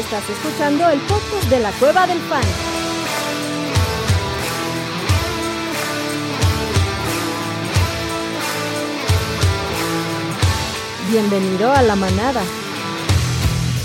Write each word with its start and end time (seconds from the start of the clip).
Estás 0.00 0.30
escuchando 0.30 0.88
el 0.88 0.98
podcast 1.00 1.44
de 1.50 1.60
la 1.60 1.70
Cueva 1.72 2.06
del 2.06 2.18
Fan. 2.20 2.42
Bienvenido 11.10 11.70
a 11.70 11.82
la 11.82 11.96
manada. 11.96 12.42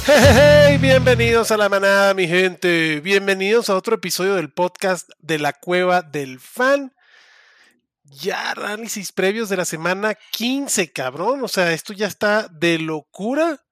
Hey, 0.06 0.78
bienvenidos 0.78 1.52
a 1.52 1.58
la 1.58 1.68
manada, 1.68 2.14
mi 2.14 2.30
gente. 2.30 3.02
Bienvenidos 3.02 3.70
a 3.70 3.76
otro 3.76 3.96
episodio 3.96 4.36
del 4.36 4.54
podcast 4.54 5.10
de 5.20 5.38
la 5.38 5.52
Cueva 5.52 6.02
del 6.02 6.40
Fan. 6.40 6.94
Ya 8.04 8.52
análisis 8.52 9.12
previos 9.12 9.50
de 9.50 9.58
la 9.58 9.66
semana 9.66 10.18
15, 10.32 10.94
cabrón. 10.94 11.44
O 11.44 11.50
sea, 11.50 11.74
esto 11.74 11.92
ya 11.92 12.08
está 12.08 12.48
de 12.48 12.80
locura. 12.80 13.65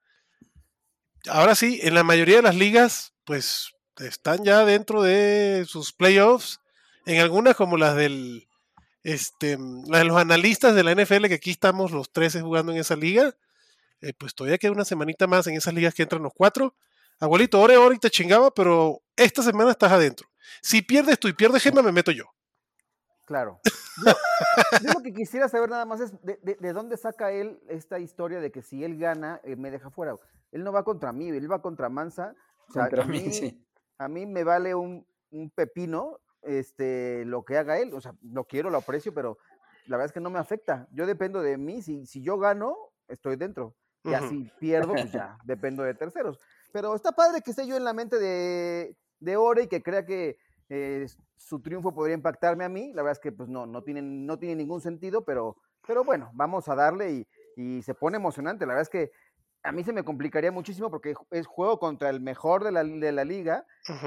Ahora 1.28 1.54
sí, 1.54 1.80
en 1.82 1.94
la 1.94 2.04
mayoría 2.04 2.36
de 2.36 2.42
las 2.42 2.56
ligas, 2.56 3.12
pues 3.24 3.72
están 3.98 4.44
ya 4.44 4.64
dentro 4.64 5.02
de 5.02 5.64
sus 5.66 5.92
playoffs. 5.92 6.60
En 7.06 7.20
algunas, 7.20 7.56
como 7.56 7.76
las 7.76 7.96
del. 7.96 8.48
Este, 9.02 9.58
las 9.86 10.00
de 10.00 10.04
los 10.04 10.16
analistas 10.16 10.74
de 10.74 10.82
la 10.82 10.94
NFL, 10.94 11.26
que 11.26 11.34
aquí 11.34 11.50
estamos 11.50 11.92
los 11.92 12.10
13 12.10 12.40
jugando 12.40 12.72
en 12.72 12.78
esa 12.78 12.96
liga 12.96 13.34
eh, 14.04 14.12
pues 14.12 14.34
todavía 14.34 14.58
queda 14.58 14.72
una 14.72 14.84
semanita 14.84 15.26
más 15.26 15.46
en 15.46 15.54
esas 15.54 15.72
ligas 15.72 15.94
que 15.94 16.02
entran 16.02 16.22
los 16.22 16.34
cuatro. 16.34 16.74
Abuelito, 17.20 17.58
ore, 17.58 17.78
ore 17.78 17.96
y 17.96 17.98
te 17.98 18.10
chingaba, 18.10 18.50
pero 18.50 19.00
esta 19.16 19.42
semana 19.42 19.70
estás 19.70 19.92
adentro. 19.92 20.28
Si 20.60 20.82
pierdes 20.82 21.18
tú 21.18 21.28
y 21.28 21.32
pierdes 21.32 21.62
Gema, 21.62 21.80
me 21.80 21.90
meto 21.90 22.10
yo. 22.10 22.24
Claro. 23.24 23.60
Yo, 24.82 24.92
lo 24.92 25.00
que 25.00 25.14
quisiera 25.14 25.48
saber 25.48 25.70
nada 25.70 25.86
más 25.86 26.00
es 26.00 26.12
de, 26.22 26.72
dónde 26.74 26.98
saca 26.98 27.32
él 27.32 27.58
esta 27.68 27.98
historia 27.98 28.40
de 28.40 28.52
que 28.52 28.60
si 28.60 28.84
él 28.84 28.98
gana, 28.98 29.40
eh, 29.42 29.56
me 29.56 29.70
deja 29.70 29.88
fuera. 29.88 30.16
Él 30.54 30.62
no 30.62 30.70
va 30.70 30.84
contra 30.84 31.12
mí, 31.12 31.28
él 31.30 31.50
va 31.50 31.60
contra 31.60 31.88
Mansa. 31.88 32.32
a, 32.76 33.04
mí, 33.06 33.66
a 33.98 34.08
mí 34.08 34.24
me 34.24 34.44
vale 34.44 34.72
un, 34.76 35.04
pepino 35.52 36.20
este, 36.42 37.24
lo 37.24 37.44
que 37.44 37.58
haga 37.58 37.80
él. 37.80 37.92
O 37.92 38.00
sea, 38.00 38.14
lo 38.22 38.44
quiero, 38.44 38.70
lo 38.70 38.78
aprecio, 38.78 39.12
pero 39.12 39.36
la 39.86 39.96
verdad 39.96 40.06
es 40.06 40.12
que 40.12 40.20
no 40.20 40.30
me 40.30 40.38
afecta. 40.38 40.86
Yo 40.92 41.06
dependo 41.06 41.42
de 41.42 41.58
mí. 41.58 41.82
Si, 41.82 42.06
si 42.06 42.22
yo 42.22 42.38
gano, 42.38 42.76
estoy 43.08 43.34
dentro. 43.34 43.74
Y 44.04 44.14
así 44.14 44.48
pierdo, 44.60 44.92
pues 44.92 45.10
ya 45.10 45.36
dependo 45.44 45.82
de 45.82 45.94
terceros. 45.94 46.38
Pero 46.72 46.94
está 46.94 47.10
padre 47.10 47.40
que 47.42 47.50
esté 47.50 47.66
yo 47.66 47.76
en 47.76 47.82
la 47.82 47.92
mente 47.92 48.20
de, 48.20 48.96
de 49.18 49.36
Ore 49.36 49.64
y 49.64 49.66
que 49.66 49.82
crea 49.82 50.06
que 50.06 50.36
eh, 50.68 51.08
su 51.36 51.60
triunfo 51.60 51.92
podría 51.92 52.14
impactarme 52.14 52.64
a 52.64 52.68
mí. 52.68 52.92
La 52.92 53.02
verdad 53.02 53.18
es 53.18 53.20
que 53.20 53.32
pues 53.32 53.48
no, 53.48 53.66
no 53.66 53.82
tiene, 53.82 54.02
no 54.02 54.38
tiene 54.38 54.54
ningún 54.54 54.80
sentido, 54.80 55.24
pero, 55.24 55.56
pero 55.84 56.04
bueno, 56.04 56.30
vamos 56.32 56.68
a 56.68 56.76
darle 56.76 57.10
y, 57.10 57.26
y 57.56 57.82
se 57.82 57.94
pone 57.94 58.18
emocionante. 58.18 58.66
La 58.66 58.74
verdad 58.74 58.82
es 58.82 58.90
que 58.90 59.10
a 59.64 59.72
mí 59.72 59.82
se 59.82 59.92
me 59.92 60.04
complicaría 60.04 60.52
muchísimo 60.52 60.90
porque 60.90 61.14
es 61.30 61.46
juego 61.46 61.78
contra 61.78 62.10
el 62.10 62.20
mejor 62.20 62.62
de 62.62 62.70
la, 62.70 62.84
de 62.84 63.12
la 63.12 63.24
liga. 63.24 63.66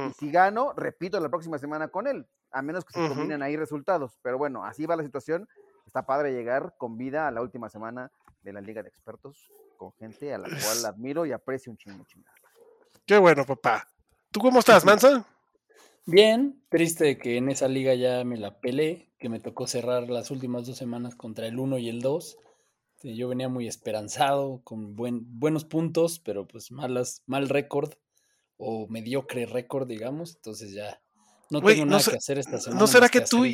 Y 0.09 0.13
si 0.13 0.31
gano, 0.31 0.71
repito 0.73 1.19
la 1.19 1.29
próxima 1.29 1.57
semana 1.57 1.87
con 1.87 2.05
él, 2.05 2.27
a 2.51 2.61
menos 2.61 2.85
que 2.85 2.93
se 2.93 3.07
combinen 3.07 3.41
ahí 3.41 3.57
resultados. 3.57 4.17
Pero 4.21 4.37
bueno, 4.37 4.63
así 4.63 4.85
va 4.85 4.95
la 4.95 5.03
situación. 5.03 5.49
Está 5.85 6.05
padre 6.05 6.31
llegar 6.31 6.75
con 6.77 6.97
vida 6.97 7.27
a 7.27 7.31
la 7.31 7.41
última 7.41 7.69
semana 7.69 8.11
de 8.43 8.53
la 8.53 8.61
Liga 8.61 8.83
de 8.83 8.89
Expertos 8.89 9.51
con 9.77 9.93
gente 9.93 10.33
a 10.33 10.37
la 10.37 10.47
cual 10.47 10.85
admiro 10.85 11.25
y 11.25 11.31
aprecio 11.31 11.71
un 11.71 11.77
chingo. 11.77 12.05
Qué 13.05 13.17
bueno, 13.17 13.45
papá. 13.45 13.87
¿Tú 14.31 14.39
cómo 14.39 14.59
estás, 14.59 14.85
Mansa? 14.85 15.25
Bien, 16.05 16.61
triste 16.69 17.17
que 17.17 17.37
en 17.37 17.49
esa 17.49 17.67
liga 17.67 17.95
ya 17.95 18.23
me 18.23 18.37
la 18.37 18.59
pelé, 18.59 19.09
que 19.17 19.29
me 19.29 19.39
tocó 19.39 19.67
cerrar 19.67 20.09
las 20.09 20.29
últimas 20.29 20.67
dos 20.67 20.77
semanas 20.77 21.15
contra 21.15 21.47
el 21.47 21.57
1 21.57 21.79
y 21.79 21.89
el 21.89 22.01
2. 22.01 22.37
Yo 23.03 23.27
venía 23.27 23.47
muy 23.47 23.67
esperanzado, 23.67 24.61
con 24.63 24.95
buen, 24.95 25.39
buenos 25.39 25.65
puntos, 25.65 26.19
pero 26.19 26.47
pues 26.47 26.71
malas, 26.71 27.21
mal 27.25 27.47
récord 27.47 27.93
o 28.57 28.87
mediocre 28.87 29.45
récord, 29.45 29.87
digamos. 29.87 30.35
Entonces 30.35 30.73
ya 30.73 30.99
no 31.49 31.61
tengo 31.61 31.85
nada 31.85 32.03
que 32.03 32.17
hacer 32.17 32.39
esta 32.39 32.59
semana. 32.59 32.79
¿No 32.79 32.87
será 32.87 33.09
que, 33.09 33.21
tú, 33.21 33.45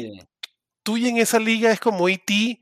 tú 0.84 0.98
y 0.98 1.08
en 1.08 1.18
esa 1.18 1.40
liga 1.40 1.72
es 1.72 1.80
como 1.80 2.08
E.T. 2.08 2.62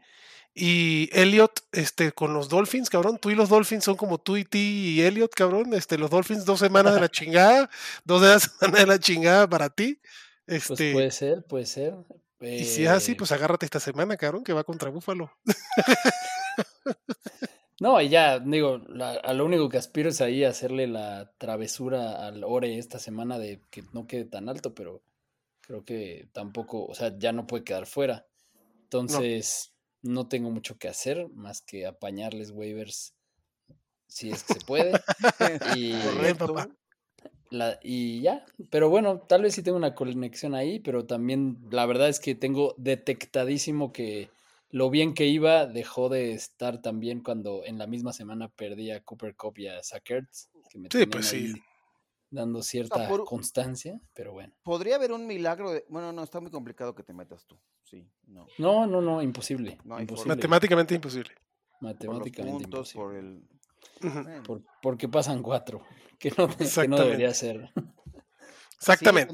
Y 0.53 1.09
Elliot, 1.13 1.61
este, 1.71 2.11
con 2.11 2.33
los 2.33 2.49
Dolphins, 2.49 2.89
cabrón. 2.89 3.17
Tú 3.19 3.29
y 3.29 3.35
los 3.35 3.47
Dolphins 3.47 3.85
son 3.85 3.95
como 3.95 4.17
tú 4.17 4.35
y 4.35 4.43
ti 4.43 4.97
y 4.97 5.01
Elliot, 5.01 5.33
cabrón. 5.33 5.73
Este, 5.73 5.97
los 5.97 6.09
Dolphins 6.09 6.43
dos 6.43 6.59
semanas 6.59 6.93
de 6.93 6.99
la 6.99 7.09
chingada, 7.09 7.69
dos 8.03 8.21
semanas 8.59 8.79
de 8.81 8.85
la 8.85 8.99
chingada 8.99 9.49
para 9.49 9.69
ti. 9.69 10.01
Pues 10.45 10.69
este, 10.69 10.91
puede 10.91 11.11
ser, 11.11 11.45
puede 11.45 11.65
ser. 11.65 11.95
Y 12.41 12.65
si 12.65 12.83
es 12.83 12.89
así, 12.89 13.11
eh 13.11 13.15
pues 13.15 13.31
agárrate 13.31 13.65
esta 13.65 13.79
semana, 13.79 14.17
cabrón, 14.17 14.43
que 14.43 14.51
va 14.51 14.63
contra 14.63 14.89
Búfalo. 14.89 15.31
No, 17.79 18.01
y 18.01 18.09
ya, 18.09 18.39
digo, 18.39 18.81
a 19.23 19.33
lo 19.33 19.45
único 19.45 19.69
que 19.69 19.77
aspiro 19.77 20.09
es 20.09 20.21
ahí 20.21 20.43
hacerle 20.43 20.87
la 20.87 21.31
travesura 21.37 22.27
al 22.27 22.43
Ore 22.43 22.77
esta 22.77 22.99
semana 22.99 23.39
de 23.39 23.61
que 23.69 23.83
no 23.93 24.07
quede 24.07 24.25
tan 24.25 24.49
alto, 24.49 24.75
pero 24.75 25.01
creo 25.61 25.85
que 25.85 26.27
tampoco, 26.33 26.85
o 26.85 26.93
sea, 26.93 27.17
ya 27.17 27.31
no 27.31 27.47
puede 27.47 27.63
quedar 27.63 27.85
fuera. 27.85 28.27
Entonces, 28.83 29.73
no 30.01 30.27
tengo 30.27 30.51
mucho 30.51 30.77
que 30.77 30.87
hacer 30.87 31.29
más 31.29 31.61
que 31.61 31.85
apañarles 31.85 32.51
waivers 32.51 33.13
si 34.07 34.29
es 34.29 34.43
que 34.43 34.55
se 34.55 34.65
puede. 34.65 34.91
y, 35.77 35.93
y 37.81 38.21
ya, 38.21 38.45
pero 38.69 38.89
bueno, 38.89 39.19
tal 39.21 39.43
vez 39.43 39.55
sí 39.55 39.63
tengo 39.63 39.77
una 39.77 39.95
conexión 39.95 40.55
ahí, 40.55 40.79
pero 40.79 41.05
también 41.05 41.57
la 41.71 41.85
verdad 41.85 42.09
es 42.09 42.19
que 42.19 42.35
tengo 42.35 42.75
detectadísimo 42.77 43.93
que 43.93 44.29
lo 44.71 44.89
bien 44.89 45.13
que 45.13 45.27
iba 45.27 45.65
dejó 45.65 46.09
de 46.09 46.33
estar 46.33 46.81
también 46.81 47.21
cuando 47.21 47.63
en 47.65 47.77
la 47.77 47.87
misma 47.87 48.13
semana 48.13 48.49
perdí 48.49 48.91
a 48.91 49.01
Cooper 49.01 49.35
Cup 49.35 49.59
y 49.59 49.67
a 49.67 49.83
Sackerts, 49.83 50.49
que 50.69 50.79
me 50.79 50.89
sí, 50.91 51.05
pues 51.05 51.25
sí 51.27 51.53
dando 52.31 52.63
cierta 52.63 53.07
constancia, 53.25 53.99
pero 54.13 54.31
bueno. 54.31 54.53
Podría 54.63 54.95
haber 54.95 55.11
un 55.11 55.27
milagro 55.27 55.71
de, 55.71 55.85
bueno, 55.89 56.11
no, 56.13 56.23
está 56.23 56.39
muy 56.39 56.49
complicado 56.49 56.95
que 56.95 57.03
te 57.03 57.13
metas 57.13 57.45
tú, 57.45 57.59
sí, 57.83 58.09
no. 58.25 58.47
No, 58.57 58.87
no, 58.87 59.01
no, 59.01 59.21
imposible. 59.21 59.77
Matemáticamente 59.83 60.95
imposible. 60.95 61.35
Matemáticamente 61.81 62.63
imposible. 62.63 63.41
Por 64.45 64.63
porque 64.81 65.09
pasan 65.09 65.43
cuatro, 65.43 65.83
que 66.19 66.31
no, 66.37 66.47
debería 66.47 67.33
ser. 67.33 67.69
Exactamente. 68.77 69.33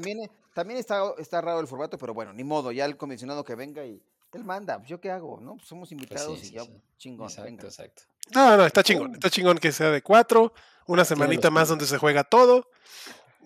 también, 0.52 0.78
está, 0.78 1.14
está 1.18 1.40
raro 1.40 1.60
el 1.60 1.68
formato, 1.68 1.96
pero 1.96 2.12
bueno, 2.12 2.32
ni 2.32 2.44
modo, 2.44 2.72
ya 2.72 2.84
el 2.84 2.96
comisionado 2.96 3.44
que 3.44 3.54
venga 3.54 3.86
y 3.86 4.02
él 4.32 4.44
manda, 4.44 4.78
pues, 4.78 4.88
yo 4.88 5.00
qué 5.00 5.10
hago, 5.10 5.40
¿no? 5.40 5.56
Pues 5.56 5.68
somos 5.68 5.88
pues 5.88 5.92
invitados 5.92 6.44
y 6.44 6.50
ya 6.52 6.62
chingón. 6.96 7.28
Exacto, 7.28 7.66
exacto. 7.66 8.02
No, 8.34 8.56
no, 8.56 8.66
está 8.66 8.82
chingón, 8.82 9.14
está 9.14 9.30
chingón 9.30 9.58
que 9.58 9.72
sea 9.72 9.90
de 9.90 10.02
cuatro 10.02 10.52
una 10.86 11.04
semanita 11.04 11.50
más 11.50 11.68
donde 11.68 11.86
se 11.86 11.98
juega 11.98 12.24
todo 12.24 12.68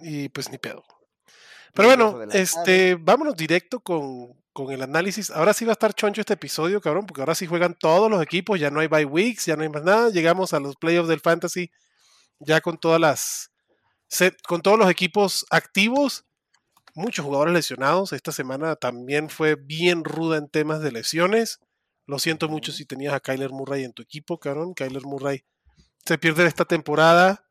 y 0.00 0.28
pues 0.28 0.50
ni 0.50 0.58
pedo. 0.58 0.84
Pero 1.74 1.88
bueno, 1.88 2.22
este, 2.32 2.96
vámonos 2.96 3.36
directo 3.36 3.80
con, 3.80 4.36
el 4.70 4.82
análisis. 4.82 5.30
Ahora 5.30 5.54
sí 5.54 5.64
va 5.64 5.72
a 5.72 5.74
estar 5.74 5.94
choncho 5.94 6.20
este 6.20 6.34
episodio, 6.34 6.80
cabrón, 6.80 7.06
porque 7.06 7.22
ahora 7.22 7.34
sí 7.34 7.46
juegan 7.46 7.74
todos 7.74 8.10
los 8.10 8.22
equipos, 8.22 8.60
ya 8.60 8.70
no 8.70 8.80
hay 8.80 8.86
bye 8.86 9.04
weeks, 9.04 9.46
ya 9.46 9.56
no 9.56 9.62
hay 9.62 9.68
más 9.68 9.82
nada. 9.82 10.10
Llegamos 10.10 10.52
a 10.52 10.60
los 10.60 10.76
playoffs 10.76 11.08
del 11.08 11.20
fantasy 11.20 11.70
ya 12.38 12.60
con 12.60 12.78
todas 12.78 13.00
las 13.00 13.50
con 14.46 14.60
todos 14.60 14.78
los 14.78 14.90
equipos 14.90 15.46
activos, 15.48 16.26
muchos 16.94 17.24
jugadores 17.24 17.54
lesionados. 17.54 18.12
Esta 18.12 18.32
semana 18.32 18.76
también 18.76 19.28
fue 19.28 19.56
bien 19.56 20.04
ruda 20.04 20.38
en 20.38 20.48
temas 20.48 20.80
de 20.80 20.92
lesiones. 20.92 21.60
Lo 22.06 22.18
siento 22.18 22.48
mucho 22.48 22.72
si 22.72 22.84
tenías 22.84 23.14
a 23.14 23.20
Kyler 23.20 23.50
Murray 23.50 23.84
en 23.84 23.92
tu 23.92 24.02
equipo, 24.02 24.38
cabrón. 24.38 24.74
Kyler 24.74 25.02
Murray 25.02 25.44
se 26.04 26.18
pierde 26.18 26.46
esta 26.46 26.64
temporada. 26.64 27.44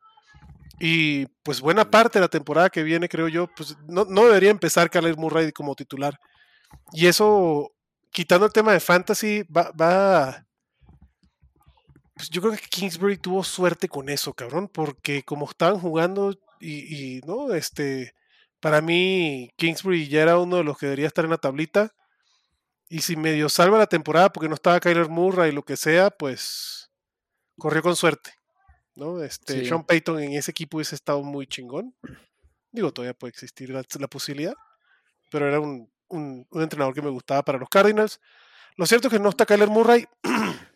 Y 0.78 1.26
pues 1.42 1.60
buena 1.60 1.90
parte 1.90 2.18
de 2.18 2.24
la 2.24 2.28
temporada 2.28 2.70
que 2.70 2.82
viene, 2.82 3.08
creo 3.08 3.28
yo, 3.28 3.48
pues 3.54 3.76
no, 3.86 4.04
debería 4.04 4.50
empezar 4.50 4.90
Kyler 4.90 5.16
Murray 5.16 5.52
como 5.52 5.74
titular. 5.74 6.18
Y 6.92 7.06
eso, 7.06 7.72
quitando 8.10 8.46
el 8.46 8.52
tema 8.52 8.72
de 8.72 8.80
fantasy, 8.80 9.42
va, 9.44 9.70
va 9.72 10.46
pues 12.14 12.30
yo 12.30 12.40
creo 12.42 12.54
que 12.54 12.68
Kingsbury 12.68 13.16
tuvo 13.16 13.42
suerte 13.42 13.88
con 13.88 14.08
eso, 14.08 14.32
cabrón, 14.34 14.68
porque 14.68 15.22
como 15.22 15.48
estaban 15.48 15.80
jugando 15.80 16.32
y, 16.60 17.16
y, 17.16 17.20
no, 17.22 17.52
este, 17.54 18.14
para 18.62 18.80
mí 18.80 19.50
Kingsbury 19.56 20.08
ya 20.08 20.22
era 20.22 20.38
uno 20.38 20.58
de 20.58 20.64
los 20.64 20.78
que 20.78 20.86
debería 20.86 21.08
estar 21.08 21.24
en 21.24 21.32
la 21.32 21.38
tablita. 21.38 21.92
Y 22.88 23.00
si 23.00 23.16
medio 23.16 23.48
salva 23.48 23.76
la 23.76 23.88
temporada 23.88 24.32
porque 24.32 24.48
no 24.48 24.54
estaba 24.54 24.78
Kyler 24.78 25.08
Murray 25.08 25.50
y 25.50 25.54
lo 25.54 25.64
que 25.64 25.76
sea, 25.76 26.10
pues 26.10 26.90
corrió 27.58 27.82
con 27.82 27.96
suerte. 27.96 28.34
¿no? 28.94 29.20
Este, 29.20 29.64
Sean 29.66 29.84
Payton 29.84 30.20
en 30.20 30.34
ese 30.34 30.52
equipo 30.52 30.76
hubiese 30.76 30.94
estado 30.94 31.24
muy 31.24 31.48
chingón. 31.48 31.92
Digo, 32.70 32.92
todavía 32.92 33.14
puede 33.14 33.30
existir 33.30 33.70
la, 33.70 33.82
posibilidad, 34.08 34.54
pero 35.30 35.48
era 35.48 35.58
un, 35.58 35.90
entrenador 36.52 36.94
que 36.94 37.02
me 37.02 37.10
gustaba 37.10 37.42
para 37.42 37.58
los 37.58 37.68
Cardinals. 37.68 38.20
Lo 38.76 38.86
cierto 38.86 39.08
es 39.08 39.12
que 39.12 39.18
no 39.18 39.30
está 39.30 39.44
Kyler 39.44 39.70
Murray. 39.70 40.06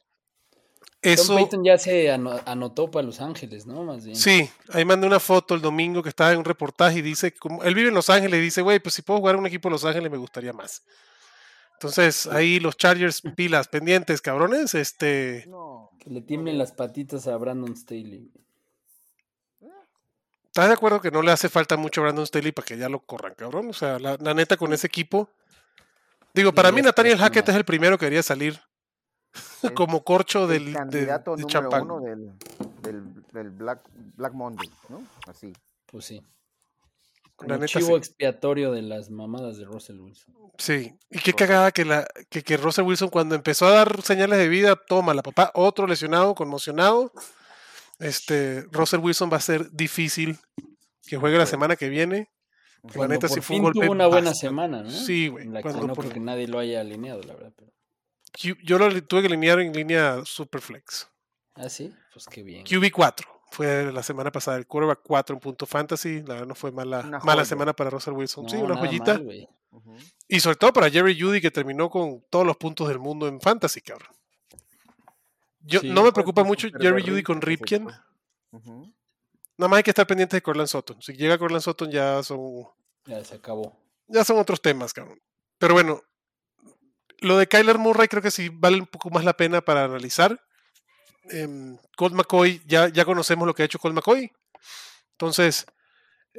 Eso... 1.12 1.25
Sean 1.25 1.38
Payton 1.38 1.64
ya 1.64 1.79
se 1.79 2.11
anotó 2.11 2.91
para 2.91 3.06
Los 3.06 3.20
Ángeles, 3.20 3.67
¿no? 3.67 3.85
Más 3.85 4.05
bien. 4.05 4.17
Sí, 4.17 4.50
ahí 4.70 4.85
mandé 4.85 5.06
una 5.06 5.20
foto 5.20 5.55
el 5.55 5.61
domingo 5.61 6.03
que 6.03 6.08
estaba 6.08 6.32
en 6.32 6.38
un 6.38 6.44
reportaje 6.44 6.99
y 6.99 7.03
dice, 7.03 7.32
como 7.32 7.62
él 7.62 7.75
vive 7.75 7.88
en 7.88 7.94
Los 7.94 8.11
Ángeles 8.11 8.38
y 8.38 8.43
dice, 8.43 8.62
güey, 8.62 8.81
pues 8.81 8.94
si 8.94 9.03
puedo 9.03 9.20
jugar 9.20 9.37
en 9.37 9.41
un 9.41 9.47
equipo 9.47 9.69
de 9.69 9.73
Los 9.75 9.85
Ángeles 9.85 10.11
me 10.11 10.19
gustaría 10.19 10.53
más. 10.53 10.82
Entonces, 11.75 12.26
ahí 12.26 12.58
los 12.58 12.76
Chargers 12.76 13.23
pilas 13.37 13.69
pendientes, 13.69 14.20
cabrones. 14.23 14.75
Este. 14.75 15.49
Que 16.00 16.11
le 16.11 16.23
tiemblen 16.23 16.58
las 16.58 16.73
patitas 16.73 17.26
a 17.26 17.37
Brandon 17.37 17.76
Staley. 17.76 18.31
¿Estás 20.47 20.69
de 20.69 20.75
acuerdo 20.75 21.02
que 21.02 21.11
no 21.11 21.20
le 21.20 21.32
hace 21.32 21.50
falta 21.50 21.76
mucho 21.76 22.00
a 22.00 22.05
Brandon 22.05 22.26
Staley 22.26 22.50
para 22.50 22.64
que 22.64 22.79
ya 22.79 22.88
lo 22.88 23.00
corran, 23.00 23.35
cabrón? 23.35 23.69
O 23.69 23.75
sea, 23.75 23.99
la, 23.99 24.17
neta 24.17 24.56
con 24.56 24.73
ese 24.73 24.87
equipo. 24.87 25.29
Digo, 26.32 26.52
para 26.52 26.73
mí 26.73 26.81
Nathaniel 26.81 27.19
Hackett 27.19 27.49
es 27.50 27.55
el 27.55 27.64
primero 27.64 27.99
que 27.99 28.06
quería 28.06 28.23
salir 28.23 28.59
como 29.75 30.05
corcho 30.05 30.47
del 30.47 30.73
candidato 30.73 31.37
número 31.37 31.83
uno 31.83 32.00
del, 32.00 33.50
Black, 33.50 33.88
Black 34.17 34.33
Monday, 34.33 34.71
¿no? 34.88 35.03
Así. 35.27 35.53
Pues 35.87 36.05
sí. 36.05 36.23
Como 37.37 37.67
chivo 37.67 37.99
expiatorio 37.99 38.73
de 38.73 38.81
las 38.81 39.11
mamadas 39.11 39.59
de 39.59 39.65
Russell 39.67 40.00
Wilson. 40.00 40.35
Sí, 40.56 40.94
y 41.11 41.19
qué 41.19 41.35
cagada 41.35 41.71
que, 41.71 41.85
la, 41.85 42.09
que, 42.31 42.43
que 42.43 42.56
Russell 42.56 42.87
Wilson 42.87 43.11
cuando 43.11 43.35
empezó 43.35 43.67
a 43.67 43.73
dar 43.73 44.00
señales 44.00 44.38
de 44.38 44.49
vida, 44.49 44.75
toma 44.75 45.12
la 45.12 45.23
papá, 45.23 45.50
otro 45.55 45.87
lesionado, 45.87 46.35
conmocionado. 46.35 47.12
Este, 47.99 48.62
Russell 48.73 49.00
Wilson 49.00 49.31
va 49.31 49.37
a 49.37 49.41
ser 49.41 49.71
difícil 49.71 50.38
que 51.06 51.19
juegue 51.19 51.37
la 51.37 51.47
semana 51.47 51.77
que 51.77 51.91
viene. 51.91 52.31
La 52.94 53.09
neta 53.09 53.29
sí 53.29 53.41
fue 53.41 53.56
un 53.56 53.65
golpe. 53.65 53.81
Tuvo 53.81 53.93
una 53.93 54.06
buena 54.06 54.33
semana, 54.33 54.83
¿no? 54.83 54.91
Sí, 54.91 55.29
güey. 55.29 55.47
no 55.47 55.61
creo 55.61 56.11
que 56.11 56.21
nadie 56.21 56.47
lo 56.47 56.59
haya 56.59 56.81
alineado, 56.81 57.23
la 57.23 57.35
verdad. 57.35 57.53
Yo 58.37 58.79
lo 58.79 59.03
tuve 59.05 59.23
que 59.23 59.27
alinear 59.29 59.61
en 59.61 59.73
línea 59.73 60.21
Superflex. 60.25 61.09
Ah, 61.55 61.69
sí, 61.69 61.93
pues 62.12 62.27
qué 62.27 62.43
bien. 62.43 62.65
QB4 62.65 63.25
fue 63.50 63.91
la 63.93 64.03
semana 64.03 64.31
pasada, 64.31 64.59
el 64.59 64.67
quarterback 64.67 65.00
4 65.03 65.35
en 65.35 65.41
punto 65.41 65.67
fantasy. 65.67 66.23
La 66.23 66.35
verdad 66.35 66.47
no 66.47 66.55
fue 66.55 66.71
mala, 66.73 67.03
mala 67.25 67.44
semana 67.44 67.75
para 67.75 67.91
Russell 67.91 68.15
Wilson. 68.15 68.49
sí, 68.49 68.56
una 68.56 68.77
joyita. 68.77 69.21
y 70.29 70.41
sobre 70.41 70.56
todo 70.56 70.73
para 70.73 70.91
Jerry 70.91 71.19
Judy, 71.19 71.41
que 71.41 71.50
terminó 71.50 71.88
con 71.88 72.23
todos 72.29 72.47
los 72.47 72.56
puntos 72.56 72.88
del 72.88 72.99
mundo 72.99 73.27
en 73.29 73.41
fantasy, 73.41 73.81
cabrón. 73.81 74.15
Yo, 75.61 75.81
no 75.83 76.05
me 76.05 76.12
preocupa 76.12 76.44
mucho 76.44 76.69
Jerry 76.79 77.03
Judy 77.03 77.23
con 77.23 77.41
Ripken. 77.41 77.87
Nada 79.59 79.69
más 79.69 79.79
hay 79.79 79.83
que 79.83 79.91
estar 79.91 80.06
pendiente 80.06 80.37
de 80.37 80.43
Corland 80.43 80.69
Sutton. 80.69 81.00
Si 81.00 81.15
llega 81.15 81.38
Corland 81.38 81.62
Sutton 81.62 81.91
ya 81.91 82.23
son. 82.23 82.67
Ya 83.06 83.25
se 83.25 83.37
acabó. 83.37 83.77
Ya 84.09 84.25
son 84.25 84.38
otros 84.38 84.61
temas, 84.61 84.93
cabrón. 84.93 85.21
Pero 85.59 85.75
bueno, 85.75 86.03
lo 87.20 87.38
de 87.38 87.46
Kyler 87.46 87.78
Murray 87.78 88.08
creo 88.08 88.22
que 88.22 88.30
sí 88.30 88.48
vale 88.50 88.80
un 88.80 88.86
poco 88.86 89.10
más 89.10 89.24
la 89.24 89.36
pena 89.36 89.60
para 89.60 89.84
analizar. 89.84 90.40
Eh, 91.30 91.76
Colt 91.96 92.14
McCoy, 92.14 92.62
ya, 92.66 92.88
ya 92.88 93.04
conocemos 93.04 93.46
lo 93.46 93.54
que 93.54 93.62
ha 93.62 93.66
hecho 93.66 93.78
Colt 93.78 93.94
McCoy. 93.94 94.30
Entonces, 95.12 95.66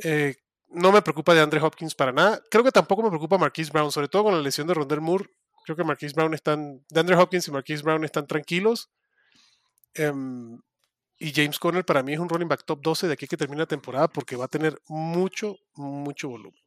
eh, 0.03 0.35
no 0.69 0.91
me 0.91 1.01
preocupa 1.01 1.33
de 1.33 1.41
Andre 1.41 1.61
Hopkins 1.61 1.95
para 1.95 2.11
nada. 2.11 2.41
Creo 2.51 2.63
que 2.63 2.71
tampoco 2.71 3.03
me 3.03 3.09
preocupa 3.09 3.37
Marquise 3.37 3.71
Brown, 3.71 3.91
sobre 3.91 4.07
todo 4.07 4.25
con 4.25 4.35
la 4.35 4.41
lesión 4.41 4.67
de 4.67 4.73
Rondell 4.73 5.01
Moore. 5.01 5.25
Creo 5.65 5.75
que 5.75 5.83
Marquise 5.83 6.13
Brown 6.13 6.33
están, 6.33 6.83
de 6.89 6.99
Andre 6.99 7.15
Hopkins 7.15 7.47
y 7.47 7.51
Marquise 7.51 7.83
Brown 7.83 8.03
están 8.03 8.27
tranquilos. 8.27 8.89
Em, 9.93 10.59
y 11.19 11.33
James 11.33 11.57
Conner 11.57 11.83
para 11.83 12.03
mí 12.03 12.13
es 12.13 12.19
un 12.19 12.29
running 12.29 12.47
back 12.47 12.63
top 12.63 12.79
12 12.81 13.07
de 13.07 13.13
aquí 13.13 13.27
que 13.27 13.37
termina 13.37 13.63
la 13.63 13.67
temporada 13.67 14.07
porque 14.07 14.35
va 14.35 14.45
a 14.45 14.49
tener 14.49 14.79
mucho, 14.87 15.57
mucho 15.75 16.29
volumen. 16.29 16.61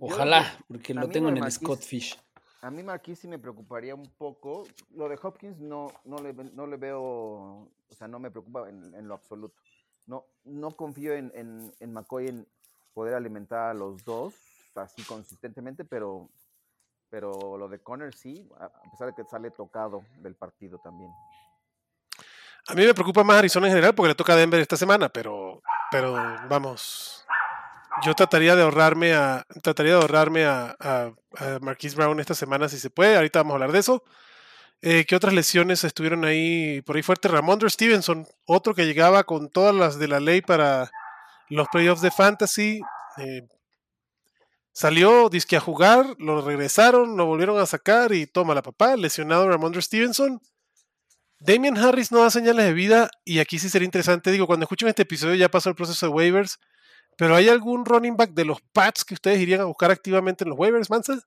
Ojalá, 0.00 0.58
porque 0.68 0.92
lo 0.92 1.08
tengo 1.08 1.30
en 1.30 1.38
el 1.38 1.50
Scott 1.50 1.80
Fish. 1.80 2.18
A 2.62 2.70
mí 2.70 2.82
Marquis 2.82 3.18
sí 3.18 3.28
me 3.28 3.38
preocuparía 3.38 3.94
un 3.94 4.06
poco. 4.18 4.66
Lo 4.94 5.08
de 5.08 5.18
Hopkins 5.22 5.58
no, 5.58 5.90
no, 6.04 6.18
le, 6.18 6.32
no 6.32 6.66
le 6.66 6.76
veo, 6.76 7.00
o 7.00 7.68
sea, 7.96 8.06
no 8.06 8.18
me 8.18 8.30
preocupa 8.30 8.68
en, 8.68 9.08
lo 9.08 9.14
absoluto. 9.14 9.54
No, 10.06 10.26
no 10.44 10.70
confío 10.72 11.14
en, 11.14 11.32
en, 11.34 11.92
McCoy 11.92 12.28
en 12.28 12.46
poder 12.92 13.14
alimentar 13.14 13.70
a 13.70 13.74
los 13.74 14.04
dos 14.04 14.34
así 14.74 15.02
consistentemente, 15.04 15.84
pero, 15.84 16.28
pero 17.08 17.56
lo 17.56 17.68
de 17.68 17.80
Conner 17.80 18.14
sí, 18.14 18.48
a 18.58 18.90
pesar 18.90 19.08
de 19.08 19.14
que 19.14 19.28
sale 19.28 19.50
tocado 19.50 20.04
del 20.18 20.34
partido 20.34 20.78
también. 20.78 21.10
A 22.68 22.74
mí 22.74 22.84
me 22.84 22.94
preocupa 22.94 23.24
más 23.24 23.38
Arizona 23.38 23.66
en 23.66 23.72
general 23.72 23.94
porque 23.94 24.08
le 24.08 24.14
toca 24.14 24.34
a 24.34 24.36
Denver 24.36 24.60
esta 24.60 24.76
semana, 24.76 25.08
pero, 25.08 25.62
pero 25.90 26.12
vamos, 26.48 27.26
yo 28.04 28.14
trataría 28.14 28.56
de 28.56 28.62
ahorrarme 28.62 29.14
a 29.14 29.46
trataría 29.62 29.94
de 29.94 30.00
ahorrarme 30.00 30.44
a, 30.44 30.76
a, 30.78 31.12
Marquise 31.60 31.96
Brown 31.96 32.20
esta 32.20 32.34
semana 32.34 32.68
si 32.68 32.78
se 32.78 32.90
puede. 32.90 33.16
Ahorita 33.16 33.40
vamos 33.40 33.52
a 33.52 33.54
hablar 33.54 33.72
de 33.72 33.78
eso. 33.78 34.04
Eh, 34.82 35.04
¿Qué 35.06 35.14
otras 35.14 35.34
lesiones 35.34 35.84
estuvieron 35.84 36.24
ahí 36.24 36.80
por 36.82 36.96
ahí 36.96 37.02
fuerte? 37.02 37.28
Ramondre 37.28 37.68
Stevenson, 37.68 38.26
otro 38.46 38.74
que 38.74 38.86
llegaba 38.86 39.24
con 39.24 39.50
todas 39.50 39.74
las 39.74 39.98
de 39.98 40.08
la 40.08 40.20
ley 40.20 40.40
para 40.40 40.90
los 41.48 41.68
playoffs 41.68 42.00
de 42.02 42.10
fantasy. 42.10 42.80
Eh, 43.18 43.46
salió 44.72 45.28
disque 45.28 45.56
a 45.56 45.60
jugar, 45.60 46.16
lo 46.18 46.40
regresaron, 46.40 47.16
lo 47.16 47.26
volvieron 47.26 47.58
a 47.58 47.66
sacar 47.66 48.12
y 48.12 48.26
toma 48.26 48.54
la 48.54 48.62
papá, 48.62 48.96
lesionado 48.96 49.48
Ramondre 49.48 49.82
Stevenson. 49.82 50.40
Damian 51.40 51.76
Harris 51.76 52.12
no 52.12 52.20
da 52.20 52.30
señales 52.30 52.66
de 52.66 52.72
vida 52.72 53.10
y 53.24 53.38
aquí 53.38 53.58
sí 53.58 53.68
sería 53.68 53.86
interesante, 53.86 54.30
digo, 54.30 54.46
cuando 54.46 54.64
escuchen 54.64 54.88
este 54.88 55.02
episodio 55.02 55.34
ya 55.34 55.50
pasó 55.50 55.70
el 55.70 55.74
proceso 55.74 56.06
de 56.06 56.12
waivers 56.12 56.58
pero 57.20 57.36
¿hay 57.36 57.50
algún 57.50 57.84
running 57.84 58.16
back 58.16 58.32
de 58.32 58.46
los 58.46 58.62
Pats 58.62 59.04
que 59.04 59.12
ustedes 59.12 59.42
irían 59.42 59.60
a 59.60 59.66
buscar 59.66 59.90
activamente 59.90 60.42
en 60.42 60.48
los 60.48 60.58
waivers, 60.58 60.88
Mansa? 60.88 61.22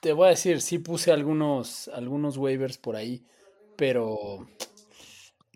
Te 0.00 0.14
voy 0.14 0.28
a 0.28 0.30
decir, 0.30 0.62
sí 0.62 0.78
puse 0.78 1.12
algunos, 1.12 1.88
algunos 1.88 2.38
waivers 2.38 2.78
por 2.78 2.96
ahí, 2.96 3.22
pero 3.76 4.48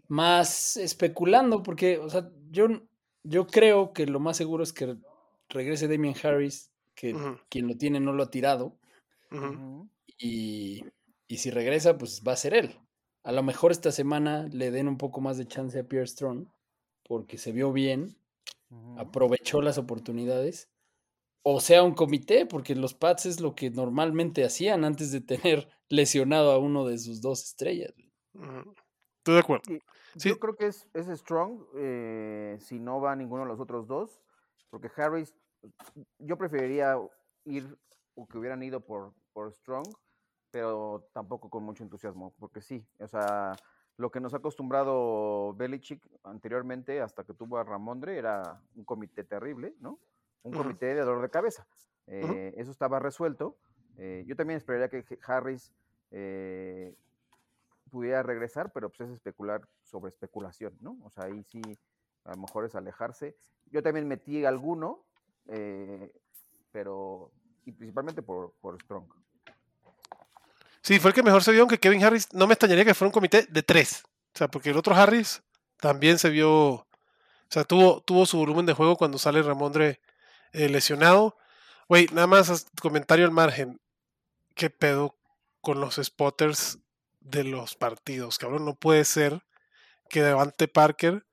más 0.06 0.76
especulando, 0.76 1.62
porque, 1.62 1.96
o 1.96 2.10
sea, 2.10 2.30
yo, 2.50 2.66
yo 3.22 3.46
creo 3.46 3.94
que 3.94 4.04
lo 4.04 4.20
más 4.20 4.36
seguro 4.36 4.62
es 4.62 4.74
que 4.74 4.98
regrese 5.48 5.88
Damian 5.88 6.16
Harris, 6.22 6.70
que 6.94 7.16
quien 7.48 7.68
lo 7.68 7.78
tiene 7.78 8.00
no 8.00 8.12
lo 8.12 8.24
ha 8.24 8.30
tirado. 8.30 8.76
y, 10.18 10.84
y, 11.26 11.36
si 11.38 11.50
regresa, 11.50 11.96
pues 11.96 12.22
va 12.22 12.32
a 12.32 12.36
ser 12.36 12.52
él. 12.52 12.78
A 13.22 13.32
lo 13.32 13.42
mejor 13.42 13.72
esta 13.72 13.92
semana 13.92 14.46
le 14.52 14.70
den 14.70 14.88
un 14.88 14.98
poco 14.98 15.22
más 15.22 15.38
de 15.38 15.48
chance 15.48 15.78
a 15.78 15.84
Pierre 15.84 16.06
Strong 16.06 16.46
porque 17.10 17.38
se 17.38 17.50
vio 17.50 17.72
bien, 17.72 18.16
aprovechó 18.96 19.60
las 19.62 19.78
oportunidades, 19.78 20.70
o 21.42 21.60
sea, 21.60 21.82
un 21.82 21.92
comité, 21.92 22.46
porque 22.46 22.76
los 22.76 22.94
Pats 22.94 23.26
es 23.26 23.40
lo 23.40 23.56
que 23.56 23.68
normalmente 23.68 24.44
hacían 24.44 24.84
antes 24.84 25.10
de 25.10 25.20
tener 25.20 25.68
lesionado 25.88 26.52
a 26.52 26.58
uno 26.58 26.86
de 26.86 26.98
sus 26.98 27.20
dos 27.20 27.42
estrellas. 27.42 27.92
Estoy 28.32 29.34
de 29.34 29.40
acuerdo. 29.40 29.64
Yo 30.14 30.38
creo 30.38 30.54
que 30.54 30.68
es, 30.68 30.86
es 30.94 31.08
Strong 31.18 31.60
eh, 31.78 32.58
si 32.60 32.78
no 32.78 33.00
va 33.00 33.16
ninguno 33.16 33.42
de 33.42 33.48
los 33.48 33.58
otros 33.58 33.88
dos, 33.88 34.20
porque 34.70 34.88
Harris, 34.96 35.34
yo 36.20 36.38
preferiría 36.38 36.96
ir 37.44 37.76
o 38.14 38.28
que 38.28 38.38
hubieran 38.38 38.62
ido 38.62 38.86
por, 38.86 39.14
por 39.32 39.52
Strong, 39.52 39.88
pero 40.52 41.10
tampoco 41.12 41.50
con 41.50 41.64
mucho 41.64 41.82
entusiasmo, 41.82 42.36
porque 42.38 42.60
sí, 42.60 42.86
o 43.00 43.08
sea, 43.08 43.56
lo 43.96 44.10
que 44.10 44.20
nos 44.20 44.32
ha 44.34 44.38
acostumbrado 44.38 45.54
Belichick 45.54 46.02
anteriormente, 46.24 47.00
hasta 47.00 47.24
que 47.24 47.34
tuvo 47.34 47.58
a 47.58 47.64
Ramondre, 47.64 48.16
era 48.16 48.60
un 48.74 48.84
comité 48.84 49.24
terrible, 49.24 49.74
¿no? 49.80 49.98
Un 50.42 50.52
comité 50.52 50.94
de 50.94 51.02
dolor 51.02 51.22
de 51.22 51.30
cabeza. 51.30 51.66
Eh, 52.06 52.54
eso 52.56 52.70
estaba 52.70 52.98
resuelto. 52.98 53.56
Eh, 53.98 54.24
yo 54.26 54.34
también 54.36 54.56
esperaría 54.56 54.88
que 54.88 55.18
Harris 55.26 55.72
eh, 56.10 56.94
pudiera 57.90 58.22
regresar, 58.22 58.72
pero 58.72 58.88
pues 58.88 59.08
es 59.08 59.16
especular 59.16 59.68
sobre 59.82 60.08
especulación, 60.08 60.76
¿no? 60.80 60.96
O 61.04 61.10
sea, 61.10 61.24
ahí 61.24 61.42
sí, 61.44 61.60
a 62.24 62.30
lo 62.30 62.38
mejor 62.38 62.64
es 62.64 62.74
alejarse. 62.74 63.36
Yo 63.70 63.82
también 63.82 64.08
metí 64.08 64.44
alguno, 64.44 65.04
pero, 66.72 67.32
y 67.64 67.72
principalmente 67.72 68.22
por, 68.22 68.52
por 68.60 68.80
Strong. 68.80 69.06
Sí, 70.82 70.98
fue 70.98 71.10
el 71.10 71.14
que 71.14 71.22
mejor 71.22 71.44
se 71.44 71.52
vio, 71.52 71.62
aunque 71.62 71.78
Kevin 71.78 72.02
Harris 72.02 72.28
no 72.32 72.46
me 72.46 72.54
extrañaría 72.54 72.84
que 72.84 72.94
fuera 72.94 73.08
un 73.08 73.12
comité 73.12 73.46
de 73.48 73.62
tres. 73.62 74.02
O 74.34 74.38
sea, 74.38 74.48
porque 74.48 74.70
el 74.70 74.76
otro 74.76 74.94
Harris 74.94 75.42
también 75.78 76.18
se 76.18 76.30
vio. 76.30 76.50
O 76.52 76.86
sea, 77.48 77.64
tuvo, 77.64 78.00
tuvo 78.02 78.26
su 78.26 78.38
volumen 78.38 78.66
de 78.66 78.72
juego 78.72 78.96
cuando 78.96 79.18
sale 79.18 79.42
Ramondre 79.42 80.00
eh, 80.52 80.68
lesionado. 80.68 81.36
Güey, 81.88 82.06
nada 82.12 82.26
más 82.26 82.66
comentario 82.80 83.24
al 83.24 83.32
margen. 83.32 83.80
¿Qué 84.54 84.70
pedo 84.70 85.16
con 85.60 85.80
los 85.80 85.96
spotters 86.02 86.78
de 87.20 87.44
los 87.44 87.74
partidos? 87.74 88.38
Cabrón, 88.38 88.64
no 88.64 88.74
puede 88.74 89.04
ser 89.04 89.42
que 90.08 90.22
Devante 90.22 90.68
Parker 90.68 91.24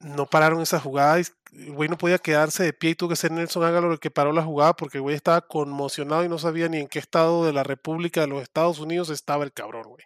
no 0.00 0.26
pararon 0.26 0.60
esa 0.60 0.80
jugada 0.80 1.18
el 1.56 1.72
güey 1.72 1.88
no 1.88 1.96
podía 1.96 2.18
quedarse 2.18 2.64
de 2.64 2.72
pie 2.72 2.90
y 2.90 2.94
tuvo 2.94 3.10
que 3.10 3.16
ser 3.16 3.30
Nelson 3.30 3.64
Ágalo 3.64 3.92
el 3.92 4.00
que 4.00 4.10
paró 4.10 4.32
la 4.32 4.42
jugada 4.42 4.74
porque 4.74 4.98
el 4.98 5.02
güey 5.02 5.14
estaba 5.14 5.40
conmocionado 5.42 6.24
y 6.24 6.28
no 6.28 6.38
sabía 6.38 6.68
ni 6.68 6.78
en 6.78 6.88
qué 6.88 6.98
estado 6.98 7.44
de 7.44 7.52
la 7.52 7.62
República 7.62 8.20
de 8.22 8.26
los 8.26 8.42
Estados 8.42 8.78
Unidos 8.78 9.10
estaba 9.10 9.44
el 9.44 9.52
cabrón, 9.52 9.84
güey. 9.84 10.04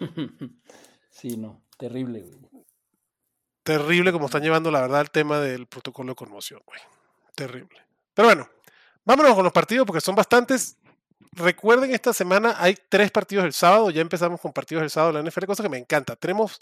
Sí, 1.10 1.36
no, 1.36 1.60
terrible, 1.76 2.20
güey. 2.20 2.64
Terrible 3.64 4.12
como 4.12 4.26
están 4.26 4.42
llevando, 4.42 4.70
la 4.70 4.82
verdad, 4.82 5.00
el 5.00 5.10
tema 5.10 5.40
del 5.40 5.66
protocolo 5.66 6.12
de 6.12 6.14
conmoción, 6.14 6.62
güey. 6.64 6.80
Terrible. 7.34 7.82
Pero 8.14 8.28
bueno, 8.28 8.48
vámonos 9.04 9.34
con 9.34 9.42
los 9.42 9.52
partidos 9.52 9.84
porque 9.84 10.00
son 10.00 10.14
bastantes. 10.14 10.78
Recuerden, 11.32 11.90
esta 11.90 12.12
semana 12.12 12.54
hay 12.56 12.76
tres 12.88 13.10
partidos 13.10 13.44
el 13.44 13.52
sábado. 13.52 13.90
Ya 13.90 14.00
empezamos 14.00 14.40
con 14.40 14.52
partidos 14.52 14.84
el 14.84 14.90
sábado 14.90 15.12
de 15.12 15.22
la 15.22 15.28
NFL, 15.28 15.46
cosa 15.46 15.64
que 15.64 15.68
me 15.68 15.78
encanta. 15.78 16.14
Tenemos 16.14 16.60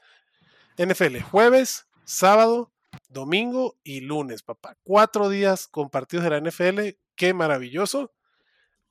NFL 0.79 1.21
jueves, 1.21 1.87
sábado, 2.05 2.73
domingo 3.09 3.77
y 3.83 4.01
lunes, 4.01 4.43
papá. 4.43 4.77
Cuatro 4.83 5.29
días 5.29 5.69
con 5.69 5.91
partidos 5.91 6.25
de 6.25 6.31
la 6.31 6.41
NFL, 6.41 6.99
qué 7.15 7.35
maravilloso. 7.35 8.13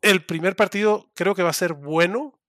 El 0.01 0.25
primer 0.25 0.55
partido 0.55 1.09
creo 1.15 1.35
que 1.35 1.43
va 1.43 1.49
a 1.49 1.53
ser 1.53 1.73
bueno 1.73 2.39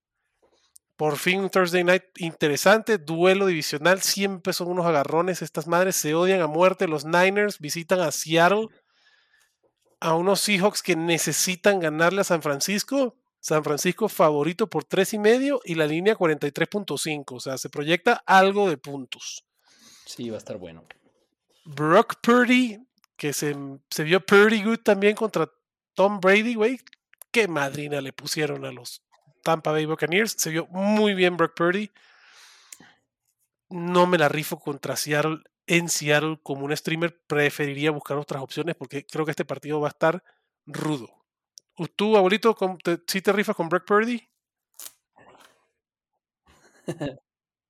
Por 0.96 1.18
fin 1.18 1.40
un 1.40 1.50
Thursday 1.50 1.84
night 1.84 2.04
interesante, 2.16 2.96
duelo 2.96 3.46
divisional, 3.46 4.00
siempre 4.00 4.54
son 4.54 4.68
unos 4.68 4.86
agarrones, 4.86 5.42
estas 5.42 5.66
madres 5.66 5.94
se 5.96 6.14
odian 6.14 6.40
a 6.40 6.46
muerte, 6.46 6.88
los 6.88 7.04
Niners 7.04 7.58
visitan 7.58 8.00
a 8.00 8.10
Seattle, 8.12 8.68
a 10.00 10.14
unos 10.14 10.40
Seahawks 10.40 10.82
que 10.82 10.96
necesitan 10.96 11.80
ganarle 11.80 12.22
a 12.22 12.24
San 12.24 12.40
Francisco, 12.40 13.14
San 13.40 13.62
Francisco 13.62 14.08
favorito 14.08 14.68
por 14.68 14.84
tres 14.84 15.12
y 15.12 15.18
medio 15.18 15.60
y 15.64 15.74
la 15.74 15.86
línea 15.86 16.16
43.5, 16.16 17.24
o 17.28 17.40
sea, 17.40 17.58
se 17.58 17.68
proyecta 17.68 18.22
algo 18.24 18.68
de 18.68 18.78
puntos. 18.78 19.44
Sí, 20.06 20.30
va 20.30 20.36
a 20.36 20.38
estar 20.38 20.56
bueno. 20.56 20.82
Brock 21.66 22.20
Purdy, 22.22 22.78
que 23.16 23.32
se, 23.32 23.56
se 23.90 24.04
vio 24.04 24.24
pretty 24.24 24.62
good 24.62 24.78
también 24.78 25.16
contra 25.16 25.50
Tom 25.94 26.20
Brady, 26.20 26.54
güey. 26.54 26.80
Qué 27.32 27.48
madrina 27.48 28.00
le 28.00 28.12
pusieron 28.12 28.64
a 28.64 28.72
los 28.72 29.02
Tampa 29.42 29.72
Bay 29.72 29.84
Buccaneers. 29.84 30.36
Se 30.38 30.50
vio 30.50 30.66
muy 30.68 31.14
bien 31.14 31.36
Brock 31.36 31.54
Purdy. 31.56 31.90
No 33.68 34.06
me 34.06 34.16
la 34.16 34.28
rifo 34.28 34.58
contra 34.58 34.96
Seattle 34.96 35.42
en 35.66 35.88
Seattle 35.88 36.38
como 36.42 36.64
un 36.64 36.76
streamer. 36.76 37.20
Preferiría 37.26 37.90
buscar 37.90 38.16
otras 38.16 38.42
opciones 38.42 38.76
porque 38.76 39.04
creo 39.04 39.24
que 39.24 39.32
este 39.32 39.44
partido 39.44 39.80
va 39.80 39.88
a 39.88 39.90
estar 39.90 40.22
rudo. 40.66 41.12
¿Tú, 41.96 42.16
abuelito, 42.16 42.56
si 43.06 43.20
te 43.20 43.32
rifas 43.32 43.56
con 43.56 43.68
Brock 43.68 43.84
Purdy? 43.86 44.22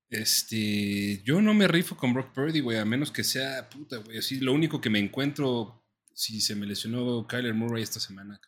Este, 0.08 1.22
yo 1.24 1.40
no 1.40 1.52
me 1.52 1.68
rifo 1.68 1.96
con 1.96 2.14
Brock 2.14 2.32
Purdy, 2.32 2.60
güey, 2.60 2.78
a 2.78 2.84
menos 2.84 3.10
que 3.10 3.24
sea 3.24 3.68
puta, 3.68 3.98
güey. 3.98 4.18
Así, 4.18 4.40
lo 4.40 4.52
único 4.52 4.80
que 4.80 4.90
me 4.90 4.98
encuentro 4.98 5.82
si 6.12 6.40
se 6.40 6.54
me 6.54 6.66
lesionó 6.66 7.26
Kyler 7.26 7.52
Murray 7.52 7.82
esta 7.82 8.00
semana, 8.00 8.40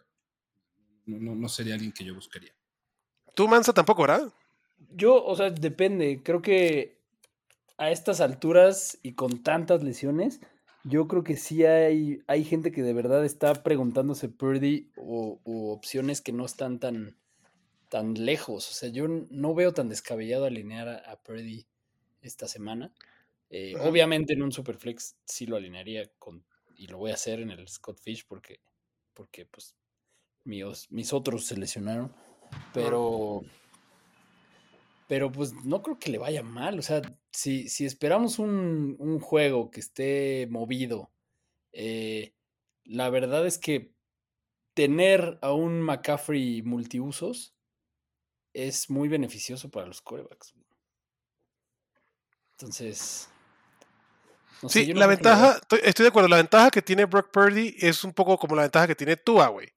no, 1.04 1.18
no, 1.18 1.34
no 1.34 1.48
sería 1.48 1.74
alguien 1.74 1.92
que 1.92 2.04
yo 2.04 2.14
buscaría. 2.14 2.52
Tú, 3.34 3.46
Mansa, 3.46 3.72
tampoco, 3.72 4.02
¿verdad? 4.02 4.32
Yo, 4.90 5.22
o 5.24 5.36
sea, 5.36 5.50
depende. 5.50 6.22
Creo 6.22 6.40
que 6.40 6.98
a 7.76 7.90
estas 7.90 8.20
alturas 8.20 8.98
y 9.02 9.12
con 9.12 9.42
tantas 9.42 9.82
lesiones, 9.82 10.40
yo 10.84 11.08
creo 11.08 11.24
que 11.24 11.36
sí 11.36 11.64
hay, 11.64 12.22
hay 12.26 12.44
gente 12.44 12.72
que 12.72 12.82
de 12.82 12.92
verdad 12.92 13.24
está 13.24 13.62
preguntándose 13.62 14.28
Purdy 14.28 14.90
o, 14.96 15.40
opciones 15.44 16.20
que 16.20 16.32
no 16.32 16.44
están 16.44 16.78
tan, 16.80 17.16
tan 17.88 18.14
lejos. 18.14 18.68
O 18.70 18.72
sea, 18.72 18.88
yo 18.88 19.06
no 19.08 19.54
veo 19.54 19.72
tan 19.72 19.88
descabellado 19.88 20.44
alinear 20.44 20.88
a, 20.88 21.22
Purdy 21.22 21.66
esta 22.20 22.48
semana. 22.48 22.92
Eh, 23.50 23.74
obviamente 23.80 24.34
en 24.34 24.42
un 24.42 24.52
Superflex 24.52 25.16
sí 25.24 25.46
lo 25.46 25.56
alinearía 25.56 26.10
con, 26.18 26.44
y 26.76 26.86
lo 26.86 26.98
voy 26.98 27.10
a 27.10 27.14
hacer 27.14 27.40
en 27.40 27.50
el 27.50 27.66
Scott 27.66 27.98
Fish 27.98 28.26
porque, 28.26 28.60
porque 29.14 29.46
pues 29.46 29.74
mis, 30.44 30.90
mis 30.90 31.12
otros 31.12 31.44
se 31.46 31.56
lesionaron. 31.56 32.12
Pero. 32.72 33.42
Pero 35.06 35.32
pues 35.32 35.54
no 35.64 35.82
creo 35.82 35.98
que 35.98 36.10
le 36.10 36.18
vaya 36.18 36.42
mal. 36.42 36.78
O 36.78 36.82
sea, 36.82 37.00
si, 37.32 37.68
si 37.68 37.86
esperamos 37.86 38.38
un, 38.38 39.18
juego 39.20 39.70
que 39.70 39.80
esté 39.80 40.46
movido, 40.50 41.10
eh, 41.72 42.34
la 42.84 43.08
verdad 43.08 43.46
es 43.46 43.56
que 43.56 43.94
tener 44.74 45.38
a 45.40 45.52
un 45.52 45.80
McCaffrey 45.80 46.62
multiusos 46.62 47.54
es 48.66 48.90
muy 48.90 49.08
beneficioso 49.08 49.70
para 49.70 49.86
los 49.86 50.00
corebacks. 50.02 50.54
Entonces. 52.52 53.28
sí, 54.68 54.92
la 54.92 55.06
ventaja, 55.06 55.60
estoy, 55.82 56.04
de 56.04 56.08
acuerdo, 56.08 56.28
la 56.28 56.38
ventaja 56.38 56.70
que 56.70 56.82
tiene 56.82 57.04
Brock 57.04 57.30
Purdy 57.30 57.76
es 57.78 58.02
un 58.02 58.12
poco 58.12 58.38
como 58.38 58.56
la 58.56 58.62
ventaja 58.62 58.88
que 58.88 58.96
tiene 58.96 59.16
Tua, 59.16 59.48
güey. 59.48 59.72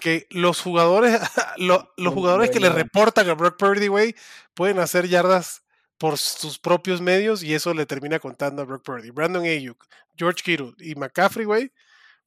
Que 0.00 0.26
los 0.30 0.60
jugadores, 0.60 1.18
los 1.56 2.14
jugadores 2.14 2.50
que 2.50 2.60
le 2.60 2.68
reportan 2.68 3.28
a 3.28 3.34
Brock 3.34 3.56
Purdy, 3.56 3.88
güey, 3.88 4.14
pueden 4.54 4.78
hacer 4.78 5.08
yardas 5.08 5.62
por 5.98 6.18
sus 6.18 6.58
propios 6.58 7.00
medios 7.00 7.42
y 7.42 7.54
eso 7.54 7.72
le 7.72 7.86
termina 7.86 8.18
contando 8.18 8.62
a 8.62 8.64
Brock 8.64 8.84
Purdy. 8.84 9.10
Brandon 9.10 9.44
Ayuk, 9.44 9.86
George 10.16 10.42
Kittle 10.42 10.74
y 10.78 10.94
McCaffrey, 10.94 11.46
güey, 11.46 11.72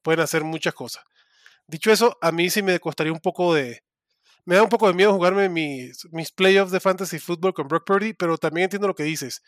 pueden 0.02 0.22
hacer 0.22 0.44
muchas 0.44 0.74
cosas. 0.74 1.04
Dicho 1.68 1.92
eso, 1.92 2.18
a 2.20 2.32
mí 2.32 2.50
sí 2.50 2.64
me 2.64 2.80
costaría 2.80 3.14
un 3.14 3.20
poco 3.20 3.54
de. 3.54 3.84
Me 4.46 4.56
da 4.56 4.64
un 4.64 4.70
poco 4.70 4.88
de 4.88 4.94
miedo 4.94 5.14
jugarme 5.14 5.50
mis, 5.50 6.06
mis 6.12 6.32
playoffs 6.32 6.72
de 6.72 6.80
fantasy 6.80 7.20
football 7.20 7.54
con 7.54 7.68
Brock 7.68 7.86
Purdy, 7.86 8.14
pero 8.14 8.38
también 8.38 8.66
entiendo 8.66 8.88
lo 8.88 8.96
que 8.96 9.04
dices. 9.04 9.44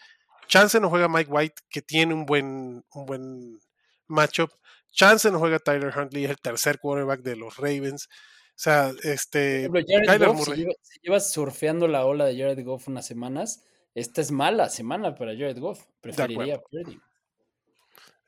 Chance 0.47 0.79
no 0.79 0.89
juega 0.89 1.07
Mike 1.07 1.31
White, 1.31 1.61
que 1.69 1.81
tiene 1.81 2.13
un 2.13 2.25
buen, 2.25 2.83
un 2.93 3.05
buen 3.05 3.59
matchup. 4.07 4.51
Chance 4.91 5.31
no 5.31 5.39
juega 5.39 5.59
Tyler 5.59 5.97
Huntley, 5.97 6.25
es 6.25 6.31
el 6.31 6.41
tercer 6.41 6.79
quarterback 6.79 7.21
de 7.21 7.37
los 7.37 7.57
Ravens. 7.57 8.07
O 8.07 8.63
sea, 8.63 8.91
este. 9.03 9.69
Jared 10.05 10.25
Goff, 10.25 10.49
si, 10.53 10.99
llevas, 11.01 11.31
surfeando 11.31 11.87
la 11.87 12.05
ola 12.05 12.25
de 12.25 12.37
Jared 12.37 12.63
Goff 12.63 12.89
unas 12.89 13.07
semanas, 13.07 13.63
esta 13.95 14.21
es 14.21 14.31
mala 14.31 14.69
semana 14.69 15.15
para 15.15 15.31
Jared 15.31 15.57
Goff. 15.57 15.85
Preferiría 16.01 16.55
a 16.55 16.59
Purdy. 16.59 16.99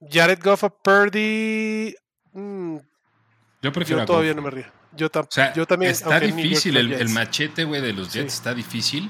Jared 0.10 0.40
Goff 0.42 0.64
a 0.64 0.70
Purdy. 0.70 1.94
Mm, 2.32 2.78
yo 3.62 3.72
prefiero. 3.72 4.02
Yo 4.02 4.06
todavía 4.06 4.34
no 4.34 4.42
me 4.42 4.50
río. 4.50 4.83
Yo, 4.96 5.10
yo 5.56 5.66
también. 5.66 5.92
Está 5.92 6.20
difícil, 6.20 6.78
el, 6.78 7.10
machete, 7.10 7.64
güey, 7.64 7.82
de 7.82 7.94
los 7.94 8.14
Jets 8.14 8.36
está 8.36 8.54
difícil. 8.54 9.10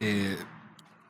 Eh, 0.00 0.36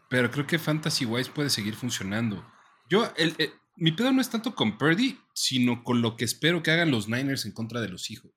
pero 0.09 0.31
creo 0.31 0.47
que 0.47 0.59
Fantasy 0.59 1.05
Wise 1.05 1.31
puede 1.31 1.51
seguir 1.51 1.75
funcionando. 1.75 2.47
Yo, 2.89 3.13
el, 3.17 3.35
eh, 3.39 3.53
mi 3.77 3.93
pedo 3.93 4.13
no 4.13 4.21
es 4.21 4.31
tanto 4.31 4.55
con 4.55 4.79
Purdy, 4.79 5.19
sino 5.33 5.83
con 5.83 6.03
lo 6.03 6.17
que 6.17 6.25
espero 6.25 6.63
que 6.63 6.71
hagan 6.71 6.91
los 6.91 7.09
Niners 7.09 7.45
en 7.45 7.53
contra 7.53 7.81
de 7.81 7.89
los 7.89 8.11
hijos. 8.11 8.33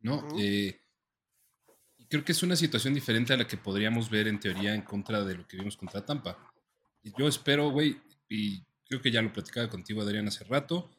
¿No? 0.00 0.26
Eh, 0.38 0.80
creo 2.08 2.24
que 2.24 2.32
es 2.32 2.42
una 2.42 2.56
situación 2.56 2.92
diferente 2.92 3.32
a 3.32 3.36
la 3.36 3.46
que 3.46 3.56
podríamos 3.56 4.10
ver 4.10 4.26
en 4.26 4.40
teoría 4.40 4.74
en 4.74 4.82
contra 4.82 5.24
de 5.24 5.36
lo 5.36 5.46
que 5.46 5.56
vimos 5.56 5.76
contra 5.76 6.04
Tampa. 6.04 6.36
Yo 7.16 7.28
espero, 7.28 7.70
güey, 7.70 8.00
y 8.28 8.64
creo 8.92 9.02
que 9.02 9.10
ya 9.10 9.22
lo 9.22 9.32
platicaba 9.32 9.70
contigo, 9.70 10.02
Adrián, 10.02 10.28
hace 10.28 10.44
rato, 10.44 10.90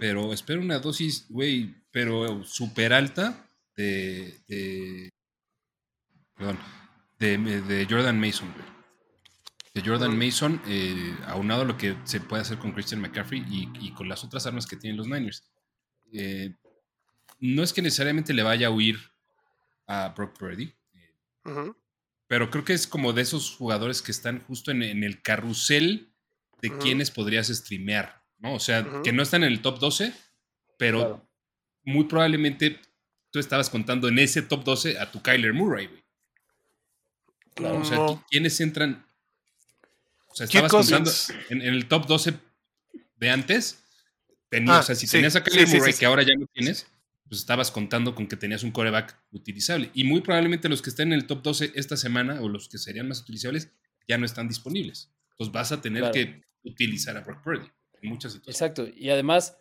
pero 0.00 0.32
espero 0.32 0.62
una 0.62 0.78
dosis, 0.78 1.26
güey, 1.28 1.74
pero 1.90 2.44
súper 2.44 2.94
alta 2.94 3.46
de, 3.76 4.40
de, 4.48 5.10
perdón, 6.34 6.58
de, 7.18 7.36
de 7.36 7.86
Jordan 7.88 8.18
Mason, 8.18 8.50
güey. 8.54 8.64
De 9.74 9.82
Jordan 9.82 10.18
Mason, 10.18 10.62
eh, 10.66 11.14
aunado 11.26 11.62
a 11.62 11.64
lo 11.66 11.76
que 11.76 11.94
se 12.04 12.20
puede 12.20 12.40
hacer 12.40 12.58
con 12.58 12.72
Christian 12.72 13.02
McCaffrey 13.02 13.44
y, 13.46 13.92
con 13.92 14.08
las 14.08 14.24
otras 14.24 14.46
armas 14.46 14.66
que 14.66 14.76
tienen 14.76 14.96
los 14.96 15.08
Niners. 15.08 15.44
Eh, 16.10 16.54
no 17.38 17.62
es 17.62 17.74
que 17.74 17.82
necesariamente 17.82 18.32
le 18.32 18.42
vaya 18.42 18.68
a 18.68 18.70
huir 18.70 18.98
a 19.86 20.08
Brock 20.16 20.38
Purdy, 20.38 20.72
pero 22.28 22.50
creo 22.50 22.64
que 22.64 22.72
es 22.72 22.86
como 22.86 23.12
de 23.12 23.20
esos 23.20 23.54
jugadores 23.56 24.00
que 24.00 24.10
están 24.10 24.42
justo 24.44 24.70
en, 24.70 24.82
el 24.82 25.20
carrusel 25.20 26.11
de 26.62 26.78
quienes 26.78 27.10
podrías 27.10 27.48
streamear, 27.48 28.22
¿no? 28.38 28.54
O 28.54 28.60
sea, 28.60 28.86
que 29.02 29.12
no 29.12 29.22
están 29.22 29.42
en 29.42 29.52
el 29.52 29.60
top 29.60 29.80
12, 29.80 30.14
pero 30.78 31.28
muy 31.82 32.04
probablemente 32.04 32.80
tú 33.30 33.40
estabas 33.40 33.68
contando 33.68 34.08
en 34.08 34.20
ese 34.20 34.42
top 34.42 34.62
12 34.62 34.98
a 34.98 35.10
tu 35.10 35.20
Kyler 35.20 35.52
Murray, 35.52 35.88
güey. 35.88 36.02
Claro. 37.54 37.80
O 37.80 37.84
sea, 37.84 37.98
¿quiénes 38.30 38.58
entran? 38.60 39.04
O 40.28 40.34
sea, 40.34 40.44
estabas 40.44 40.70
contando 40.70 41.10
en, 41.50 41.60
el 41.60 41.86
top 41.88 42.06
12 42.06 42.34
de 43.16 43.30
antes. 43.30 43.82
Tenías, 44.48 44.76
ah, 44.76 44.80
o 44.80 44.82
sea, 44.82 44.94
si 44.94 45.06
tenías 45.06 45.34
a 45.34 45.42
Kyler 45.42 45.66
Murray, 45.68 45.92
que 45.92 46.06
ahora 46.06 46.22
ya 46.22 46.34
no 46.38 46.46
tienes, 46.46 46.86
pues 47.28 47.40
estabas 47.40 47.70
contando 47.70 48.14
con 48.14 48.28
que 48.28 48.36
tenías 48.36 48.62
un 48.62 48.70
coreback 48.70 49.18
utilizable. 49.32 49.90
Y 49.94 50.04
muy 50.04 50.20
probablemente 50.20 50.68
los 50.68 50.80
que 50.80 50.90
estén 50.90 51.12
en 51.12 51.18
el 51.18 51.26
top 51.26 51.42
12 51.42 51.72
esta 51.74 51.96
semana, 51.96 52.40
o 52.40 52.48
los 52.48 52.68
que 52.68 52.78
serían 52.78 53.08
más 53.08 53.20
utilizables, 53.20 53.70
ya 54.06 54.16
no 54.16 54.26
están 54.26 54.48
disponibles. 54.48 55.10
Entonces 55.32 55.52
vas 55.52 55.72
a 55.72 55.80
tener 55.80 56.10
que 56.12 56.42
utilizar 56.64 57.16
a 57.16 57.20
Brock 57.20 57.42
Purdy 57.42 57.70
en 58.00 58.10
muchas 58.10 58.32
situaciones. 58.32 58.60
Exacto. 58.60 58.86
Y 58.96 59.10
además, 59.10 59.58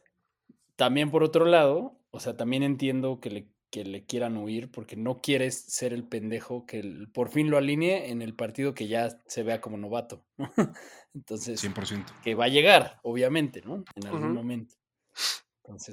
también 0.76 1.12
por 1.12 1.24
otro 1.24 1.46
lado, 1.46 2.00
o 2.12 2.20
sea, 2.20 2.36
también 2.36 2.64
entiendo 2.64 3.20
que 3.20 3.30
le 3.30 3.52
que 3.72 3.86
le 3.86 4.06
quieran 4.06 4.38
huir 4.38 4.70
porque 4.70 4.98
no 4.98 5.22
quieres 5.22 5.58
ser 5.58 5.94
el 5.94 6.04
pendejo 6.04 6.66
que 6.66 7.08
por 7.14 7.30
fin 7.30 7.50
lo 7.50 7.58
alinee 7.58 8.12
en 8.12 8.22
el 8.22 8.36
partido 8.36 8.74
que 8.74 8.88
ya 8.88 9.18
se 9.26 9.44
vea 9.44 9.62
como 9.62 9.78
novato. 9.78 10.26
Entonces, 11.14 11.64
100%. 11.64 12.22
que 12.22 12.36
va 12.36 12.46
a 12.46 12.50
llegar, 12.50 13.00
obviamente, 13.02 13.62
¿no? 13.62 13.84
En 13.96 14.08
algún 14.08 14.34
momento. 14.34 14.76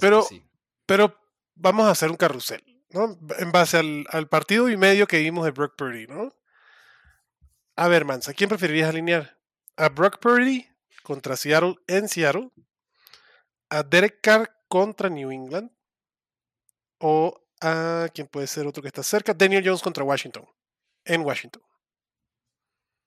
pero, 0.00 0.27
pues 0.29 0.43
pero 0.87 1.17
vamos 1.55 1.87
a 1.87 1.93
hacer 1.93 2.11
un 2.11 2.17
carrusel, 2.17 2.62
¿no? 2.91 3.17
En 3.38 3.53
base 3.53 3.79
al, 3.79 4.29
partido 4.29 4.69
y 4.69 4.77
medio 4.77 5.07
que 5.07 5.21
vimos 5.21 5.45
de 5.45 5.53
Brock 5.53 5.77
Purdy, 5.77 6.07
¿no? 6.09 6.35
A 7.77 7.87
ver, 7.87 8.05
Mans, 8.05 8.29
¿a 8.29 8.35
quién 8.35 8.49
preferirías 8.49 8.88
alinear? 8.88 9.38
¿A 9.77 9.88
Brock 9.88 10.19
Purdy 10.19 10.67
contra 11.09 11.38
Seattle 11.38 11.77
en 11.87 12.07
Seattle? 12.07 12.50
¿A 13.71 13.83
Derek 13.83 14.21
Carr 14.21 14.55
contra 14.69 15.09
New 15.09 15.31
England? 15.31 15.71
¿O 17.00 17.49
a 17.62 18.09
quién 18.15 18.27
puede 18.29 18.47
ser 18.47 18.67
otro 18.67 18.83
que 18.83 18.88
está 18.88 19.03
cerca, 19.03 19.33
Daniel 19.33 19.65
Jones 19.65 19.81
contra 19.81 20.05
Washington, 20.05 20.47
en 21.05 21.23
Washington. 21.23 21.62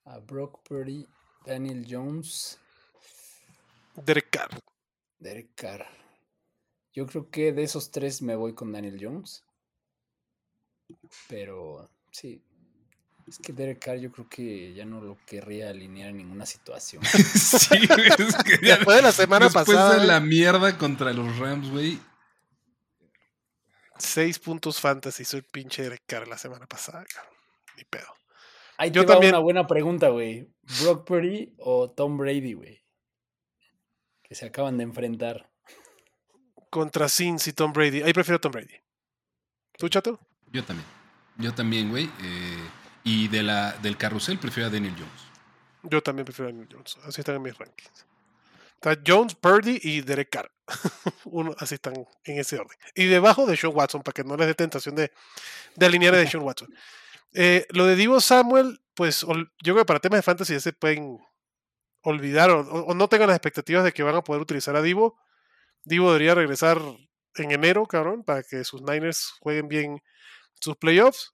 A 0.06 0.18
Brock 0.18 0.68
Purdy, 0.68 1.08
Daniel 1.46 1.86
Jones. 1.88 2.60
Derek 3.96 4.32
Carr. 4.32 4.60
Derek 5.20 5.54
Carr. 5.54 5.86
Yo 6.94 7.06
creo 7.06 7.30
que 7.30 7.54
de 7.54 7.64
esos 7.64 7.92
tres 7.92 8.24
me 8.24 8.36
voy 8.36 8.56
con 8.56 8.72
Daniel 8.72 8.98
Jones. 9.00 9.46
Pero 11.30 11.88
sí. 12.12 12.44
Es 13.32 13.40
que 13.40 13.54
Derek 13.54 13.80
Carr 13.80 13.98
yo 13.98 14.12
creo 14.12 14.28
que 14.28 14.74
ya 14.74 14.84
no 14.84 15.00
lo 15.00 15.18
querría 15.26 15.70
alinear 15.70 16.10
en 16.10 16.18
ninguna 16.18 16.46
situación. 16.46 17.02
sí, 17.06 17.88
es 18.20 18.36
que 18.44 18.58
Después 18.58 18.98
de 18.98 19.04
la 19.04 19.14
semana 19.14 19.50
pasada. 19.50 19.86
Después 19.86 20.02
de 20.02 20.08
la 20.08 20.20
mierda 20.20 20.78
contra 20.78 21.14
los 21.14 21.38
Rams, 21.40 21.70
güey. 21.70 21.98
Seis 23.98 24.38
puntos 24.38 24.82
fantasy, 24.82 25.24
soy 25.24 25.44
pinche 25.44 25.82
Derek 25.82 26.04
Carr 26.06 26.28
la 26.28 26.38
semana 26.38 26.68
pasada, 26.68 27.06
Ni 27.78 27.86
pedo. 27.86 28.08
Ahí 28.76 28.92
yo 28.92 29.06
te 29.06 29.14
también... 29.14 29.34
una 29.34 29.42
buena 29.42 29.66
pregunta, 29.66 30.10
güey. 30.10 30.50
¿Brock 30.82 31.08
Purdy 31.08 31.56
o 31.58 31.90
Tom 31.90 32.18
Brady, 32.18 32.52
güey? 32.52 32.84
Que 34.24 34.36
se 34.36 34.46
acaban 34.46 34.78
de 34.78 34.84
enfrentar. 34.84 35.50
Contra 36.70 37.08
Sins 37.08 37.48
y 37.48 37.54
Tom 37.54 37.72
Brady. 37.72 38.02
Ahí 38.02 38.12
prefiero 38.12 38.42
Tom 38.42 38.52
Brady. 38.52 38.76
¿Tú, 39.78 39.88
chato? 39.88 40.20
Yo 40.52 40.66
también. 40.66 40.88
Yo 41.38 41.54
también, 41.54 41.90
güey. 41.92 42.10
Eh, 42.22 42.81
y 43.04 43.28
de 43.28 43.44
la, 43.44 43.74
del 43.74 43.98
carrusel 43.98 44.38
prefiero 44.38 44.68
a 44.68 44.72
Daniel 44.72 44.96
Jones. 44.98 45.32
Yo 45.84 46.02
también 46.02 46.26
prefiero 46.26 46.50
a 46.50 46.52
Daniel 46.52 46.70
Jones. 46.72 46.98
Así 47.04 47.22
están 47.22 47.36
en 47.36 47.42
mis 47.42 47.58
rankings. 47.58 48.06
Está 48.76 49.00
Jones, 49.06 49.36
Purdy 49.36 49.80
y 49.84 50.02
Derek 50.02 50.30
Carr. 50.32 50.52
Uno, 51.26 51.54
así 51.60 51.76
están 51.76 51.94
en 52.24 52.40
ese 52.40 52.58
orden. 52.58 52.78
Y 52.96 53.06
debajo 53.06 53.46
de 53.46 53.56
Sean 53.56 53.74
Watson, 53.76 54.02
para 54.02 54.14
que 54.14 54.24
no 54.24 54.36
les 54.36 54.48
dé 54.48 54.56
tentación 54.56 54.96
de, 54.96 55.12
de 55.76 55.86
alinear 55.86 56.16
a 56.16 56.26
Sean 56.28 56.44
Watson. 56.44 56.70
Eh, 57.34 57.66
lo 57.70 57.86
de 57.86 57.96
Divo 57.96 58.20
Samuel, 58.20 58.82
pues 58.94 59.22
yo 59.22 59.46
creo 59.62 59.78
que 59.78 59.86
para 59.86 60.02
temas 60.02 60.18
de 60.18 60.24
fantasy 60.24 60.52
ya 60.52 60.60
se 60.60 60.74
pueden 60.74 61.18
olvidar 62.02 62.50
o, 62.50 62.94
no 62.94 63.08
tengan 63.08 63.28
las 63.28 63.38
expectativas 63.38 63.84
de 63.84 63.94
que 63.94 64.04
van 64.04 64.16
a 64.16 64.22
poder 64.22 64.42
utilizar 64.42 64.76
a 64.76 64.82
Divo. 64.82 65.18
Divo 65.84 66.12
debería 66.12 66.36
regresar 66.36 66.82
en 67.36 67.52
enero, 67.52 67.86
cabrón, 67.86 68.24
para 68.24 68.44
que 68.44 68.64
sus 68.64 68.82
Niners 68.82 69.34
jueguen 69.40 69.68
bien 69.70 70.04
sus 70.60 70.76
playoffs. 70.76 71.34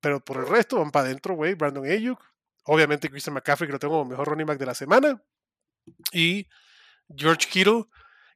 Pero 0.00 0.20
por 0.20 0.38
el 0.38 0.46
resto 0.46 0.78
van 0.78 0.90
para 0.90 1.06
adentro, 1.06 1.34
güey. 1.34 1.54
Brandon 1.54 1.86
Ayuk. 1.86 2.20
Obviamente 2.64 3.10
Christian 3.10 3.34
McCaffrey, 3.34 3.68
que 3.68 3.72
lo 3.72 3.78
tengo 3.78 3.94
como 3.94 4.10
mejor 4.10 4.28
running 4.28 4.46
back 4.46 4.58
de 4.58 4.66
la 4.66 4.74
semana. 4.74 5.22
Y 6.12 6.48
George 7.14 7.48
Kittle, 7.50 7.84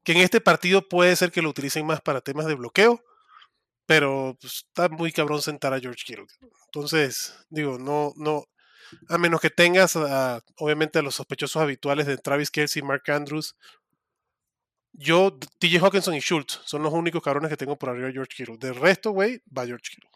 que 0.04 0.12
en 0.12 0.18
este 0.18 0.40
partido 0.40 0.86
puede 0.86 1.16
ser 1.16 1.32
que 1.32 1.42
lo 1.42 1.48
utilicen 1.48 1.86
más 1.86 2.00
para 2.00 2.20
temas 2.20 2.46
de 2.46 2.54
bloqueo. 2.54 3.02
Pero 3.86 4.36
pues, 4.40 4.66
está 4.68 4.88
muy 4.88 5.12
cabrón 5.12 5.40
sentar 5.40 5.72
a 5.72 5.80
George 5.80 6.04
Kittle. 6.04 6.26
Entonces, 6.66 7.34
digo, 7.48 7.78
no, 7.78 8.12
no. 8.16 8.44
A 9.08 9.18
menos 9.18 9.40
que 9.40 9.50
tengas, 9.50 9.96
obviamente, 10.56 10.98
a 10.98 11.02
los 11.02 11.14
sospechosos 11.14 11.60
habituales 11.60 12.06
de 12.06 12.16
Travis 12.16 12.50
Kelsey, 12.50 12.82
Mark 12.82 13.02
Andrews, 13.10 13.54
yo, 14.92 15.38
TJ 15.60 15.78
Hawkinson 15.78 16.14
y 16.14 16.20
Schultz 16.20 16.60
son 16.64 16.82
los 16.82 16.92
únicos 16.92 17.22
cabrones 17.22 17.50
que 17.50 17.56
tengo 17.56 17.78
por 17.78 17.90
arriba 17.90 18.08
de 18.08 18.14
George 18.14 18.34
Kittle. 18.36 18.56
Del 18.58 18.74
resto, 18.74 19.12
güey, 19.12 19.40
va 19.56 19.64
George 19.64 19.90
Kittle. 19.94 20.10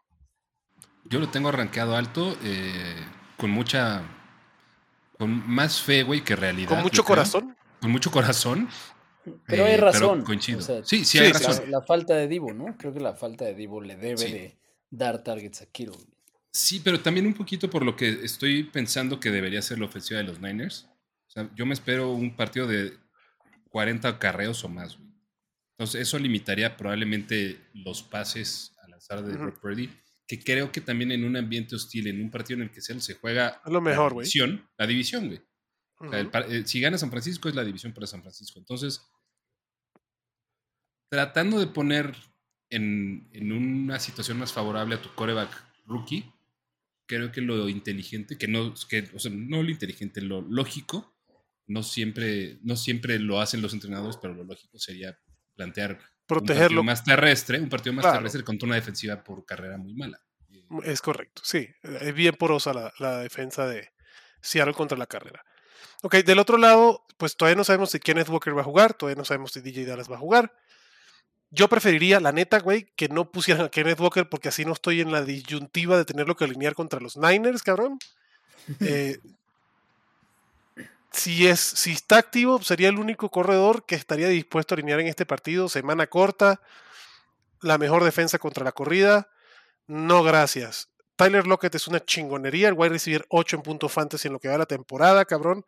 Yo 1.04 1.18
lo 1.18 1.28
tengo 1.28 1.48
arranqueado 1.48 1.96
alto, 1.96 2.36
eh, 2.44 2.96
con 3.36 3.50
mucha. 3.50 4.02
Con 5.18 5.48
más 5.48 5.80
fe, 5.80 6.02
güey, 6.02 6.22
que 6.22 6.36
realidad. 6.36 6.70
Con 6.70 6.82
mucho 6.82 7.04
corazón. 7.04 7.56
Con 7.80 7.90
mucho 7.90 8.10
corazón. 8.10 8.68
Pero 9.46 9.64
hay 9.64 9.74
eh, 9.74 9.76
razón. 9.76 10.24
sí, 10.84 11.04
sí, 11.04 11.18
hay 11.18 11.32
razón. 11.32 11.70
La, 11.70 11.82
falta 11.82 12.14
de 12.14 12.26
Divo, 12.26 12.52
¿no? 12.52 12.76
Creo 12.76 12.92
que 12.92 13.00
la 13.00 13.14
falta 13.14 13.44
de 13.44 13.54
Divo 13.54 13.80
le 13.80 13.96
debe 13.96 14.24
de 14.24 14.58
dar 14.90 15.22
targets 15.22 15.62
a 15.62 15.66
Kittle. 15.66 15.96
Sí, 16.52 16.80
pero 16.80 17.00
también 17.00 17.26
un 17.26 17.34
poquito 17.34 17.70
por 17.70 17.84
lo 17.84 17.96
que 17.96 18.08
estoy 18.24 18.64
pensando 18.64 19.20
que 19.20 19.30
debería 19.30 19.62
ser 19.62 19.78
la 19.78 19.86
ofensiva 19.86 20.18
de 20.18 20.24
los 20.24 20.40
Niners. 20.40 20.88
O 21.28 21.30
sea, 21.30 21.48
yo 21.54 21.64
me 21.66 21.72
espero 21.72 22.12
un 22.12 22.36
partido 22.36 22.66
de 22.66 22.98
40 23.70 24.18
carreos 24.18 24.62
o 24.64 24.68
más, 24.68 24.98
güey. 24.98 25.12
Entonces, 25.78 26.02
eso 26.02 26.18
limitaría 26.18 26.76
probablemente 26.76 27.58
los 27.72 28.02
pases 28.02 28.76
al 28.84 28.92
azar 28.92 29.22
de 29.22 29.36
Brock 29.36 29.58
Purdy, 29.60 29.90
que 30.32 30.42
creo 30.42 30.72
que 30.72 30.80
también 30.80 31.12
en 31.12 31.24
un 31.24 31.36
ambiente 31.36 31.76
hostil, 31.76 32.06
en 32.06 32.22
un 32.22 32.30
partido 32.30 32.58
en 32.58 32.62
el 32.62 32.70
que 32.70 32.80
se 32.80 33.14
juega 33.14 33.60
lo 33.66 33.82
mejor, 33.82 34.12
la 34.12 34.22
división, 34.22 34.66
la 34.78 34.86
división, 34.86 35.26
güey. 35.26 35.42
Eh, 36.48 36.62
si 36.64 36.80
gana 36.80 36.96
San 36.96 37.10
Francisco 37.10 37.50
es 37.50 37.54
la 37.54 37.62
división 37.62 37.92
para 37.92 38.06
San 38.06 38.22
Francisco. 38.22 38.58
Entonces, 38.58 39.02
tratando 41.10 41.60
de 41.60 41.66
poner 41.66 42.16
en, 42.70 43.28
en, 43.32 43.52
una 43.52 44.00
situación 44.00 44.38
más 44.38 44.54
favorable 44.54 44.94
a 44.94 45.02
tu 45.02 45.14
coreback 45.14 45.50
rookie, 45.84 46.24
creo 47.06 47.30
que 47.30 47.42
lo 47.42 47.68
inteligente, 47.68 48.38
que 48.38 48.48
no, 48.48 48.72
que, 48.88 49.10
o 49.12 49.18
sea, 49.18 49.30
no 49.30 49.62
lo 49.62 49.70
inteligente, 49.70 50.22
lo 50.22 50.40
lógico 50.40 51.14
no 51.66 51.82
siempre, 51.82 52.58
no 52.62 52.76
siempre 52.76 53.18
lo 53.18 53.38
hacen 53.38 53.60
los 53.60 53.74
entrenadores, 53.74 54.16
pero 54.16 54.32
lo 54.32 54.44
lógico 54.44 54.78
sería 54.78 55.18
plantear 55.54 56.00
Protegerlo. 56.26 56.80
un 56.80 56.86
partido 56.86 56.94
más 56.94 57.04
terrestre, 57.04 57.60
un 57.60 57.68
partido 57.68 57.92
más 57.94 58.12
terrestre 58.12 58.44
contra 58.44 58.66
una 58.66 58.76
defensiva 58.76 59.22
por 59.22 59.44
carrera 59.44 59.76
muy 59.76 59.94
mala. 59.94 60.20
Es 60.84 61.02
correcto, 61.02 61.42
sí. 61.44 61.68
Es 61.82 62.14
bien 62.14 62.34
porosa 62.34 62.72
la, 62.72 62.92
la 62.98 63.18
defensa 63.18 63.66
de 63.66 63.92
Seattle 64.40 64.74
contra 64.74 64.96
la 64.96 65.06
carrera. 65.06 65.44
Ok, 66.02 66.16
del 66.16 66.38
otro 66.38 66.58
lado, 66.58 67.04
pues 67.16 67.36
todavía 67.36 67.56
no 67.56 67.64
sabemos 67.64 67.90
si 67.90 68.00
Kenneth 68.00 68.28
Walker 68.28 68.56
va 68.56 68.62
a 68.62 68.64
jugar, 68.64 68.94
todavía 68.94 69.18
no 69.18 69.24
sabemos 69.24 69.52
si 69.52 69.60
DJ 69.60 69.86
Dallas 69.86 70.10
va 70.10 70.16
a 70.16 70.20
jugar. 70.20 70.52
Yo 71.50 71.68
preferiría, 71.68 72.18
la 72.18 72.32
neta, 72.32 72.58
güey, 72.60 72.90
que 72.96 73.08
no 73.08 73.30
pusieran 73.30 73.66
a 73.66 73.68
Kenneth 73.68 74.00
Walker 74.00 74.28
porque 74.28 74.48
así 74.48 74.64
no 74.64 74.72
estoy 74.72 75.00
en 75.00 75.12
la 75.12 75.22
disyuntiva 75.22 75.98
de 75.98 76.04
tenerlo 76.04 76.34
que 76.34 76.44
alinear 76.44 76.74
contra 76.74 76.98
los 76.98 77.16
Niners, 77.16 77.62
cabrón. 77.62 77.98
Eh, 78.80 79.18
si, 81.12 81.46
es, 81.46 81.60
si 81.60 81.92
está 81.92 82.18
activo, 82.18 82.62
sería 82.62 82.88
el 82.88 82.98
único 82.98 83.30
corredor 83.30 83.84
que 83.86 83.94
estaría 83.94 84.28
dispuesto 84.28 84.74
a 84.74 84.76
alinear 84.76 85.00
en 85.00 85.08
este 85.08 85.26
partido. 85.26 85.68
Semana 85.68 86.06
corta, 86.06 86.60
la 87.60 87.78
mejor 87.78 88.04
defensa 88.04 88.38
contra 88.38 88.64
la 88.64 88.72
corrida. 88.72 89.28
No, 89.86 90.22
gracias. 90.22 90.88
Tyler 91.16 91.46
Lockett 91.46 91.74
es 91.74 91.86
una 91.86 92.00
chingonería. 92.00 92.68
El 92.68 92.74
wide 92.74 92.90
recibir 92.90 93.24
8 93.28 93.56
en 93.56 93.62
punto 93.62 93.88
fantasy 93.88 94.28
en 94.28 94.34
lo 94.34 94.40
que 94.40 94.48
va 94.48 94.58
la 94.58 94.66
temporada, 94.66 95.24
cabrón. 95.24 95.64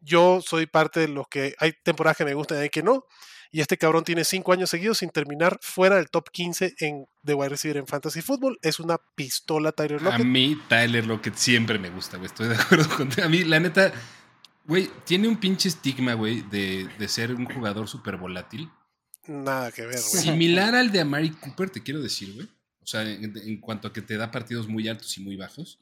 Yo 0.00 0.40
soy 0.40 0.66
parte 0.66 1.00
de 1.00 1.08
los 1.08 1.28
que 1.28 1.54
hay 1.58 1.72
temporadas 1.82 2.16
que 2.16 2.24
me 2.24 2.34
gustan 2.34 2.58
y 2.58 2.62
hay 2.62 2.70
que 2.70 2.82
no. 2.82 3.04
Y 3.50 3.60
este 3.60 3.78
cabrón 3.78 4.04
tiene 4.04 4.24
5 4.24 4.52
años 4.52 4.70
seguidos 4.70 4.98
sin 4.98 5.10
terminar 5.10 5.58
fuera 5.62 5.96
del 5.96 6.10
top 6.10 6.30
15 6.30 6.74
en, 6.80 7.06
de 7.22 7.34
wide 7.34 7.48
receiver 7.48 7.78
en 7.78 7.86
fantasy 7.86 8.20
football. 8.20 8.58
Es 8.62 8.78
una 8.78 8.98
pistola 9.14 9.72
Tyler 9.72 10.02
Lockett. 10.02 10.20
A 10.20 10.24
mí 10.24 10.60
Tyler 10.68 11.06
Lockett 11.06 11.34
siempre 11.34 11.78
me 11.78 11.90
gusta, 11.90 12.18
güey. 12.18 12.26
Estoy 12.26 12.48
de 12.48 12.56
acuerdo 12.56 12.88
con 12.96 13.08
A 13.22 13.28
mí, 13.28 13.44
la 13.44 13.58
neta, 13.58 13.92
Güey, 14.68 14.90
tiene 15.06 15.28
un 15.28 15.40
pinche 15.40 15.70
estigma, 15.70 16.12
güey, 16.12 16.42
de, 16.42 17.08
ser 17.08 17.34
un 17.34 17.46
jugador 17.46 17.88
súper 17.88 18.18
volátil. 18.18 18.70
Nada 19.26 19.72
que 19.72 19.80
ver, 19.80 19.92
güey. 19.92 20.22
Similar 20.22 20.74
al 20.74 20.92
de 20.92 21.00
Amari 21.00 21.30
Cooper, 21.30 21.70
te 21.70 21.82
quiero 21.82 22.02
decir, 22.02 22.34
güey. 22.34 22.46
O 22.82 22.86
sea, 22.86 23.02
en, 23.02 23.60
cuanto 23.60 23.88
a 23.88 23.92
que 23.94 24.02
te 24.02 24.18
da 24.18 24.30
partidos 24.30 24.68
muy 24.68 24.86
altos 24.86 25.16
y 25.16 25.22
muy 25.22 25.36
bajos. 25.36 25.80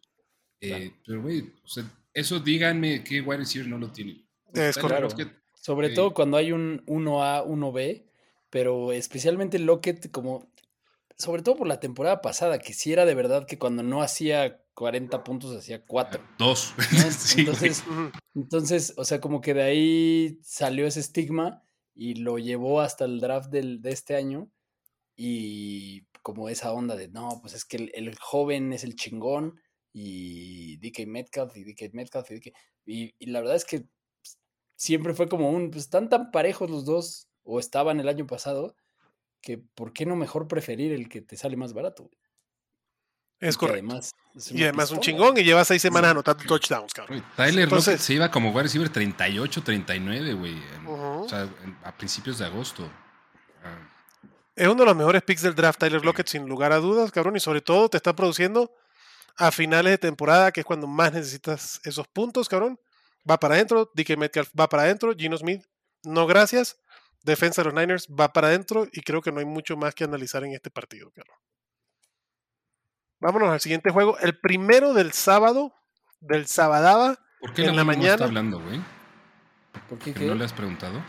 Eh, 0.61 0.93
pero, 1.05 1.21
güey, 1.21 1.53
o 1.65 1.69
sea, 1.69 1.85
eso 2.15 2.39
díganme 2.39 3.03
que 3.03 3.21
wide 3.21 3.39
receiver 3.39 3.69
no 3.69 3.79
lo 3.79 3.91
tiene. 3.91 4.25
Es 4.55 4.79
claro. 4.79 5.09
Sobre 5.61 5.91
todo 5.91 6.15
cuando 6.15 6.37
hay 6.37 6.53
un 6.53 6.85
1A, 6.87 7.45
1B, 7.45 8.05
pero 8.51 8.93
especialmente 8.93 9.59
Lockett, 9.59 10.13
como, 10.13 10.49
sobre 11.19 11.43
todo 11.43 11.57
por 11.57 11.67
la 11.67 11.81
temporada 11.81 12.23
pasada, 12.23 12.61
que 12.61 12.73
si 12.73 12.93
era 12.93 13.05
de 13.05 13.17
verdad 13.17 13.47
que 13.47 13.59
cuando 13.59 13.83
no 13.83 14.01
hacía 14.01 14.61
40 14.77 15.25
puntos 15.25 15.57
hacía 15.57 15.85
4. 15.85 16.23
Dos. 16.39 16.75
Entonces, 17.39 17.83
entonces, 18.35 18.93
o 18.99 19.05
sea, 19.07 19.23
como 19.23 19.41
que 19.41 19.55
de 19.55 19.63
ahí 19.63 20.39
salió 20.43 20.87
ese 20.87 21.01
estigma 21.01 21.65
y 21.95 22.17
lo 22.17 22.39
llevó 22.39 22.83
hasta 22.83 23.07
el 23.07 23.19
draft 23.19 23.51
del, 23.51 23.81
de 23.81 23.93
este 23.93 24.17
año 24.17 24.51
y 25.17 26.03
como 26.21 26.51
esa 26.51 26.73
onda 26.73 26.95
de, 26.95 27.09
no, 27.09 27.39
pues 27.41 27.55
es 27.55 27.65
que 27.65 27.91
el, 27.95 28.15
joven 28.19 28.75
es 28.75 28.85
el 28.85 28.97
chingón 28.97 29.59
y 29.95 30.77
DK 30.77 31.07
Metcalf 31.07 31.57
y 31.57 31.65
DK 31.65 31.95
Metcalf 31.95 32.31
y, 32.31 32.53
y, 32.85 33.15
y 33.19 33.27
la 33.31 33.41
verdad 33.41 33.57
es 33.57 33.65
que 33.65 33.87
siempre 34.75 35.15
fue 35.15 35.27
como 35.27 35.49
un, 35.49 35.71
pues 35.71 35.85
están 35.85 36.11
tan 36.11 36.31
parejos 36.31 36.69
los 36.69 36.85
dos 36.85 37.31
o 37.45 37.59
estaban 37.59 37.99
el 37.99 38.09
año 38.09 38.27
pasado 38.27 38.77
que 39.41 39.57
¿por 39.57 39.95
qué 39.95 40.05
no 40.05 40.17
mejor 40.17 40.49
preferir 40.49 40.93
el 40.93 41.09
que 41.09 41.23
te 41.23 41.39
sale 41.39 41.57
más 41.57 41.73
barato? 41.73 42.11
Es 43.39 43.57
correcto. 43.57 44.01
y 44.51 44.63
además 44.63 44.91
un 44.91 45.01
chingón 45.01 45.37
y 45.37 45.45
lleva 45.45 45.65
seis 45.65 45.83
semanas 45.83 46.13
anotando 46.13 46.45
touchdowns, 46.45 46.95
cabrón. 46.95 47.23
Tyler 47.37 47.65
Entonces, 47.65 48.01
se 48.01 48.15
iba 48.15 48.31
como 48.31 48.51
wide 48.51 48.63
receiver 48.65 48.89
38, 48.89 49.63
39, 49.63 50.33
güey. 50.35 50.63
O 50.87 51.29
sea, 51.29 51.49
a 51.85 51.93
principios 51.97 52.39
de 52.39 52.47
agosto. 52.47 52.91
Ah. 53.63 53.97
Es 54.55 54.67
uno 54.67 54.77
de 54.77 54.87
los 54.87 54.97
mejores 54.97 55.23
picks 55.23 55.43
del 55.43 55.55
draft, 55.55 55.79
Tyler 55.79 56.03
Lockett, 56.03 56.29
sin 56.29 56.49
lugar 56.49 56.73
a 56.73 56.79
dudas, 56.79 57.13
cabrón. 57.13 57.37
Y 57.37 57.41
sobre 57.41 57.61
todo 57.61 57.91
te 57.91 57.99
está 57.99 58.17
produciendo 58.17 58.73
a 59.37 59.51
finales 59.51 59.93
de 59.93 59.99
temporada, 59.99 60.51
que 60.51 60.61
es 60.61 60.67
cuando 60.67 60.87
más 60.87 61.13
necesitas 61.13 61.81
esos 61.85 62.09
puntos, 62.09 62.49
cabrón. 62.49 62.81
Va 63.29 63.39
para 63.39 63.57
adentro, 63.57 63.91
DK 63.95 64.17
Metcalf 64.17 64.51
va 64.59 64.69
para 64.69 64.85
adentro, 64.85 65.15
Gino 65.15 65.37
Smith, 65.37 65.63
no 66.05 66.27
gracias. 66.27 66.79
Defensa 67.23 67.63
de 67.63 67.71
los 67.71 67.75
Niners 67.75 68.07
va 68.09 68.33
para 68.33 68.49
adentro 68.49 68.87
y 68.93 69.03
creo 69.03 69.21
que 69.21 69.33
no 69.33 69.41
hay 69.41 69.45
mucho 69.45 69.77
más 69.77 69.95
que 69.95 70.05
analizar 70.05 70.45
en 70.45 70.53
este 70.53 70.71
partido, 70.71 71.11
cabrón. 71.11 71.37
Vámonos 73.21 73.49
al 73.51 73.61
siguiente 73.61 73.91
juego. 73.91 74.19
El 74.19 74.39
primero 74.39 74.95
del 74.95 75.13
sábado, 75.13 75.73
del 76.21 76.47
sabadaba, 76.47 77.19
¿Por 77.41 77.53
qué 77.53 77.65
en 77.65 77.77
la, 77.77 77.85
mañana. 77.85 78.09
No 78.09 78.13
está 78.15 78.25
hablando, 78.25 78.61
güey? 78.61 78.81
¿Por 79.89 79.99
qué, 79.99 80.13
¿No 80.27 80.35
le 80.35 80.45
has 80.45 80.53
preguntado? 80.53 81.03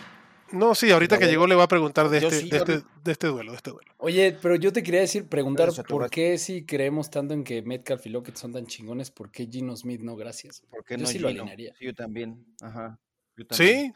No, 0.52 0.76
sí, 0.76 0.91
ahorita 0.91 1.17
que 1.17 1.26
llegó 1.26 1.46
le 1.46 1.56
voy 1.56 1.63
a 1.63 1.67
preguntar 1.67 2.10
de 2.10 2.20
este, 2.20 2.43
de, 2.43 2.58
este, 2.58 2.84
de 3.04 3.12
este 3.12 3.28
duelo, 3.28 3.52
de 3.52 3.58
este 3.58 3.72
duelo. 3.72 3.93
Oye, 3.98 4.38
pero 4.41 4.56
yo 4.56 4.72
te 4.72 4.82
quería 4.82 5.02
decir, 5.02 5.28
preguntar 5.28 5.70
por 5.88 6.10
qué 6.10 6.38
si 6.38 6.65
creemos 6.65 7.10
tanto 7.10 7.34
en 7.34 7.43
que 7.43 7.62
Metcalf 7.62 8.06
y 8.06 8.10
Lockett 8.10 8.38
son 8.38 8.54
tan 8.54 8.65
chingones, 8.65 9.12
¿por 9.12 9.30
qué 9.30 9.48
Gino 9.48 9.76
Smith 9.76 10.02
no? 10.02 10.15
Gracias. 10.15 10.63
¿Por 10.70 10.86
qué 10.86 10.96
yo 10.96 11.02
no 11.02 11.08
sí 11.08 11.13
Gino? 11.13 11.24
lo 11.24 11.30
alinearía. 11.30 11.74
Sí, 11.78 11.86
yo 11.86 11.93
también. 11.93 12.46
Ajá. 12.62 12.98
Yo 13.36 13.46
Sí. 13.52 13.91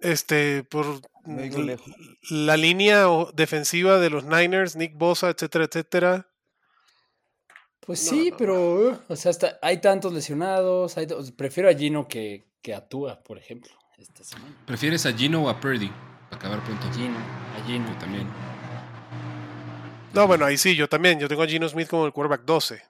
Este, 0.00 0.64
por 0.64 1.00
la 2.30 2.56
línea 2.56 3.06
defensiva 3.34 3.98
de 3.98 4.10
los 4.10 4.24
Niners, 4.24 4.76
Nick 4.76 4.96
Bosa, 4.96 5.30
etcétera, 5.30 5.64
etcétera. 5.64 6.28
Pues 7.80 8.04
No, 8.06 8.10
sí, 8.12 8.30
no, 8.30 8.36
pero, 8.36 8.74
uh, 8.90 8.98
o 9.08 9.16
sea, 9.16 9.30
hasta, 9.30 9.58
hay 9.62 9.80
tantos 9.80 10.12
lesionados. 10.12 10.96
hay- 10.96 11.06
prefiero 11.36 11.68
a 11.68 11.74
Gino 11.74 12.08
que, 12.08 12.44
que 12.62 12.74
a 12.74 12.86
Tua, 12.88 13.22
por 13.22 13.38
ejemplo, 13.38 13.70
esta 13.98 14.24
semana. 14.24 14.54
¿Prefieres 14.66 15.04
a 15.06 15.12
Gino 15.12 15.44
o 15.44 15.48
a 15.48 15.60
Purdy? 15.60 15.90
Para 16.30 16.36
acabar 16.36 16.64
pronto. 16.64 16.86
A 16.86 16.92
Gino, 16.92 17.18
a 17.18 17.66
Gino. 17.66 17.86
Yo 17.92 17.98
también. 17.98 18.26
No, 20.14 20.26
bueno, 20.26 20.44
ahí 20.46 20.56
sí, 20.56 20.74
yo 20.76 20.88
también. 20.88 21.18
Yo 21.20 21.28
tengo 21.28 21.42
a 21.42 21.46
Gino 21.46 21.68
Smith 21.68 21.88
como 21.88 22.06
el 22.06 22.12
quarterback 22.12 22.44
12. 22.44 22.82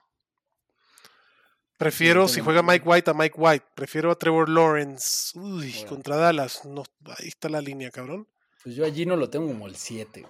Prefiero, 1.77 2.27
si 2.29 2.39
juega 2.41 2.61
Mike 2.61 2.87
White, 2.87 3.11
a 3.11 3.13
Mike 3.13 3.35
White. 3.37 3.65
Prefiero 3.75 4.09
a 4.11 4.15
Trevor 4.15 4.47
Lawrence. 4.49 5.37
Uy, 5.37 5.71
Bueno. 5.73 5.87
contra 5.89 6.15
Dallas. 6.15 6.63
No, 6.65 6.83
ahí 7.17 7.27
está 7.27 7.49
la 7.49 7.59
línea, 7.61 7.91
cabrón. 7.91 8.27
Pues 8.63 8.75
yo 8.75 8.85
a 8.85 8.89
Gino 8.91 9.15
lo 9.15 9.29
tengo 9.29 9.47
como 9.47 9.67
el 9.67 9.75
7. 9.75 10.25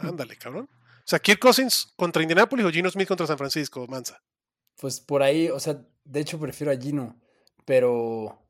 Ándale, 0.00 0.36
cabrón. 0.36 0.68
O 0.70 1.08
sea, 1.08 1.18
Kirk 1.18 1.40
Cousins 1.40 1.92
contra 1.96 2.22
Indianapolis 2.22 2.64
o 2.66 2.70
Gino 2.70 2.88
Smith 2.90 3.08
contra 3.08 3.26
San 3.26 3.38
Francisco, 3.38 3.86
Mansa. 3.88 4.22
Pues 4.76 5.00
por 5.00 5.22
ahí, 5.22 5.48
o 5.48 5.58
sea, 5.60 5.80
de 6.04 6.20
hecho 6.20 6.38
prefiero 6.38 6.72
a 6.72 6.76
Gino, 6.76 7.20
pero 7.64 8.42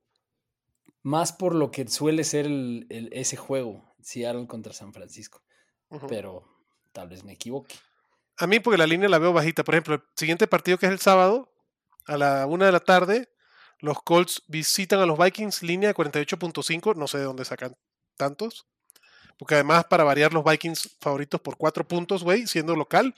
más 1.03 1.33
por 1.33 1.55
lo 1.55 1.71
que 1.71 1.87
suele 1.89 2.25
ser 2.25 2.47
el, 2.47 2.87
el- 2.91 3.09
ese 3.13 3.37
juego, 3.37 3.95
Seattle 4.03 4.47
contra 4.47 4.73
San 4.73 4.93
Francisco. 4.93 5.43
Pero 6.09 6.45
tal 6.93 7.09
vez 7.09 7.25
me 7.25 7.33
equivoque. 7.33 7.77
A 8.39 8.47
mí, 8.47 8.59
porque 8.61 8.77
la 8.79 8.87
línea 8.87 9.09
la 9.09 9.19
veo 9.19 9.33
bajita. 9.33 9.63
Por 9.65 9.75
ejemplo, 9.75 9.95
el 9.95 10.03
siguiente 10.17 10.47
partido 10.47 10.79
que 10.79 10.87
es 10.87 10.93
el 10.93 10.99
sábado, 10.99 11.53
a 12.07 12.17
la 12.17 12.47
una 12.47 12.67
de 12.67 12.73
la 12.73 12.81
tarde, 12.81 13.29
los 13.79 14.03
Colts 14.03 14.43
visitan 14.47 15.01
a 15.01 15.07
los 15.07 15.19
Vikings, 15.19 15.63
línea 15.63 15.89
de 15.89 15.95
48.5. 15.95 16.97
No 16.97 17.07
sé 17.07 17.19
de 17.19 17.25
dónde 17.25 17.45
sacan 17.45 17.77
tantos. 18.17 18.67
Porque 19.39 19.55
además, 19.55 19.85
para 19.85 20.05
variar, 20.05 20.33
los 20.33 20.45
Vikings 20.45 20.97
favoritos 21.01 21.41
por 21.41 21.57
cuatro 21.57 21.87
puntos, 21.87 22.23
güey, 22.25 22.47
siendo 22.47 22.75
local. 22.75 23.15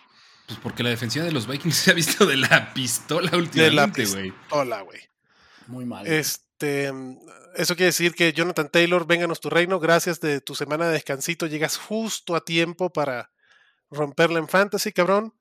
Pues 0.47 0.59
porque 0.61 0.83
la 0.83 0.91
defensiva 0.91 1.25
de 1.25 1.33
los 1.33 1.47
Vikings 1.47 1.77
se 1.77 1.91
ha 1.91 1.95
visto 1.95 2.27
de 2.27 2.37
la 2.37 2.73
pistola 2.75 3.31
De 3.31 3.37
la 3.37 3.39
últimamente, 3.39 4.07
güey. 4.07 4.31
pistola, 4.33 4.81
güey. 4.83 5.01
Muy 5.69 5.85
mal. 5.85 6.07
Este, 6.07 6.93
eso 7.55 7.77
quiere 7.77 7.87
decir 7.87 8.15
que 8.15 8.33
Jonathan 8.33 8.69
Taylor, 8.69 9.07
vénganos 9.07 9.41
tu 9.41 9.51
reino. 9.51 9.79
Gracias 9.79 10.21
de 10.21 10.41
tu 10.41 10.55
semana 10.55 10.87
de 10.87 10.95
descansito. 10.95 11.47
Llegas 11.47 11.77
justo 11.77 12.35
a 12.35 12.45
tiempo 12.45 12.91
para 12.91 13.31
romperla 13.91 14.39
en 14.39 14.49
fantasy, 14.49 14.93
cabrón. 14.93 15.35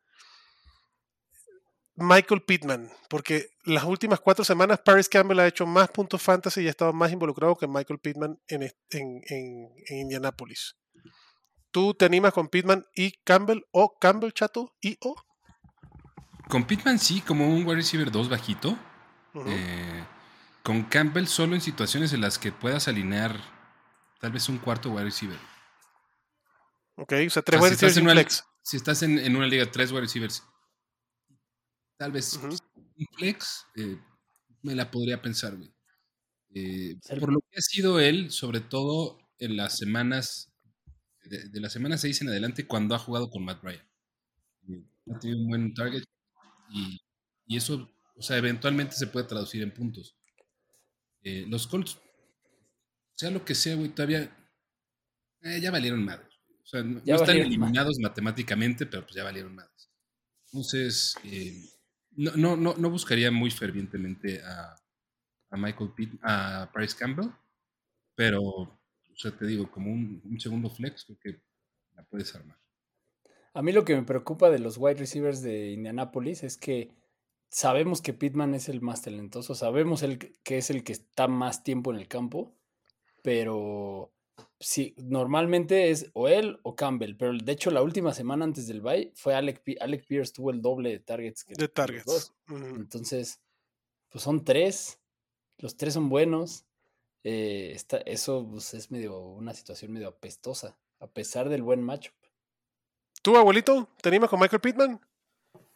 Michael 1.98 2.44
Pittman, 2.44 2.92
porque 3.10 3.50
las 3.64 3.84
últimas 3.84 4.20
cuatro 4.20 4.46
semanas 4.46 4.80
Paris 4.86 5.10
Campbell 5.10 5.40
ha 5.40 5.48
hecho 5.48 5.66
más 5.66 5.90
puntos 5.90 6.22
fantasy 6.22 6.62
y 6.62 6.68
ha 6.68 6.70
estado 6.70 6.94
más 6.94 7.12
involucrado 7.12 7.56
que 7.56 7.68
Michael 7.68 8.00
Pittman 8.00 8.40
en, 8.48 8.64
en, 8.64 8.72
en, 8.92 9.70
en 9.88 9.98
Indianapolis. 9.98 10.76
¿Tú 11.72 11.96
te 11.96 12.06
animas 12.06 12.34
con 12.34 12.50
Pittman 12.50 12.86
y 12.96 13.14
Campbell 13.24 13.62
o 13.72 13.98
Campbell, 14.00 14.32
chato? 14.32 14.76
¿Y 14.80 14.98
o? 15.02 15.16
Con 16.50 16.66
Pittman 16.66 17.00
sí, 17.00 17.22
como 17.22 17.48
un 17.50 17.66
wide 17.66 17.78
receiver 17.78 18.12
2 18.12 18.30
bajito. 18.30 18.78
Eh, 19.46 20.06
con 20.64 20.84
Campbell 20.84 21.26
solo 21.26 21.56
en 21.56 21.62
situaciones 21.62 22.14
en 22.14 22.22
las 22.22 22.38
que 22.40 22.52
puedas 22.52 22.88
alinear 22.88 23.40
tal 24.20 24.32
vez 24.32 24.50
un 24.50 24.58
cuarto 24.60 24.90
wide 24.92 25.06
receiver. 25.06 25.40
ok, 26.96 27.14
o 27.28 27.30
sea, 27.30 27.42
tres 27.44 27.60
O 27.60 27.62
sea, 27.62 27.64
wide 27.64 27.70
si 27.70 27.74
estás 27.74 27.96
receivers 27.96 27.98
en 27.98 28.04
y 28.04 28.06
un 28.06 28.08
una, 28.08 28.14
flex. 28.14 28.46
si 28.64 28.78
estás 28.78 29.04
en, 29.04 29.20
en 29.20 29.36
una 29.36 29.48
liga 29.48 29.70
tres 29.72 29.92
wide 29.92 30.02
receivers, 30.02 30.44
tal 31.98 32.12
vez 32.12 32.34
un 32.34 33.06
flex, 33.18 33.66
eh, 33.76 34.00
me 34.62 34.76
la 34.76 34.90
podría 34.90 35.22
pensar, 35.22 35.56
güey. 35.56 35.74
Eh, 36.54 36.98
por 37.20 37.34
lo 37.34 37.40
que 37.52 37.58
ha 37.58 37.62
sido 37.62 38.00
él, 38.00 38.32
sobre 38.32 38.62
todo 38.62 39.20
en 39.40 39.58
las 39.58 39.78
semanas, 39.78 40.52
de, 41.24 41.50
de 41.50 41.60
la 41.60 41.70
semana 41.70 41.98
6 41.98 42.22
en 42.22 42.30
adelante, 42.30 42.68
cuando 42.68 42.96
ha 42.96 43.00
jugado 43.00 43.30
con 43.30 43.44
Matt 43.44 43.64
Ryan. 43.64 43.88
Eh, 44.70 44.86
ha 45.14 45.20
tenido 45.20 45.40
un 45.42 45.48
buen 45.48 45.74
target 45.74 46.04
y, 46.70 47.00
y 47.46 47.58
eso, 47.58 47.90
o 48.16 48.22
sea, 48.22 48.38
eventualmente 48.38 48.96
se 48.96 49.08
puede 49.08 49.28
traducir 49.28 49.62
en 49.62 49.74
puntos. 49.74 50.16
Eh, 51.24 51.46
los 51.48 51.68
Colts, 51.68 52.00
sea 53.14 53.32
lo 53.32 53.44
que 53.44 53.56
sea, 53.56 53.76
güey, 53.76 53.90
todavía 53.90 54.32
eh, 55.42 55.60
ya 55.62 55.72
valieron 55.72 56.04
madres. 56.04 56.34
O 56.64 56.66
sea, 56.66 56.84
no, 56.84 57.02
están 57.06 57.38
eliminados 57.38 57.98
matemáticamente, 58.00 58.86
pero 58.86 59.04
pues 59.04 59.16
ya 59.16 59.24
valieron 59.24 59.56
madres. 59.56 59.90
Entonces, 60.46 61.16
eh, 61.24 61.54
no, 62.17 62.32
no, 62.36 62.58
no, 62.58 62.75
no 62.75 62.89
buscaría 62.89 63.32
muy 63.32 63.51
fervientemente 63.51 64.41
a, 64.43 64.75
a 65.51 65.58
Michael 65.58 65.91
Pitt, 65.95 66.19
a 66.23 66.69
Bryce 66.73 66.97
Campbell, 66.97 67.30
pero, 68.15 68.41
o 68.41 68.80
sea, 69.15 69.32
te 69.32 69.45
digo, 69.45 69.71
como 69.71 69.91
un, 69.91 70.21
un 70.25 70.39
segundo 70.39 70.69
flex, 70.69 71.06
creo 71.06 71.19
que 71.19 71.41
la 71.95 72.03
puedes 72.03 72.36
armar. 72.36 72.58
A 73.53 73.62
mí 73.62 73.71
lo 73.71 73.86
que 73.86 73.95
me 73.95 74.03
preocupa 74.03 74.49
de 74.49 74.60
los 74.60 74.77
wide 74.77 74.99
receivers 74.99 75.41
de 75.41 75.71
Indianapolis 75.71 76.43
es 76.43 76.58
que 76.58 76.91
sabemos 77.49 78.01
que 78.01 78.13
Pittman 78.13 78.53
es 78.56 78.69
el 78.69 78.82
más 78.82 79.03
talentoso, 79.03 79.56
sabemos 79.56 80.03
el 80.03 80.17
que 80.43 80.58
es 80.58 80.69
el 80.69 80.84
que 80.84 80.93
está 80.93 81.27
más 81.27 81.63
tiempo 81.63 81.91
en 81.91 81.99
el 81.99 82.08
campo, 82.08 82.56
pero 83.23 84.13
sí, 84.60 84.93
normalmente 84.97 85.89
es 85.89 86.10
o 86.13 86.28
él 86.28 86.60
o 86.63 86.76
Campbell, 86.76 87.15
pero 87.15 87.34
de 87.34 87.52
hecho 87.52 87.71
la 87.71 87.82
última 87.82 88.13
semana 88.13 88.45
antes 88.45 88.67
del 88.67 88.82
bye 88.82 89.12
fue 89.15 89.36
Alec, 89.36 89.62
Alec 89.80 90.06
Pierce 90.06 90.34
tuvo 90.34 90.52
el 90.52 90.62
doble 90.62 90.89
de 90.89 91.00
targets 91.00 91.43
que 91.43 91.56
De 91.56 91.67
targets. 91.67 92.06
dos. 92.06 92.34
Entonces, 92.50 93.39
pues 94.10 94.23
son 94.23 94.43
tres, 94.43 95.00
los 95.58 95.76
tres 95.78 95.93
son 95.93 96.10
buenos. 96.10 96.65
eh, 97.23 97.71
está, 97.73 97.97
eso 97.97 98.47
pues, 98.50 98.73
es 98.73 98.89
medio 98.91 99.19
una 99.19 99.54
situación 99.54 99.91
medio 99.91 100.08
apestosa, 100.08 100.78
a 101.00 101.08
pesar 101.08 101.50
del 101.50 101.62
buen 101.63 101.82
matchup. 101.82 102.13
¿Tú, 103.21 103.36
abuelito, 103.36 103.89
te 104.02 104.10
animas 104.10 104.30
con 104.30 104.39
Michael 104.39 104.62
Pittman? 104.62 105.02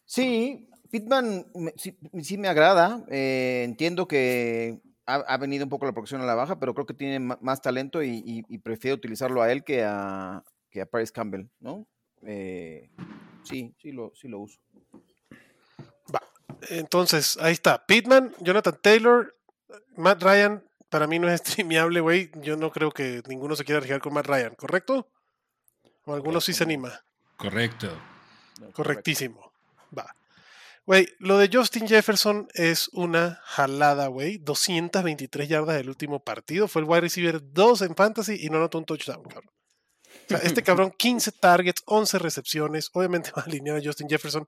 Sí, 0.06 0.70
Pittman 0.90 1.48
me- 1.56 1.74
sí, 1.76 1.98
sí 2.22 2.38
me 2.38 2.48
agrada. 2.48 3.04
eh, 3.10 3.64
entiendo 3.66 4.08
que 4.08 4.80
ha, 5.16 5.34
ha 5.34 5.38
venido 5.38 5.64
un 5.66 5.70
poco 5.70 5.86
la 5.86 5.92
producción 5.92 6.22
a 6.22 6.26
la 6.26 6.36
baja, 6.36 6.60
pero 6.60 6.74
creo 6.74 6.86
que 6.86 6.94
tiene 6.94 7.20
más 7.20 7.62
talento 7.62 8.02
y, 8.04 8.24
y- 8.26 8.46
y 8.48 8.58
prefiero 8.60 8.96
utilizarlo 8.96 9.42
a 9.42 9.52
él 9.52 9.64
que 9.64 9.84
a, 9.84 10.44
que 10.70 10.82
a 10.82 10.86
Paris 10.86 11.12
Campbell, 11.12 11.46
¿no? 11.60 11.86
Eh, 12.24 12.90
sí, 13.44 13.74
sí 13.82 13.92
lo, 13.92 14.12
sí 14.16 14.28
lo 14.28 14.40
uso. 14.40 14.60
Entonces, 16.70 17.38
ahí 17.42 17.54
está. 17.54 17.86
Pittman, 17.86 18.34
Jonathan 18.40 18.78
Taylor, 18.82 19.36
Matt 19.98 20.22
Ryan, 20.22 20.64
para 20.90 21.08
mí 21.08 21.18
no 21.18 21.28
es 21.30 21.40
streameable, 21.46 22.00
güey. 22.02 22.30
Yo 22.42 22.56
no 22.56 22.72
creo 22.72 22.92
que 22.92 23.24
ninguno 23.28 23.56
se 23.56 23.64
quiera 23.66 23.78
arriesgar 23.78 24.02
con 24.02 24.14
Matt 24.14 24.28
Ryan, 24.28 24.54
¿correcto? 24.56 25.08
O 26.06 26.14
alguno 26.14 26.40
sí 26.42 26.54
se 26.54 26.64
anima. 26.64 26.92
Correcto. 27.38 27.90
Correctísimo. 28.74 29.52
Va. 29.98 30.16
Güey, 30.92 31.08
lo 31.20 31.38
de 31.38 31.50
Justin 31.50 31.88
Jefferson 31.88 32.50
es 32.54 32.90
una 32.90 33.40
jalada, 33.46 34.08
güey. 34.08 34.40
223 34.40 35.48
yardas 35.48 35.78
del 35.78 35.88
último 35.88 36.20
partido. 36.20 36.68
Fue 36.68 36.82
el 36.82 36.88
wide 36.90 37.00
receiver 37.00 37.40
2 37.42 37.84
en 37.84 37.96
fantasy 37.96 38.46
y 38.46 38.50
no 38.50 38.58
anotó 38.58 38.78
un 38.78 38.84
touchdown, 38.84 39.24
cabrón. 39.24 39.50
O 40.26 40.28
sea, 40.28 40.40
este 40.40 40.62
cabrón, 40.64 40.92
15 40.92 41.32
targets, 41.32 41.82
11 41.86 42.20
recepciones. 42.20 42.90
Obviamente 42.92 43.32
va 43.38 43.42
a 43.42 43.46
alinear 43.46 43.78
a 43.78 43.82
Justin 43.82 44.10
Jefferson. 44.10 44.46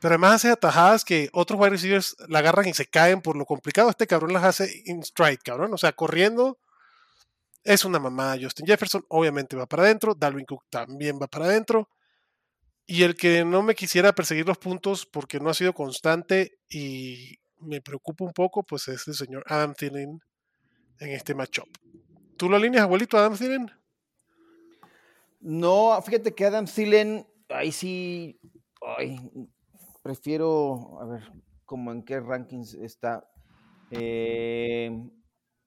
Pero 0.00 0.14
además 0.14 0.34
hace 0.34 0.50
atajadas 0.50 1.04
que 1.04 1.30
otros 1.32 1.58
wide 1.58 1.70
receivers 1.70 2.14
la 2.28 2.38
agarran 2.38 2.68
y 2.68 2.72
se 2.72 2.86
caen 2.86 3.20
por 3.20 3.34
lo 3.34 3.44
complicado. 3.44 3.90
Este 3.90 4.06
cabrón 4.06 4.34
las 4.34 4.44
hace 4.44 4.84
in 4.84 5.02
stride, 5.02 5.38
cabrón. 5.38 5.74
O 5.74 5.78
sea, 5.78 5.90
corriendo. 5.90 6.60
Es 7.64 7.84
una 7.84 7.98
mamada 7.98 8.38
Justin 8.40 8.68
Jefferson. 8.68 9.04
Obviamente 9.08 9.56
va 9.56 9.66
para 9.66 9.82
adentro. 9.82 10.14
Dalvin 10.14 10.46
Cook 10.46 10.62
también 10.70 11.18
va 11.20 11.26
para 11.26 11.46
adentro. 11.46 11.88
Y 12.86 13.02
el 13.02 13.16
que 13.16 13.44
no 13.44 13.62
me 13.62 13.74
quisiera 13.74 14.14
perseguir 14.14 14.46
los 14.46 14.58
puntos 14.58 15.06
porque 15.06 15.40
no 15.40 15.50
ha 15.50 15.54
sido 15.54 15.72
constante 15.72 16.58
y 16.70 17.38
me 17.58 17.80
preocupa 17.80 18.24
un 18.24 18.32
poco, 18.32 18.62
pues 18.62 18.86
es 18.88 19.08
el 19.08 19.14
señor 19.14 19.44
Adam 19.46 19.74
Thielen 19.74 20.20
en 21.00 21.10
este 21.10 21.34
matchup. 21.34 21.68
¿Tú 22.36 22.48
lo 22.48 22.56
alineas, 22.56 22.84
abuelito, 22.84 23.16
Adam 23.18 23.36
Thielen? 23.36 23.70
No, 25.40 26.00
fíjate 26.02 26.34
que 26.34 26.44
Adam 26.44 26.66
Thielen, 26.66 27.26
ahí 27.48 27.72
sí, 27.72 28.38
ay, 28.96 29.18
prefiero, 30.02 31.00
a 31.00 31.06
ver, 31.06 31.32
como 31.64 31.92
en 31.92 32.04
qué 32.04 32.20
rankings 32.20 32.74
está. 32.74 33.28
Eh, 33.90 34.90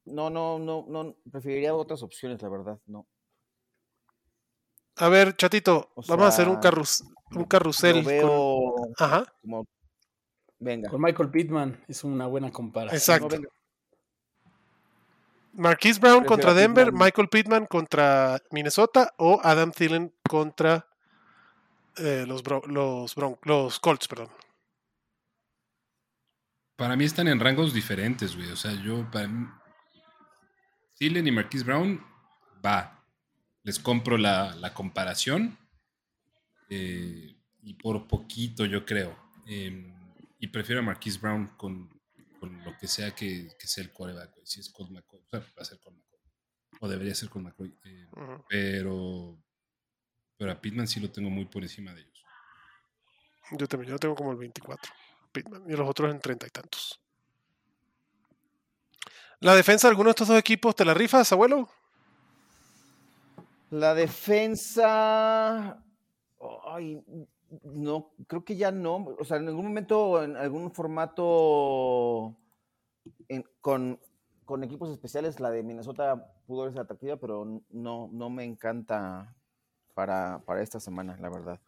no, 0.06 0.30
no, 0.30 0.60
no, 0.60 0.86
no, 0.88 1.16
preferiría 1.32 1.76
otras 1.76 2.02
opciones, 2.04 2.42
la 2.42 2.50
verdad, 2.50 2.80
no. 2.86 3.08
A 5.00 5.10
ver, 5.10 5.36
chatito, 5.36 5.90
O 5.96 6.02
vamos 6.08 6.26
a 6.26 6.28
hacer 6.30 6.48
un, 6.50 6.58
carrus 6.58 7.04
un 7.32 7.46
carrusel. 7.46 8.04
Lo 8.04 8.74
con- 8.76 8.94
Ajá, 8.98 9.26
como, 9.42 9.66
venga. 10.60 10.90
Con 10.90 11.02
Michael 11.02 11.30
Pittman 11.30 11.84
es 11.88 12.04
una 12.04 12.28
buena 12.28 12.52
comparación. 12.52 12.98
exacto. 12.98 13.40
No. 13.40 13.48
Marquise 15.54 16.00
Brown 16.00 16.26
contra 16.26 16.54
Denver, 16.54 16.92
Michael 16.94 17.28
Pittman 17.30 17.66
contra 17.66 18.40
Minnesota 18.52 19.14
o 19.18 19.40
Adam 19.44 19.72
Thielen 19.72 20.14
contra 20.30 20.86
eh, 21.98 22.26
los, 22.28 22.44
los, 22.68 23.16
los 23.44 23.80
Colts, 23.80 24.08
perdón. 24.08 24.30
Para 26.76 26.96
mí 26.96 27.04
están 27.04 27.28
en 27.28 27.40
rangos 27.40 27.74
diferentes, 27.74 28.36
güey. 28.36 28.52
O 28.52 28.56
sea, 28.56 28.72
yo, 28.84 29.10
para 29.12 29.28
Thielen 30.98 31.28
y 31.28 31.32
Marquise 31.32 31.66
Brown, 31.66 32.06
va. 32.66 32.99
Les 33.70 33.78
compro 33.78 34.18
la, 34.18 34.74
comparación. 34.74 35.56
Eh, 36.72 37.36
y 37.62 37.74
por 37.76 38.08
poquito, 38.08 38.66
yo 38.66 38.84
creo. 38.84 39.16
Em, 39.46 39.94
y 40.40 40.48
prefiero 40.48 40.82
a 40.82 40.84
Marquise 40.84 41.20
Brown 41.20 41.56
con, 41.56 41.88
lo 42.42 42.76
que 42.80 42.88
sea 42.88 43.14
que, 43.14 43.56
sea 43.60 43.84
el 43.84 43.94
coreback. 43.94 44.32
Si 44.44 44.60
es 44.60 44.72
Colt 44.72 44.90
McCoy, 44.90 45.20
o 45.20 45.30
sea, 45.30 45.42
va 45.42 45.62
a 45.62 45.66
ser 45.66 45.80
Colt 45.80 45.98
McCoy. 45.98 46.20
O 46.80 46.88
debería 46.88 47.14
ser 47.14 47.30
Colt 47.30 47.46
McCoy. 47.46 47.78
Eh, 47.86 48.08
pero, 48.50 49.38
pero 50.36 50.52
a 50.52 50.60
Pittman 50.60 50.88
sí 50.88 51.00
lo 51.00 51.12
tengo 51.12 51.30
muy 51.30 51.46
por 51.46 51.62
encima 51.62 51.94
de 51.94 52.02
ellos. 52.02 52.26
Yo 53.52 53.68
también, 53.68 53.92
yo 53.92 54.00
tengo 54.00 54.16
como 54.16 54.32
el 54.32 54.38
24. 54.38 54.92
Pittman. 55.32 55.70
Y 55.70 55.76
los 55.76 55.88
otros 55.88 56.10
en 56.10 56.20
treinta 56.20 56.48
y 56.48 56.50
tantos. 56.50 57.00
¿La 59.42 59.54
defensa 59.54 59.88
de 59.88 59.92
alguno 59.92 60.08
de 60.08 60.14
estos 60.14 60.28
dos 60.28 60.40
equipos 60.40 60.76
te 60.76 60.84
la 60.84 60.96
rifas, 60.96 61.32
abuelo? 61.32 61.70
La 63.70 63.94
defensa. 63.94 65.84
Ay, 66.66 67.04
no, 67.64 68.12
creo 68.28 68.44
que 68.44 68.56
ya 68.56 68.72
no. 68.72 69.16
O 69.20 69.24
sea, 69.24 69.38
en 69.38 69.48
algún 69.48 69.66
momento, 69.66 70.24
en 70.24 70.36
algún 70.36 70.72
formato 70.72 72.36
con, 73.62 74.00
equipos 74.64 74.90
especiales, 74.90 75.40
la 75.40 75.52
de 75.52 75.64
Minnesota 75.64 76.34
pudo 76.48 76.70
ser 76.72 76.82
atractiva, 76.82 77.18
pero 77.18 77.62
no, 77.70 78.10
no 78.12 78.30
me 78.30 78.44
encanta 78.44 79.36
para, 79.94 80.40
para 80.46 80.62
esta 80.62 80.80
semana, 80.80 81.18
la 81.20 81.30
verdad. 81.30 81.60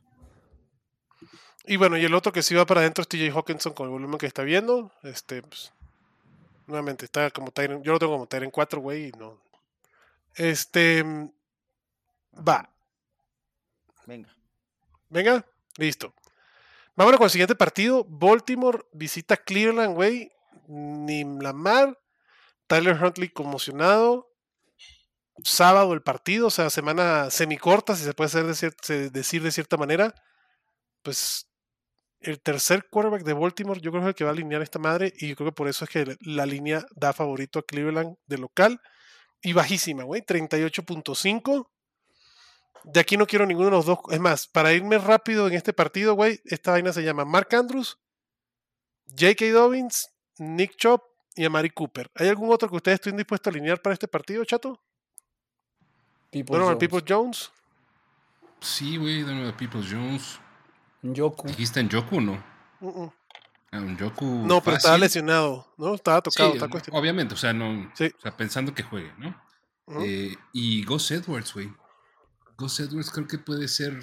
Y 1.66 1.78
bueno, 1.78 1.98
y 1.98 2.06
el 2.06 2.16
otro 2.16 2.32
que 2.32 2.42
sí 2.42 2.56
va 2.56 2.66
para 2.66 2.82
adentro 2.82 3.04
es 3.04 3.08
TJ 3.08 3.32
Hawkinson 3.32 3.74
con 3.74 3.86
el 3.86 3.92
volumen 3.92 4.18
que 4.18 4.26
está 4.26 4.42
viendo. 4.42 4.92
Este, 5.04 5.44
pues, 5.44 5.72
nuevamente, 6.66 7.06
está 7.06 7.30
como 7.30 7.52
Tyrant. 7.52 7.84
Yo 7.84 7.94
lo 7.94 8.00
tengo 8.00 8.14
como 8.14 8.26
Tyrant 8.26 8.52
4, 8.52 8.82
güey, 8.82 9.10
y 9.10 9.12
no. 9.12 9.38
Este. 10.36 11.06
Va. 12.36 12.74
Venga. 14.06 14.36
Venga, 15.10 15.46
listo. 15.78 16.14
Vámonos 16.96 17.18
con 17.18 17.26
el 17.26 17.32
siguiente 17.32 17.56
partido. 17.56 18.06
Baltimore 18.08 18.86
visita 18.94 19.38
Cleveland, 19.38 19.96
güey. 19.96 20.32
Ni 20.68 21.24
Lamar. 21.24 21.98
Tyler 22.68 23.02
Huntley 23.04 23.30
conmocionado. 23.30 24.30
Sábado 25.44 25.94
el 25.94 26.02
partido, 26.02 26.48
o 26.48 26.52
sea, 26.52 26.70
semana 26.70 27.32
semicorta, 27.32 27.96
si 27.96 28.04
se 28.04 28.14
puede 28.14 28.28
hacer 28.28 28.46
decir 29.12 29.42
de 29.42 29.52
cierta 29.52 29.76
manera. 29.76 30.14
Pues 31.02 31.50
el 32.20 32.40
tercer 32.40 32.88
quarterback 32.90 33.24
de 33.24 33.34
Baltimore, 33.34 33.82
yo 33.82 33.92
creo 33.92 34.04
que 34.04 34.10
es 34.10 34.10
el 34.10 34.16
que 34.16 34.24
va 34.24 34.30
a 34.30 34.34
alinear 34.34 34.62
esta 34.62 34.78
madre, 34.78 35.12
y 35.18 35.30
yo 35.30 35.36
creo 35.36 35.50
que 35.50 35.56
por 35.56 35.68
eso 35.68 35.86
es 35.86 35.90
que 35.90 36.16
la 36.22 36.46
línea 36.46 36.86
da 36.96 37.12
favorito 37.14 37.60
a 37.60 37.64
Cleveland 37.64 38.16
de 38.28 38.38
local. 38.38 38.80
Y 39.42 39.54
bajísima, 39.54 40.04
güey, 40.04 40.22
38.5. 40.22 41.68
De 42.84 43.00
aquí 43.00 43.16
no 43.16 43.28
quiero 43.28 43.46
ninguno 43.46 43.68
de 43.68 43.76
los 43.76 43.86
dos. 43.86 44.00
Es 44.10 44.20
más, 44.20 44.48
para 44.48 44.74
irme 44.74 44.98
rápido 44.98 45.48
en 45.48 45.54
este 45.54 45.74
partido, 45.74 46.16
güey, 46.16 46.42
esta 46.46 46.72
vaina 46.72 46.92
se 46.94 47.04
llama 47.04 47.26
Mark 47.26 47.50
Andrews, 47.54 48.00
J.K. 49.10 49.52
Dobbins, 49.52 50.10
Nick 50.38 50.76
Chop 50.78 51.04
y 51.36 51.46
Amari 51.46 51.70
Cooper. 51.70 52.10
¿Hay 52.16 52.28
algún 52.28 52.52
otro 52.52 52.70
que 52.70 52.76
ustedes 52.76 52.96
estén 52.96 53.18
dispuestos 53.18 53.48
a 53.48 53.56
alinear 53.56 53.82
para 53.82 53.94
este 53.94 54.08
partido, 54.08 54.44
chato? 54.46 54.82
People 56.32 56.58
Donovan 56.58 56.78
People 56.78 57.04
Jones. 57.08 57.52
Sí, 58.62 58.98
güey, 58.98 59.22
Donovan 59.22 59.56
People 59.58 59.82
Jones. 59.88 60.40
Yoku. 61.02 61.48
¿Dijiste 61.48 61.80
en 61.80 61.90
Yoku 61.90 62.22
no? 62.22 62.44
Ah, 63.72 63.80
un 63.80 63.98
Yoku 63.98 64.26
no, 64.26 64.62
pero 64.62 64.78
estaba 64.78 64.98
lesionado, 64.98 65.68
¿no? 65.78 65.96
Estaba 65.96 66.22
tocado, 66.22 66.54
Obviamente, 66.92 67.34
o 67.36 67.38
sea, 67.38 67.54
no, 67.54 67.90
o 67.92 67.96
sea, 67.96 68.36
pensando 68.36 68.74
que 68.74 68.84
juegue, 68.84 69.12
¿no? 69.18 69.36
Eh, 70.04 70.36
y 70.54 70.84
Gus 70.86 71.12
Edwards, 71.12 71.54
güey. 71.54 71.72
Gus 72.62 72.80
Edwards 72.80 73.10
creo 73.10 73.28
que 73.28 73.40
puede 73.40 73.68
ser. 73.68 74.00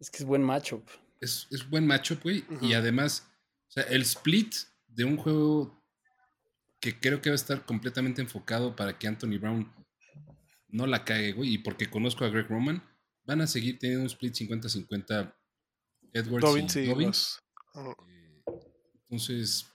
Es 0.00 0.10
que 0.10 0.18
es 0.18 0.24
buen 0.24 0.42
matchup. 0.42 0.88
Es, 1.20 1.46
es 1.50 1.68
buen 1.68 1.86
matchup, 1.86 2.22
güey. 2.22 2.44
Y 2.60 2.72
además, 2.72 3.28
o 3.68 3.72
sea, 3.72 3.82
el 3.84 4.02
split 4.02 4.54
de 4.88 5.04
un 5.04 5.16
juego 5.16 5.84
que 6.80 6.98
creo 6.98 7.20
que 7.20 7.30
va 7.30 7.34
a 7.34 7.36
estar 7.36 7.64
completamente 7.64 8.20
enfocado 8.20 8.74
para 8.74 8.98
que 8.98 9.06
Anthony 9.06 9.38
Brown 9.38 9.72
no 10.68 10.86
la 10.86 11.04
cague, 11.04 11.32
güey. 11.32 11.54
Y 11.54 11.58
porque 11.58 11.88
conozco 11.88 12.24
a 12.24 12.28
Greg 12.28 12.48
Roman, 12.48 12.82
van 13.24 13.40
a 13.40 13.46
seguir 13.46 13.78
teniendo 13.78 14.02
un 14.02 14.08
split 14.08 14.34
50-50 14.34 15.34
Edwards 16.12 16.76
y 16.76 16.86
Dobbins. 16.86 17.38
Eh, 17.74 18.44
entonces, 19.02 19.66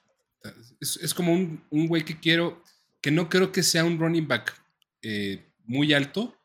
es, 0.80 1.14
como 1.14 1.34
un, 1.34 1.88
güey 1.88 2.04
que 2.04 2.20
quiero, 2.20 2.64
que 3.02 3.12
no 3.12 3.30
creo 3.30 3.52
que 3.52 3.64
sea 3.64 3.86
un 3.86 4.00
running 4.00 4.28
back 4.28 4.54
eh, 5.02 5.52
muy 5.66 5.94
alto, 5.94 6.39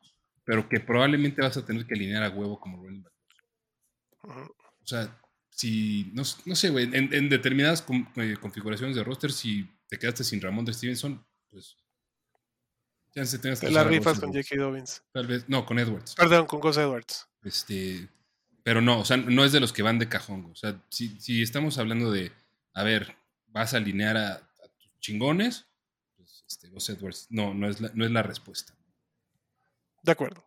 pero 0.45 0.69
que 0.69 0.79
probablemente 0.79 1.41
vas 1.41 1.57
a 1.57 1.65
tener 1.65 1.85
que 1.85 1.95
alinear 1.95 2.23
a 2.23 2.29
huevo 2.29 2.59
como 2.59 2.81
running 2.81 3.03
back. 3.03 3.13
O 4.23 4.87
sea, 4.87 5.19
si, 5.49 6.11
no, 6.13 6.23
sé, 6.23 6.69
güey, 6.69 6.89
en, 6.93 7.29
determinadas 7.29 7.85
eh, 8.17 8.35
configuraciones 8.39 8.95
de 8.95 9.03
roster, 9.03 9.31
si 9.31 9.69
te 9.87 9.97
quedaste 9.97 10.23
sin 10.23 10.41
Ramón 10.41 10.65
de 10.65 10.73
Stevenson, 10.73 11.25
pues 11.49 11.77
ya 13.15 13.25
se 13.25 13.39
tengas 13.39 13.61
que 13.61 13.71
La 13.71 13.83
rifas 13.83 14.19
con 14.19 14.33
J.K. 14.33 14.55
Dobbins. 14.57 15.01
Tal 15.13 15.27
vez, 15.27 15.45
no, 15.47 15.65
con 15.65 15.79
Edwards. 15.79 16.15
Perdón, 16.15 16.45
con 16.45 16.59
Gus 16.59 16.77
Edwards. 16.77 17.27
Este, 17.43 18.09
pero 18.63 18.81
no, 18.81 18.99
o 18.99 19.05
sea, 19.05 19.15
no 19.15 19.45
es 19.45 19.53
de 19.53 19.59
los 19.59 19.71
que 19.71 19.83
van 19.83 19.99
de 19.99 20.09
cajón. 20.09 20.45
O 20.51 20.55
sea, 20.55 20.83
si, 20.89 21.41
estamos 21.41 21.77
hablando 21.77 22.11
de, 22.11 22.31
a 22.73 22.83
ver, 22.83 23.15
vas 23.47 23.73
a 23.73 23.77
alinear 23.77 24.17
a, 24.17 24.39
tus 24.77 24.99
chingones, 24.99 25.65
pues 26.17 26.43
este, 26.47 26.67
Edwards, 26.67 27.27
no, 27.29 27.53
no 27.53 27.69
es, 27.69 27.79
la, 27.79 27.91
no 27.93 28.05
es 28.05 28.11
la 28.11 28.23
respuesta. 28.23 28.75
De 30.05 30.11
acuerdo. 30.11 30.43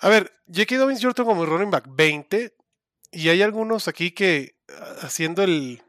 A 0.00 0.10
ver, 0.10 0.30
J.K. 0.46 0.76
Dobbins 0.76 1.00
yo 1.00 1.14
tengo 1.14 1.30
como 1.30 1.46
running 1.46 1.70
back 1.70 1.86
20 1.88 2.54
y 3.12 3.28
hay 3.30 3.40
algunos 3.40 3.88
aquí 3.88 4.10
que 4.10 4.56
ah, 4.68 4.96
haciendo 5.00 5.42
el, 5.42 5.82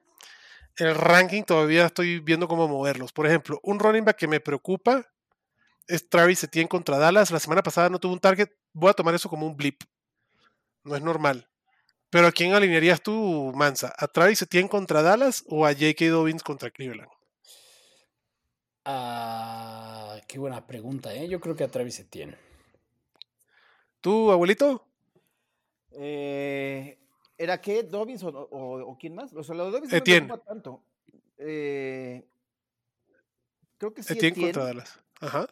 el 0.77 0.95
ranking 0.95 1.43
todavía 1.43 1.87
estoy 1.87 2.19
viendo 2.19 2.47
cómo 2.47 2.69
moverlos. 2.69 3.11
Por 3.11 3.27
ejemplo, 3.27 3.59
un 3.61 3.77
running 3.77 4.05
back 4.05 4.15
que 4.15 4.29
me 4.29 4.39
preocupa 4.39 5.05
es 5.85 6.07
Travis 6.07 6.45
Etienne 6.45 6.69
contra 6.69 6.97
Dallas. 6.97 7.29
La 7.29 7.41
semana 7.41 7.61
pasada 7.61 7.89
no 7.89 7.99
tuvo 7.99 8.13
un 8.13 8.21
target. 8.21 8.47
Voy 8.71 8.89
a 8.89 8.93
tomar 8.93 9.13
eso 9.13 9.27
como 9.27 9.45
un 9.45 9.57
blip 9.57 9.83
no 10.85 10.95
es 10.95 11.01
normal. 11.01 11.49
Pero 12.09 12.27
¿a 12.27 12.31
quién 12.31 12.53
alinearías 12.53 13.01
tú, 13.01 13.51
Mansa? 13.53 13.93
¿A 13.97 14.07
Travis 14.07 14.41
Etienne 14.41 14.69
contra 14.69 15.01
Dallas 15.01 15.43
o 15.47 15.65
a 15.65 15.73
J.K. 15.73 16.05
Dobbins 16.05 16.43
contra 16.43 16.69
Cleveland? 16.69 17.09
Ah, 18.85 20.04
qué 20.27 20.39
buena 20.39 20.65
pregunta, 20.65 21.13
¿eh? 21.13 21.27
Yo 21.27 21.39
creo 21.39 21.55
que 21.55 21.63
a 21.63 21.71
Travis 21.71 21.99
Etienne. 21.99 22.37
¿Tú, 24.01 24.31
abuelito? 24.31 24.85
Eh, 25.91 26.97
¿Era 27.37 27.59
qué? 27.61 27.83
¿Dobbins 27.83 28.23
o, 28.23 28.97
quién 28.99 29.15
más? 29.15 29.33
O 29.33 29.43
sea, 29.43 29.55
lo 29.55 29.65
de 29.65 29.71
Dobbins 29.71 29.93
Etienne. 29.93 30.27
no 30.27 30.37
me 30.37 30.41
tanto. 30.41 30.83
Eh, 31.37 32.25
creo 33.77 33.93
que 33.93 34.03
sí. 34.03 34.13
Etienne, 34.13 34.29
Etienne 34.29 34.53
contra 34.53 34.65
Dallas. 34.65 35.01
Ajá. 35.19 35.47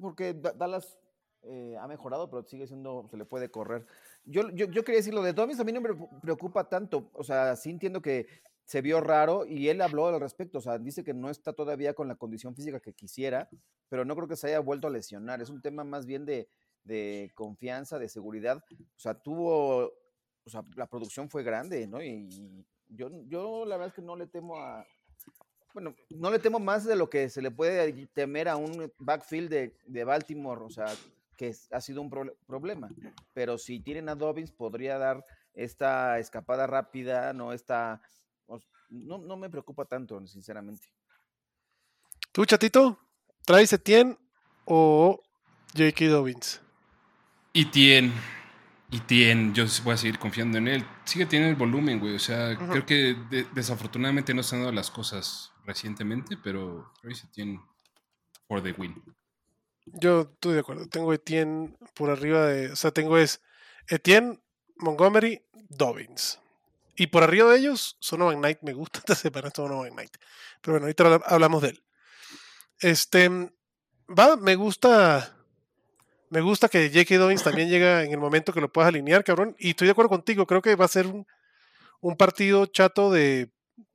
Porque 0.00 0.34
Dallas 0.34 0.98
eh, 1.42 1.76
ha 1.80 1.86
mejorado, 1.86 2.28
pero 2.28 2.42
sigue 2.42 2.66
siendo, 2.66 3.06
se 3.08 3.16
le 3.16 3.24
puede 3.24 3.50
correr. 3.50 3.86
Yo, 4.24 4.50
yo, 4.50 4.66
yo 4.66 4.84
quería 4.84 4.98
decir, 4.98 5.14
lo 5.14 5.22
de 5.22 5.32
Dobbins 5.32 5.60
a 5.60 5.64
mí 5.64 5.72
no 5.72 5.80
me 5.80 5.90
preocupa 6.20 6.68
tanto, 6.68 7.10
o 7.12 7.22
sea, 7.22 7.54
sí 7.54 7.70
entiendo 7.70 8.02
que 8.02 8.26
se 8.66 8.82
vio 8.82 9.00
raro 9.00 9.46
y 9.46 9.68
él 9.68 9.80
habló 9.80 10.08
al 10.08 10.20
respecto, 10.20 10.58
o 10.58 10.60
sea, 10.60 10.78
dice 10.78 11.02
que 11.02 11.14
no 11.14 11.30
está 11.30 11.54
todavía 11.54 11.94
con 11.94 12.08
la 12.08 12.16
condición 12.16 12.54
física 12.54 12.80
que 12.80 12.92
quisiera, 12.92 13.48
pero 13.88 14.04
no 14.04 14.14
creo 14.14 14.28
que 14.28 14.36
se 14.36 14.48
haya 14.48 14.60
vuelto 14.60 14.88
a 14.88 14.90
lesionar, 14.90 15.40
es 15.40 15.48
un 15.48 15.62
tema 15.62 15.84
más 15.84 16.04
bien 16.04 16.26
de, 16.26 16.48
de 16.84 17.30
confianza, 17.34 17.98
de 17.98 18.08
seguridad, 18.08 18.62
o 18.70 18.98
sea, 18.98 19.14
tuvo, 19.14 19.86
o 19.86 20.50
sea, 20.50 20.62
la 20.74 20.86
producción 20.86 21.30
fue 21.30 21.42
grande, 21.42 21.86
¿no? 21.86 22.02
Y, 22.02 22.28
yo, 22.88 23.10
yo 23.26 23.64
la 23.64 23.76
verdad 23.76 23.88
es 23.88 23.94
que 23.94 24.02
no 24.02 24.14
le 24.14 24.28
temo 24.28 24.58
a, 24.58 24.86
bueno, 25.74 25.94
no 26.10 26.30
le 26.30 26.38
temo 26.38 26.58
más 26.58 26.84
de 26.84 26.96
lo 26.96 27.10
que 27.10 27.28
se 27.28 27.42
le 27.42 27.50
puede 27.50 28.06
temer 28.14 28.48
a 28.48 28.56
un 28.56 28.92
backfield 28.98 29.50
de, 29.50 29.76
de 29.86 30.04
Baltimore, 30.04 30.62
o 30.62 30.70
sea, 30.70 30.86
que 31.36 31.54
ha 31.70 31.80
sido 31.80 32.00
un 32.00 32.10
problema. 32.46 32.88
Pero 33.34 33.58
si 33.58 33.80
tienen 33.80 34.08
a 34.08 34.14
Dobbins, 34.14 34.50
podría 34.50 34.98
dar 34.98 35.24
esta 35.54 36.18
escapada 36.18 36.66
rápida, 36.66 37.32
no 37.32 37.52
esta. 37.52 38.00
No, 38.88 39.18
no 39.18 39.36
me 39.36 39.50
preocupa 39.50 39.84
tanto, 39.84 40.24
sinceramente. 40.26 40.86
¿Tú, 42.32 42.44
chatito? 42.44 42.98
¿Traes 43.44 43.72
Etienne 43.72 44.16
o 44.64 45.20
J.K. 45.76 46.06
Dobbins? 46.06 46.60
Etienne. 47.54 48.12
Etienne, 48.90 49.52
yo 49.52 49.64
voy 49.82 49.94
a 49.94 49.96
seguir 49.96 50.18
confiando 50.18 50.58
en 50.58 50.68
él. 50.68 50.86
Sigue 51.04 51.26
teniendo 51.26 51.50
el 51.50 51.56
volumen, 51.56 51.98
güey. 51.98 52.14
O 52.14 52.18
sea, 52.18 52.56
creo 52.56 52.86
que 52.86 53.16
desafortunadamente 53.54 54.32
no 54.32 54.42
se 54.42 54.54
han 54.54 54.62
dado 54.62 54.72
las 54.72 54.90
cosas 54.90 55.52
recientemente, 55.64 56.36
pero 56.36 56.92
Travis 57.00 57.24
Etienne 57.24 57.60
for 58.46 58.62
the 58.62 58.72
win. 58.72 59.02
Yo 59.86 60.22
estoy 60.22 60.54
de 60.54 60.60
acuerdo. 60.60 60.88
Tengo 60.88 61.12
Etienne 61.12 61.76
por 61.94 62.10
arriba 62.10 62.46
de. 62.46 62.72
O 62.72 62.76
sea, 62.76 62.92
tengo 62.92 63.18
es 63.18 63.40
Etienne, 63.88 64.40
Montgomery, 64.76 65.42
Dobbins. 65.68 66.40
Y 66.96 67.08
por 67.08 67.22
arriba 67.22 67.50
de 67.50 67.58
ellos, 67.58 67.96
Sonovan 68.00 68.38
Knight. 68.38 68.58
Me 68.62 68.72
gusta 68.72 68.98
esta 69.00 69.14
semana 69.14 69.50
Sonovan 69.54 69.92
Knight. 69.92 70.16
Pero 70.60 70.74
bueno, 70.74 70.86
ahorita 70.86 71.20
hablamos 71.26 71.62
de 71.62 71.68
él. 71.70 71.84
Este. 72.80 73.28
Va, 74.08 74.36
me 74.36 74.54
gusta. 74.54 75.32
Me 76.28 76.40
gusta 76.40 76.68
que 76.68 76.88
J.K. 76.88 77.18
Dobbins 77.18 77.44
también 77.44 77.68
llega 77.68 78.02
en 78.02 78.10
el 78.10 78.18
momento 78.18 78.52
que 78.52 78.60
lo 78.60 78.72
puedas 78.72 78.88
alinear, 78.88 79.22
cabrón. 79.22 79.54
Y 79.58 79.70
estoy 79.70 79.86
de 79.86 79.92
acuerdo 79.92 80.08
contigo. 80.08 80.46
Creo 80.46 80.60
que 80.60 80.74
va 80.74 80.84
a 80.84 80.88
ser 80.88 81.06
un, 81.06 81.26
un 82.00 82.16
partido 82.16 82.66
chato 82.66 83.12
de, 83.12 83.52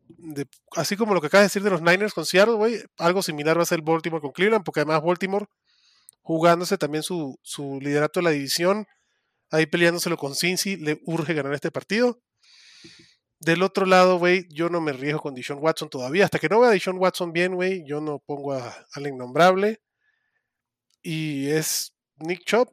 de, 0.08 0.48
Así 0.76 0.96
como 0.96 1.14
lo 1.14 1.20
que 1.20 1.28
acabas 1.28 1.44
de 1.44 1.48
decir 1.48 1.64
de 1.64 1.70
los 1.70 1.82
Niners 1.82 2.14
con 2.14 2.26
Seattle, 2.26 2.56
güey. 2.56 2.82
Algo 2.98 3.22
similar 3.22 3.58
va 3.58 3.64
a 3.64 3.66
ser 3.66 3.82
Baltimore 3.82 4.22
con 4.22 4.32
Cleveland, 4.32 4.64
porque 4.64 4.80
además 4.80 5.04
Baltimore 5.04 5.48
jugándose 6.22 6.78
también 6.78 7.04
su, 7.04 7.40
su 7.42 7.80
liderato 7.82 8.20
de 8.20 8.24
la 8.24 8.30
división, 8.32 8.88
ahí 9.50 9.66
peleándoselo 9.66 10.18
con 10.18 10.36
Cincy, 10.36 10.78
le 10.78 11.02
urge 11.06 11.34
ganar 11.34 11.54
este 11.54 11.72
partido. 11.72 12.22
Del 13.42 13.64
otro 13.64 13.88
lado, 13.88 14.20
güey, 14.20 14.48
yo 14.50 14.70
no 14.70 14.82
me 14.82 14.94
riesgo 14.94 15.20
con 15.20 15.34
Dishon 15.34 15.58
Watson 15.60 15.90
todavía. 15.90 16.26
Hasta 16.26 16.38
que 16.38 16.48
no 16.48 16.60
vea 16.60 16.70
a 16.70 16.74
Dishon 16.74 17.00
Watson 17.00 17.34
bien, 17.34 17.56
güey, 17.56 17.84
yo 17.88 18.00
no 18.00 18.20
pongo 18.20 18.54
al 18.54 19.08
innombrable. 19.08 19.82
Y 21.02 21.48
es 21.48 21.96
Nick 22.18 22.46
Chop. 22.46 22.70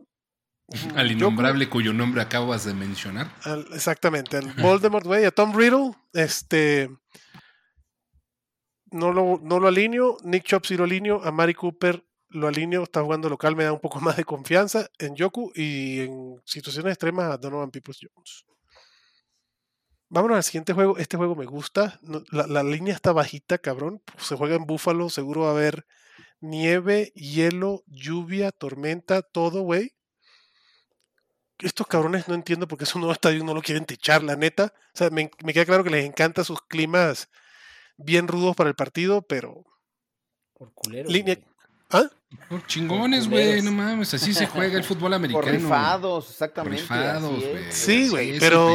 Al 0.95 1.11
innombrable 1.11 1.67
cuyo 1.71 1.95
nombre 1.95 2.21
acabas 2.21 2.67
de 2.67 2.75
mencionar. 2.75 3.35
exactamente, 3.73 4.37
al 4.37 4.53
Voldemort, 4.63 5.07
güey, 5.07 5.25
a 5.25 5.31
Tom 5.31 5.57
Riddle. 5.57 5.93
Este. 6.13 6.91
No 8.91 9.11
lo, 9.11 9.41
no 9.43 9.59
lo 9.59 9.69
alineo. 9.69 10.19
Nick 10.25 10.45
Chop 10.45 10.67
sí 10.67 10.77
lo 10.77 10.85
alineo. 10.85 11.25
A 11.25 11.33
Mari 11.33 11.55
Cooper 11.55 12.05
lo 12.29 12.47
alineo, 12.47 12.83
está 12.83 13.03
jugando 13.03 13.31
local, 13.31 13.57
me 13.57 13.65
da 13.65 13.73
un 13.73 13.81
poco 13.81 14.01
más 14.01 14.19
de 14.19 14.25
confianza 14.25 14.91
en 14.99 15.17
Yoku 15.17 15.51
y 15.55 16.01
en 16.01 16.43
situaciones 16.45 16.93
extremas 16.93 17.33
a 17.33 17.39
Donovan 17.39 17.71
Peoples 17.71 18.01
Jones. 18.03 18.45
Vámonos 20.11 20.37
al 20.37 20.45
siguiente 20.45 20.73
juego. 20.73 20.97
Este 20.99 21.17
juego 21.17 21.37
me 21.37 21.45
gusta. 21.45 22.01
La, 22.31 22.63
línea 22.63 22.95
está 22.95 23.13
bajita, 23.13 23.59
cabrón. 23.59 24.03
Se 24.19 24.37
juega 24.37 24.57
en 24.57 24.65
Búfalo. 24.65 25.11
Seguro 25.11 25.43
va 25.43 25.49
a 25.49 25.53
haber 25.53 25.87
nieve, 26.41 27.13
hielo, 27.15 27.83
lluvia, 27.87 28.53
tormenta, 28.53 29.23
todo, 29.23 29.63
güey. 29.63 29.95
Estos 31.59 31.87
cabrones 31.87 32.29
no 32.29 32.35
entiendo 32.35 32.69
por 32.69 32.79
qué 32.79 32.85
es 32.85 32.95
un 32.95 33.01
nuevo 33.01 33.13
estadio 33.13 33.43
no 33.45 33.53
lo 33.53 33.63
quieren 33.63 33.85
techar, 33.85 34.23
la 34.23 34.37
neta. 34.37 34.73
O 34.95 34.99
sea, 34.99 35.11
me, 35.11 35.31
me 35.45 35.53
queda 35.53 35.67
claro 35.67 35.85
que 35.85 35.91
les 35.91 36.07
encanta 36.07 36.45
sus 36.45 36.63
climas 36.63 37.29
bien 37.97 38.29
rudos 38.29 38.57
para 38.57 38.71
el 38.71 38.77
partido, 38.77 39.23
pero. 39.23 39.65
Por 40.55 40.73
culero. 40.73 41.09
Línea, 41.09 41.39
¿Ah? 41.91 42.05
Por 42.49 42.67
chingones, 42.67 43.29
güey, 43.29 43.63
no 43.63 43.73
mames, 43.73 44.13
así 44.13 44.35
se 44.35 44.47
juega 44.47 44.77
el 44.77 44.85
fútbol 44.85 45.15
americano. 45.15 45.45
Por 45.45 45.53
rifados, 45.53 46.31
exactamente. 46.31 46.85
Por 46.87 46.97
rifados, 46.97 47.45
güey. 47.45 47.73
Sí, 47.73 48.09
güey, 48.09 48.39
pero... 48.39 48.69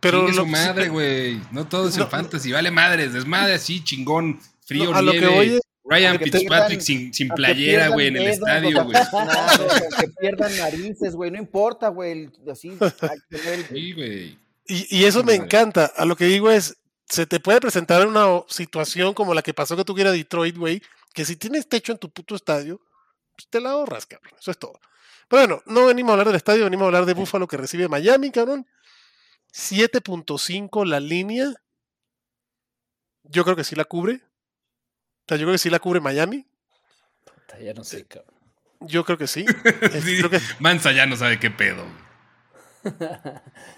pero 0.00 0.32
su 0.32 0.46
madre, 0.46 0.88
güey. 0.88 1.40
No 1.50 1.66
todo 1.66 1.88
es 1.88 1.96
el 1.96 2.06
fantasy, 2.06 2.52
vale 2.52 2.70
madres, 2.70 3.12
desmadre 3.12 3.54
así, 3.54 3.82
chingón, 3.82 4.40
frío, 4.64 4.92
nieve. 4.92 5.02
Lo 5.02 5.12
que 5.12 5.26
oye, 5.26 5.60
Ryan 5.84 6.18
Fitzpatrick 6.18 6.80
sin, 6.80 7.12
sin 7.12 7.28
playera, 7.28 7.88
güey, 7.88 8.08
en 8.08 8.16
el 8.16 8.28
estadio, 8.28 8.84
güey. 8.84 8.96
que 10.00 10.08
pierdan 10.20 10.56
narices, 10.56 11.14
güey, 11.14 11.30
no 11.30 11.38
importa, 11.38 11.88
güey. 11.88 12.30
Así, 12.50 12.70
sí, 13.72 13.92
güey. 13.92 14.38
Y, 14.66 14.98
y 14.98 15.04
eso 15.04 15.24
me 15.24 15.34
encanta. 15.34 15.92
A 15.96 16.04
lo 16.04 16.16
que 16.16 16.26
digo 16.26 16.50
es, 16.50 16.76
se 17.08 17.26
te 17.26 17.40
puede 17.40 17.60
presentar 17.60 18.06
una 18.06 18.42
situación 18.48 19.12
como 19.12 19.34
la 19.34 19.42
que 19.42 19.52
pasó 19.52 19.76
que 19.76 19.84
tuviera 19.84 20.12
Detroit, 20.12 20.56
güey, 20.56 20.82
que 21.12 21.24
si 21.24 21.36
tienes 21.36 21.68
techo 21.68 21.92
en 21.92 21.98
tu 21.98 22.10
puto 22.10 22.34
estadio, 22.34 22.80
pues 23.36 23.48
te 23.50 23.60
la 23.60 23.70
ahorras, 23.70 24.06
cabrón. 24.06 24.32
Eso 24.38 24.50
es 24.50 24.58
todo. 24.58 24.80
Pero 25.28 25.42
bueno, 25.42 25.62
no 25.66 25.86
venimos 25.86 26.10
a 26.10 26.12
hablar 26.12 26.28
del 26.28 26.36
estadio, 26.36 26.64
venimos 26.64 26.84
a 26.84 26.86
hablar 26.86 27.06
de 27.06 27.14
Buffalo 27.14 27.46
que 27.46 27.56
recibe 27.56 27.88
Miami, 27.88 28.30
cabrón. 28.30 28.66
7.5 29.52 30.86
la 30.86 31.00
línea. 31.00 31.52
Yo 33.24 33.44
creo 33.44 33.56
que 33.56 33.64
sí 33.64 33.76
la 33.76 33.84
cubre. 33.84 34.14
O 34.14 35.24
sea, 35.28 35.36
yo 35.36 35.44
creo 35.44 35.52
que 35.52 35.58
sí 35.58 35.70
la 35.70 35.78
cubre 35.78 36.00
Miami. 36.00 36.46
ya 37.60 37.74
no 37.74 37.84
sé, 37.84 38.06
cabrón. 38.06 38.34
Yo 38.80 39.04
creo 39.04 39.18
que 39.18 39.26
sí. 39.26 39.44
Mansa 40.58 40.92
ya 40.92 41.06
no 41.06 41.16
sabe 41.16 41.38
qué 41.38 41.50
pedo. 41.50 41.84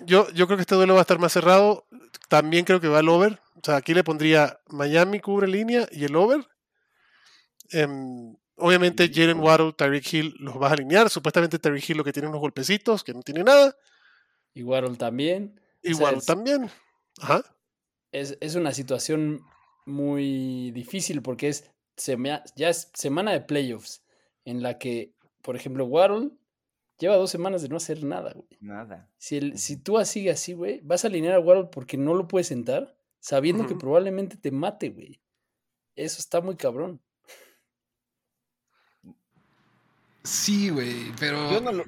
Yo, 0.07 0.31
yo 0.31 0.47
creo 0.47 0.57
que 0.57 0.63
este 0.63 0.75
duelo 0.75 0.95
va 0.95 1.01
a 1.01 1.03
estar 1.03 1.19
más 1.19 1.33
cerrado. 1.33 1.87
También 2.29 2.65
creo 2.65 2.81
que 2.81 2.89
va 2.89 3.01
al 3.01 3.09
over. 3.09 3.39
O 3.57 3.61
sea, 3.63 3.77
aquí 3.77 3.95
le 3.95 4.05
pondría 4.05 4.61
Miami 4.69 5.21
cubre 5.21 5.47
línea 5.47 5.87
y 5.91 6.05
el 6.05 6.17
over. 6.17 6.47
Em, 7.71 8.37
obviamente 8.57 9.11
Jalen 9.13 9.41
Waddle, 9.41 9.73
Tyreek 9.73 10.13
Hill 10.13 10.35
los 10.39 10.59
vas 10.59 10.71
a 10.71 10.75
alinear. 10.75 11.11
Supuestamente 11.11 11.59
Tyreek 11.59 11.91
Hill 11.91 11.97
lo 11.99 12.05
que 12.05 12.13
tiene 12.13 12.29
unos 12.29 12.41
golpecitos, 12.41 13.05
que 13.05 13.13
no 13.13 13.23
tiene 13.23 13.45
nada. 13.45 13.77
Y 14.55 14.63
Waddle 14.63 14.97
también. 14.97 15.61
Waddle 15.93 16.23
también. 16.23 16.71
Ajá. 17.21 17.45
Es, 18.13 18.39
es, 18.41 18.55
una 18.55 18.73
situación 18.73 19.45
muy 19.87 20.71
difícil 20.71 21.21
porque 21.21 21.49
es 21.49 21.71
ya 22.57 22.69
es 22.69 22.91
semana 22.95 23.33
de 23.33 23.41
playoffs 23.41 24.05
en 24.45 24.63
la 24.63 24.79
que, 24.79 25.15
por 25.43 25.57
ejemplo, 25.57 25.85
Waddle 25.85 26.31
lleva 26.99 27.17
dos 27.17 27.31
semanas 27.31 27.63
de 27.63 27.69
no 27.69 27.77
hacer 27.77 28.05
nada, 28.05 28.33
güey. 28.33 28.59
Nada. 28.61 29.11
Si, 29.19 29.37
el, 29.37 29.59
si 29.59 29.77
tú 29.77 29.99
así 29.99 30.29
así, 30.29 30.53
güey, 30.53 30.81
vas 30.83 31.05
a 31.05 31.09
alinear 31.09 31.35
a 31.35 31.41
Waddle 31.41 31.69
porque 31.71 31.97
no 31.97 32.15
lo 32.15 32.29
puedes 32.29 32.49
sentar, 32.49 32.97
sabiendo 33.21 33.67
que 33.67 33.75
probablemente 33.75 34.37
te 34.37 34.51
mate, 34.51 34.91
güey. 34.91 35.21
Eso 35.97 36.19
está 36.19 36.41
muy 36.41 36.57
cabrón. 36.57 37.01
Sí, 40.25 40.71
güey, 40.71 41.13
pero. 41.21 41.51
Yo 41.53 41.61
no 41.61 41.73
lo... 41.73 41.85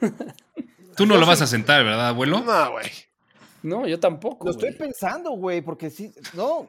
Tú 0.98 1.06
no 1.06 1.16
lo 1.16 1.26
vas 1.26 1.40
a 1.40 1.46
sentar, 1.46 1.84
¿verdad, 1.84 2.08
abuelo? 2.08 2.40
No, 2.40 2.72
güey. 2.72 2.86
No, 3.62 3.86
yo 3.86 3.98
tampoco. 4.00 4.46
Lo 4.46 4.50
estoy 4.50 4.72
pensando, 4.72 5.30
güey, 5.30 5.62
porque 5.62 5.90
sí. 5.90 6.12
No. 6.34 6.68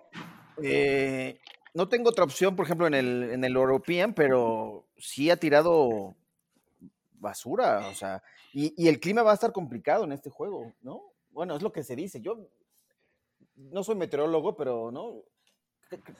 Eh, 0.61 1.39
no 1.73 1.89
tengo 1.89 2.09
otra 2.09 2.25
opción, 2.25 2.55
por 2.55 2.65
ejemplo, 2.65 2.87
en 2.87 2.93
el, 2.93 3.23
en 3.31 3.43
el 3.43 3.55
European, 3.55 4.13
pero 4.13 4.85
sí 4.97 5.29
ha 5.29 5.37
tirado 5.37 6.15
basura, 7.13 7.87
o 7.91 7.95
sea. 7.95 8.21
Y, 8.53 8.73
y 8.77 8.87
el 8.87 8.99
clima 8.99 9.23
va 9.23 9.31
a 9.31 9.33
estar 9.33 9.51
complicado 9.51 10.03
en 10.03 10.11
este 10.11 10.29
juego, 10.29 10.73
¿no? 10.81 11.01
Bueno, 11.31 11.55
es 11.55 11.61
lo 11.61 11.71
que 11.71 11.83
se 11.83 11.95
dice. 11.95 12.21
Yo 12.21 12.47
no 13.55 13.83
soy 13.83 13.95
meteorólogo, 13.95 14.55
pero 14.55 14.91
no 14.91 15.23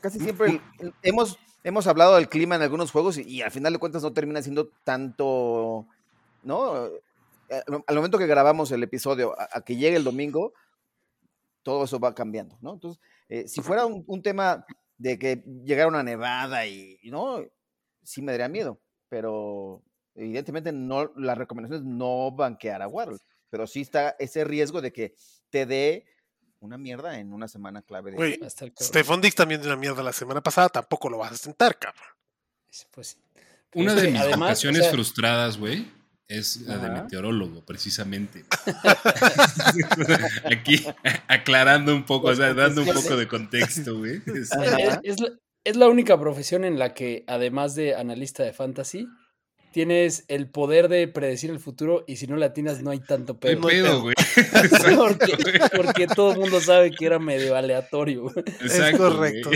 casi 0.02 0.20
siempre 0.20 0.62
hemos, 1.04 1.38
hemos 1.64 1.88
hablado 1.88 2.16
del 2.16 2.30
clima 2.30 2.56
en 2.56 2.62
algunos 2.62 2.92
juegos 2.92 3.18
y, 3.18 3.42
al 3.42 3.52
final 3.52 3.74
de 3.74 3.80
cuentas 3.80 4.02
no 4.02 4.14
termina 4.14 4.42
siendo 4.42 4.70
tanto, 4.84 5.86
¿no? 6.44 6.90
Eh, 7.50 7.64
al 7.88 7.96
momento 7.96 8.18
que 8.18 8.28
grabamos 8.28 8.72
el 8.72 8.84
episodio, 8.84 9.36
a, 9.38 9.62
que 9.62 9.76
llegue 9.76 9.98
el 9.98 10.04
domingo, 10.04 10.54
todo 11.64 11.84
eso 11.84 12.00
va 12.00 12.14
cambiando, 12.14 12.58
¿no? 12.62 12.74
Entonces, 12.74 13.02
eh, 13.28 13.48
si 13.48 13.62
fuera 13.62 13.86
un, 13.86 14.22
tema 14.22 14.66
de 14.98 15.18
que 15.18 15.44
llegara 15.64 15.88
una 15.88 16.04
nevada 16.04 16.66
y, 16.68 17.00
¿no? 17.06 17.44
Sí 18.04 18.22
me 18.22 18.32
daría 18.32 18.48
miedo, 18.48 18.82
pero 19.08 19.84
evidentemente 20.16 20.72
no, 20.72 21.12
la 21.16 21.36
recomendación 21.36 21.82
es 21.82 21.86
no 21.86 22.32
banquear 22.32 22.82
a 22.82 22.88
Waddle, 22.88 23.20
pero 23.50 23.68
sí 23.68 23.82
está 23.82 24.16
ese 24.20 24.44
riesgo 24.44 24.82
de 24.82 24.92
que 24.92 25.16
te 25.50 25.66
dé 25.66 26.06
una 26.60 26.78
mierda 26.78 27.20
en 27.20 27.34
una 27.34 27.48
semana 27.48 27.82
clave. 27.82 28.12
De 28.12 28.50
Stephon 28.50 29.22
Dix 29.22 29.36
también 29.36 29.62
de 29.62 29.68
una 29.68 29.76
mierda 29.76 30.04
la 30.04 30.14
semana 30.14 30.42
pasada, 30.42 30.70
tampoco 30.70 31.10
lo 31.10 31.18
vas 31.18 31.34
a 31.34 31.38
sentar, 31.38 31.78
cabrón. 31.78 32.04
Pues, 32.92 33.18
una 33.74 33.96
de 33.96 34.12
mis 34.12 34.38
vacaciones 34.38 34.90
frustradas, 34.90 35.58
güey, 35.58 35.99
es 36.30 36.62
la 36.62 36.78
de 36.78 36.90
meteorólogo, 36.92 37.66
precisamente. 37.66 38.46
Aquí 40.46 40.86
aclarando 41.28 41.94
un 41.96 42.06
poco, 42.06 42.28
o 42.28 42.36
sea, 42.36 42.54
dando 42.54 42.84
un 42.84 42.94
poco 42.94 43.18
de 43.18 43.28
contexto, 43.28 43.98
güey. 43.98 44.22
es 45.64 45.76
la 45.76 45.88
única 45.88 46.20
profesión 46.20 46.64
en 46.64 46.78
la 46.78 46.94
que, 46.94 47.24
además 47.28 47.74
de 47.74 47.96
analista 47.96 48.44
de 48.44 48.54
fantasy, 48.54 49.08
tienes 49.72 50.26
el 50.28 50.50
poder 50.50 50.88
de 50.88 51.08
predecir 51.08 51.50
el 51.50 51.60
futuro 51.60 52.06
y 52.08 52.18
si 52.18 52.28
no 52.28 52.38
latinas 52.38 52.84
no 52.84 52.92
hay 52.92 53.00
tanto 53.00 53.40
pedo. 53.40 53.68
pedo, 53.68 54.02
güey. 54.04 54.16
porque, 55.76 56.06
todo 56.08 56.34
el 56.34 56.40
mundo 56.40 56.62
sabe 56.62 56.92
que 56.92 57.08
era 57.08 57.18
medio 57.18 57.56
aleatorio. 57.56 58.32
es 58.62 58.98
correcto. 58.98 59.50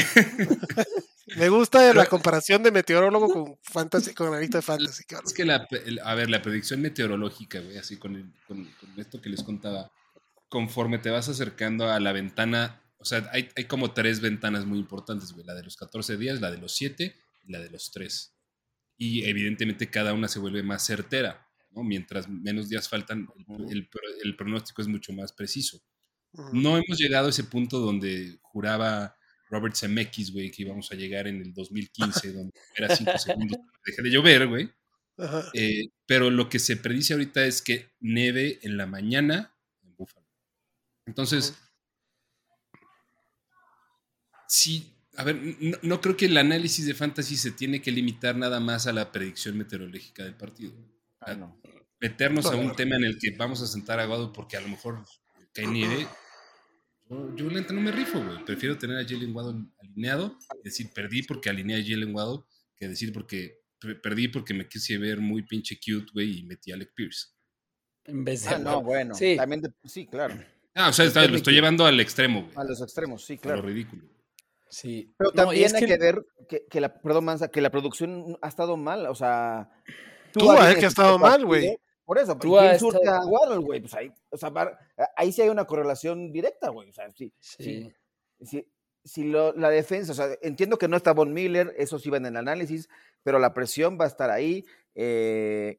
Me 1.38 1.50
gusta 1.50 1.94
la 1.94 2.06
comparación 2.06 2.64
de 2.64 2.72
meteorólogo 2.72 3.30
con 3.30 3.58
fantasy, 3.62 4.14
con 4.14 4.28
analista 4.28 4.58
de 4.58 4.62
fantasy. 4.62 5.04
Es 5.26 5.34
que 5.34 5.46
la, 5.46 5.68
a 6.04 6.16
ver, 6.16 6.30
la 6.30 6.42
predicción 6.42 6.82
meteorológica, 6.82 7.60
güey, 7.60 7.78
así 7.78 7.98
con, 7.98 8.34
con, 8.48 8.68
esto 8.98 9.22
que 9.22 9.30
les 9.30 9.42
contaba, 9.42 9.92
conforme 10.50 11.00
te 11.00 11.10
vas 11.10 11.30
acercando 11.30 11.90
a 11.90 12.00
la 12.00 12.12
ventana, 12.12 12.82
o 12.98 13.06
sea, 13.06 13.30
hay, 13.32 13.50
hay 13.56 13.66
como 13.66 13.94
tres 13.94 14.20
ventanas 14.20 14.66
muy 14.66 14.80
importantes, 14.80 15.32
güey, 15.32 15.46
la 15.46 15.56
de 15.56 15.64
los 15.64 15.78
14 15.78 16.18
días, 16.18 16.42
la 16.42 16.52
de 16.52 16.58
los 16.58 16.76
7 16.76 17.16
y 17.46 17.52
la 17.52 17.60
de 17.60 17.70
los 17.70 17.92
3 17.92 18.34
y 18.98 19.26
evidentemente 19.26 19.90
cada 19.90 20.14
una 20.14 20.28
se 20.28 20.40
vuelve 20.40 20.64
más 20.64 20.86
certera, 20.86 21.48
¿no? 21.72 21.84
Mientras 21.84 22.30
menos 22.30 22.70
días 22.70 22.88
faltan, 22.88 23.28
el, 23.70 24.36
pronóstico 24.38 24.82
es 24.82 24.88
mucho 24.88 25.14
más 25.14 25.34
preciso. 25.34 25.82
No 26.52 26.78
hemos 26.78 26.98
llegado 26.98 27.28
a 27.28 27.30
ese 27.30 27.44
punto 27.44 27.80
donde 27.80 28.40
juraba 28.42 29.16
Robert 29.54 29.76
Zemeckis, 29.76 30.34
güey, 30.34 30.50
que 30.50 30.64
íbamos 30.64 30.92
a 30.92 30.96
llegar 30.96 31.28
en 31.28 31.40
el 31.40 31.54
2015, 31.54 32.34
donde 32.34 32.54
era 32.76 32.96
5 32.96 33.18
segundos, 33.20 33.60
dejé 33.86 34.02
de 34.02 34.10
llover, 34.10 34.48
güey. 34.48 34.70
Eh, 35.54 35.90
pero 36.08 36.32
lo 36.32 36.50
que 36.50 36.58
se 36.58 36.76
predice 36.76 37.14
ahorita 37.14 37.46
es 37.46 37.62
que 37.62 37.92
neve 38.00 38.60
en 38.64 38.78
la 38.78 38.88
mañana 38.88 39.56
en 39.84 39.96
Buffalo. 39.96 40.26
Entonces, 41.06 41.56
sí, 44.48 44.92
a 45.16 45.24
ver, 45.24 45.40
no, 45.84 46.02
creo 46.02 46.18
que 46.18 46.26
el 46.26 46.38
análisis 46.38 46.88
de 46.88 46.96
fantasy 46.96 47.38
se 47.38 47.52
tiene 47.52 47.80
que 47.80 47.92
limitar 47.92 48.36
nada 48.36 48.60
más 48.60 48.88
a 48.88 48.94
la 48.94 49.12
predicción 49.12 49.56
meteorológica 49.56 50.24
del 50.24 50.34
partido. 50.34 50.74
Ah, 51.20 51.36
no. 51.36 51.62
Meternos 52.00 52.48
a 52.48 52.56
un 52.56 52.76
tema 52.76 52.96
en 52.96 53.04
el 53.04 53.20
que 53.20 53.32
vamos 53.38 53.62
a 53.62 53.68
sentar 53.68 54.00
a 54.00 54.06
Guado 54.06 54.34
porque 54.34 54.58
a 54.58 54.62
lo 54.62 54.68
mejor 54.68 55.06
cae 55.54 55.68
nieve. 55.68 56.08
Yo, 57.36 57.50
yo 57.50 57.74
no 57.74 57.82
me 57.82 57.92
rifo, 57.92 58.24
güey. 58.24 58.44
Prefiero 58.46 58.78
tener 58.78 58.98
a 58.98 59.08
Jalen 59.08 59.36
Waddle 59.36 59.66
alineado, 59.80 60.38
decir, 60.64 60.92
perdí 60.94 61.24
porque 61.24 61.50
alineé 61.50 61.82
a 61.82 61.84
Jalen 61.84 62.14
Waddle, 62.14 62.44
que 62.76 62.88
decir 62.88 63.14
porque 63.14 63.62
perdí 64.02 64.30
porque 64.30 64.54
me 64.54 64.68
quise 64.68 64.98
ver 64.98 65.20
muy 65.20 65.44
pinche 65.44 65.78
cute, 65.78 66.12
güey, 66.14 66.40
y 66.40 66.44
metí 66.44 66.72
a 66.72 66.76
Alec 66.76 66.94
Pierce. 66.94 67.28
En 68.06 68.24
vez 68.24 68.44
de. 68.44 68.50
Ah, 68.50 68.58
no, 68.58 68.82
bueno. 68.82 69.14
Sí, 69.14 69.36
también 69.36 69.62
sí 69.86 70.08
claro. 70.08 70.36
Ah, 70.74 70.90
o 70.90 70.94
sea, 70.94 71.06
lo 71.28 71.36
estoy 71.36 71.54
llevando 71.54 71.86
al 71.86 72.00
extremo, 72.00 72.44
güey. 72.44 72.54
A 72.56 72.64
los 72.64 72.82
extremos, 72.82 73.24
sí, 73.24 73.38
claro. 73.38 73.62
lo 73.62 73.68
ridículo. 73.68 74.04
Sí. 74.70 75.14
Pero 75.18 75.32
también 75.32 75.76
hay 75.76 75.86
que... 75.86 75.98
ver 75.98 76.26
que, 76.70 76.82
la, 76.82 77.00
perdón, 77.00 77.26
Mansa, 77.26 77.50
que 77.50 77.62
la 77.62 77.70
producción 77.70 78.38
ha 78.42 78.48
estado 78.48 78.76
mal, 78.76 79.06
o 79.06 79.16
sea. 79.16 79.70
Tú, 80.32 80.52
es 80.52 80.78
que 80.78 80.86
ha 80.86 80.90
estado 80.90 81.20
mal, 81.20 81.46
güey. 81.46 81.78
Por 82.06 82.18
eso, 82.18 82.38
tú 82.38 82.58
¿quién 82.58 82.80
surte 82.80 83.08
a 83.08 83.20
Waddle, 83.26 83.58
güey? 83.58 83.80
Pues 83.80 83.94
ahí, 83.94 84.12
o 84.30 84.38
sea, 84.38 84.52
ahí 85.16 85.32
sí 85.32 85.42
hay 85.42 85.50
una 85.50 85.66
correlación 85.66 86.32
directa, 86.32 86.70
güey. 86.70 86.90
O 86.90 86.94
sea, 86.94 87.10
sí. 87.12 87.34
Sí. 87.40 87.94
sí, 88.42 88.68
si 89.06 89.26
la 89.26 89.70
defensa, 89.70 90.12
o 90.12 90.16
sea, 90.16 90.38
entiendo 90.42 90.78
que 90.78 90.88
no 90.88 90.98
está 90.98 91.14
Von 91.14 91.34
Miller, 91.34 91.74
eso 91.78 92.00
sí 92.00 92.10
va 92.10 92.18
en 92.18 92.26
el 92.26 92.38
análisis, 92.38 92.90
pero 93.22 93.40
la 93.40 93.54
presión 93.54 93.98
va 94.00 94.06
a 94.06 94.10
estar 94.10 94.30
ahí. 94.30 94.66
Eh, 94.96 95.78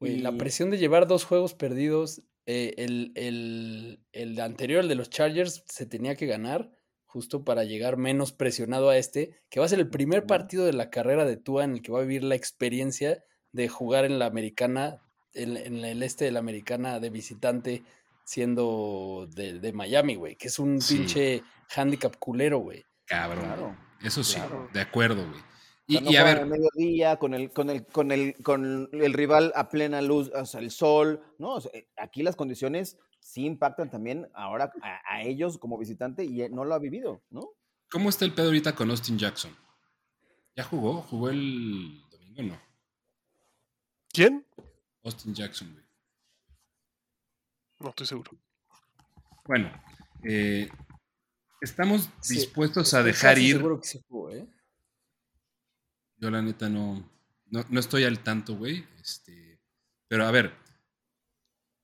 La 0.00 0.36
presión 0.36 0.70
de 0.70 0.78
llevar 0.78 1.06
dos 1.06 1.24
juegos 1.24 1.54
perdidos, 1.54 2.22
eh, 2.46 2.74
el, 2.78 3.12
el, 3.14 4.00
el, 4.12 4.40
anterior, 4.40 4.80
el 4.82 4.88
de 4.88 4.94
los 4.94 5.10
Chargers, 5.10 5.64
se 5.66 5.86
tenía 5.86 6.16
que 6.16 6.26
ganar 6.26 6.70
justo 7.04 7.42
para 7.42 7.64
llegar 7.64 7.96
menos 7.96 8.32
presionado 8.32 8.90
a 8.90 8.98
este, 8.98 9.40
que 9.48 9.60
va 9.60 9.66
a 9.66 9.68
ser 9.68 9.78
el 9.78 9.88
primer 9.88 10.26
partido 10.26 10.64
de 10.64 10.74
la 10.74 10.90
carrera 10.90 11.24
de 11.24 11.36
Tua 11.36 11.64
en 11.64 11.72
el 11.72 11.82
que 11.82 11.90
va 11.90 12.00
a 12.00 12.02
vivir 12.02 12.22
la 12.22 12.34
experiencia 12.34 13.24
de 13.52 13.68
jugar 13.68 14.04
en 14.04 14.18
la 14.18 14.26
americana, 14.26 15.02
en, 15.34 15.84
el 15.84 16.02
este 16.02 16.26
de 16.26 16.32
la 16.32 16.38
americana 16.40 17.00
de 17.00 17.10
visitante, 17.10 17.82
siendo 18.24 19.28
de, 19.34 19.72
Miami, 19.72 20.14
güey, 20.14 20.36
que 20.36 20.48
es 20.48 20.58
un 20.58 20.78
pinche 20.86 21.42
handicap 21.74 22.16
culero, 22.18 22.58
güey. 22.58 22.84
Cabrón. 23.06 23.76
Eso 24.02 24.22
sí, 24.22 24.38
de 24.72 24.80
acuerdo, 24.80 25.26
güey. 25.28 25.42
Y, 25.90 26.16
a 26.16 26.24
ver. 26.24 26.44
mediodía, 26.44 27.16
con 27.16 27.32
el, 27.32 27.50
con 27.50 27.70
el, 27.70 27.86
con 27.86 28.12
el, 28.12 28.36
con 28.42 28.90
el 28.92 29.12
rival 29.14 29.52
a 29.54 29.70
plena 29.70 30.02
luz, 30.02 30.30
o 30.34 30.44
sea, 30.44 30.60
el 30.60 30.70
sol, 30.70 31.22
¿no? 31.38 31.58
Eh, 31.72 31.88
aquí 31.96 32.22
las 32.22 32.36
condiciones 32.36 32.98
sí 33.20 33.46
impactan 33.46 33.90
también 33.90 34.28
ahora 34.34 34.70
a, 34.82 35.22
ellos 35.22 35.56
como 35.56 35.78
visitante 35.78 36.24
y 36.24 36.46
no 36.50 36.66
lo 36.66 36.74
ha 36.74 36.78
vivido, 36.78 37.22
¿no? 37.30 37.48
¿Cómo 37.90 38.10
está 38.10 38.26
el 38.26 38.34
pedo 38.34 38.48
ahorita 38.48 38.74
con 38.74 38.90
Austin 38.90 39.18
Jackson? 39.18 39.56
¿Ya 40.54 40.62
jugó? 40.64 41.00
¿Jugó 41.02 41.30
el 41.30 42.02
domingo 42.10 42.42
no? 42.42 42.60
¿Quién? 44.12 44.44
Austin 45.04 45.34
Jackson, 45.34 45.72
güey. 45.72 45.84
No 47.80 47.90
estoy 47.90 48.06
seguro. 48.06 48.32
Bueno, 49.44 49.70
eh, 50.24 50.68
estamos 51.60 52.10
dispuestos 52.28 52.92
a 52.94 53.02
dejar 53.02 53.38
ir. 53.38 53.56
Seguro 53.56 53.80
que 53.80 53.86
sí 53.86 54.04
¿eh? 54.32 54.46
Yo 56.16 56.30
la 56.30 56.42
neta 56.42 56.68
no, 56.68 57.08
no, 57.50 57.80
estoy 57.80 58.04
al 58.04 58.22
tanto, 58.22 58.56
güey. 58.56 58.84
Este, 59.00 59.60
pero 60.08 60.26
a 60.26 60.30
ver. 60.30 60.52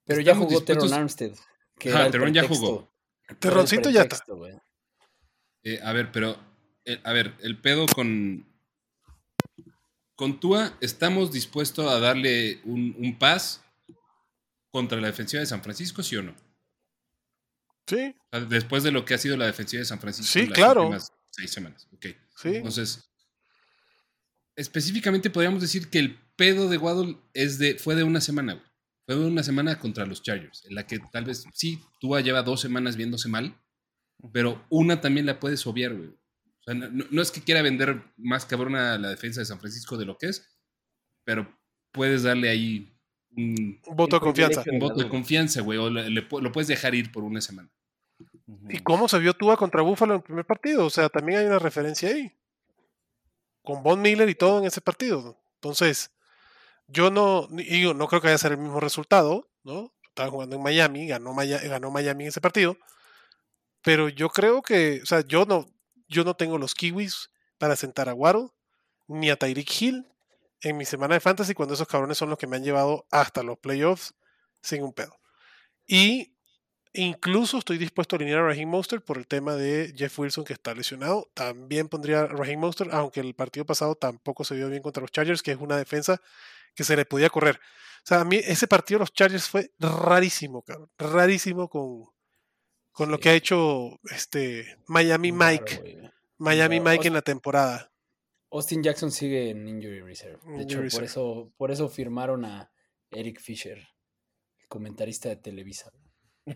Pero 0.05 0.21
ya 0.21 0.35
jugó 0.35 0.63
Teron 0.63 0.93
Armstead. 0.93 1.35
ah, 1.95 2.09
Teron 2.11 2.35
ya 2.35 2.47
jugó. 2.47 2.93
Terroncito 3.39 3.91
ya 3.91 4.03
está. 4.03 4.23
Eh, 5.63 5.81
a 5.83 5.93
ver, 5.93 6.13
pero, 6.13 6.37
eh, 6.85 7.01
a 7.05 7.13
ver, 7.13 7.35
el 7.41 7.59
pedo 7.59 7.87
con, 7.87 8.47
con 10.17 10.41
Tua, 10.41 10.77
¿estamos 10.81 11.33
dispuestos 11.33 11.91
a 11.91 11.99
darle 11.99 12.61
un, 12.65 12.95
un 12.99 13.19
pas 13.19 13.63
contra 14.71 15.01
la 15.01 15.09
defensiva 15.09 15.41
de 15.41 15.47
San 15.47 15.63
Francisco, 15.63 16.03
sí 16.03 16.17
o 16.17 16.23
no? 16.23 16.35
Sí. 17.87 18.15
Después 18.49 18.83
de 18.83 18.91
lo 18.91 19.05
que 19.05 19.15
ha 19.15 19.19
sido 19.19 19.37
la 19.37 19.47
defensiva 19.47 19.81
de 19.81 19.87
San 19.87 20.01
Francisco 20.01 20.33
sí, 20.33 20.41
en 20.41 20.51
las 20.51 20.59
claro. 20.59 20.83
últimas 20.83 21.13
seis 21.31 21.51
semanas. 21.51 21.87
Ok. 21.93 22.07
Sí. 22.37 22.57
Entonces, 22.57 23.11
específicamente 24.57 25.31
podríamos 25.31 25.61
decir 25.61 25.91
que 25.91 25.99
el 25.99 26.19
pedo 26.37 26.69
de 26.69 26.79
Waddle 26.79 27.19
es 27.35 27.59
de, 27.59 27.79
fue 27.79 27.95
de 27.95 28.05
una 28.05 28.21
semana, 28.21 28.63
Fue 29.07 29.17
de 29.17 29.27
una 29.27 29.43
semana 29.43 29.79
contra 29.79 30.07
los 30.07 30.23
Chargers, 30.23 30.65
en 30.65 30.75
la 30.75 30.87
que 30.87 30.99
tal 31.13 31.25
vez 31.25 31.45
sí, 31.53 31.79
Tua 32.01 32.21
lleva 32.21 32.43
dos 32.43 32.61
semanas 32.61 32.97
viéndose 32.97 33.29
mal, 33.29 33.61
pero 34.33 34.65
una 34.71 35.01
también 35.01 35.27
la 35.27 35.39
puedes 35.39 35.67
obviar, 35.67 35.95
güey. 35.95 36.11
O 36.67 36.73
sea, 36.73 36.75
no, 36.75 37.23
es 37.23 37.31
que 37.31 37.43
quiera 37.43 37.63
vender 37.63 38.03
más 38.17 38.47
cabrón 38.47 38.75
a 38.77 38.99
la 38.99 39.11
defensa 39.11 39.41
de 39.41 39.47
San 39.47 39.61
Francisco 39.61 39.97
de 39.97 40.07
lo 40.07 40.17
que 40.17 40.29
es, 40.29 40.59
pero 41.25 41.59
puedes 41.93 42.23
darle 42.23 42.49
ahí 42.49 42.99
un, 43.37 43.81
voto 43.95 44.17
de 44.17 44.21
confianza. 44.21 44.65
Un 44.71 44.79
voto 44.79 45.03
de 45.03 45.09
confianza, 45.09 45.61
güey, 45.61 45.79
o 45.79 45.91
lo 45.91 46.53
puedes 46.53 46.69
dejar 46.69 46.95
ir 46.95 47.13
por 47.13 47.25
una 47.25 47.41
semana. 47.41 47.71
¿Y 48.69 48.79
cómo 48.79 49.09
se 49.09 49.19
vio 49.19 49.35
Tua 49.35 49.57
contra 49.57 49.83
Búfalo 49.83 50.15
en 50.15 50.21
el 50.21 50.25
primer 50.25 50.47
partido? 50.47 50.87
O 50.87 50.91
sea, 50.91 51.09
también 51.09 51.41
hay 51.41 51.47
una 51.47 51.59
referencia 51.59 52.09
ahí 52.09 52.33
con 53.65 53.83
Von 53.83 54.01
Miller 54.01 54.29
y 54.29 54.35
todo 54.35 54.61
en 54.61 54.67
ese 54.67 54.81
partido. 54.81 55.43
Entonces, 55.57 56.13
yo 56.87 57.11
no, 57.11 57.49
no 57.49 58.09
creo 58.09 58.21
que 58.21 58.27
vaya 58.27 58.35
a 58.35 58.39
ser 58.39 58.53
el 58.53 58.59
mismo 58.59 58.79
resultado, 58.79 59.49
¿no? 59.65 59.93
Estaba 60.09 60.31
jugando 60.31 60.57
en 60.57 60.63
Miami, 60.63 61.09
ganó, 61.09 61.35
ganó 61.35 61.91
Miami 61.91 62.25
en 62.25 62.29
ese 62.29 62.41
partido, 62.41 62.77
pero 63.83 64.09
yo 64.09 64.29
creo 64.29 64.63
que, 64.63 65.01
o 65.03 65.07
sea, 65.07 65.23
yo 65.27 65.45
no, 65.47 65.67
yo 66.09 66.25
no 66.25 66.35
tengo 66.35 66.59
los 66.59 66.75
kiwis 66.75 67.31
para 67.59 67.77
sentar 67.77 68.09
a 68.09 68.13
Guaro 68.13 68.55
ni 69.07 69.31
a 69.31 69.37
Tyreek 69.37 69.71
Hill 69.81 70.09
en 70.61 70.77
mi 70.77 70.85
semana 70.85 71.15
de 71.15 71.21
fantasy 71.21 71.55
cuando 71.55 71.75
esos 71.75 71.89
cabrones 71.89 72.19
son 72.19 72.31
los 72.31 72.39
que 72.39 72.47
me 72.47 72.57
han 72.57 72.65
llevado 72.65 73.07
hasta 73.11 73.43
los 73.43 73.59
playoffs 73.59 74.15
sin 74.63 74.83
un 74.83 74.93
pedo. 74.93 75.19
Y 75.87 76.35
Incluso 76.97 77.59
estoy 77.59 77.77
dispuesto 77.77 78.15
a 78.15 78.19
alinear 78.19 78.39
a 78.39 78.47
Raheem 78.47 78.69
Monster 78.69 79.03
por 79.03 79.19
el 79.19 79.27
tema 79.27 79.57
de 79.57 79.93
Jeff 79.97 80.17
Wilson 80.17 80.45
que 80.45 80.53
está 80.53 80.73
lesionado. 80.75 81.29
También 81.35 81.89
pondría 81.89 82.21
a 82.21 82.27
Raheem 82.29 82.61
Monster, 82.61 82.89
aunque 82.93 83.19
el 83.19 83.35
partido 83.35 83.67
pasado 83.67 83.97
tampoco 83.97 84.45
se 84.45 84.55
vio 84.55 84.71
bien 84.71 84.81
contra 84.81 85.01
los 85.01 85.11
Chargers, 85.11 85.43
que 85.43 85.51
es 85.51 85.59
una 85.59 85.77
defensa 85.77 86.23
que 86.77 86.85
se 86.85 86.95
le 86.95 87.05
podía 87.05 87.31
correr. 87.31 87.57
O 87.57 88.07
sea, 88.07 88.21
a 88.21 88.25
mí 88.25 88.37
ese 88.37 88.69
partido 88.69 88.99
de 88.99 89.03
los 89.03 89.13
Chargers 89.13 89.49
fue 89.49 89.73
rarísimo, 89.81 90.63
cabrón. 90.63 90.89
Rarísimo 90.97 91.69
con, 91.69 92.05
con 92.95 93.11
lo 93.11 93.19
que 93.19 93.29
ha 93.29 93.35
hecho 93.35 94.01
este 94.05 94.79
Miami 94.87 95.33
Mike. 95.33 96.11
Miami 96.39 96.81
Mike 96.81 97.09
en 97.09 97.15
la 97.15 97.23
temporada. 97.23 97.93
Austin 98.51 98.83
Jackson 98.83 99.11
sigue 99.11 99.51
en 99.51 99.69
Injury 99.69 100.01
Reserve. 100.01 100.39
De 100.47 100.63
hecho, 100.63 100.81
Por, 100.93 101.05
eso, 101.05 101.53
por 101.57 101.71
eso 101.73 101.89
firmaron 101.89 102.45
a 102.45 102.71
Eric 103.11 103.41
Fisher, 103.41 103.79
el 104.61 104.69
comentarista 104.69 105.29
de 105.29 105.37
Televisa. 105.37 105.91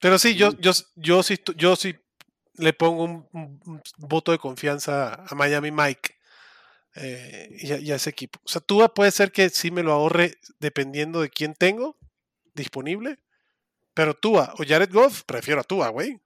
Pero 0.00 0.18
sí, 0.18 0.34
yo, 0.36 0.52
yo, 0.60 0.72
yo 0.96 1.22
sí, 1.22 1.40
yo 1.56 1.76
sí 1.76 1.96
le 2.54 2.72
pongo 2.72 3.04
un, 3.04 3.26
voto 3.98 4.32
de 4.32 4.38
confianza 4.38 5.24
a 5.26 5.34
Miami 5.34 5.70
Mike 5.72 6.13
eh, 6.96 7.48
y, 7.58 7.90
a, 7.90 7.96
ese 7.96 8.10
equipo. 8.10 8.38
O 8.44 8.48
sea, 8.48 8.60
tú 8.60 8.80
puede 8.94 9.10
ser 9.10 9.32
que 9.32 9.50
sí 9.50 9.70
me 9.70 9.82
lo 9.82 9.92
ahorre 9.92 10.38
dependiendo 10.60 11.20
de 11.20 11.30
quién 11.30 11.54
tengo 11.54 11.96
disponible, 12.54 13.18
pero 13.94 14.14
Tua 14.14 14.54
o 14.58 14.64
Jared 14.66 14.92
Goff, 14.92 15.22
prefiero 15.24 15.60
a 15.60 15.64
Tua, 15.64 15.88
güey. 15.88 16.20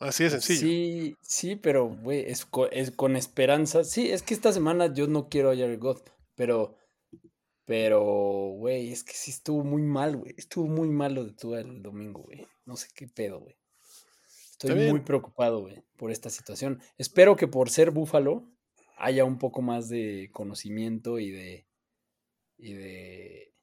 Así 0.00 0.24
de 0.24 0.30
sencillo. 0.30 0.60
Sí, 0.60 1.16
sí, 1.22 1.56
pero, 1.56 1.88
güey, 1.88 2.24
es, 2.26 2.46
con 2.46 3.16
esperanza. 3.16 3.84
Sí, 3.84 4.10
es 4.10 4.22
que 4.22 4.34
esta 4.34 4.52
semana 4.52 4.92
yo 4.92 5.08
no 5.08 5.28
quiero 5.28 5.50
a 5.50 5.56
Jared 5.56 5.80
Goff, 5.80 6.02
pero, 6.36 6.76
pero, 7.64 8.02
güey, 8.56 8.92
es 8.92 9.02
que 9.02 9.14
sí 9.14 9.30
estuvo 9.30 9.64
muy 9.64 9.82
mal, 9.82 10.16
güey. 10.16 10.34
Estuvo 10.36 10.66
muy 10.66 10.88
malo 10.88 11.24
de 11.24 11.32
todo 11.32 11.58
el 11.58 11.82
domingo, 11.82 12.22
güey. 12.22 12.46
No 12.64 12.76
sé 12.76 12.88
qué 12.94 13.08
pedo, 13.08 13.40
güey. 13.40 13.56
Estoy 14.52 14.90
muy 14.90 15.00
preocupado, 15.00 15.60
güey, 15.60 15.82
por 15.96 16.10
esta 16.10 16.30
situación. 16.30 16.80
Espero 16.96 17.36
que 17.36 17.48
por 17.48 17.70
ser 17.70 17.90
Búfalo 17.90 18.48
haya 18.98 19.24
un 19.24 19.38
poco 19.38 19.62
más 19.62 19.88
de 19.88 20.30
conocimiento 20.32 21.18
y 21.18 21.30
de, 21.30 21.66
y 22.56 22.74
de, 22.74 23.54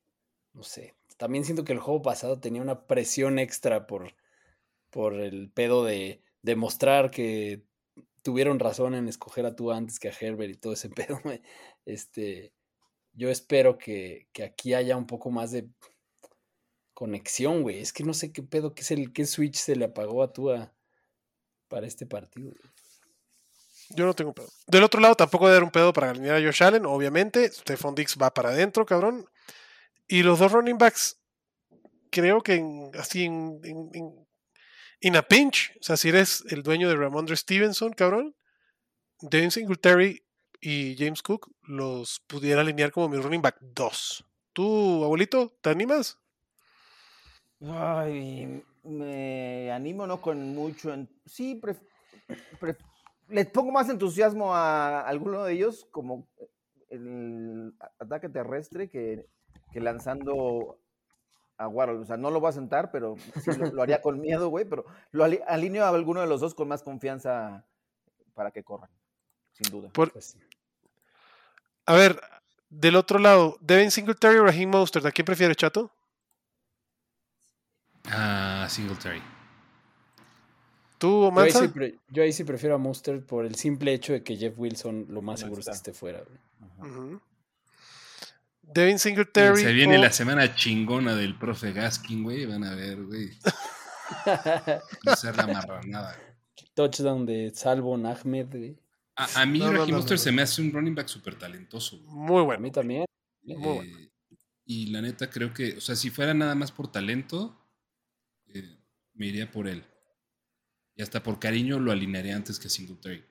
no 0.53 0.63
sé. 0.63 0.95
También 1.17 1.45
siento 1.45 1.63
que 1.63 1.73
el 1.73 1.79
juego 1.79 2.01
pasado 2.01 2.39
tenía 2.39 2.61
una 2.61 2.87
presión 2.87 3.39
extra 3.39 3.87
por, 3.87 4.15
por 4.89 5.13
el 5.13 5.51
pedo 5.51 5.83
de 5.83 6.21
demostrar 6.41 7.11
que 7.11 7.63
tuvieron 8.21 8.59
razón 8.59 8.95
en 8.95 9.07
escoger 9.07 9.45
a 9.45 9.55
tú 9.55 9.71
antes 9.71 9.99
que 9.99 10.09
a 10.09 10.13
Herbert 10.19 10.53
y 10.53 10.57
todo 10.57 10.73
ese 10.73 10.89
pedo, 10.89 11.19
Este, 11.85 12.53
yo 13.13 13.29
espero 13.29 13.77
que, 13.77 14.27
aquí 14.43 14.73
haya 14.73 14.97
un 14.97 15.07
poco 15.07 15.31
más 15.31 15.51
de 15.51 15.69
conexión, 16.93 17.61
güey. 17.61 17.79
Es 17.79 17.93
que 17.93 18.03
no 18.03 18.13
sé 18.13 18.31
qué 18.31 18.41
pedo, 18.41 18.73
qué 18.73 18.81
es 18.81 18.91
el 18.91 19.13
qué 19.13 19.25
switch 19.25 19.55
se 19.57 19.75
le 19.75 19.85
apagó 19.85 20.23
a 20.23 20.33
Tua 20.33 20.73
para 21.67 21.87
este 21.87 22.05
partido. 22.05 22.53
Yo 23.89 24.05
no 24.05 24.13
tengo 24.13 24.33
pedo. 24.33 24.49
Del 24.67 24.83
otro 24.83 24.99
lado, 24.99 25.15
tampoco 25.15 25.49
dar 25.49 25.63
un 25.63 25.71
pedo 25.71 25.93
para 25.93 26.09
alinear 26.09 26.37
a 26.37 26.45
Josh 26.45 26.63
Allen, 26.63 26.85
obviamente. 26.85 27.51
Stephon 27.51 27.95
Dix 27.95 28.17
va 28.21 28.33
para 28.33 28.49
adentro, 28.49 28.85
cabrón. 28.85 29.27
Y 30.07 30.23
los 30.23 30.39
dos 30.39 30.51
running 30.51 30.77
backs, 30.77 31.19
creo 32.09 32.41
que 32.41 32.63
así 32.97 33.25
en, 33.25 33.59
en, 35.01 35.15
a 35.15 35.21
pinch, 35.21 35.71
o 35.79 35.83
sea, 35.83 35.97
si 35.97 36.09
eres 36.09 36.43
el 36.49 36.63
dueño 36.63 36.89
de 36.89 36.95
Ramondre 36.95 37.35
Stevenson, 37.35 37.93
cabrón, 37.93 38.35
Devin 39.21 39.51
Singletary 39.51 40.23
y 40.61 40.95
James 40.97 41.21
Cook 41.21 41.51
los 41.63 42.21
pudiera 42.27 42.61
alinear 42.61 42.91
como 42.91 43.09
mi 43.09 43.17
running 43.17 43.41
back 43.41 43.57
2. 43.61 44.25
¿Tú, 44.53 45.03
abuelito, 45.03 45.55
te 45.61 45.69
animas? 45.69 46.17
Ay, 47.61 48.63
me 48.83 49.71
animo, 49.71 50.05
no 50.05 50.21
con 50.21 50.55
mucho. 50.55 50.95
Sí, 51.25 51.59
les 53.29 53.47
pongo 53.47 53.71
más 53.71 53.89
entusiasmo 53.89 54.53
a 54.53 55.01
alguno 55.01 55.43
de 55.43 55.53
ellos 55.53 55.87
como 55.91 56.27
el 56.89 57.73
ataque 57.99 58.29
terrestre 58.29 58.89
que, 58.89 59.27
lanzando 59.73 60.79
a 61.57 61.67
Warhol. 61.67 62.01
O 62.01 62.05
sea, 62.05 62.17
no 62.17 62.31
lo 62.31 62.39
voy 62.39 62.49
a 62.49 62.53
sentar, 62.53 62.91
pero 62.91 63.15
lo, 63.73 63.81
haría 63.81 64.01
con 64.01 64.19
miedo, 64.19 64.49
güey. 64.49 64.65
Pero 64.65 64.85
lo 65.11 65.23
alineo 65.23 65.85
a 65.85 65.89
alguno 65.89 66.21
de 66.21 66.27
los 66.27 66.41
dos 66.41 66.53
con 66.53 66.67
más 66.67 66.83
confianza 66.83 67.65
para 68.33 68.51
que 68.51 68.63
corran, 68.63 68.89
sin 69.53 69.71
duda. 69.71 69.89
Pues 69.93 70.37
a 71.85 71.93
ver, 71.93 72.19
del 72.69 72.95
otro 72.95 73.19
lado, 73.19 73.57
Devin 73.61 73.91
Singletary 73.91 74.37
o 74.37 74.45
Raheem 74.45 74.69
Mostert, 74.69 75.05
¿a 75.05 75.11
quién 75.11 75.25
prefiere, 75.25 75.55
Chato? 75.55 75.91
Ah, 78.05 78.67
Singletary. 78.69 79.21
¿Tú, 81.05 81.31
Mansa? 81.31 81.71
Yo 82.09 82.23
ahí, 82.23 82.33
sí 82.33 82.43
prefiero 82.43 82.73
a 82.73 82.77
Mostert 82.79 83.23
por 83.27 83.45
el 83.45 83.53
simple 83.53 83.93
hecho 83.93 84.13
de 84.13 84.23
que 84.23 84.35
Jeff 84.37 84.57
Wilson 84.57 85.05
lo 85.09 85.21
más 85.21 85.41
seguro 85.41 85.59
es 85.59 85.67
que 85.67 85.71
esté 85.71 85.93
fuera. 85.93 86.23
Devin 88.63 88.97
Singletary. 88.97 89.61
Se 89.61 89.71
viene 89.71 89.99
la 89.99 90.11
semana 90.11 90.55
chingona 90.55 91.15
del 91.15 91.37
profe 91.37 91.73
Gaskin, 91.73 92.23
güey. 92.23 92.47
Van 92.47 92.63
a 92.63 92.73
ver, 92.73 93.03
güey. 93.03 93.29
ser 95.15 95.37
la 95.37 95.45
marranada. 95.45 96.19
Touchdown 96.73 97.23
de 97.27 97.51
Salvo 97.53 97.95
Ahmed, 97.95 98.47
güey. 98.49 98.75
A, 99.15 99.45
mí 99.45 99.59
no, 99.59 100.01
se 100.01 100.31
me 100.31 100.41
hace 100.41 100.63
un 100.63 100.71
running 100.71 100.95
back 100.95 101.07
súper 101.07 101.35
talentoso. 101.35 101.97
Muy 102.07 102.41
bueno. 102.41 102.59
A 102.59 102.63
mí 102.63 102.71
también. 102.71 103.05
Eh, 103.47 104.09
y 104.65 104.87
la 104.87 105.03
neta 105.03 105.29
creo 105.29 105.53
que, 105.53 105.77
o 105.77 105.81
sea, 105.81 105.95
si 105.95 106.09
fuera 106.09 106.33
nada 106.33 106.55
más 106.55 106.71
por 106.71 106.91
talento, 106.91 107.55
eh, 108.47 108.79
me 109.13 109.27
iría 109.27 109.51
por 109.51 109.67
él. 109.67 109.85
Y 110.95 111.01
hasta 111.01 111.21
por 111.21 111.39
cariño 111.39 111.79
lo 111.79 111.91
alinearía 111.91 112.35
antes 112.35 112.59
que 112.59 112.67
a 112.67 112.69
Singletary. 112.69 113.23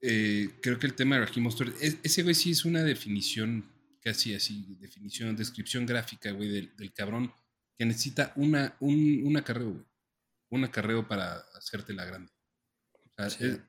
Eh, 0.00 0.50
creo 0.62 0.78
que 0.78 0.86
el 0.86 0.94
tema 0.94 1.16
de 1.16 1.24
Raheem 1.24 1.42
Mostert, 1.42 1.74
ese 1.80 2.22
güey 2.22 2.34
sí 2.34 2.50
es 2.50 2.64
una 2.64 2.82
definición 2.82 3.72
casi 4.02 4.34
así, 4.34 4.76
definición, 4.78 5.34
descripción 5.34 5.86
gráfica, 5.86 6.30
güey, 6.30 6.50
del, 6.50 6.92
cabrón 6.92 7.32
que 7.76 7.86
necesita 7.86 8.32
una, 8.36 8.76
un, 8.80 9.22
un 9.24 9.36
acarreo, 9.36 9.72
güey. 9.72 9.84
Un 10.50 10.64
acarreo 10.64 11.08
para 11.08 11.38
hacerte 11.56 11.94
la 11.94 12.04
grande. 12.04 12.30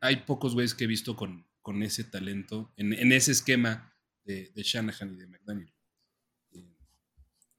hay 0.01 0.17
pocos 0.17 0.53
güeyes 0.53 0.75
que 0.75 0.83
he 0.83 0.87
visto 0.87 1.15
con, 1.15 1.47
con 1.61 1.81
ese 1.81 2.03
talento, 2.03 2.73
en, 2.75 2.93
en 2.93 3.11
ese 3.11 3.31
esquema 3.31 3.97
de, 4.23 4.51
de, 4.53 4.61
Shanahan 4.61 5.13
y 5.13 5.15
de 5.15 5.27
McDaniel. 5.27 5.73
Eh, 6.51 6.77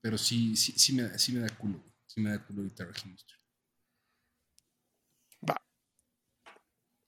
pero 0.01 0.19
sí, 0.19 0.55
sí, 0.55 0.75
sí, 0.77 0.93
me, 0.93 1.19
sí 1.19 1.33
me 1.33 1.41
da 1.41 1.49
culo, 1.49 1.83
sí 2.05 2.21
me 2.21 2.31
da 2.31 2.45
culo 2.45 2.61
ahorita 2.61 2.85
Raheem 2.85 3.17
Va. 3.17 3.36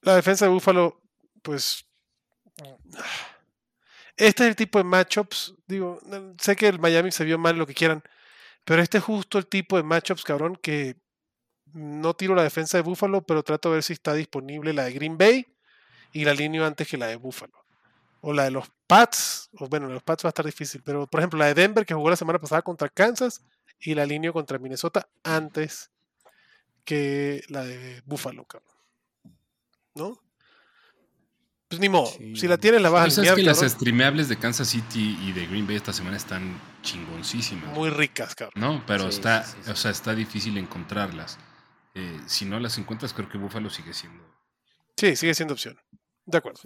La 0.01 0.15
defensa 0.15 0.45
de 0.45 0.51
Buffalo, 0.51 1.01
pues 1.41 1.85
este 4.19 4.43
es 4.43 4.49
el 4.49 4.55
tipo 4.55 4.77
de 4.77 4.83
matchups, 4.83 5.55
digo, 5.65 5.99
sé 6.39 6.55
que 6.55 6.67
el 6.67 6.79
Miami 6.79 7.11
se 7.11 7.23
vio 7.23 7.37
mal, 7.37 7.57
lo 7.57 7.65
que 7.65 7.73
quieran, 7.73 8.03
pero 8.65 8.81
este 8.81 8.97
es 8.97 9.03
justo 9.03 9.37
el 9.37 9.47
tipo 9.47 9.77
de 9.77 9.83
matchups, 9.83 10.23
cabrón, 10.23 10.57
que 10.57 10.97
no 11.73 12.13
tiro 12.15 12.35
la 12.35 12.43
defensa 12.43 12.77
de 12.77 12.83
Buffalo, 12.83 13.21
pero 13.21 13.43
trato 13.43 13.69
de 13.69 13.75
ver 13.75 13.83
si 13.83 13.93
está 13.93 14.13
disponible 14.13 14.73
la 14.73 14.83
de 14.83 14.93
Green 14.93 15.17
Bay 15.17 15.45
y 16.11 16.25
la 16.25 16.33
línea 16.33 16.65
antes 16.65 16.87
que 16.87 16.97
la 16.97 17.07
de 17.07 17.15
Buffalo. 17.15 17.53
O 18.21 18.33
la 18.33 18.43
de 18.43 18.51
los 18.51 18.69
Pats, 18.87 19.49
o 19.57 19.67
bueno, 19.67 19.87
los 19.87 20.03
Pats 20.03 20.25
va 20.25 20.27
a 20.27 20.31
estar 20.31 20.45
difícil, 20.45 20.81
pero 20.83 21.07
por 21.07 21.21
ejemplo 21.21 21.39
la 21.39 21.45
de 21.45 21.53
Denver 21.53 21.85
que 21.85 21.93
jugó 21.93 22.09
la 22.09 22.17
semana 22.17 22.39
pasada 22.39 22.61
contra 22.61 22.89
Kansas 22.89 23.45
y 23.79 23.95
la 23.95 24.05
línea 24.05 24.33
contra 24.33 24.59
Minnesota 24.59 25.07
antes 25.23 25.91
que 26.83 27.41
la 27.47 27.63
de 27.63 28.01
Buffalo, 28.05 28.43
cabrón. 28.43 28.78
¿No? 29.95 30.19
Pues 31.69 31.79
ni 31.79 31.87
modo. 31.87 32.07
Si 32.35 32.47
la 32.47 32.57
tienes, 32.57 32.81
la 32.81 32.89
vas 32.89 33.01
a 33.01 33.03
alinear. 33.21 33.35
Sabes 33.35 33.59
que 33.59 33.65
las 33.65 33.71
streameables 33.73 34.27
de 34.27 34.37
Kansas 34.37 34.67
City 34.67 35.17
y 35.21 35.33
de 35.33 35.45
Green 35.45 35.67
Bay 35.67 35.75
esta 35.75 35.93
semana 35.93 36.17
están 36.17 36.59
chingoncísimas. 36.81 37.75
Muy 37.75 37.91
ricas, 37.91 38.33
cabrón. 38.33 38.59
No, 38.59 38.83
pero 38.87 39.07
está, 39.07 39.45
o 39.67 39.75
sea, 39.75 39.91
está 39.91 40.15
difícil 40.15 40.57
encontrarlas. 40.57 41.37
Eh, 41.93 42.19
si 42.25 42.45
no 42.45 42.59
las 42.59 42.77
encuentras, 42.79 43.13
creo 43.13 43.29
que 43.29 43.37
Buffalo 43.37 43.69
sigue 43.69 43.93
siendo. 43.93 44.23
Sí, 44.97 45.15
sigue 45.15 45.35
siendo 45.35 45.53
opción. 45.53 45.79
De 46.25 46.39
acuerdo. 46.39 46.59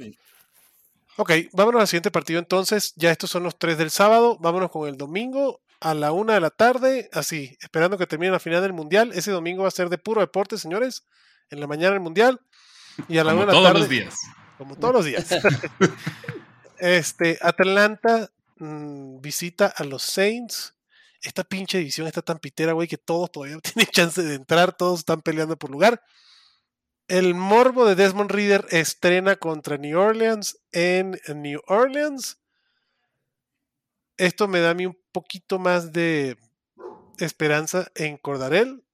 Ok, 1.17 1.31
vámonos 1.51 1.81
al 1.81 1.87
siguiente 1.87 2.09
partido 2.09 2.39
entonces. 2.39 2.93
Ya 2.95 3.11
estos 3.11 3.29
son 3.29 3.43
los 3.43 3.59
tres 3.59 3.77
del 3.77 3.91
sábado. 3.91 4.37
Vámonos 4.39 4.71
con 4.71 4.87
el 4.87 4.97
domingo 4.97 5.61
a 5.81 5.93
la 5.93 6.13
una 6.13 6.35
de 6.35 6.39
la 6.39 6.49
tarde. 6.49 7.09
Así, 7.11 7.57
esperando 7.59 7.97
que 7.97 8.07
termine 8.07 8.31
la 8.31 8.39
final 8.39 8.61
del 8.61 8.73
mundial. 8.73 9.11
Ese 9.13 9.31
domingo 9.31 9.63
va 9.63 9.67
a 9.67 9.71
ser 9.71 9.89
de 9.89 9.97
puro 9.97 10.21
deporte, 10.21 10.57
señores. 10.57 11.05
En 11.49 11.59
la 11.59 11.67
mañana 11.67 11.93
el 11.93 11.99
mundial. 11.99 12.39
Y 13.07 13.17
a 13.17 13.23
la 13.23 13.33
una 13.33 13.45
tarde. 13.45 13.59
Todos 13.59 13.79
los 13.79 13.89
días 13.89 14.15
como 14.63 14.75
todos 14.77 14.93
los 14.93 15.05
días. 15.05 15.27
este, 16.77 17.37
Atlanta 17.41 18.31
mm, 18.57 19.19
visita 19.19 19.67
a 19.67 19.83
los 19.83 20.03
Saints. 20.03 20.75
Esta 21.21 21.43
pinche 21.43 21.77
división 21.77 22.07
está 22.07 22.21
tan 22.21 22.39
pitera, 22.39 22.73
güey, 22.73 22.87
que 22.87 22.97
todos 22.97 23.31
todavía 23.31 23.57
tienen 23.61 23.91
chance 23.91 24.21
de 24.21 24.35
entrar, 24.35 24.75
todos 24.75 24.99
están 24.99 25.21
peleando 25.21 25.57
por 25.57 25.69
lugar. 25.69 26.01
El 27.09 27.35
morbo 27.35 27.85
de 27.85 27.95
Desmond 27.95 28.31
Reader 28.31 28.65
estrena 28.69 29.35
contra 29.35 29.77
New 29.77 29.99
Orleans 29.99 30.59
en 30.71 31.19
New 31.35 31.61
Orleans. 31.67 32.39
Esto 34.15 34.47
me 34.47 34.61
da 34.61 34.69
a 34.69 34.73
mí 34.73 34.85
un 34.85 34.97
poquito 35.11 35.59
más 35.59 35.91
de 35.91 36.37
esperanza 37.19 37.91
en 37.95 38.17
Cordarel, 38.17 38.85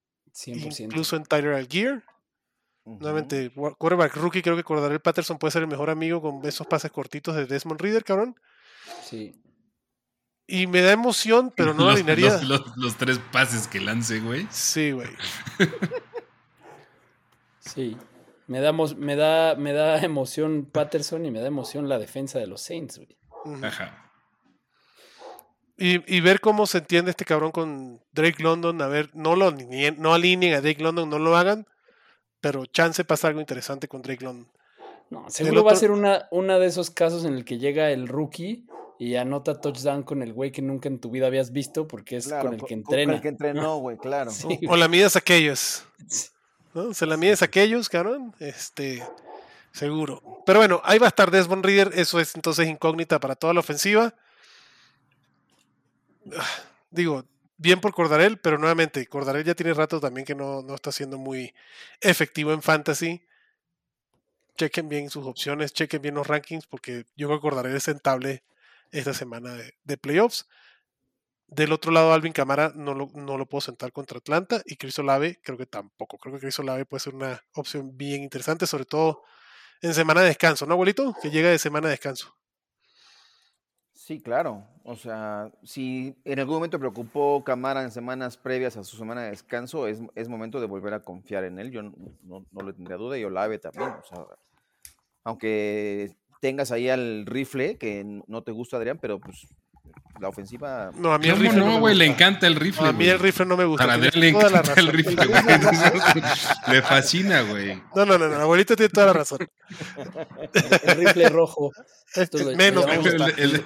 incluso 0.47 1.15
en 1.15 1.23
Tyler 1.23 1.53
Algier. 1.53 2.03
Nuevamente, 2.97 3.51
quarterback 3.77 4.15
rookie, 4.15 4.41
creo 4.41 4.55
que 4.55 4.93
el 4.93 4.99
Patterson 5.01 5.37
puede 5.37 5.51
ser 5.51 5.61
el 5.61 5.67
mejor 5.67 5.89
amigo 5.89 6.21
con 6.21 6.45
esos 6.45 6.65
pases 6.65 6.91
cortitos 6.91 7.35
de 7.35 7.45
Desmond 7.45 7.81
Reader, 7.81 8.03
cabrón. 8.03 8.35
Sí. 9.03 9.35
Y 10.47 10.67
me 10.67 10.81
da 10.81 10.91
emoción, 10.91 11.53
pero 11.55 11.73
no 11.73 11.85
los, 11.85 11.95
alinearía. 11.95 12.41
Los, 12.41 12.97
tres 12.97 13.19
pases 13.31 13.67
que 13.67 13.79
lance, 13.79 14.19
güey. 14.19 14.47
Sí, 14.49 14.91
güey. 14.91 15.09
sí. 17.59 17.97
Me 18.47 18.61
da, 18.61 18.71
me, 18.71 19.15
da, 19.15 19.55
me 19.55 19.73
da 19.73 19.99
emoción 20.01 20.67
Patterson 20.71 21.25
y 21.25 21.31
me 21.31 21.39
da 21.39 21.47
emoción 21.47 21.87
la 21.87 21.99
defensa 21.99 22.39
de 22.39 22.47
los 22.47 22.61
Saints, 22.61 22.97
güey. 22.97 23.17
Ajá. 23.63 24.11
Y, 25.81 26.19
ver 26.19 26.41
cómo 26.41 26.65
se 26.67 26.79
entiende 26.79 27.11
este 27.11 27.23
cabrón 27.23 27.51
con 27.51 28.01
Drake 28.11 28.43
London. 28.43 28.81
A 28.81 28.87
ver, 28.87 29.11
no 29.13 29.37
lo 29.37 29.51
no 29.97 30.13
alineen 30.13 30.55
a 30.55 30.61
Drake 30.61 30.83
London, 30.83 31.09
no 31.09 31.19
lo 31.19 31.37
hagan 31.37 31.65
pero 32.41 32.65
chance 32.65 33.03
pasa 33.03 33.27
algo 33.27 33.39
interesante 33.39 33.87
con 33.87 34.01
Drake 34.01 34.23
London. 34.23 34.47
No, 35.09 35.29
seguro 35.29 35.63
va 35.63 35.71
a 35.71 35.75
ser 35.75 35.91
una, 35.91 36.27
una 36.31 36.59
de 36.59 36.67
esos 36.67 36.91
casos 36.91 37.25
en 37.25 37.33
el 37.33 37.43
que 37.43 37.57
llega 37.57 37.91
el 37.91 38.07
rookie 38.07 38.67
y 38.99 39.15
anota 39.15 39.59
touchdown 39.59 40.03
con 40.03 40.21
el 40.21 40.33
güey 40.33 40.51
que 40.51 40.61
nunca 40.61 40.89
en 40.89 40.99
tu 40.99 41.09
vida 41.09 41.25
habías 41.25 41.51
visto 41.51 41.87
porque 41.87 42.17
es 42.17 42.27
con 42.27 42.53
el 42.53 42.63
que 42.63 42.73
entrena. 42.73 43.05
Con 43.05 43.15
el 43.15 43.21
que 43.21 43.27
entrenó, 43.29 43.77
güey, 43.77 43.97
claro. 43.97 44.31
o, 44.67 44.75
la 44.75 44.87
mides 44.87 45.15
a 45.15 45.19
aquellos. 45.19 45.85
¿no? 46.73 46.93
Se 46.93 47.05
la 47.05 47.17
mides 47.17 47.41
a 47.41 47.45
aquellos, 47.45 47.87
cabrón. 47.87 48.35
Este, 48.39 49.01
seguro. 49.71 50.21
Pero 50.45 50.59
bueno, 50.59 50.81
ahí 50.83 50.99
va 50.99 51.07
a 51.07 51.09
estar 51.09 51.31
Desmond 51.31 51.65
Reader. 51.65 51.91
Eso 51.95 52.19
es 52.19 52.35
entonces 52.35 52.67
incógnita 52.67 53.19
para 53.19 53.35
toda 53.35 53.53
la 53.53 53.61
ofensiva. 53.61 54.13
Ah, 56.37 56.45
digo, 56.91 57.23
bien 57.59 57.81
por 57.81 57.93
Cordarel, 57.93 58.39
pero 58.39 58.57
nuevamente, 58.57 59.05
Cordarel 59.05 59.43
ya 59.43 59.53
tiene 59.53 59.73
rato 59.73 59.99
también 59.99 60.25
que 60.25 60.33
no, 60.33 60.65
está 60.73 60.91
siendo 60.91 61.17
muy 61.19 61.53
efectivo 62.01 62.53
en 62.53 62.63
fantasy. 62.63 63.21
Chequen 64.57 64.89
bien 64.89 65.09
sus 65.09 65.25
opciones, 65.25 65.73
chequen 65.73 66.01
bien 66.01 66.15
los 66.15 66.25
rankings, 66.25 66.65
porque 66.65 67.05
yo 67.15 67.27
creo 67.27 67.39
que 67.39 67.41
Cordarel 67.41 67.75
es 67.75 67.83
sentable 67.83 68.43
esta 68.91 69.13
semana 69.13 69.53
de, 69.83 69.97
playoffs. 69.97 70.47
Del 71.47 71.73
otro 71.73 71.91
lado, 71.91 72.13
Alvin 72.13 72.33
Camara 72.33 72.71
no 72.75 72.93
lo, 72.93 73.09
no 73.13 73.37
lo 73.37 73.45
puedo 73.47 73.61
sentar 73.61 73.91
contra 73.91 74.19
Atlanta 74.19 74.61
y 74.65 74.75
Chris 74.77 74.97
Olave 74.99 75.39
creo 75.43 75.57
que 75.57 75.65
tampoco. 75.65 76.17
Creo 76.17 76.35
que 76.35 76.41
Chris 76.41 76.59
Olave 76.59 76.85
puede 76.85 77.01
ser 77.01 77.15
una 77.15 77.43
opción 77.53 77.97
bien 77.97 78.23
interesante, 78.23 78.67
sobre 78.67 78.85
todo 78.85 79.23
en 79.81 79.93
semana 79.93 80.21
de 80.21 80.27
descanso, 80.27 80.65
¿no, 80.65 80.73
abuelito? 80.73 81.15
Que 81.21 81.31
llega 81.31 81.49
de 81.49 81.59
semana 81.59 81.87
de 81.87 81.93
descanso. 81.93 82.35
Sí, 84.09 84.19
claro. 84.19 84.65
O 84.85 84.95
sea, 84.95 85.51
si 85.61 86.15
en 86.25 86.39
algún 86.39 86.55
momento 86.55 86.79
preocupó 86.79 87.43
Camara 87.43 87.83
en 87.83 87.91
semanas 87.91 88.37
previas 88.37 88.75
a 88.75 88.83
su 88.83 88.97
semana 88.97 89.21
de 89.21 89.29
descanso, 89.29 89.85
es, 89.85 89.99
es 90.15 90.27
momento 90.27 90.59
de 90.59 90.65
volver 90.65 90.95
a 90.95 91.03
confiar 91.03 91.43
en 91.43 91.59
él. 91.59 91.69
Yo 91.69 91.83
no, 91.83 91.93
no, 92.23 92.43
no 92.51 92.65
le 92.65 92.73
tendría 92.73 92.97
duda 92.97 93.19
y 93.19 93.23
Olave 93.23 93.59
también. 93.59 93.89
O 93.89 94.03
sea, 94.03 94.25
aunque 95.23 96.17
tengas 96.41 96.71
ahí 96.71 96.89
al 96.89 97.27
rifle, 97.27 97.77
que 97.77 98.03
no 98.25 98.41
te 98.41 98.51
gusta, 98.51 98.77
Adrián, 98.77 98.97
pero 98.99 99.19
pues 99.19 99.45
la 100.19 100.29
ofensiva. 100.29 100.91
No, 100.95 101.13
a 101.13 101.17
mí 101.17 101.27
el 101.27 101.37
rifle. 101.37 101.59
No, 101.59 101.79
güey, 101.79 101.95
le 101.95 102.05
encanta 102.05 102.47
el 102.47 102.55
rifle. 102.55 102.87
a 102.87 102.91
mí 102.91 103.07
el 103.07 103.19
rifle 103.19 103.45
no 103.45 103.57
me 103.57 103.65
gusta. 103.65 103.85
Para 103.85 103.95
Adrián 103.95 104.13
le 104.15 104.29
encanta 104.29 104.73
el 104.75 104.87
rifle, 104.87 105.15
güey. 105.25 105.43
le 106.67 106.81
fascina, 106.81 107.41
güey. 107.41 107.81
No, 107.95 108.05
no, 108.05 108.17
no, 108.17 108.27
no, 108.27 108.35
abuelito 108.35 108.75
tiene 108.75 108.89
toda 108.89 109.07
la 109.07 109.13
razón. 109.13 109.39
El 110.83 110.95
rifle 110.97 111.29
rojo. 111.29 111.71
menos 112.55 112.85
me 112.85 112.97
gusta. 112.97 113.27
El, 113.37 113.63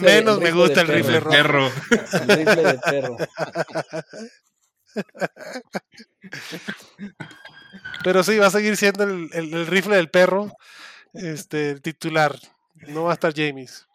menos 0.00 0.40
me 0.40 0.52
gusta 0.52 0.80
el 0.82 0.88
rifle 0.88 1.20
rojo. 1.20 1.36
Perro. 1.36 1.70
El 2.12 2.28
rifle 2.28 2.62
de 2.62 2.78
perro. 2.78 3.16
Pero 8.04 8.22
sí, 8.22 8.38
va 8.38 8.46
a 8.46 8.50
seguir 8.50 8.76
siendo 8.76 9.04
el, 9.04 9.28
el 9.32 9.66
rifle 9.66 9.96
del 9.96 10.10
perro 10.10 10.52
este, 11.16 11.80
titular. 11.80 12.38
No 12.88 13.04
va 13.04 13.10
a 13.10 13.14
estar 13.14 13.32
James. 13.34 13.86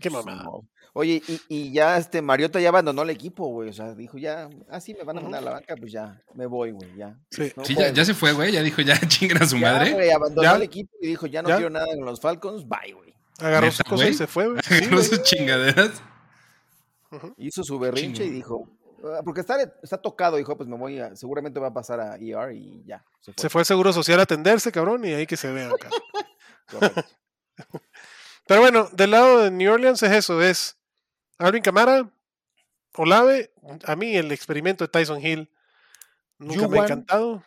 Qué 0.00 0.10
mamá. 0.10 0.44
Oye, 0.92 1.22
y, 1.26 1.40
y, 1.48 1.72
ya 1.72 1.96
este 1.96 2.20
Mariota 2.20 2.60
ya 2.60 2.70
abandonó 2.70 3.02
el 3.02 3.10
equipo, 3.10 3.46
güey. 3.46 3.68
O 3.68 3.72
sea, 3.72 3.94
dijo 3.94 4.18
ya, 4.18 4.48
ah, 4.68 4.80
sí, 4.80 4.94
me 4.94 5.04
van 5.04 5.18
a 5.18 5.20
mandar 5.20 5.42
a 5.42 5.44
la 5.44 5.50
banca, 5.52 5.76
pues 5.76 5.92
ya, 5.92 6.20
me 6.34 6.46
voy, 6.46 6.72
güey, 6.72 6.96
ya. 6.96 7.16
Sí, 7.30 7.52
ya, 7.76 7.92
ya, 7.92 8.04
se 8.04 8.12
fue, 8.12 8.32
güey. 8.32 8.52
Ya 8.52 8.62
dijo, 8.62 8.82
ya 8.82 8.98
chingan 9.08 9.42
a 9.42 9.46
su 9.46 9.56
ya, 9.56 9.72
madre. 9.72 9.92
Güey, 9.92 10.10
abandonó 10.10 10.56
el 10.56 10.62
equipo 10.62 10.90
y 11.00 11.06
dijo, 11.06 11.26
ya 11.26 11.42
no 11.42 11.48
quiero 11.48 11.70
nada 11.70 11.86
con 11.94 12.04
los 12.04 12.20
Falcons, 12.20 12.66
bye, 12.66 12.92
güey. 12.92 13.14
Agarró 13.38 13.70
sus 13.70 13.84
cosas 13.84 14.08
y 14.08 14.14
se 14.14 14.26
fue, 14.26 14.48
güey. 14.48 14.60
Agarró 14.70 15.02
sus 15.02 15.22
chingaderas. 15.22 16.02
Hizo 17.36 17.62
su 17.62 17.78
berrinche 17.78 18.24
y 18.24 18.30
dijo, 18.30 18.68
ah, 19.04 19.20
porque 19.24 19.40
está, 19.40 19.56
está 19.82 19.98
tocado, 19.98 20.36
dijo, 20.38 20.56
pues 20.56 20.68
me 20.68 20.76
voy 20.76 20.98
a, 20.98 21.14
seguramente 21.14 21.60
va 21.60 21.68
a 21.68 21.74
pasar 21.74 22.00
a 22.00 22.16
ER 22.16 22.52
y 22.52 22.82
ya. 22.84 23.04
Se 23.20 23.32
fue, 23.32 23.42
se 23.42 23.48
fue 23.48 23.60
al 23.60 23.66
Seguro 23.66 23.92
Social 23.92 24.18
a 24.18 24.24
atenderse, 24.24 24.72
cabrón, 24.72 25.04
y 25.04 25.12
ahí 25.12 25.26
que 25.26 25.36
se 25.36 25.52
vea 25.52 25.70
acá. 25.70 25.88
Pero 28.50 28.62
bueno, 28.62 28.88
del 28.90 29.12
lado 29.12 29.44
de 29.44 29.52
New 29.52 29.72
Orleans 29.72 30.02
es 30.02 30.10
eso, 30.10 30.42
es 30.42 30.76
Alvin 31.38 31.62
Camara, 31.62 32.10
Olave, 32.96 33.52
a 33.84 33.94
mí 33.94 34.16
el 34.16 34.32
experimento 34.32 34.82
de 34.82 34.88
Tyson 34.88 35.24
Hill 35.24 35.48
nunca 36.36 36.66
me 36.66 36.80
ha 36.80 36.82
encantado, 36.82 37.44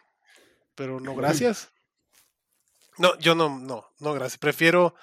pero 0.75 1.01
no 1.01 1.13
gracias. 1.13 1.69
No, 2.97 3.17
yo 3.19 3.35
no, 3.35 3.59
no, 3.59 3.91
no 3.99 4.13
gracias. 4.13 4.37
Prefiero 4.37 4.95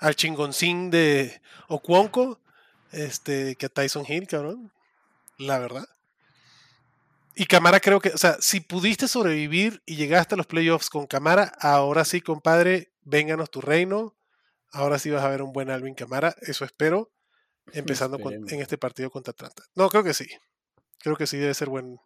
al 0.00 0.16
chingoncín 0.16 0.90
de 0.90 1.40
Ocuonco 1.68 2.40
este, 2.92 3.54
que 3.54 3.66
a 3.66 3.68
Tyson 3.70 4.04
Hill, 4.06 4.26
cabrón. 4.26 4.70
La 5.38 5.58
verdad. 5.60 5.88
Y 7.36 7.46
Camara 7.46 7.80
creo 7.80 8.00
que, 8.00 8.10
o 8.10 8.18
sea, 8.18 8.36
si 8.40 8.60
pudiste 8.60 9.08
sobrevivir 9.08 9.82
y 9.86 9.96
llegaste 9.96 10.34
a 10.34 10.36
los 10.36 10.46
playoffs 10.46 10.90
con 10.90 11.06
Camara, 11.06 11.52
ahora 11.60 12.04
sí, 12.04 12.20
compadre, 12.20 12.92
vénganos 13.04 13.50
tu 13.50 13.62
reino. 13.62 14.17
Ahora 14.72 14.98
sí 14.98 15.10
vas 15.10 15.24
a 15.24 15.28
ver 15.28 15.42
un 15.42 15.52
buen 15.52 15.70
Alvin 15.70 15.94
Camara, 15.94 16.34
eso 16.42 16.64
espero, 16.64 17.10
empezando 17.72 18.18
en 18.30 18.60
este 18.60 18.78
partido 18.78 19.10
contra 19.10 19.32
Atlanta. 19.32 19.64
No, 19.74 19.88
creo 19.88 20.04
que 20.04 20.14
sí. 20.14 20.26
Creo 20.98 21.16
que 21.16 21.26
sí 21.26 21.36
debe 21.36 21.54
ser 21.54 21.68
buen 21.68 21.98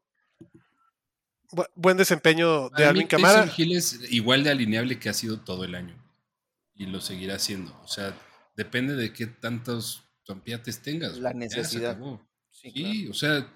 buen 1.74 1.96
desempeño 1.96 2.70
de 2.70 2.84
Alvin 2.84 3.06
Camara. 3.06 3.52
Hill 3.56 3.76
es 3.76 4.00
igual 4.10 4.44
de 4.44 4.50
alineable 4.50 4.98
que 4.98 5.08
ha 5.08 5.14
sido 5.14 5.40
todo 5.40 5.64
el 5.64 5.74
año 5.74 5.94
y 6.74 6.86
lo 6.86 7.00
seguirá 7.00 7.36
haciendo. 7.36 7.78
O 7.82 7.88
sea, 7.88 8.16
depende 8.56 8.94
de 8.94 9.12
qué 9.12 9.26
tantos 9.26 10.02
campeates 10.26 10.80
tengas. 10.80 11.18
La 11.18 11.32
necesidad. 11.32 11.98
Sí, 12.50 13.08
o 13.08 13.14
sea, 13.14 13.52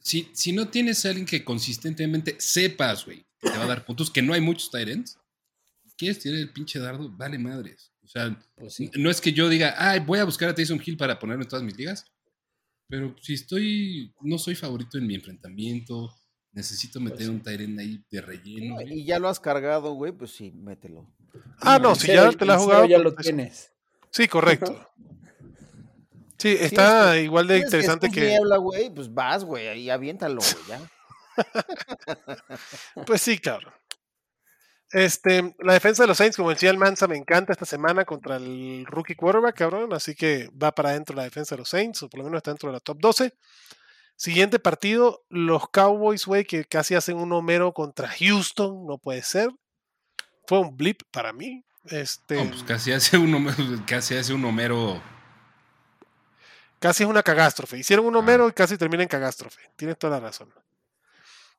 si, 0.00 0.30
si 0.32 0.52
no 0.52 0.68
tienes 0.68 1.04
a 1.04 1.10
alguien 1.10 1.26
que 1.26 1.44
consistentemente 1.44 2.36
sepas, 2.38 3.04
güey, 3.04 3.26
te 3.40 3.50
va 3.50 3.64
a 3.64 3.68
dar 3.68 3.84
puntos, 3.84 4.10
que 4.10 4.22
no 4.22 4.32
hay 4.32 4.40
muchos 4.40 4.70
Tyrants, 4.70 5.18
quieres 5.96 6.20
tirar 6.20 6.38
el 6.38 6.52
pinche 6.52 6.78
dardo, 6.78 7.10
vale 7.10 7.38
madres. 7.38 7.92
O 8.08 8.10
sea, 8.10 8.34
pues 8.56 8.78
no 8.96 9.10
es 9.10 9.20
que 9.20 9.34
yo 9.34 9.50
diga, 9.50 9.74
ay, 9.76 10.00
voy 10.00 10.18
a 10.18 10.24
buscar 10.24 10.48
a 10.48 10.54
Tyson 10.54 10.80
Hill 10.82 10.96
para 10.96 11.18
ponerlo 11.18 11.42
en 11.42 11.48
todas 11.48 11.62
mis 11.62 11.76
ligas. 11.76 12.06
Pero 12.88 13.14
si 13.20 13.34
estoy, 13.34 14.14
no 14.22 14.38
soy 14.38 14.54
favorito 14.54 14.96
en 14.96 15.06
mi 15.06 15.14
enfrentamiento, 15.14 16.10
necesito 16.52 17.00
meter 17.00 17.18
pues 17.18 17.28
un 17.28 17.42
Tyrant 17.42 17.78
ahí 17.78 18.02
de 18.10 18.22
relleno. 18.22 18.80
y 18.80 19.04
ya 19.04 19.18
lo 19.18 19.28
has 19.28 19.38
cargado, 19.38 19.92
güey, 19.92 20.12
pues 20.12 20.30
sí, 20.30 20.52
mételo. 20.52 21.06
Ah, 21.60 21.78
no, 21.78 21.94
si 21.94 22.06
ya 22.06 22.32
te 22.32 22.46
la 22.46 22.54
has 22.54 22.62
jugado. 22.62 22.86
Ya 22.86 22.98
lo 22.98 23.14
tienes. 23.14 23.72
Sí, 24.10 24.26
correcto. 24.26 24.88
Sí, 26.38 26.56
está 26.58 27.18
igual 27.18 27.46
de 27.46 27.58
interesante 27.58 28.08
que. 28.08 28.22
Niebla, 28.22 28.56
güey, 28.56 28.88
pues 28.88 29.12
vas, 29.12 29.44
güey, 29.44 29.68
ahí 29.68 29.90
aviéntalo, 29.90 30.40
güey, 30.40 30.64
ya. 30.66 30.90
pues 33.06 33.20
sí, 33.20 33.38
cabrón. 33.38 33.74
Este, 34.90 35.54
la 35.58 35.74
defensa 35.74 36.02
de 36.02 36.06
los 36.06 36.16
Saints, 36.16 36.36
como 36.36 36.50
decía 36.50 36.70
el 36.70 36.78
Mansa, 36.78 37.06
me 37.06 37.16
encanta 37.16 37.52
esta 37.52 37.66
semana 37.66 38.04
contra 38.04 38.36
el 38.36 38.86
rookie 38.86 39.14
quarterback, 39.14 39.56
cabrón. 39.56 39.92
Así 39.92 40.14
que 40.14 40.50
va 40.50 40.74
para 40.74 40.90
adentro 40.90 41.14
la 41.14 41.24
defensa 41.24 41.54
de 41.54 41.60
los 41.60 41.68
Saints, 41.68 42.02
o 42.02 42.08
por 42.08 42.18
lo 42.18 42.24
menos 42.24 42.38
está 42.38 42.50
dentro 42.50 42.68
de 42.70 42.74
la 42.74 42.80
top 42.80 42.98
12. 43.00 43.34
Siguiente 44.16 44.58
partido, 44.58 45.24
los 45.28 45.68
Cowboys, 45.68 46.24
güey, 46.26 46.44
que 46.44 46.64
casi 46.64 46.94
hacen 46.94 47.18
un 47.18 47.32
homero 47.32 47.72
contra 47.72 48.08
Houston, 48.08 48.86
no 48.86 48.98
puede 48.98 49.22
ser. 49.22 49.50
Fue 50.46 50.58
un 50.58 50.76
blip 50.76 51.02
para 51.10 51.32
mí. 51.32 51.64
Este, 51.84 52.44
pues 52.44 52.62
casi 52.64 52.92
hace 52.92 53.16
un 53.16 53.34
homero, 53.34 53.56
casi 53.86 54.16
hace 54.16 54.32
un 54.32 54.44
homero. 54.44 55.00
Casi 56.78 57.02
es 57.02 57.08
una 57.08 57.22
cagástrofe. 57.22 57.78
Hicieron 57.78 58.06
un 58.06 58.16
homero 58.16 58.46
ah. 58.46 58.48
y 58.48 58.52
casi 58.52 58.78
termina 58.78 59.02
en 59.02 59.08
cagástrofe. 59.08 59.60
Tienes 59.76 59.98
toda 59.98 60.18
la 60.18 60.20
razón. 60.20 60.52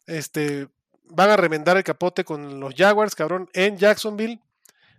Este, 0.05 0.67
van 1.09 1.29
a 1.29 1.37
remendar 1.37 1.77
el 1.77 1.83
capote 1.83 2.23
con 2.23 2.59
los 2.59 2.73
Jaguars, 2.75 3.15
cabrón, 3.15 3.49
en 3.53 3.77
Jacksonville. 3.77 4.41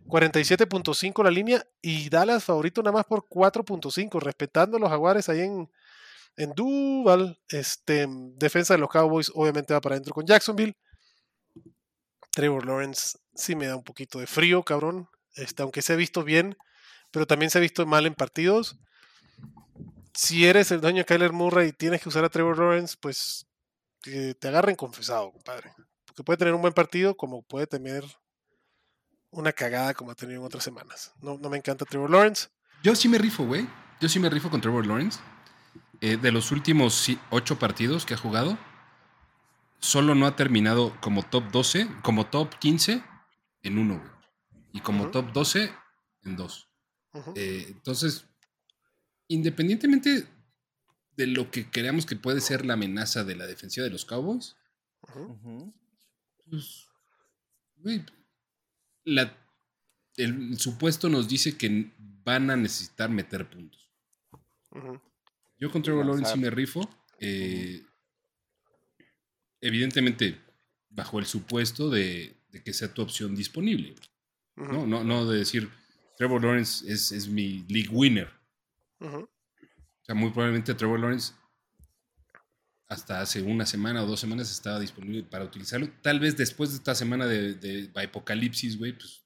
47.5 0.07 1.23
la 1.23 1.31
línea 1.31 1.65
y 1.83 2.09
Dallas 2.09 2.45
favorito 2.45 2.83
nada 2.83 2.93
más 2.93 3.05
por 3.05 3.29
4.5, 3.29 4.21
respetando 4.21 4.77
a 4.77 4.81
los 4.81 4.89
Jaguares 4.89 5.29
ahí 5.29 5.41
en, 5.41 5.71
en 6.37 6.53
Duval. 6.53 7.39
Este, 7.49 8.07
defensa 8.09 8.75
de 8.75 8.81
los 8.81 8.89
Cowboys 8.89 9.31
obviamente 9.35 9.75
va 9.75 9.81
para 9.81 9.95
adentro 9.95 10.15
con 10.15 10.27
Jacksonville. 10.27 10.77
Trevor 12.33 12.67
Lawrence 12.67 13.19
sí 13.35 13.55
me 13.55 13.67
da 13.67 13.77
un 13.77 13.85
poquito 13.85 14.19
de 14.19 14.27
frío, 14.27 14.63
cabrón. 14.63 15.09
Este, 15.35 15.63
aunque 15.63 15.83
se 15.83 15.93
ha 15.93 15.97
visto 15.97 16.25
bien, 16.25 16.57
pero 17.11 17.27
también 17.27 17.51
se 17.51 17.59
ha 17.59 17.61
visto 17.61 17.87
mal 17.87 18.07
en 18.07 18.15
partidos. 18.15 18.79
Si 20.15 20.47
eres 20.47 20.71
el 20.73 20.81
dueño 20.81 20.99
de 20.99 21.05
Kyler 21.05 21.33
Murray 21.33 21.69
y 21.69 21.73
tienes 21.73 22.03
que 22.03 22.09
usar 22.09 22.25
a 22.25 22.31
Trevor 22.31 22.59
Lawrence, 22.59 22.97
pues 23.01 23.47
te 24.03 24.49
agarren 24.49 24.77
confesado, 24.77 25.31
compadre 25.31 25.73
que 26.15 26.23
puede 26.23 26.37
tener 26.37 26.55
un 26.55 26.63
buen 26.63 26.73
partido 26.73 27.17
como 27.17 27.43
puede 27.43 27.67
tener 27.67 28.05
una 29.31 29.53
cagada 29.53 29.95
como 29.95 30.11
ha 30.11 30.15
tenido 30.15 30.41
en 30.41 30.47
otras 30.47 30.65
semanas. 30.65 31.13
No, 31.21 31.39
no 31.39 31.49
me 31.49 31.57
encanta 31.57 31.85
Trevor 31.85 32.11
Lawrence. 32.11 32.49
Yo 32.83 32.95
sí 32.95 33.09
me 33.09 33.19
rifo, 33.19 33.45
güey. 33.47 33.69
Yo 34.01 34.09
sí 34.09 34.19
me 34.19 34.31
rifo 34.31 34.51
con 34.51 34.61
Trevor 34.61 34.87
Lawrence. 34.87 35.21
Eh, 36.01 36.17
de 36.17 36.33
los 36.33 36.51
últimos 36.51 37.09
ocho 37.31 37.59
partidos 37.59 38.07
que 38.07 38.15
ha 38.15 38.17
jugado, 38.17 38.59
solo 39.79 40.15
no 40.15 40.27
ha 40.27 40.35
terminado 40.35 40.97
como 41.01 41.23
top 41.23 41.51
12, 41.51 41.89
como 42.03 42.27
top 42.27 42.55
15 42.59 43.05
en 43.63 43.79
uno, 43.79 43.99
güey. 43.99 44.11
Y 44.73 44.81
como 44.81 45.11
top 45.11 45.33
12 45.33 45.73
en 46.23 46.37
dos. 46.37 46.69
Eh, 47.35 47.67
entonces, 47.69 48.27
independientemente 49.29 50.27
de 51.17 51.27
lo 51.27 51.51
que 51.51 51.69
creamos 51.69 52.07
que 52.07 52.17
puede 52.17 52.41
ser 52.41 52.65
la 52.65 52.75
amenaza 52.75 53.25
de 53.25 53.37
la 53.37 53.47
defensiva 53.47 53.85
de 53.85 53.91
los 53.91 54.05
Cowboys, 54.05 54.57
pues, 56.51 56.89
el 60.17 60.59
supuesto 60.59 61.09
nos 61.09 61.29
dice 61.29 61.57
que 61.57 61.93
van 61.99 62.51
a 62.51 62.57
necesitar 62.57 63.11
meter 63.11 63.49
puntos. 63.49 63.89
Yo 65.59 65.71
con 65.71 65.83
Trevor 65.83 66.07
Lawrence 66.07 66.33
sí 66.33 66.39
me 66.39 66.51
rifo. 66.51 66.89
Eh, 67.19 67.83
evidentemente, 69.61 70.39
bajo 70.89 71.19
el 71.19 71.27
supuesto 71.27 71.91
de, 71.91 72.37
que 72.65 72.73
sea 72.73 72.93
tu 72.93 73.03
opción 73.03 73.35
disponible. 73.35 73.95
¿no? 74.57 74.87
No, 74.87 75.27
de 75.27 75.39
decir, 75.39 75.71
Trevor 76.17 76.43
Lawrence 76.43 76.91
es, 76.91 77.29
mi 77.29 77.65
league 77.69 77.91
winner. 77.91 78.31
O 78.99 79.29
sea, 80.03 80.15
muy 80.15 80.31
probablemente 80.31 80.75
Trevor 80.75 81.01
Lawrence 81.01 81.33
hasta 82.91 83.21
hace 83.21 83.41
una 83.41 83.67
semana 83.67 84.03
o 84.03 84.07
dos 84.07 84.19
semanas 84.19 84.51
estaba 84.51 84.81
disponible 84.81 85.23
para 85.23 85.45
utilizarlo. 85.45 85.89
Tal 86.03 86.19
vez 86.19 86.37
después 86.37 86.71
de 86.71 86.77
esta 86.77 86.97
semana 86.97 87.25
de, 87.25 87.55
de 87.55 87.89
apocalipsis, 87.95 88.77
güey, 88.77 88.93
pues 88.93 89.25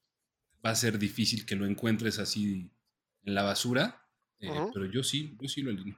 va 0.65 0.71
a 0.71 0.75
ser 0.75 0.99
difícil 0.99 1.47
que 1.47 1.57
lo 1.57 1.65
encuentres 1.65 2.19
así 2.19 2.71
en 3.23 3.35
la 3.35 3.43
basura. 3.43 4.07
Eh, 4.39 4.51
pero 4.75 4.85
yo 4.85 5.03
sí, 5.03 5.35
yo 5.41 5.49
sí 5.49 5.63
lo 5.63 5.71
alineo. 5.71 5.97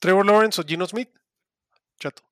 Trevor 0.00 0.26
Lawrence 0.26 0.60
o 0.60 0.64
Gino 0.64 0.84
Smith. 0.84 1.10
Chato. 2.00 2.24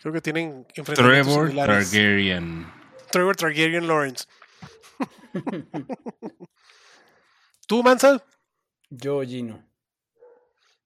Creo 0.00 0.12
que 0.12 0.20
tienen 0.20 0.66
Trevor 0.74 1.54
Targaryen. 1.54 2.66
Trevor 3.12 3.36
Targaryen 3.36 3.86
Lawrence. 3.86 4.24
¿Tú, 7.68 7.84
Mansa? 7.84 8.20
Yo, 8.90 9.22
Gino. 9.22 9.64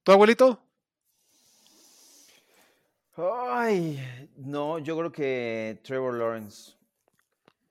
¿Tu 0.03 0.13
abuelito? 0.13 0.63
Ay, 3.17 4.31
no, 4.37 4.79
yo 4.79 4.97
creo 4.97 5.13
que 5.13 5.81
Trevor 5.83 6.15
Lawrence. 6.15 6.73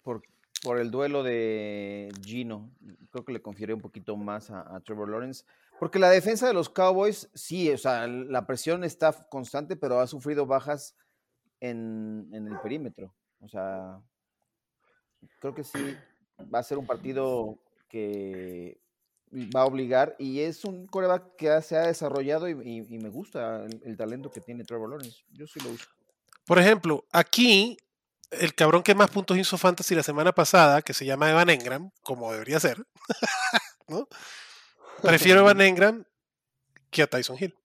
Por, 0.03 0.21
por 0.63 0.79
el 0.79 0.91
duelo 0.91 1.23
de 1.23 2.11
Gino. 2.23 2.69
Creo 3.11 3.25
que 3.25 3.33
le 3.33 3.41
confiere 3.41 3.73
un 3.73 3.81
poquito 3.81 4.15
más 4.15 4.51
a, 4.51 4.79
Trevor 4.81 5.09
Lawrence. 5.09 5.43
Porque 5.79 5.97
la 5.97 6.11
defensa 6.11 6.47
de 6.47 6.53
los 6.53 6.69
Cowboys, 6.69 7.29
sí, 7.33 7.71
o 7.71 7.77
sea, 7.77 8.05
la 8.05 8.45
presión 8.45 8.83
está 8.83 9.11
constante, 9.29 9.75
pero 9.75 9.99
ha 9.99 10.05
sufrido 10.05 10.45
bajas 10.45 10.95
en, 11.59 12.29
en 12.33 12.47
el 12.47 12.59
perímetro. 12.59 13.11
O 13.39 13.49
sea, 13.49 13.99
creo 15.39 15.55
que 15.55 15.63
sí 15.63 15.97
va 16.53 16.59
a 16.59 16.63
ser 16.63 16.77
un 16.77 16.85
partido 16.85 17.57
que 17.89 18.79
va 19.33 19.61
a 19.61 19.65
obligar 19.65 20.15
y 20.19 20.41
es 20.41 20.65
un 20.65 20.87
coreback 20.87 21.35
que 21.37 21.61
se 21.61 21.77
ha 21.77 21.87
desarrollado 21.87 22.49
y, 22.49 22.55
me 22.55 23.09
gusta 23.09 23.65
el, 23.65 23.95
talento 23.95 24.29
que 24.29 24.41
tiene 24.41 24.63
Trevor 24.63 24.89
Lawrence. 24.89 25.23
Yo 25.31 25.47
sí 25.47 25.59
lo 25.61 25.69
uso. 25.69 25.87
Por 26.45 26.59
ejemplo, 26.59 27.05
aquí 27.11 27.77
el 28.31 28.53
cabrón 28.53 28.83
que 28.83 28.95
más 28.95 29.09
puntos 29.09 29.37
hizo 29.37 29.57
Fantasy 29.57 29.95
la 29.95 30.03
semana 30.03 30.33
pasada, 30.33 30.81
que 30.81 30.93
se 30.93 31.05
llama 31.05 31.29
Evan 31.29 31.49
Engram, 31.49 31.91
como 32.01 32.31
debería 32.31 32.59
ser, 32.59 32.85
¿no? 33.87 34.07
Prefiero 35.01 35.41
Evan 35.41 35.61
Engram 35.61 36.05
que 36.89 37.03
a 37.03 37.07
Tyson 37.07 37.37
Hill. 37.39 37.55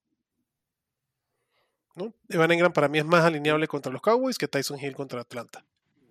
¿no? 1.97 2.15
Evan 2.29 2.53
Engram 2.53 2.73
para 2.73 2.89
mí 2.89 2.99
es 2.99 3.05
más 3.05 3.25
alineable 3.25 3.67
contra 3.67 3.91
los 3.91 4.03
Cowboys 4.03 4.39
que 4.39 4.47
Tyson 4.47 4.79
Hill 4.79 4.95
contra 4.95 5.21
Atlanta. 5.21 5.65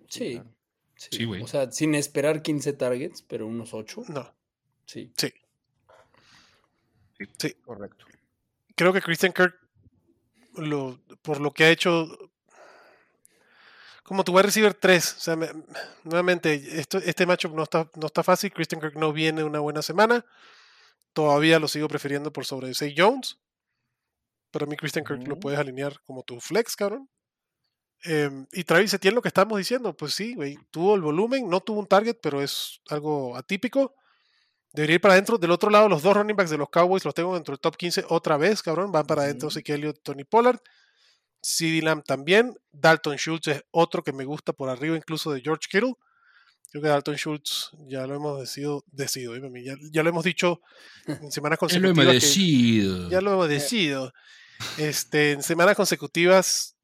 Sí. 0.08 0.42
Sí, 0.96 1.24
güey. 1.24 1.42
o 1.42 1.46
sea, 1.46 1.70
sin 1.70 1.94
esperar 1.94 2.42
15 2.42 2.72
targets, 2.72 3.22
pero 3.22 3.46
unos 3.46 3.74
8. 3.74 4.04
No. 4.08 4.34
Sí. 4.86 5.12
Sí. 5.16 5.32
Sí. 7.38 7.54
Correcto. 7.64 8.04
Creo 8.74 8.92
que 8.92 9.02
Christian 9.02 9.32
Kirk, 9.32 9.54
lo, 10.56 11.00
por 11.22 11.40
lo 11.40 11.52
que 11.52 11.64
ha 11.64 11.70
hecho, 11.70 12.06
como 14.02 14.22
tu 14.24 14.32
wide 14.32 14.44
receiver 14.44 14.74
3, 14.74 15.14
o 15.16 15.20
sea, 15.20 15.38
nuevamente, 16.04 16.54
esto, 16.78 16.98
este 16.98 17.26
matchup 17.26 17.54
no 17.54 17.62
está, 17.62 17.90
no 17.94 18.06
está 18.06 18.22
fácil. 18.22 18.52
Christian 18.52 18.80
Kirk 18.80 18.96
no 18.96 19.12
viene 19.12 19.44
una 19.44 19.60
buena 19.60 19.82
semana. 19.82 20.24
Todavía 21.12 21.58
lo 21.58 21.68
sigo 21.68 21.88
prefiriendo 21.88 22.32
por 22.32 22.44
sobre 22.44 22.74
Say 22.74 22.94
Jones. 22.96 23.38
Para 24.50 24.66
mí, 24.66 24.76
Christian 24.76 25.04
Kirk 25.04 25.26
lo 25.26 25.40
puedes 25.40 25.58
alinear 25.58 26.00
como 26.02 26.22
tu 26.22 26.40
flex, 26.40 26.76
cabrón. 26.76 27.08
Em, 28.04 28.46
y 28.52 28.64
Travis 28.64 28.94
Etienne, 28.94 29.14
lo 29.14 29.22
que 29.22 29.28
estamos 29.28 29.58
diciendo, 29.58 29.96
pues 29.96 30.14
sí, 30.14 30.34
güey, 30.34 30.58
tuvo 30.70 30.94
el 30.94 31.00
volumen, 31.00 31.48
no 31.48 31.60
tuvo 31.60 31.80
un 31.80 31.86
target, 31.86 32.18
pero 32.22 32.42
es 32.42 32.80
algo 32.88 33.36
atípico. 33.36 33.94
Debería 34.76 34.96
ir 34.96 35.00
para 35.00 35.14
adentro. 35.14 35.38
Del 35.38 35.50
otro 35.50 35.70
lado, 35.70 35.88
los 35.88 36.02
dos 36.02 36.14
running 36.14 36.36
backs 36.36 36.50
de 36.50 36.58
los 36.58 36.68
Cowboys 36.68 37.02
los 37.02 37.14
tengo 37.14 37.32
dentro 37.32 37.52
del 37.52 37.60
top 37.60 37.76
15 37.76 38.04
otra 38.10 38.36
vez, 38.36 38.62
cabrón. 38.62 38.92
Van 38.92 39.06
para 39.06 39.22
adentro 39.22 39.50
sí. 39.50 39.62
Elliott, 39.64 40.00
Tony 40.02 40.24
Pollard. 40.24 40.60
CD 41.40 41.80
Lamb 41.80 42.04
también. 42.04 42.54
Dalton 42.72 43.16
Schultz 43.16 43.48
es 43.48 43.62
otro 43.70 44.02
que 44.02 44.12
me 44.12 44.26
gusta 44.26 44.52
por 44.52 44.68
arriba 44.68 44.94
incluso 44.94 45.32
de 45.32 45.40
George 45.40 45.66
Kittle. 45.70 45.94
Creo 46.70 46.82
que 46.82 46.88
Dalton 46.88 47.16
Schultz 47.16 47.70
ya 47.88 48.06
lo 48.06 48.16
hemos 48.16 48.38
decidido, 48.40 49.34
ya, 49.92 50.02
lo 50.02 50.08
hemos 50.10 50.24
dicho 50.24 50.60
en 51.06 51.32
semanas 51.32 51.58
consecutivas. 51.58 51.96
ya 51.96 52.02
lo 52.02 52.02
hemos 52.02 52.14
decidido. 52.14 53.10
Ya 53.10 53.20
lo 53.22 53.32
hemos 53.32 53.48
decidido. 53.48 54.12
Este, 54.76 55.32
en 55.32 55.42
semanas 55.42 55.76
consecutivas 55.76 56.75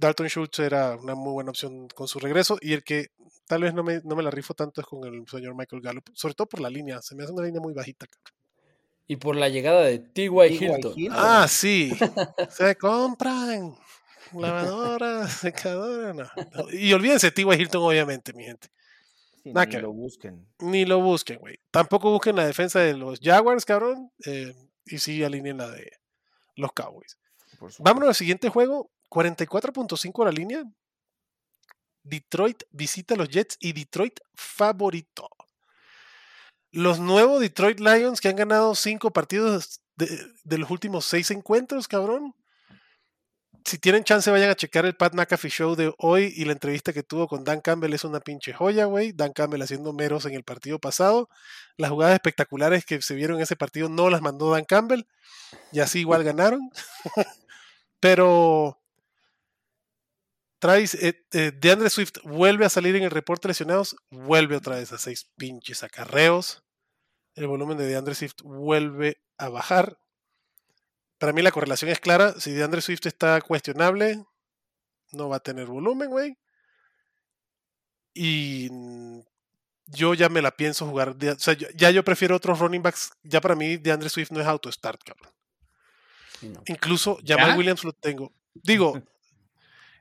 Dalton 0.00 0.28
Schultz 0.28 0.58
era 0.60 0.96
una 0.96 1.14
muy 1.14 1.32
buena 1.32 1.50
opción 1.50 1.86
con 1.88 2.08
su 2.08 2.18
regreso 2.18 2.56
y 2.60 2.72
el 2.72 2.82
que 2.82 3.08
tal 3.46 3.62
vez 3.62 3.74
no 3.74 3.82
me, 3.82 4.00
no 4.02 4.16
me 4.16 4.22
la 4.22 4.30
rifo 4.30 4.54
tanto 4.54 4.80
es 4.80 4.86
con 4.86 5.04
el 5.04 5.28
señor 5.28 5.54
Michael 5.54 5.82
Gallup, 5.82 6.08
sobre 6.14 6.34
todo 6.34 6.48
por 6.48 6.60
la 6.60 6.70
línea, 6.70 7.02
se 7.02 7.14
me 7.14 7.22
hace 7.22 7.32
una 7.32 7.44
línea 7.44 7.60
muy 7.60 7.74
bajita. 7.74 8.06
Y 9.06 9.16
por 9.16 9.36
la 9.36 9.48
llegada 9.48 9.82
de 9.82 9.98
T.Y. 9.98 10.28
Hilton. 10.28 10.94
Ah, 11.10 11.46
sí. 11.48 11.90
se 12.48 12.76
compran 12.76 13.76
lavadora, 14.32 15.28
secadora, 15.28 16.12
no. 16.14 16.24
Y 16.72 16.92
olvídense 16.92 17.30
T.Y. 17.30 17.44
Hilton, 17.44 17.82
obviamente, 17.82 18.32
mi 18.32 18.44
gente. 18.44 18.68
ni 19.44 19.52
lo 19.52 19.92
busquen. 19.92 20.46
Ni 20.60 20.84
lo 20.86 21.00
busquen, 21.00 21.40
güey. 21.40 21.58
Tampoco 21.70 22.10
busquen 22.10 22.36
la 22.36 22.46
defensa 22.46 22.80
de 22.80 22.96
los 22.96 23.20
Jaguars, 23.20 23.66
cabrón. 23.66 24.10
Eh, 24.24 24.54
y 24.86 24.98
sí 24.98 25.22
alineen 25.22 25.58
la 25.58 25.68
de 25.68 25.90
los 26.56 26.72
Cowboys. 26.72 27.18
Vámonos 27.80 28.10
al 28.10 28.14
siguiente 28.14 28.48
juego. 28.48 28.90
44.5 29.10 30.24
la 30.24 30.30
línea. 30.30 30.64
Detroit 32.02 32.62
visita 32.70 33.14
a 33.14 33.16
los 33.18 33.28
Jets 33.28 33.56
y 33.60 33.72
Detroit 33.72 34.20
favorito. 34.34 35.28
Los 36.72 37.00
nuevos 37.00 37.40
Detroit 37.40 37.80
Lions 37.80 38.20
que 38.20 38.28
han 38.28 38.36
ganado 38.36 38.74
cinco 38.74 39.12
partidos 39.12 39.80
de, 39.96 40.58
los 40.58 40.70
últimos 40.70 41.04
seis 41.04 41.30
encuentros, 41.30 41.88
cabrón. 41.88 42.34
Si 43.64 43.78
tienen 43.78 44.04
chance, 44.04 44.30
vayan 44.30 44.48
a 44.48 44.54
checar 44.54 44.86
el 44.86 44.96
Pat 44.96 45.14
McAfee 45.14 45.50
Show 45.50 45.76
de 45.76 45.92
hoy 45.98 46.32
y 46.34 46.46
la 46.46 46.52
entrevista 46.52 46.94
que 46.94 47.02
tuvo 47.02 47.28
con 47.28 47.44
Dan 47.44 47.60
Campbell 47.60 47.92
es 47.92 48.04
una 48.04 48.20
pinche 48.20 48.54
joya, 48.54 48.86
güey. 48.86 49.12
Dan 49.12 49.32
Campbell 49.32 49.60
haciendo 49.60 49.92
meros 49.92 50.24
en 50.24 50.32
el 50.32 50.44
partido 50.44 50.78
pasado. 50.78 51.28
Las 51.76 51.90
jugadas 51.90 52.14
espectaculares 52.14 52.86
que 52.86 53.02
se 53.02 53.14
vieron 53.14 53.36
en 53.36 53.42
ese 53.42 53.56
partido 53.56 53.90
no 53.90 54.08
las 54.08 54.22
mandó 54.22 54.50
Dan 54.50 54.64
Campbell 54.64 55.02
y 55.72 55.80
así 55.80 56.00
igual 56.00 56.24
ganaron. 56.24 56.70
Pero 58.00 58.79
Travis, 60.60 60.94
eh, 60.94 61.24
eh, 61.32 61.52
DeAndre 61.58 61.88
Swift 61.88 62.18
vuelve 62.22 62.66
a 62.66 62.68
salir 62.68 62.94
en 62.94 63.02
el 63.02 63.10
reporte 63.10 63.48
lesionados, 63.48 63.96
vuelve 64.10 64.56
otra 64.56 64.76
vez 64.76 64.92
a 64.92 64.98
seis 64.98 65.30
pinches 65.36 65.82
acarreos. 65.82 66.62
El 67.34 67.46
volumen 67.46 67.78
de 67.78 67.86
DeAndre 67.86 68.14
Swift 68.14 68.42
vuelve 68.44 69.22
a 69.38 69.48
bajar. 69.48 69.98
Para 71.18 71.32
mí 71.32 71.40
la 71.40 71.50
correlación 71.50 71.90
es 71.90 71.98
clara. 71.98 72.34
Si 72.38 72.52
DeAndre 72.52 72.82
Swift 72.82 73.06
está 73.06 73.40
cuestionable, 73.40 74.22
no 75.12 75.30
va 75.30 75.36
a 75.36 75.40
tener 75.40 75.66
volumen, 75.66 76.10
güey. 76.10 76.36
Y 78.12 78.68
yo 79.86 80.12
ya 80.12 80.28
me 80.28 80.42
la 80.42 80.50
pienso 80.50 80.86
jugar. 80.86 81.16
O 81.16 81.38
sea, 81.38 81.54
ya 81.54 81.90
yo 81.90 82.04
prefiero 82.04 82.36
otros 82.36 82.58
running 82.58 82.82
backs. 82.82 83.12
Ya 83.22 83.40
para 83.40 83.54
mí 83.54 83.78
DeAndre 83.78 84.10
Swift 84.10 84.30
no 84.30 84.40
es 84.40 84.46
auto-start, 84.46 85.00
cabrón. 85.04 85.32
Incluso 86.66 87.18
Jamal 87.24 87.56
Williams 87.56 87.82
lo 87.82 87.94
tengo. 87.94 88.32
Digo, 88.52 89.02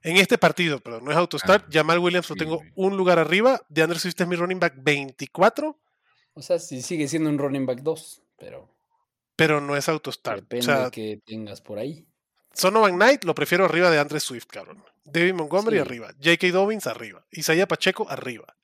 en 0.04 0.18
este 0.18 0.38
partido, 0.38 0.80
pero 0.80 1.02
no 1.02 1.12
es 1.12 1.18
autostart. 1.18 1.66
Ah, 1.66 1.70
Jamal 1.72 2.00
Williams 2.00 2.30
lo 2.30 2.36
tengo 2.36 2.62
un 2.76 2.98
lugar 2.98 3.20
arriba. 3.20 3.62
De 3.70 3.82
Andrew 3.82 4.00
Swift 4.00 4.20
es 4.20 4.28
mi 4.28 4.36
running 4.36 4.60
back 4.60 4.76
24. 4.78 5.78
O 6.34 6.42
sea, 6.42 6.60
sí 6.60 6.82
sigue 6.82 7.08
siendo 7.08 7.30
un 7.30 7.38
running 7.38 7.66
back 7.66 7.80
2, 7.82 8.22
pero. 8.38 8.70
Pero 9.36 9.62
no 9.62 9.76
es 9.76 9.90
autostart. 9.90 10.42
Depende 10.42 10.74
de 10.74 10.92
que 10.92 11.22
tengas 11.26 11.62
por 11.62 11.80
ahí. 11.80 12.06
Sonovan 12.54 12.96
Knight 12.96 13.24
lo 13.24 13.36
prefiero 13.36 13.66
arriba 13.66 13.90
de 13.90 14.00
Andrew 14.00 14.20
Swift, 14.20 14.48
cabrón. 14.48 14.84
David 15.06 15.34
Montgomery 15.34 15.80
arriba. 15.80 16.12
J.K. 16.22 16.52
Dobbins 16.52 16.88
arriba. 16.88 17.26
Isaiah 17.32 17.68
Pacheco 17.68 18.10
arriba. 18.10 18.56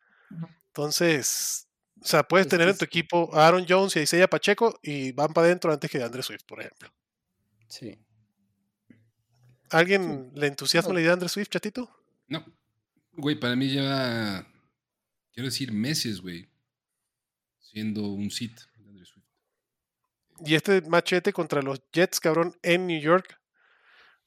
Entonces, 0.68 1.68
o 2.02 2.06
sea, 2.06 2.24
puedes 2.24 2.48
tener 2.48 2.68
en 2.68 2.78
tu 2.78 2.86
equipo 2.86 3.30
a 3.34 3.48
Aaron 3.48 3.66
Jones 3.68 3.96
y 3.96 4.00
a 4.00 4.02
Isaiah 4.04 4.30
Pacheco 4.30 4.80
y 4.84 5.12
van 5.12 5.34
para 5.34 5.48
adentro 5.48 5.72
antes 5.72 5.90
que 5.90 5.98
de 5.98 6.04
Andrew 6.04 6.24
Swift, 6.24 6.44
por 6.46 6.60
ejemplo. 6.60 6.90
Sí. 7.68 7.98
¿Alguien 9.70 10.32
le 10.36 10.48
entusiasma 10.48 10.94
la 10.94 11.00
idea 11.00 11.10
de 11.10 11.14
Andrew 11.14 11.30
Swift, 11.30 11.50
chatito? 11.50 11.90
No. 12.28 12.46
Güey, 13.14 13.40
para 13.40 13.56
mí 13.56 13.70
lleva, 13.70 14.46
quiero 15.34 15.48
decir, 15.48 15.72
meses, 15.72 16.22
güey, 16.22 16.50
siendo 17.60 18.08
un 18.08 18.30
sit 18.30 18.60
de 18.78 18.90
Andrew 18.90 19.06
Swift. 19.06 19.26
Y 20.46 20.56
este 20.56 20.82
machete 20.82 21.32
contra 21.32 21.62
los 21.62 21.82
Jets, 21.94 22.20
cabrón, 22.20 22.58
en 22.62 22.88
New 22.88 23.00
York, 23.00 23.40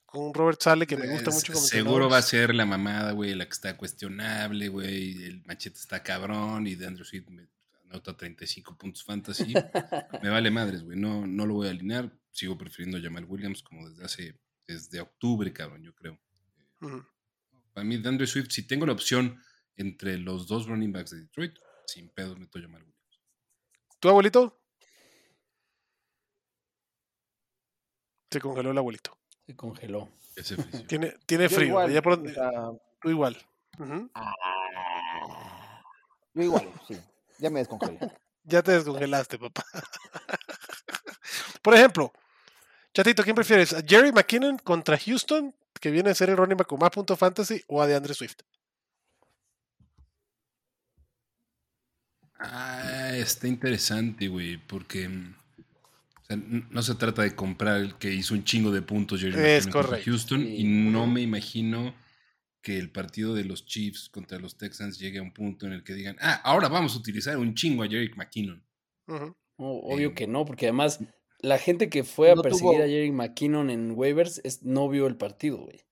con 0.07 0.33
Robert 0.33 0.61
Sale, 0.61 0.87
que 0.87 0.97
me 0.97 1.07
gusta 1.07 1.31
mucho 1.31 1.53
como 1.53 1.67
Seguro 1.67 2.09
va 2.09 2.17
a 2.17 2.23
ser 2.23 2.55
la 2.55 2.65
mamada, 2.65 3.13
güey, 3.13 3.35
la 3.35 3.45
que 3.45 3.53
está 3.53 3.77
cuestionable, 3.77 4.69
güey. 4.69 5.23
El 5.25 5.43
machete 5.45 5.79
está 5.79 6.03
cabrón 6.03 6.67
y 6.67 6.75
de 6.75 6.87
Andrew 6.87 7.05
Swift 7.05 7.29
me 7.29 7.47
anota 7.91 8.17
35 8.17 8.77
puntos 8.77 9.05
fantasy. 9.05 9.53
me 10.23 10.31
vale 10.31 10.51
madres, 10.51 10.83
güey. 10.83 10.99
No, 10.99 11.27
no 11.27 11.45
lo 11.45 11.55
voy 11.55 11.69
a 11.69 11.71
alinear. 11.71 12.11
Sigo 12.31 12.57
prefiriendo 12.57 12.97
a 12.97 13.03
Jamal 13.03 13.27
Williams 13.27 13.63
como 13.63 13.89
desde 13.89 14.05
hace 14.05 14.39
desde 14.69 15.01
octubre, 15.01 15.53
cabrón, 15.53 15.83
yo 15.83 15.95
creo. 15.95 16.19
Para 17.73 17.85
mí, 17.85 17.97
de 17.97 18.09
Andrew 18.09 18.27
Swift, 18.27 18.51
si 18.51 18.67
tengo 18.67 18.87
la 18.87 18.93
opción 18.93 19.43
entre 19.77 20.19
los 20.19 20.47
dos 20.47 20.67
running 20.67 20.93
backs 20.93 21.11
de 21.11 21.23
Detroit, 21.23 21.59
sin 21.87 22.11
pedos 22.11 22.39
meto 22.39 22.59
a 22.59 22.69
Mal 22.69 22.83
Williams. 22.83 23.21
¿Tu 23.99 24.09
abuelito? 24.09 24.61
Se 28.31 28.41
congeló 28.41 28.71
el 28.71 28.79
abuelito. 28.79 29.19
Se 29.47 29.57
congeló. 29.57 30.13
tiene, 30.87 31.15
tiene 31.25 31.49
frío. 31.49 31.69
Igual, 31.69 32.79
Tú 33.01 33.11
igual. 33.11 33.37
Ah, 34.15 35.83
yo 36.35 36.43
igual, 36.43 36.71
sí. 36.87 36.97
Ya 37.39 37.49
me 37.49 37.61
descongelé. 37.61 37.99
ya 38.45 38.63
te 38.63 38.73
descongelaste, 38.73 39.39
papá. 39.39 39.65
Por 41.63 41.75
ejemplo, 41.75 42.13
Chatito, 42.99 43.23
¿quién 43.23 43.37
prefieres? 43.37 43.75
¿A 43.75 43.83
Jerry 43.87 44.11
McKinnon 44.11 44.59
contra 44.59 44.99
Houston, 44.99 45.55
que 45.81 45.93
viene 45.93 46.11
a 46.11 46.15
ser 46.17 46.31
el 46.31 46.37
running 46.37 46.57
back 46.57 46.67
con 46.67 46.81
más 46.81 46.91
punto 46.91 47.17
fantasy, 47.17 47.63
o 47.69 47.81
a 47.81 47.87
DeAndre 47.87 48.13
Swift? 48.13 48.41
Ah, 52.41 53.13
está 53.15 53.47
interesante, 53.47 54.27
güey, 54.27 54.57
porque 54.57 55.09
no 56.29 56.83
se 56.83 56.97
trata 56.97 57.23
de 57.23 57.37
comprar 57.37 57.77
el 57.77 57.95
que 57.99 58.13
hizo 58.13 58.35
un 58.35 58.43
chingo 58.43 58.73
de 58.73 58.83
puntos 58.83 59.21
Jerry 59.21 59.71
contra 59.71 60.03
Houston 60.03 60.45
y 60.45 60.65
no 60.65 61.07
me 61.07 61.21
imagino 61.21 61.95
que 62.61 62.81
el 62.81 62.91
partido 62.91 63.33
de 63.33 63.45
los 63.45 63.65
Chiefs 63.65 64.09
contra 64.09 64.41
los 64.41 64.59
Texans 64.59 64.99
llegue 64.99 65.21
a 65.21 65.23
un 65.23 65.33
punto 65.33 65.67
en 65.67 65.73
el 65.73 65.85
que 65.85 65.95
digan, 65.95 66.17
ah, 66.21 66.41
ahora 66.43 66.67
vamos 66.67 66.97
a 66.97 66.99
utilizar 66.99 67.37
un 67.37 67.55
chingo 67.55 67.85
a 67.85 67.87
Jerry 67.87 68.13
McKinnon. 68.17 68.61
obvio 69.57 70.09
eh, 70.09 70.15
que 70.15 70.27
no, 70.27 70.45
porque 70.45 70.67
además 70.67 70.99
la 71.41 71.59
gente 71.59 71.89
que 71.89 72.05
fue 72.05 72.31
a 72.31 72.37
perseguir 72.37 72.83
a 72.83 72.87
Jerry 72.87 73.13
McKinnon 73.13 73.71
en 73.71 73.93
waivers 73.93 74.41
es, 74.45 74.63
no 74.63 74.89
vio 74.89 75.07
el 75.07 75.17
partido, 75.17 75.59
güey. 75.59 75.85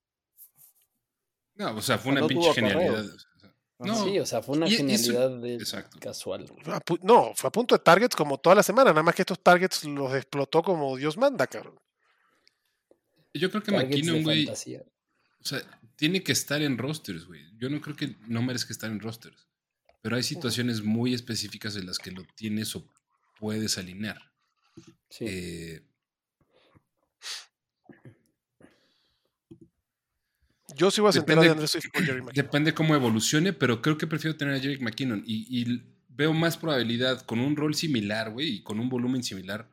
No, 1.55 1.75
o 1.75 1.81
sea, 1.81 1.97
fue 1.97 2.11
una 2.11 2.27
pinche 2.27 2.53
genialidad. 2.53 3.05
No, 3.79 4.03
sí, 4.03 4.17
o 4.19 4.25
sea, 4.25 4.41
fue 4.41 4.57
una 4.57 4.69
genialidad 4.69 5.39
casual. 5.99 6.51
No, 7.03 7.33
fue 7.35 7.47
a 7.47 7.51
punto 7.51 7.75
de 7.75 7.79
targets 7.79 8.15
como 8.15 8.39
toda 8.39 8.55
la 8.55 8.63
semana, 8.63 8.91
nada 8.91 9.03
más 9.03 9.15
que 9.15 9.21
estos 9.21 9.41
targets 9.41 9.83
los 9.85 10.13
explotó 10.15 10.63
como 10.63 10.95
Dios 10.97 11.17
manda, 11.17 11.47
cabrón. 11.47 11.79
Yo 13.33 13.51
creo 13.51 13.61
que 13.61 13.71
McKinnon, 13.71 14.23
güey. 14.23 14.47
O 14.47 15.45
sea, 15.45 15.61
tiene 15.95 16.23
que 16.23 16.31
estar 16.31 16.61
en 16.61 16.77
rosters, 16.77 17.25
güey. 17.25 17.41
Yo 17.57 17.69
no 17.69 17.79
creo 17.79 17.95
que 17.95 18.15
no 18.27 18.41
merezca 18.41 18.73
estar 18.73 18.89
en 18.89 18.99
rosters. 18.99 19.47
Pero 20.01 20.15
hay 20.15 20.23
situaciones 20.23 20.81
muy 20.81 21.13
específicas 21.13 21.75
en 21.75 21.85
las 21.85 21.99
que 21.99 22.11
lo 22.11 22.23
tienes 22.35 22.75
o 22.75 22.87
puedes 23.39 23.77
alinear. 23.77 24.31
Sí. 25.09 25.25
Eh, 25.27 25.87
Yo 30.75 30.91
sí 30.91 31.01
voy 31.01 31.09
a 31.09 31.13
sentar 31.13 31.39
a 31.39 31.41
DeAndre 31.41 31.67
Swift 31.67 31.87
por 31.91 32.05
Jerry 32.05 32.21
McKinnon. 32.23 32.45
Depende 32.45 32.73
cómo 32.73 32.95
evolucione, 32.95 33.53
pero 33.53 33.81
creo 33.81 33.97
que 33.97 34.07
prefiero 34.07 34.37
tener 34.37 34.55
a 34.55 34.59
Jerry 34.59 34.79
McKinnon. 34.79 35.23
Y, 35.25 35.83
veo 36.09 36.33
más 36.33 36.57
probabilidad 36.57 37.21
con 37.27 37.39
un 37.39 37.55
rol 37.55 37.75
similar, 37.75 38.31
güey, 38.31 38.55
y 38.55 38.63
con 38.63 38.79
un 38.79 38.89
volumen 38.89 39.21
similar 39.21 39.69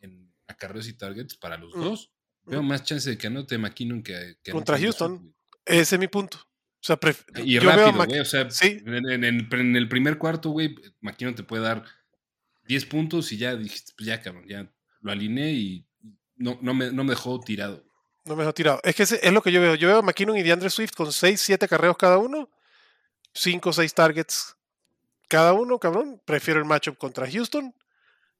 en 0.00 0.32
acarreos 0.48 0.88
y 0.88 0.94
targets 0.94 1.36
para 1.36 1.58
los 1.58 1.74
dos. 1.74 2.10
Veo 2.44 2.62
más 2.62 2.82
chance 2.82 3.10
de 3.10 3.18
que 3.18 3.26
anote 3.26 3.58
McKinnon 3.58 4.02
que, 4.02 4.36
que 4.42 4.52
Contra 4.52 4.78
Houston. 4.78 5.34
Ese 5.66 5.96
es 5.96 5.98
mi 5.98 6.08
punto. 6.08 6.38
O 6.38 6.84
sea, 6.84 6.98
y 7.44 7.58
rápido, 7.58 7.92
güey. 7.92 8.20
O 8.20 8.24
sea, 8.24 8.48
en, 8.62 9.24
el, 9.76 9.88
primer 9.88 10.16
cuarto, 10.16 10.48
güey, 10.50 10.74
McKinnon 11.02 11.34
te 11.34 11.42
puede 11.42 11.62
dar 11.62 11.84
10 12.72 12.86
puntos 12.86 13.32
y 13.32 13.36
ya 13.36 13.54
dijiste, 13.54 13.92
pues 13.96 14.06
ya, 14.06 14.22
cabrón, 14.22 14.46
ya 14.48 14.72
lo 15.02 15.12
alineé 15.12 15.52
y 15.52 15.86
no, 16.36 16.58
no, 16.62 16.72
me, 16.72 16.90
no 16.90 17.04
me 17.04 17.10
dejó 17.10 17.38
tirado. 17.38 17.84
No 18.24 18.34
me 18.34 18.42
dejó 18.42 18.54
tirado. 18.54 18.80
Es 18.82 18.94
que 18.94 19.02
es 19.02 19.32
lo 19.32 19.42
que 19.42 19.52
yo 19.52 19.60
veo. 19.60 19.74
Yo 19.74 19.88
veo 19.88 19.98
a 19.98 20.02
McKinnon 20.02 20.36
y 20.38 20.42
DeAndre 20.42 20.70
Swift 20.70 20.94
con 20.94 21.12
6, 21.12 21.38
7 21.38 21.68
carreos 21.68 21.98
cada 21.98 22.16
uno, 22.16 22.48
5 23.34 23.68
o 23.68 23.72
6 23.72 23.92
targets 23.94 24.56
cada 25.28 25.52
uno, 25.52 25.78
cabrón. 25.78 26.22
Prefiero 26.24 26.60
el 26.60 26.66
matchup 26.66 26.96
contra 26.96 27.30
Houston 27.30 27.74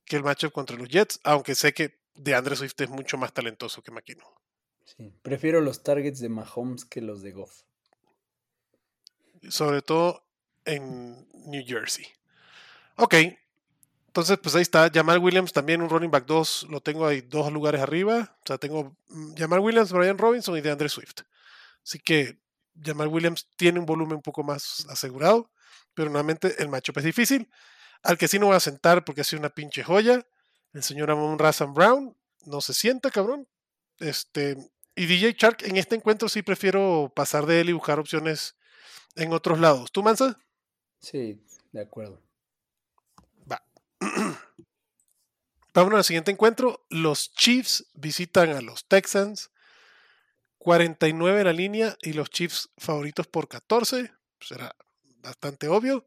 que 0.06 0.16
el 0.16 0.22
matchup 0.22 0.52
contra 0.52 0.76
los 0.76 0.88
Jets, 0.88 1.20
aunque 1.24 1.54
sé 1.54 1.72
que 1.74 2.00
DeAndre 2.14 2.56
Swift 2.56 2.80
es 2.80 2.88
mucho 2.88 3.18
más 3.18 3.32
talentoso 3.32 3.82
que 3.82 3.90
McKinnon. 3.90 4.26
Sí, 4.84 5.12
prefiero 5.22 5.60
los 5.60 5.82
targets 5.82 6.20
de 6.20 6.28
Mahomes 6.28 6.84
que 6.84 7.00
los 7.00 7.22
de 7.22 7.32
Goff. 7.32 7.62
Sobre 9.48 9.82
todo 9.82 10.24
en 10.64 11.28
New 11.46 11.64
Jersey. 11.66 12.06
Ok, 12.96 13.14
entonces, 14.12 14.36
pues 14.42 14.54
ahí 14.54 14.60
está. 14.60 14.90
Jamal 14.92 15.20
Williams 15.20 15.54
también 15.54 15.80
un 15.80 15.88
running 15.88 16.10
back 16.10 16.26
2. 16.26 16.66
Lo 16.68 16.82
tengo 16.82 17.06
ahí 17.06 17.22
dos 17.22 17.50
lugares 17.50 17.80
arriba. 17.80 18.36
O 18.42 18.46
sea, 18.46 18.58
tengo 18.58 18.94
mm, 19.08 19.36
Jamal 19.38 19.60
Williams, 19.60 19.90
Brian 19.90 20.18
Robinson 20.18 20.54
y 20.54 20.60
DeAndre 20.60 20.90
Swift. 20.90 21.22
Así 21.82 21.98
que 21.98 22.38
Jamal 22.78 23.08
Williams 23.08 23.48
tiene 23.56 23.80
un 23.80 23.86
volumen 23.86 24.16
un 24.16 24.22
poco 24.22 24.42
más 24.42 24.84
asegurado. 24.90 25.50
Pero 25.94 26.10
nuevamente 26.10 26.54
el 26.62 26.68
matchup 26.68 26.98
es 26.98 27.04
difícil. 27.04 27.50
Al 28.02 28.18
que 28.18 28.28
sí 28.28 28.38
no 28.38 28.48
voy 28.48 28.56
a 28.56 28.60
sentar 28.60 29.02
porque 29.02 29.22
ha 29.22 29.24
sido 29.24 29.40
una 29.40 29.48
pinche 29.48 29.82
joya. 29.82 30.26
El 30.74 30.82
señor 30.82 31.10
Amon 31.10 31.38
Razan 31.38 31.72
Brown. 31.72 32.14
No 32.44 32.60
se 32.60 32.74
sienta, 32.74 33.10
cabrón. 33.10 33.48
Este. 33.98 34.58
Y 34.94 35.06
DJ 35.06 35.36
Shark, 35.38 35.62
en 35.62 35.78
este 35.78 35.94
encuentro 35.94 36.28
sí 36.28 36.42
prefiero 36.42 37.10
pasar 37.16 37.46
de 37.46 37.62
él 37.62 37.70
y 37.70 37.72
buscar 37.72 37.98
opciones 37.98 38.56
en 39.16 39.32
otros 39.32 39.58
lados. 39.58 39.90
¿Tú, 39.90 40.02
Mansa? 40.02 40.38
Sí, 41.00 41.42
de 41.72 41.80
acuerdo. 41.80 42.20
Vámonos 45.74 45.98
al 45.98 46.04
siguiente 46.04 46.30
encuentro. 46.30 46.84
Los 46.90 47.32
Chiefs 47.34 47.86
visitan 47.94 48.50
a 48.50 48.60
los 48.60 48.86
Texans. 48.86 49.50
49 50.58 51.40
en 51.40 51.46
la 51.46 51.52
línea 51.52 51.96
y 52.02 52.12
los 52.12 52.30
Chiefs 52.30 52.70
favoritos 52.78 53.26
por 53.26 53.48
14. 53.48 54.12
Será 54.40 54.76
bastante 55.18 55.68
obvio. 55.68 56.06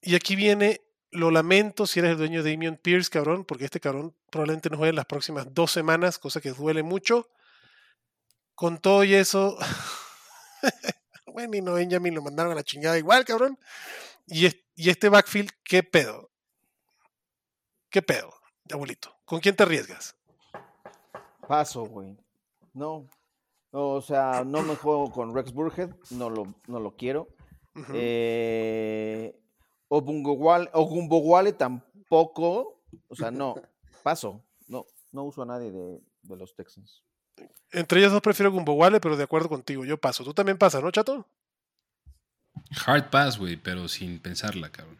Y 0.00 0.14
aquí 0.14 0.36
viene, 0.36 0.80
lo 1.10 1.30
lamento 1.30 1.86
si 1.86 1.98
eres 1.98 2.12
el 2.12 2.18
dueño 2.18 2.42
de 2.42 2.52
Damian 2.52 2.76
Pierce, 2.76 3.10
cabrón, 3.10 3.44
porque 3.44 3.64
este 3.64 3.80
cabrón 3.80 4.14
probablemente 4.30 4.70
no 4.70 4.76
juegue 4.76 4.90
en 4.90 4.96
las 4.96 5.06
próximas 5.06 5.46
dos 5.52 5.72
semanas, 5.72 6.18
cosa 6.18 6.40
que 6.40 6.52
duele 6.52 6.82
mucho. 6.82 7.28
Con 8.54 8.78
todo 8.78 9.02
y 9.04 9.14
eso, 9.14 9.58
bueno, 11.26 11.56
y 11.56 11.62
no 11.62 11.74
Benjamin 11.74 12.14
lo 12.14 12.22
mandaron 12.22 12.52
a 12.52 12.56
la 12.56 12.62
chingada 12.62 12.98
igual, 12.98 13.24
cabrón. 13.24 13.58
Y, 14.26 14.46
y 14.76 14.90
este 14.90 15.08
backfield, 15.08 15.50
¿qué 15.64 15.82
pedo? 15.82 16.29
¿Qué 17.90 18.02
pedo, 18.02 18.32
abuelito? 18.70 19.12
¿Con 19.24 19.40
quién 19.40 19.56
te 19.56 19.64
arriesgas? 19.64 20.16
Paso, 21.48 21.84
güey. 21.86 22.16
No. 22.72 23.08
o 23.72 24.00
sea, 24.00 24.44
no 24.44 24.62
me 24.62 24.76
juego 24.76 25.10
con 25.10 25.34
Rex 25.34 25.52
Burhead, 25.52 25.90
no 26.10 26.30
lo, 26.30 26.54
no 26.68 26.78
lo 26.78 26.96
quiero. 26.96 27.28
eh, 27.92 29.36
Ogumbowale 29.88 31.52
tampoco. 31.52 32.80
O 33.08 33.16
sea, 33.16 33.32
no. 33.32 33.56
Paso. 34.04 34.44
No, 34.68 34.86
no 35.10 35.24
uso 35.24 35.42
a 35.42 35.46
nadie 35.46 35.72
de, 35.72 36.00
los 36.28 36.54
Texans. 36.54 37.02
Entre 37.72 37.98
ellos 37.98 38.12
dos 38.12 38.22
prefiero 38.22 38.52
Gumbowale, 38.52 39.00
pero 39.00 39.16
de 39.16 39.24
acuerdo 39.24 39.48
contigo, 39.48 39.84
yo 39.84 39.98
paso. 39.98 40.22
Tú 40.22 40.32
también 40.32 40.58
pasas, 40.58 40.82
¿no, 40.82 40.90
chato? 40.92 41.26
Hard 42.86 43.10
pass, 43.10 43.38
güey, 43.38 43.56
pero 43.56 43.88
sin 43.88 44.20
pensarla, 44.20 44.70
cabrón. 44.70 44.98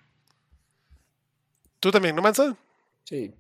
¿Tú 1.79 1.91
también, 1.91 2.17
no, 2.17 2.23
Mansa? 2.23 2.57
Sí. 3.05 3.35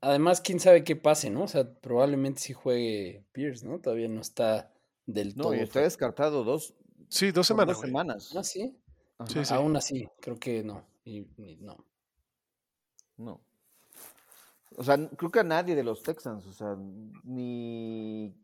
Además, 0.00 0.40
quién 0.40 0.58
sabe 0.58 0.82
qué 0.82 0.96
pase, 0.96 1.30
¿no? 1.30 1.44
O 1.44 1.48
sea, 1.48 1.72
probablemente 1.74 2.40
sí 2.40 2.52
juegue 2.52 3.24
Pierce, 3.32 3.66
¿no? 3.66 3.78
Todavía 3.78 4.08
no 4.08 4.20
está 4.20 4.72
del 5.06 5.34
todo. 5.34 5.54
No, 5.54 5.54
está 5.54 5.80
descartado 5.80 6.42
dos. 6.42 6.74
Sí, 7.08 7.30
dos 7.30 7.46
semanas. 7.46 7.76
Dos 7.76 7.86
semanas. 7.86 8.36
Ah, 8.36 8.42
sí. 8.42 8.76
Aún 9.50 9.76
así, 9.76 10.08
creo 10.20 10.38
que 10.38 10.64
no. 10.64 10.84
Y, 11.04 11.26
no. 11.60 11.84
No. 13.16 13.40
O 14.76 14.82
sea, 14.82 14.96
creo 15.16 15.30
que 15.30 15.40
a 15.40 15.44
nadie 15.44 15.74
de 15.74 15.84
los 15.84 16.02
Texans, 16.02 16.46
o 16.46 16.52
sea, 16.52 16.76
ni. 17.24 18.34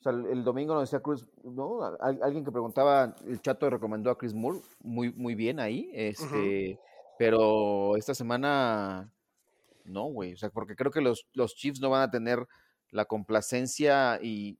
O 0.00 0.02
sea, 0.02 0.12
el 0.12 0.44
domingo 0.44 0.74
nos 0.74 0.90
decía 0.90 1.02
Chris, 1.02 1.26
¿no? 1.42 1.82
Alguien 2.00 2.44
que 2.44 2.52
preguntaba, 2.52 3.16
el 3.26 3.40
chato 3.40 3.68
recomendó 3.68 4.10
a 4.10 4.18
Chris 4.18 4.34
Moore, 4.34 4.60
muy, 4.80 5.12
muy 5.12 5.34
bien 5.34 5.60
ahí. 5.60 5.90
Este. 5.92 6.78
Pero 7.18 7.96
esta 7.96 8.14
semana 8.14 9.12
no, 9.84 10.04
güey. 10.04 10.34
O 10.34 10.36
sea, 10.36 10.50
porque 10.50 10.76
creo 10.76 10.90
que 10.90 11.00
los, 11.00 11.26
los 11.32 11.54
Chiefs 11.54 11.80
no 11.80 11.90
van 11.90 12.02
a 12.02 12.10
tener 12.10 12.46
la 12.90 13.04
complacencia 13.04 14.18
y 14.22 14.58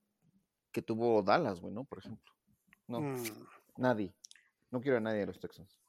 que 0.73 0.83
tuvo 0.83 1.23
Dallas, 1.23 1.61
güey, 1.61 1.73
¿no? 1.73 1.85
Por 1.85 1.99
ejemplo. 1.99 2.33
No, 2.87 3.01
mm. 3.01 3.25
nadie. 3.77 4.15
No 4.71 4.81
quiero 4.81 4.99
a 4.99 5.01
nadie 5.01 5.21
de 5.21 5.27
los 5.27 5.41
Texans. 5.41 5.81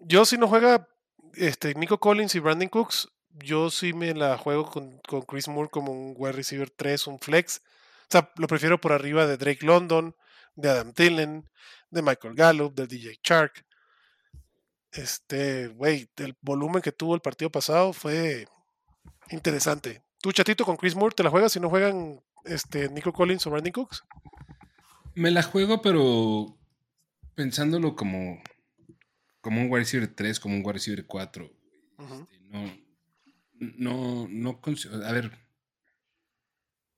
Yo 0.00 0.24
si 0.24 0.36
no 0.36 0.48
juega 0.48 0.88
este, 1.34 1.74
Nico 1.74 1.98
Collins 1.98 2.34
y 2.34 2.40
Brandon 2.40 2.68
Cooks, 2.68 3.08
yo 3.30 3.70
sí 3.70 3.92
me 3.92 4.14
la 4.14 4.36
juego 4.36 4.66
con, 4.70 4.98
con 5.08 5.22
Chris 5.22 5.48
Moore 5.48 5.70
como 5.70 5.92
un 5.92 6.14
wide 6.16 6.32
receiver 6.32 6.70
3, 6.70 7.06
un 7.06 7.18
flex. 7.18 7.62
O 8.02 8.10
sea, 8.10 8.30
lo 8.36 8.46
prefiero 8.46 8.80
por 8.80 8.92
arriba 8.92 9.26
de 9.26 9.36
Drake 9.36 9.64
London, 9.64 10.14
de 10.54 10.70
Adam 10.70 10.92
Thielen, 10.92 11.48
de 11.90 12.02
Michael 12.02 12.34
Gallup, 12.34 12.74
de 12.74 12.86
DJ 12.86 13.16
Chark. 13.22 13.64
Este, 14.92 15.68
güey, 15.68 16.08
el 16.16 16.36
volumen 16.40 16.82
que 16.82 16.92
tuvo 16.92 17.14
el 17.14 17.20
partido 17.20 17.50
pasado 17.50 17.92
fue 17.92 18.46
interesante. 19.30 20.02
¿Tú, 20.20 20.32
chatito, 20.32 20.64
con 20.64 20.76
Chris 20.76 20.94
Moore 20.94 21.14
te 21.14 21.22
la 21.22 21.30
juegas 21.30 21.52
si 21.52 21.60
no 21.60 21.68
juegan 21.68 22.20
este, 22.44 22.88
Nico 22.88 23.12
Collins 23.12 23.46
o 23.46 23.50
Brandon 23.50 23.72
Cooks? 23.72 24.04
Me 25.14 25.30
la 25.30 25.42
juego, 25.42 25.82
pero 25.82 26.56
pensándolo 27.34 27.94
como, 27.94 28.42
como 29.40 29.60
un 29.60 29.70
wide 29.70 29.80
receiver 29.80 30.14
3, 30.14 30.40
como 30.40 30.56
un 30.56 30.62
wide 30.62 30.72
receiver 30.74 31.06
4. 31.06 31.44
Este, 31.98 32.40
no, 32.48 32.76
no, 33.58 34.28
no, 34.28 34.60
a 35.04 35.12
ver, 35.12 35.32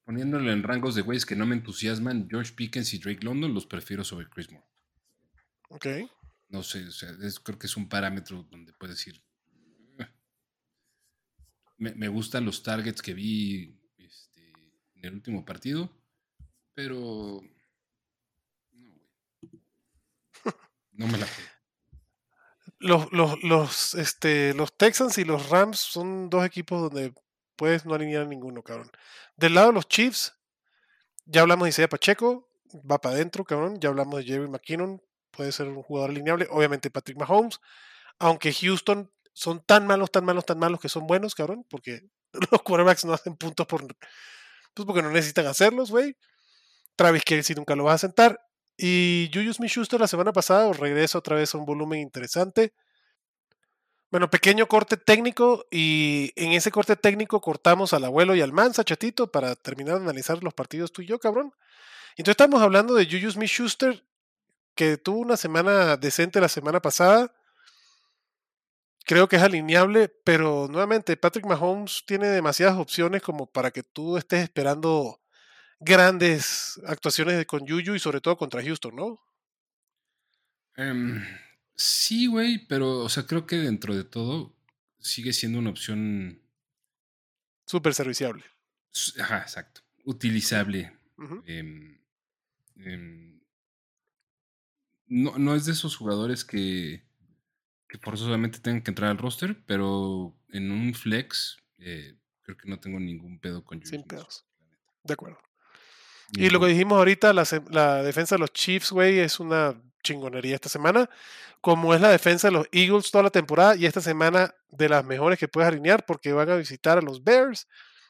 poniéndolo 0.04 0.50
en 0.50 0.62
rangos 0.62 0.94
de 0.94 1.02
güeyes 1.02 1.26
que 1.26 1.36
no 1.36 1.46
me 1.46 1.54
entusiasman, 1.54 2.28
George 2.30 2.52
Pickens 2.54 2.94
y 2.94 2.98
Drake 2.98 3.24
London 3.24 3.52
los 3.52 3.66
prefiero 3.66 4.04
sobre 4.04 4.28
Chris 4.28 4.50
Moore. 4.50 4.66
Ok. 5.68 5.86
No 6.48 6.62
sé, 6.62 6.86
o 6.86 6.90
sea, 6.90 7.14
creo 7.42 7.58
que 7.58 7.66
es 7.66 7.76
un 7.76 7.88
parámetro 7.88 8.44
donde 8.50 8.72
puedes 8.72 8.96
decir. 8.96 9.22
Ah". 9.98 10.10
Me, 11.76 12.08
gustan 12.08 12.44
los 12.44 12.62
targets 12.62 13.02
que 13.02 13.14
vi 13.14 13.78
este, 13.98 14.52
en 14.94 15.04
el 15.04 15.14
último 15.14 15.44
partido, 15.44 15.90
pero. 16.74 17.40
No. 18.72 18.94
No 20.92 21.06
me 21.06 21.18
la 21.18 21.28
los, 22.80 23.12
los, 23.12 23.42
los, 23.42 23.94
este, 23.94 24.54
los 24.54 24.76
Texans 24.76 25.18
y 25.18 25.24
los 25.24 25.48
Rams 25.50 25.78
son 25.78 26.30
dos 26.30 26.44
equipos 26.44 26.80
donde 26.80 27.12
puedes 27.56 27.84
no 27.84 27.94
alinear 27.94 28.22
a 28.22 28.26
ninguno, 28.28 28.62
cabrón. 28.62 28.90
Del 29.36 29.54
lado 29.54 29.68
de 29.68 29.74
los 29.74 29.88
Chiefs, 29.88 30.34
ya 31.26 31.42
hablamos 31.42 31.66
de 31.66 31.70
Isaiah 31.70 31.88
Pacheco, 31.88 32.48
va 32.88 33.00
para 33.00 33.16
adentro, 33.16 33.44
cabrón. 33.44 33.78
Ya 33.80 33.88
hablamos 33.88 34.18
de 34.18 34.24
Jerry 34.24 34.48
McKinnon, 34.48 35.02
puede 35.38 35.52
ser 35.52 35.68
un 35.68 35.84
jugador 35.84 36.10
alineable. 36.10 36.48
Obviamente 36.50 36.90
Patrick 36.90 37.16
Mahomes, 37.16 37.60
aunque 38.18 38.52
Houston 38.52 39.08
son 39.32 39.62
tan 39.64 39.86
malos, 39.86 40.10
tan 40.10 40.24
malos, 40.24 40.44
tan 40.44 40.58
malos 40.58 40.80
que 40.80 40.88
son 40.88 41.06
buenos, 41.06 41.36
cabrón, 41.36 41.64
porque 41.70 42.02
los 42.50 42.60
quarterbacks 42.62 43.04
no 43.04 43.12
hacen 43.12 43.36
puntos 43.36 43.64
por, 43.68 43.86
pues 44.74 44.84
porque 44.84 45.00
no 45.00 45.12
necesitan 45.12 45.46
hacerlos, 45.46 45.92
güey. 45.92 46.16
Travis 46.96 47.22
Kelsey 47.22 47.54
nunca 47.54 47.76
lo 47.76 47.84
va 47.84 47.92
a 47.92 47.98
sentar. 47.98 48.40
Y 48.76 49.30
Juju 49.32 49.52
Smith-Schuster 49.52 50.00
la 50.00 50.08
semana 50.08 50.32
pasada 50.32 50.72
regresa 50.72 51.18
otra 51.18 51.36
vez 51.36 51.54
a 51.54 51.58
un 51.58 51.66
volumen 51.66 52.00
interesante. 52.00 52.72
Bueno, 54.10 54.28
pequeño 54.28 54.66
corte 54.66 54.96
técnico 54.96 55.66
y 55.70 56.32
en 56.34 56.50
ese 56.50 56.72
corte 56.72 56.96
técnico 56.96 57.40
cortamos 57.40 57.92
al 57.92 58.04
abuelo 58.04 58.34
y 58.34 58.40
al 58.40 58.52
Mansa, 58.52 58.82
chatito, 58.82 59.30
para 59.30 59.54
terminar 59.54 59.98
de 59.98 60.02
analizar 60.02 60.42
los 60.42 60.54
partidos 60.54 60.90
tú 60.90 61.02
y 61.02 61.06
yo, 61.06 61.20
cabrón. 61.20 61.52
Entonces 62.16 62.32
estamos 62.32 62.60
hablando 62.60 62.94
de 62.94 63.06
Juju 63.06 63.30
Smith-Schuster, 63.30 64.04
que 64.78 64.96
tuvo 64.96 65.18
una 65.18 65.36
semana 65.36 65.96
decente 65.96 66.40
la 66.40 66.48
semana 66.48 66.80
pasada. 66.80 67.34
Creo 69.04 69.28
que 69.28 69.34
es 69.34 69.42
alineable, 69.42 70.08
pero 70.08 70.68
nuevamente 70.70 71.16
Patrick 71.16 71.46
Mahomes 71.46 72.04
tiene 72.06 72.28
demasiadas 72.28 72.78
opciones 72.78 73.20
como 73.22 73.50
para 73.50 73.72
que 73.72 73.82
tú 73.82 74.16
estés 74.16 74.44
esperando 74.44 75.20
grandes 75.80 76.80
actuaciones 76.86 77.44
con 77.46 77.66
Juju 77.66 77.96
y 77.96 77.98
sobre 77.98 78.20
todo 78.20 78.36
contra 78.36 78.62
Houston, 78.62 78.94
¿no? 78.94 79.20
Em, 80.76 81.24
sí, 81.74 82.28
güey, 82.28 82.64
pero, 82.68 83.00
o 83.00 83.08
sea, 83.08 83.26
creo 83.26 83.48
que 83.48 83.56
dentro 83.56 83.96
de 83.96 84.04
todo 84.04 84.54
sigue 85.00 85.32
siendo 85.32 85.58
una 85.58 85.70
opción. 85.70 86.40
Súper 87.66 87.94
serviciable. 87.94 88.44
Ajá, 89.18 89.38
exacto. 89.38 89.80
Utilizable. 90.04 90.96
No, 95.08 95.38
no 95.38 95.54
es 95.54 95.64
de 95.64 95.72
esos 95.72 95.96
jugadores 95.96 96.44
que, 96.44 97.04
que 97.88 97.98
forzosamente 97.98 98.60
tengan 98.60 98.82
que 98.82 98.90
entrar 98.90 99.10
al 99.10 99.18
roster, 99.18 99.62
pero 99.66 100.36
en 100.50 100.70
un 100.70 100.94
flex 100.94 101.58
eh, 101.78 102.14
creo 102.42 102.56
que 102.56 102.68
no 102.68 102.78
tengo 102.78 103.00
ningún 103.00 103.38
pedo 103.38 103.64
con 103.64 103.84
Sin 103.84 104.02
pedos. 104.02 104.46
De 105.02 105.14
acuerdo. 105.14 105.38
Y 106.32 106.50
lo 106.50 106.60
que 106.60 106.66
dijimos 106.66 106.98
ahorita, 106.98 107.32
la, 107.32 108.02
defensa 108.02 108.34
de 108.34 108.40
los 108.40 108.52
Chiefs, 108.52 108.92
güey, 108.92 109.18
es 109.18 109.40
una 109.40 109.80
chingonería 110.02 110.56
esta 110.56 110.68
semana. 110.68 111.08
Como 111.60 111.94
es 111.94 112.00
la 112.00 112.10
defensa 112.10 112.48
de 112.48 112.52
los 112.52 112.68
Eagles 112.70 113.10
toda 113.10 113.24
la 113.24 113.30
temporada 113.30 113.74
y 113.76 113.86
esta 113.86 114.00
semana 114.00 114.54
de 114.68 114.88
las 114.88 115.04
mejores 115.04 115.38
que 115.38 115.48
puedes 115.48 115.68
alinear 115.68 116.04
porque 116.04 116.32
van 116.32 116.50
a 116.50 116.56
visitar 116.56 116.98
a 116.98 117.02
los 117.02 117.24
Bears 117.24 117.66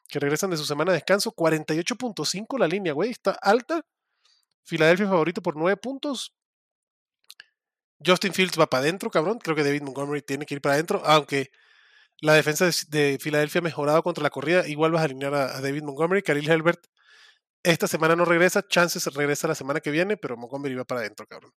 que 0.09 0.19
regresan 0.19 0.51
de 0.51 0.57
su 0.57 0.65
semana 0.65 0.93
de 0.93 0.97
descanso. 0.97 1.33
48.5 1.33 2.59
la 2.59 2.67
línea, 2.67 2.93
güey, 2.93 3.11
está 3.11 3.31
alta. 3.31 3.85
Filadelfia 4.65 5.07
favorito 5.07 5.41
por 5.41 5.57
9 5.57 5.77
puntos. 5.77 6.35
Justin 8.05 8.33
Fields 8.33 8.59
va 8.59 8.69
para 8.69 8.83
adentro, 8.83 9.11
cabrón. 9.11 9.39
Creo 9.39 9.57
que 9.57 9.65
David 9.65 9.83
Montgomery 9.83 10.23
tiene 10.23 10.47
que 10.47 10.55
ir 10.55 10.61
para 10.61 10.75
adentro, 10.75 11.03
aunque 11.05 11.51
la 12.21 12.35
defensa 12.35 12.69
de, 12.89 13.19
Filadelfia 13.21 13.61
ha 13.61 13.63
mejorado 13.63 14.03
contra 14.03 14.23
la 14.23 14.31
corrida. 14.31 14.67
Igual 14.67 14.93
vas 14.93 15.03
a 15.03 15.05
alinear 15.05 15.35
a, 15.35 15.57
a 15.57 15.61
David 15.61 15.83
Montgomery. 15.83 16.23
Khalil 16.23 16.49
Helbert 16.49 16.87
esta 17.63 17.89
semana 17.89 18.17
no 18.17 18.25
regresa, 18.25 18.67
chances 18.67 19.05
regresa 19.15 19.49
la 19.49 19.55
semana 19.55 19.81
que 19.81 19.91
viene, 19.91 20.17
pero 20.17 20.37
Montgomery 20.37 20.75
va 20.75 20.85
para 20.85 21.01
adentro, 21.01 21.27
cabrón. 21.27 21.53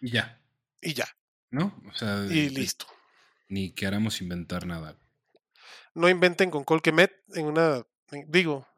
Y 0.00 0.10
ya. 0.10 0.40
Y 0.80 0.94
ya. 0.94 1.08
¿No? 1.50 1.80
O 1.90 1.94
sea, 1.94 2.26
y 2.30 2.48
listo. 2.50 2.86
Ni 3.48 3.72
queramos 3.72 4.20
inventar 4.20 4.66
nada. 4.66 4.96
No 5.94 6.08
inventen 6.08 6.50
con 6.50 6.64
Colquemet 6.64 7.12
en 7.34 7.46
una. 7.46 7.84
digo, 8.28 8.68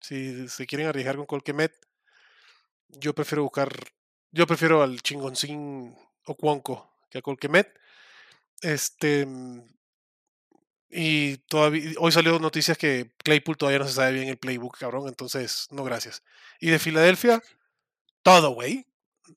si 0.00 0.48
se 0.48 0.66
quieren 0.66 0.88
arriesgar 0.88 1.16
con 1.16 1.26
Colquemet, 1.26 1.72
yo 2.88 3.14
prefiero 3.14 3.44
buscar. 3.44 3.72
Yo 4.30 4.46
prefiero 4.46 4.82
al 4.82 5.00
chingoncín 5.02 5.94
o 6.26 6.34
Cuonco 6.36 6.92
que 7.12 7.18
a 7.18 7.22
Colquemet. 7.22 7.72
Este. 8.62 9.28
Y 10.90 11.38
todavía, 11.48 11.92
hoy 11.98 12.12
salió 12.12 12.38
noticias 12.38 12.76
que 12.76 13.12
Claypool 13.24 13.56
todavía 13.56 13.78
no 13.78 13.86
se 13.86 13.94
sabe 13.94 14.12
bien 14.12 14.28
el 14.28 14.36
playbook, 14.36 14.78
cabrón. 14.78 15.08
Entonces, 15.08 15.68
no 15.70 15.84
gracias. 15.84 16.22
Y 16.60 16.68
de 16.68 16.78
Filadelfia, 16.78 17.40
todo, 18.22 18.50
güey. 18.50 18.86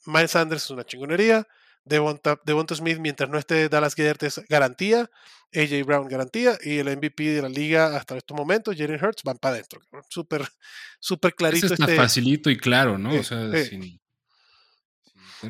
Miles 0.05 0.31
Sanders 0.31 0.63
es 0.63 0.69
una 0.69 0.83
chingonería. 0.83 1.47
Devonta, 1.85 2.41
Devonta 2.43 2.75
Smith, 2.75 2.97
mientras 2.97 3.29
no 3.29 3.37
esté 3.37 3.69
Dallas 3.69 3.93
Gellert, 3.93 4.23
es 4.23 4.41
garantía. 4.49 5.09
AJ 5.53 5.85
Brown, 5.85 6.09
garantía. 6.09 6.57
Y 6.61 6.79
el 6.79 6.87
MVP 6.97 7.23
de 7.23 7.41
la 7.41 7.49
liga 7.49 7.95
hasta 7.95 8.17
estos 8.17 8.35
momentos, 8.35 8.75
Jalen 8.77 9.01
Hurts, 9.01 9.23
van 9.23 9.37
para 9.37 9.55
adentro. 9.55 9.79
Súper, 10.09 10.41
súper 10.99 11.35
clarito. 11.35 11.67
Eso 11.67 11.75
está 11.75 11.85
este 11.85 11.95
facilito 11.95 12.49
y 12.49 12.57
claro, 12.57 12.97
¿no? 12.97 13.13
o 13.13 13.23
sea, 13.23 13.49
sin, 13.63 14.01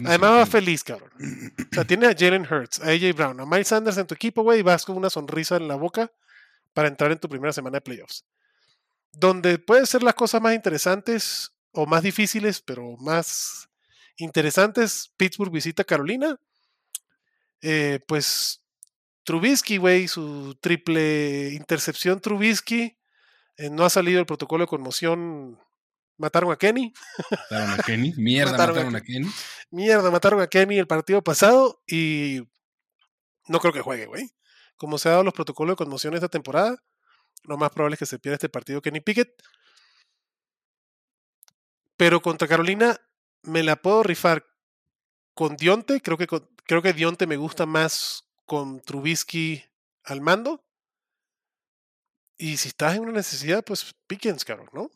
Además 0.05 0.31
va 0.31 0.45
feliz, 0.45 0.83
cabrón. 0.83 1.11
O 1.71 1.75
sea, 1.75 1.85
tiene 1.85 2.07
a 2.07 2.15
Jalen 2.17 2.47
Hurts, 2.49 2.79
a 2.81 2.89
AJ 2.89 3.15
Brown, 3.15 3.39
a 3.39 3.45
Miles 3.45 3.67
Sanders 3.67 3.97
en 3.97 4.07
tu 4.07 4.15
equipo, 4.15 4.43
güey, 4.43 4.59
y 4.59 4.63
vas 4.63 4.85
con 4.85 4.97
una 4.97 5.09
sonrisa 5.09 5.57
en 5.57 5.67
la 5.67 5.75
boca 5.75 6.11
para 6.73 6.87
entrar 6.87 7.11
en 7.11 7.19
tu 7.19 7.29
primera 7.29 7.53
semana 7.53 7.77
de 7.77 7.81
playoffs. 7.81 8.25
Donde 9.11 9.59
pueden 9.59 9.85
ser 9.85 10.03
las 10.03 10.15
cosas 10.15 10.41
más 10.41 10.53
interesantes 10.53 11.53
o 11.71 11.85
más 11.85 12.03
difíciles, 12.03 12.61
pero 12.61 12.97
más 12.97 13.69
interesantes, 14.17 15.11
Pittsburgh 15.17 15.51
visita 15.51 15.83
Carolina. 15.83 16.39
Eh, 17.61 17.99
pues 18.07 18.61
Trubisky, 19.23 19.77
güey, 19.77 20.07
su 20.07 20.55
triple 20.61 21.51
intercepción 21.53 22.19
Trubisky. 22.19 22.97
Eh, 23.57 23.69
no 23.69 23.85
ha 23.85 23.89
salido 23.89 24.19
el 24.19 24.25
protocolo 24.25 24.63
de 24.63 24.67
conmoción 24.69 25.59
Mataron 26.17 26.51
a 26.51 26.55
Kenny. 26.55 26.93
Mataron 27.49 27.79
a 27.79 27.83
Kenny. 27.83 28.13
Mierda, 28.17 28.51
mataron, 28.51 28.95
a, 28.95 29.01
Kenny. 29.01 29.29
Mierda, 29.69 30.11
mataron 30.11 30.41
a 30.41 30.47
Kenny 30.47 30.77
el 30.77 30.87
partido 30.87 31.21
pasado 31.21 31.81
y 31.87 32.41
no 33.47 33.59
creo 33.59 33.73
que 33.73 33.81
juegue, 33.81 34.05
güey. 34.05 34.31
Como 34.77 34.97
se 34.97 35.09
han 35.09 35.13
dado 35.13 35.23
los 35.23 35.33
protocolos 35.33 35.73
de 35.73 35.77
conmoción 35.77 36.13
esta 36.13 36.29
temporada, 36.29 36.77
lo 37.43 37.57
más 37.57 37.71
probable 37.71 37.95
es 37.95 37.99
que 37.99 38.05
se 38.05 38.19
pierda 38.19 38.35
este 38.35 38.49
partido 38.49 38.81
Kenny 38.81 39.01
Pickett. 39.01 39.41
Pero 41.97 42.21
contra 42.21 42.47
Carolina 42.47 42.99
me 43.43 43.63
la 43.63 43.75
puedo 43.75 44.03
rifar 44.03 44.45
con 45.33 45.55
Dionte. 45.55 46.01
Creo 46.01 46.17
que, 46.17 46.27
creo 46.27 46.81
que 46.81 46.93
Dionte 46.93 47.27
me 47.27 47.37
gusta 47.37 47.65
más 47.65 48.25
con 48.45 48.81
Trubisky 48.81 49.63
al 50.03 50.21
mando. 50.21 50.63
Y 52.37 52.57
si 52.57 52.69
estás 52.69 52.95
en 52.95 53.03
una 53.03 53.13
necesidad, 53.13 53.63
pues 53.63 53.95
Pickens, 54.07 54.43
cabrón, 54.43 54.69
¿no? 54.73 54.91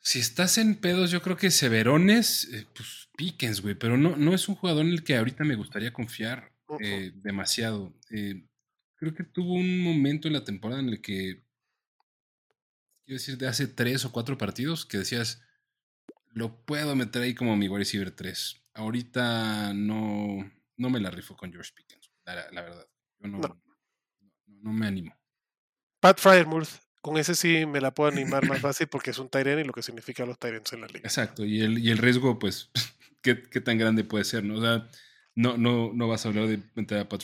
Si 0.00 0.18
estás 0.18 0.56
en 0.58 0.76
pedos, 0.76 1.10
yo 1.10 1.20
creo 1.20 1.36
que 1.36 1.50
Severones, 1.50 2.48
eh, 2.52 2.66
pues 2.74 3.08
Pickens, 3.16 3.60
güey, 3.60 3.74
pero 3.74 3.98
no, 3.98 4.16
no 4.16 4.34
es 4.34 4.48
un 4.48 4.54
jugador 4.54 4.86
en 4.86 4.92
el 4.92 5.04
que 5.04 5.16
ahorita 5.16 5.44
me 5.44 5.56
gustaría 5.56 5.92
confiar 5.92 6.52
eh, 6.80 7.12
demasiado. 7.16 7.94
Eh, 8.10 8.46
creo 8.96 9.14
que 9.14 9.24
tuvo 9.24 9.54
un 9.54 9.82
momento 9.82 10.26
en 10.26 10.34
la 10.34 10.44
temporada 10.44 10.80
en 10.80 10.88
el 10.88 11.02
que, 11.02 11.44
quiero 13.04 13.18
decir, 13.18 13.36
de 13.36 13.48
hace 13.48 13.66
tres 13.66 14.04
o 14.06 14.12
cuatro 14.12 14.38
partidos, 14.38 14.86
que 14.86 14.98
decías, 14.98 15.42
lo 16.32 16.64
puedo 16.64 16.96
meter 16.96 17.22
ahí 17.22 17.34
como 17.34 17.56
mi 17.56 17.68
wide 17.68 17.80
receiver 17.80 18.10
3. 18.10 18.62
Ahorita 18.74 19.74
no, 19.74 20.50
no 20.76 20.90
me 20.90 21.00
la 21.00 21.10
rifo 21.10 21.36
con 21.36 21.52
George 21.52 21.72
Pickens, 21.74 22.10
la, 22.24 22.62
verdad. 22.62 22.86
Yo 23.18 23.28
no, 23.28 23.40
no. 24.46 24.72
me 24.72 24.86
animo. 24.86 25.14
Pat 25.98 26.18
Fryermuth 26.18 26.68
con 27.00 27.16
ese 27.16 27.34
sí 27.34 27.66
me 27.66 27.80
la 27.80 27.92
puedo 27.92 28.10
animar 28.10 28.46
más 28.46 28.60
fácil 28.60 28.88
porque 28.88 29.10
es 29.10 29.18
un 29.18 29.28
Tyren 29.28 29.58
y 29.58 29.64
lo 29.64 29.72
que 29.72 29.82
significa 29.82 30.26
los 30.26 30.38
Tyrens 30.38 30.72
en 30.72 30.82
la 30.82 30.86
liga. 30.86 31.00
Exacto, 31.00 31.44
y 31.44 31.60
el, 31.60 31.78
y 31.78 31.90
el 31.90 31.98
riesgo, 31.98 32.38
pues, 32.38 32.70
¿qué, 33.22 33.34
tan 33.34 33.78
grande 33.78 34.04
puede 34.04 34.24
ser? 34.24 34.44
¿no? 34.44 34.58
O 34.58 34.60
sea, 34.60 34.88
no, 35.34 35.56
no, 35.56 35.92
no 35.94 36.08
vas 36.08 36.24
a 36.24 36.28
hablar 36.28 36.46
de 36.46 36.60
meter 36.74 36.98
a 36.98 37.08
Pat 37.08 37.22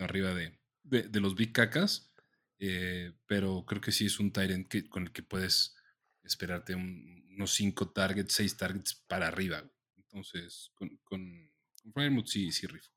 arriba 0.00 0.34
de, 0.34 0.58
de, 0.84 1.20
los 1.20 1.34
Big 1.34 1.52
Cacas, 1.52 2.12
eh, 2.58 3.12
pero 3.26 3.64
creo 3.66 3.80
que 3.80 3.92
sí 3.92 4.06
es 4.06 4.20
un 4.20 4.32
Tyrant 4.32 4.68
que, 4.68 4.88
con 4.88 5.04
el 5.04 5.12
que 5.12 5.22
puedes 5.22 5.76
esperarte 6.22 6.74
unos 6.74 7.52
5 7.54 7.90
targets, 7.90 8.34
6 8.34 8.56
targets 8.56 8.94
para 8.94 9.28
arriba. 9.28 9.64
Entonces, 9.96 10.70
con, 10.74 10.96
con, 11.04 11.50
con 11.92 12.26
sí, 12.26 12.50
sí 12.52 12.66
rifo. 12.66 12.90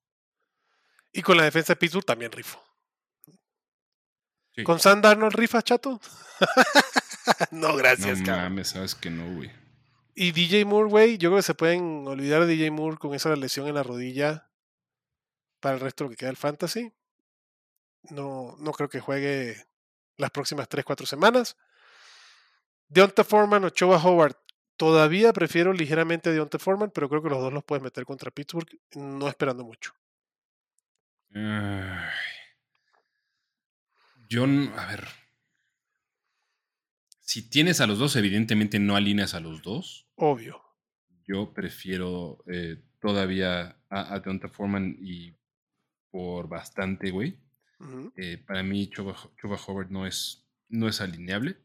Y 1.11 1.21
con 1.21 1.37
la 1.37 1.43
defensa 1.43 1.73
de 1.73 1.77
Pittsburgh 1.77 2.05
también 2.05 2.31
rifo. 2.31 2.68
¿Con 4.63 4.79
Sam 4.79 5.01
Darnold 5.01 5.35
rifa, 5.35 5.61
chato? 5.61 5.99
no, 7.51 7.75
gracias, 7.75 8.21
No 8.21 8.35
mames, 8.35 8.69
sabes 8.69 8.95
que 8.95 9.09
no, 9.09 9.35
güey. 9.35 9.51
Y 10.15 10.31
DJ 10.31 10.65
Moore, 10.65 10.89
güey, 10.89 11.17
yo 11.17 11.29
creo 11.29 11.37
que 11.37 11.43
se 11.43 11.53
pueden 11.53 12.07
olvidar 12.07 12.41
de 12.41 12.47
DJ 12.47 12.71
Moore 12.71 12.97
con 12.97 13.13
esa 13.13 13.35
lesión 13.35 13.67
en 13.67 13.75
la 13.75 13.83
rodilla 13.83 14.49
para 15.59 15.75
el 15.75 15.81
resto 15.81 16.03
de 16.03 16.05
lo 16.05 16.09
que 16.11 16.17
queda 16.17 16.29
del 16.29 16.37
fantasy. 16.37 16.91
No, 18.09 18.55
no 18.59 18.71
creo 18.71 18.89
que 18.89 18.99
juegue 18.99 19.65
las 20.17 20.31
próximas 20.31 20.69
3-4 20.69 21.05
semanas. 21.05 21.57
Deonta 22.87 23.23
Foreman 23.23 23.63
o 23.65 23.69
Choa 23.69 24.03
Howard. 24.03 24.35
Todavía 24.75 25.33
prefiero 25.33 25.73
ligeramente 25.73 26.29
a 26.29 26.33
Deonta 26.33 26.59
Foreman, 26.59 26.91
pero 26.91 27.09
creo 27.09 27.21
que 27.21 27.29
los 27.29 27.39
dos 27.39 27.53
los 27.53 27.63
puedes 27.63 27.83
meter 27.83 28.05
contra 28.05 28.31
Pittsburgh, 28.31 28.69
no 28.95 29.27
esperando 29.27 29.63
mucho. 29.63 29.93
Yo, 34.29 34.43
a 34.43 34.85
ver. 34.87 35.07
Si 37.21 37.49
tienes 37.49 37.81
a 37.81 37.87
los 37.87 37.99
dos, 37.99 38.15
evidentemente 38.15 38.79
no 38.79 38.95
alineas 38.95 39.33
a 39.33 39.39
los 39.39 39.61
dos. 39.61 40.07
Obvio. 40.15 40.61
Yo 41.27 41.53
prefiero 41.53 42.43
eh, 42.47 42.81
todavía 42.99 43.81
a, 43.89 44.13
a 44.13 44.19
Donta 44.19 44.49
Foreman 44.49 44.97
y 44.99 45.35
por 46.11 46.47
bastante, 46.47 47.11
güey. 47.11 47.39
Eh, 48.17 48.37
para 48.45 48.61
mí, 48.61 48.89
Chuba, 48.89 49.15
Howard 49.67 49.89
no 49.89 50.05
es, 50.05 50.45
no 50.67 50.87
es 50.87 50.99
alineable. 50.99 51.57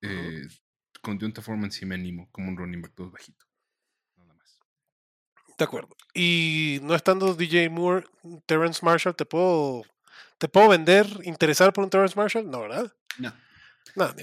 Eh, 0.00 0.48
con 1.02 1.18
Deonta 1.18 1.42
Foreman 1.42 1.70
sí 1.70 1.84
me 1.84 1.94
animo, 1.94 2.30
como 2.32 2.48
un 2.48 2.56
running 2.56 2.80
back 2.80 2.94
todo 2.94 3.10
bajito. 3.10 3.44
Nada 4.16 4.34
más. 4.34 4.58
De 5.58 5.64
acuerdo. 5.64 5.96
Y 6.14 6.78
no 6.82 6.94
estando 6.94 7.34
DJ 7.34 7.68
Moore, 7.68 8.06
Terrence 8.46 8.84
Marshall, 8.84 9.14
¿te 9.14 9.26
puedo, 9.26 9.82
¿te 10.40 10.48
puedo 10.48 10.70
vender, 10.70 11.06
interesar 11.24 11.72
por 11.72 11.84
un 11.84 11.90
Terrence 11.90 12.16
Marshall? 12.16 12.50
No, 12.50 12.62
¿verdad? 12.62 12.90
No. 13.18 13.32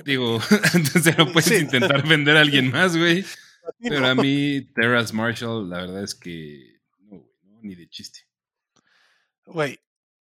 Digo, 0.03 0.39
entonces 0.73 1.17
no 1.17 1.31
puedes 1.31 1.51
intentar 1.51 2.05
vender 2.07 2.35
a 2.37 2.41
alguien 2.41 2.71
más, 2.71 2.97
güey. 2.97 3.23
Pero 3.79 4.07
a 4.07 4.15
mí, 4.15 4.61
Terrence 4.73 5.13
Marshall, 5.13 5.69
la 5.69 5.81
verdad 5.81 6.03
es 6.03 6.15
que 6.15 6.79
no, 6.99 7.19
güey, 7.19 7.31
no, 7.43 7.59
ni 7.61 7.75
de 7.75 7.87
chiste. 7.87 8.21
Güey, 9.45 9.79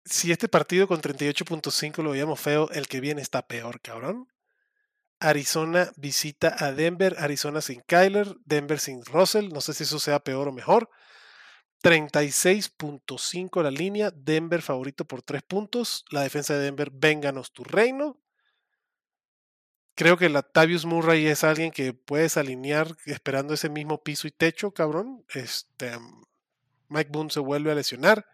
si 0.05 0.31
este 0.31 0.49
partido 0.49 0.87
con 0.87 1.01
38.5 1.01 2.03
lo 2.03 2.11
veíamos 2.11 2.39
feo, 2.39 2.69
el 2.71 2.87
que 2.87 3.01
viene 3.01 3.23
está 3.23 3.47
peor, 3.47 3.81
cabrón. 3.81 4.29
Arizona 5.21 5.91
visita 5.97 6.55
a 6.59 6.73
Denver, 6.73 7.17
Arizona 7.19 7.61
sin 7.61 7.81
Kyler, 7.81 8.37
Denver 8.45 8.79
sin 8.79 9.05
Russell, 9.05 9.49
no 9.53 9.61
sé 9.61 9.73
si 9.73 9.85
eso 9.85 9.99
sea 9.99 10.21
peor 10.21 10.49
o 10.49 10.53
mejor. 10.53 10.91
36.5 11.83 13.63
la 13.63 13.71
línea, 13.71 14.11
Denver 14.11 14.63
favorito 14.63 15.05
por 15.05 15.23
3 15.23 15.43
puntos, 15.43 16.05
la 16.11 16.23
defensa 16.23 16.55
de 16.55 16.61
Denver, 16.61 16.91
vénganos 16.93 17.53
tu 17.53 17.65
reino. 17.65 18.19
Creo 19.95 20.17
que 20.17 20.29
la 20.29 20.43
Tavius 20.43 20.85
Murray 20.85 21.27
es 21.27 21.43
alguien 21.43 21.73
que 21.73 21.93
puedes 21.93 22.37
alinear 22.37 22.97
esperando 23.07 23.55
ese 23.55 23.69
mismo 23.69 24.03
piso 24.03 24.29
y 24.29 24.31
techo, 24.31 24.73
cabrón. 24.73 25.25
Este, 25.35 25.99
Mike 26.89 27.11
Boone 27.13 27.31
se 27.31 27.41
vuelve 27.41 27.73
a 27.73 27.75
lesionar. 27.75 28.27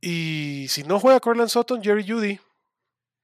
Y 0.00 0.66
si 0.68 0.84
no 0.84 1.00
juega 1.00 1.20
Corland 1.20 1.50
Sutton, 1.50 1.82
Jerry 1.82 2.06
Judy. 2.06 2.40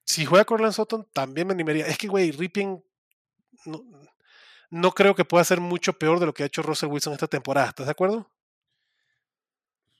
Si 0.04 0.26
juega 0.26 0.44
Corland 0.44 0.74
Sutton, 0.74 1.08
también 1.12 1.46
me 1.46 1.54
animaría. 1.54 1.86
Es 1.86 1.96
que, 1.96 2.08
güey, 2.08 2.30
Ripping 2.30 2.82
no, 3.66 3.84
creo 4.92 5.14
que 5.14 5.24
pueda 5.24 5.44
ser 5.44 5.60
mucho 5.60 5.98
peor 5.98 6.20
de 6.20 6.26
lo 6.26 6.34
que 6.34 6.42
ha 6.42 6.46
hecho 6.46 6.62
Russell 6.62 6.88
Wilson 6.88 7.12
esta 7.12 7.26
temporada. 7.26 7.68
¿Estás 7.68 7.86
de 7.86 7.92
acuerdo? 7.92 8.30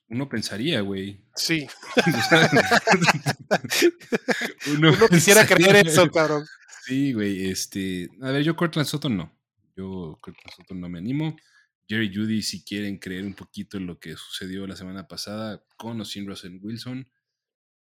Uno 0.08 0.28
pensaría, 0.28 0.80
güey. 0.80 1.20
Sí. 1.36 1.66
uno, 4.74 4.92
quisiera 5.08 5.46
creer 5.46 5.86
eso, 5.86 6.10
cabrón. 6.10 6.46
Sí, 6.84 7.12
güey. 7.12 7.48
Este, 7.48 8.08
a 8.20 8.30
ver, 8.30 8.42
yo 8.42 8.56
Cortland 8.56 8.88
Sutton 8.88 9.16
no. 9.16 9.32
Yo 9.76 10.18
Cortland 10.20 10.54
Sutton 10.56 10.80
no 10.80 10.88
me 10.88 10.98
animo. 10.98 11.36
Jerry 11.88 12.14
Judy, 12.14 12.42
si 12.42 12.64
quieren 12.64 12.98
creer 12.98 13.24
un 13.24 13.34
poquito 13.34 13.76
en 13.76 13.86
lo 13.86 13.98
que 13.98 14.16
sucedió 14.16 14.66
la 14.66 14.76
semana 14.76 15.08
pasada 15.08 15.64
con 15.76 16.00
o 16.00 16.04
sin 16.04 16.26
Russell 16.26 16.58
Wilson, 16.62 17.08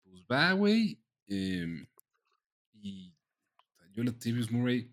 pues 0.03 0.23
va, 0.31 0.51
güey. 0.53 0.99
Em, 1.27 1.87
y 2.73 3.13
yo 3.91 4.03
la 4.03 4.13
Murray, 4.49 4.91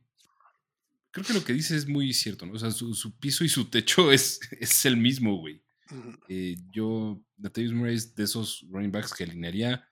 creo 1.17 1.27
que 1.27 1.33
lo 1.33 1.45
que 1.45 1.55
dice 1.55 1.75
es 1.75 1.89
muy 1.89 2.13
cierto, 2.13 2.45
¿no? 2.45 2.53
O 2.53 2.59
sea, 2.59 2.71
su, 2.71 3.19
piso 3.19 3.43
y 3.43 3.49
su 3.49 3.71
techo 3.71 4.13
es, 4.13 4.39
es 4.61 4.85
el 4.85 4.99
mismo, 4.99 5.39
güey. 5.39 5.63
Eh, 6.29 6.57
yo, 6.71 7.23
Latavius 7.39 7.73
Murray 7.73 7.95
es 7.95 8.15
de 8.15 8.25
esos 8.25 8.67
running 8.71 8.91
backs 8.91 9.15
que 9.15 9.25
alinearía 9.25 9.89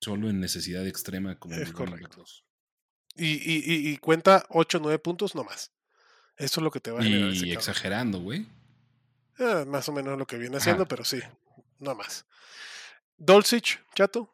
solo 0.00 0.28
en 0.30 0.40
necesidad 0.40 0.86
extrema 0.86 1.38
como 1.38 1.54
es 1.54 1.70
correcto. 1.70 2.24
Y, 3.14 3.34
y, 3.34 3.90
y, 3.90 3.96
cuenta 3.98 4.44
8 4.48 4.78
o 4.78 4.80
9 4.80 4.98
puntos 4.98 5.34
no 5.34 5.44
más. 5.44 5.72
Eso 6.36 6.60
es 6.60 6.64
lo 6.64 6.70
que 6.70 6.80
te 6.80 6.90
va 6.90 7.00
a 7.00 7.02
generar. 7.02 7.32
Y 7.32 7.52
exagerando, 7.52 8.18
güey. 8.20 8.46
Ah, 9.38 9.64
más 9.66 9.88
o 9.88 9.92
menos 9.92 10.18
lo 10.18 10.26
que 10.26 10.36
viene 10.36 10.56
haciendo, 10.56 10.88
pero 10.88 11.04
sí, 11.04 11.20
no 11.78 11.94
más. 11.94 12.26
Dolcich, 13.16 13.80
chato. 13.94 14.32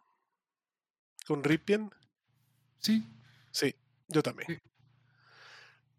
Con 1.27 1.45
Ripien. 1.45 1.91
Sí. 2.79 3.05
Sí, 3.51 3.75
yo 4.09 4.23
también. 4.23 4.61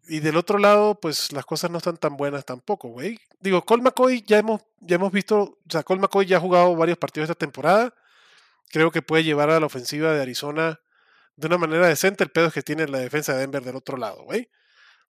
Y 0.06 0.20
del 0.20 0.36
otro 0.36 0.58
lado, 0.58 1.00
pues 1.00 1.32
las 1.32 1.46
cosas 1.46 1.70
no 1.70 1.78
están 1.78 1.96
tan 1.96 2.16
buenas 2.16 2.44
tampoco, 2.44 2.88
güey. 2.88 3.18
Digo, 3.40 3.64
Cole 3.64 3.82
McCoy 3.82 4.22
ya 4.22 4.38
hemos, 4.38 4.62
ya 4.80 4.96
hemos 4.96 5.12
visto, 5.12 5.38
o 5.40 5.58
sea, 5.68 5.82
Cole 5.82 6.00
McCoy 6.00 6.26
ya 6.26 6.36
ha 6.36 6.40
jugado 6.40 6.76
varios 6.76 6.98
partidos 6.98 7.30
esta 7.30 7.38
temporada. 7.38 7.94
Creo 8.70 8.90
que 8.90 9.02
puede 9.02 9.24
llevar 9.24 9.50
a 9.50 9.60
la 9.60 9.66
ofensiva 9.66 10.12
de 10.12 10.20
Arizona 10.20 10.80
de 11.36 11.46
una 11.46 11.58
manera 11.58 11.88
decente. 11.88 12.24
El 12.24 12.30
pedo 12.30 12.46
es 12.46 12.52
que 12.52 12.62
tiene 12.62 12.86
la 12.86 12.98
defensa 12.98 13.32
de 13.32 13.40
Denver 13.40 13.62
del 13.62 13.76
otro 13.76 13.96
lado, 13.96 14.24
güey. 14.24 14.50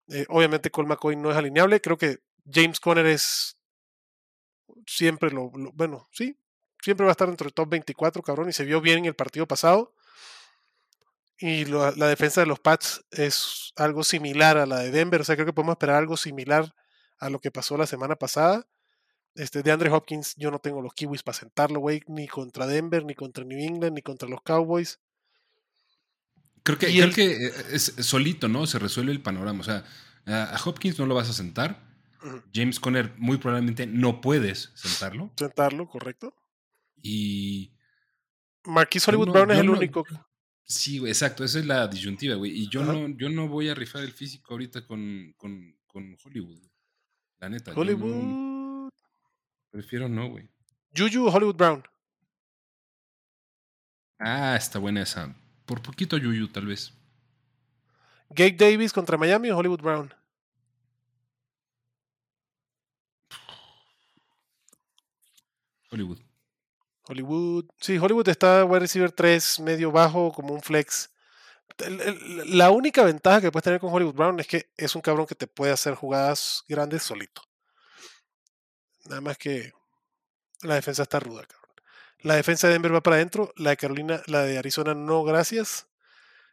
Eh, 0.09 0.25
obviamente 0.29 0.69
Cole 0.69 0.89
McCoy 0.89 1.15
no 1.15 1.31
es 1.31 1.37
alineable. 1.37 1.81
Creo 1.81 1.97
que 1.97 2.19
James 2.51 2.79
Conner 2.79 3.05
es 3.05 3.57
siempre 4.85 5.31
lo, 5.31 5.49
bueno, 5.49 6.07
sí, 6.11 6.37
siempre 6.81 7.05
va 7.05 7.11
a 7.11 7.13
estar 7.13 7.27
dentro 7.27 7.45
del 7.45 7.53
top 7.53 7.69
24, 7.69 8.21
cabrón, 8.21 8.49
y 8.49 8.53
se 8.53 8.65
vio 8.65 8.81
bien 8.81 8.99
en 8.99 9.05
el 9.05 9.15
partido 9.15 9.47
pasado. 9.47 9.93
Y 11.45 11.65
la 11.65 12.07
defensa 12.07 12.39
de 12.39 12.47
los 12.47 12.61
Pats 12.61 13.03
es 13.11 13.73
algo 13.75 14.05
similar 14.05 14.57
a 14.57 14.65
la 14.65 14.79
de 14.79 14.91
Denver, 14.91 15.19
o 15.19 15.23
sea, 15.25 15.35
creo 15.35 15.45
que 15.45 15.51
podemos 15.51 15.73
esperar 15.73 15.97
algo 15.97 16.15
similar 16.15 16.73
a 17.19 17.29
lo 17.29 17.41
que 17.41 17.51
pasó 17.51 17.75
la 17.75 17.85
semana 17.85 18.15
pasada. 18.15 18.65
Este, 19.35 19.61
de 19.61 19.69
Andre 19.69 19.89
Hopkins, 19.89 20.35
yo 20.37 20.51
no 20.51 20.59
tengo 20.59 20.81
los 20.81 20.93
Kiwis 20.93 21.21
para 21.21 21.37
sentarlo, 21.37 21.81
güey, 21.81 22.01
ni 22.07 22.29
contra 22.29 22.65
Denver, 22.65 23.03
ni 23.03 23.13
contra 23.13 23.43
New 23.43 23.59
England, 23.59 23.93
ni 23.93 24.01
contra 24.01 24.29
los 24.29 24.41
Cowboys. 24.41 25.01
Creo 26.63 26.77
que, 26.77 26.87
creo 26.87 27.11
que 27.11 27.47
eh, 27.47 27.51
es 27.73 27.93
solito, 27.99 28.47
¿no? 28.47 28.65
Se 28.65 28.79
resuelve 28.79 29.11
el 29.11 29.21
panorama. 29.21 29.59
O 29.59 29.63
sea, 29.65 29.83
a 30.25 30.57
Hopkins 30.63 30.97
no 30.97 31.07
lo 31.07 31.15
vas 31.15 31.29
a 31.29 31.33
sentar. 31.33 31.83
James 32.53 32.79
Conner 32.79 33.15
muy 33.17 33.35
probablemente 33.35 33.85
no 33.85 34.21
puedes 34.21 34.71
sentarlo. 34.75 35.33
Sentarlo, 35.35 35.89
correcto. 35.89 36.33
Y. 37.01 37.73
Marquis 38.63 39.05
Hollywood 39.05 39.31
Brown 39.31 39.51
es 39.51 39.59
el 39.59 39.69
único. 39.69 40.05
Sí, 40.65 40.99
güey, 40.99 41.11
exacto. 41.11 41.43
Esa 41.43 41.59
es 41.59 41.65
la 41.65 41.87
disyuntiva, 41.87 42.35
güey. 42.35 42.51
Y 42.51 42.69
yo 42.69 42.83
no, 42.83 43.09
yo 43.17 43.29
no 43.29 43.47
voy 43.47 43.69
a 43.69 43.75
rifar 43.75 44.03
el 44.03 44.11
físico 44.11 44.53
ahorita 44.53 44.85
con, 44.85 45.33
con, 45.37 45.75
con 45.87 46.17
Hollywood. 46.23 46.61
La 47.39 47.49
neta. 47.49 47.73
Hollywood. 47.75 48.89
prefiero 49.69 50.07
no, 50.07 50.29
güey. 50.29 50.47
Juju 50.95 51.27
Hollywood 51.27 51.55
Brown. 51.55 51.83
Ah, 54.19 54.55
está 54.55 54.79
buena 54.79 55.01
esa. 55.01 55.35
Por 55.65 55.81
poquito 55.81 56.17
Juju, 56.17 56.47
tal 56.47 56.67
vez. 56.67 56.93
Gabe 58.29 58.53
Davis 58.53 58.93
contra 58.93 59.17
Miami 59.17 59.49
o 59.51 59.57
Hollywood 59.57 59.81
Brown. 59.81 60.13
Hollywood. 65.91 66.19
Hollywood. 67.07 67.65
Sí, 67.79 67.97
Hollywood 67.97 68.29
está 68.29 68.65
wide 68.65 68.79
receiver 68.79 69.11
3, 69.11 69.59
medio 69.61 69.91
bajo, 69.91 70.31
como 70.31 70.53
un 70.53 70.61
flex. 70.61 71.11
La 72.45 72.69
única 72.69 73.03
ventaja 73.03 73.41
que 73.41 73.51
puedes 73.51 73.63
tener 73.63 73.79
con 73.79 73.93
Hollywood 73.93 74.13
Brown 74.13 74.39
es 74.39 74.47
que 74.47 74.71
es 74.77 74.95
un 74.95 75.01
cabrón 75.01 75.25
que 75.25 75.35
te 75.35 75.47
puede 75.47 75.71
hacer 75.71 75.95
jugadas 75.95 76.63
grandes 76.67 77.03
solito. 77.03 77.41
Nada 79.05 79.21
más 79.21 79.37
que 79.37 79.73
la 80.61 80.75
defensa 80.75 81.03
está 81.03 81.19
ruda, 81.19 81.45
cabrón. 81.45 81.63
La 82.19 82.35
defensa 82.35 82.67
de 82.67 82.73
Denver 82.73 82.93
va 82.95 83.01
para 83.01 83.17
adentro, 83.17 83.53
la 83.57 83.71
de 83.71 83.77
Carolina, 83.77 84.21
la 84.27 84.43
de 84.43 84.57
Arizona 84.57 84.93
no, 84.93 85.23
gracias. 85.23 85.87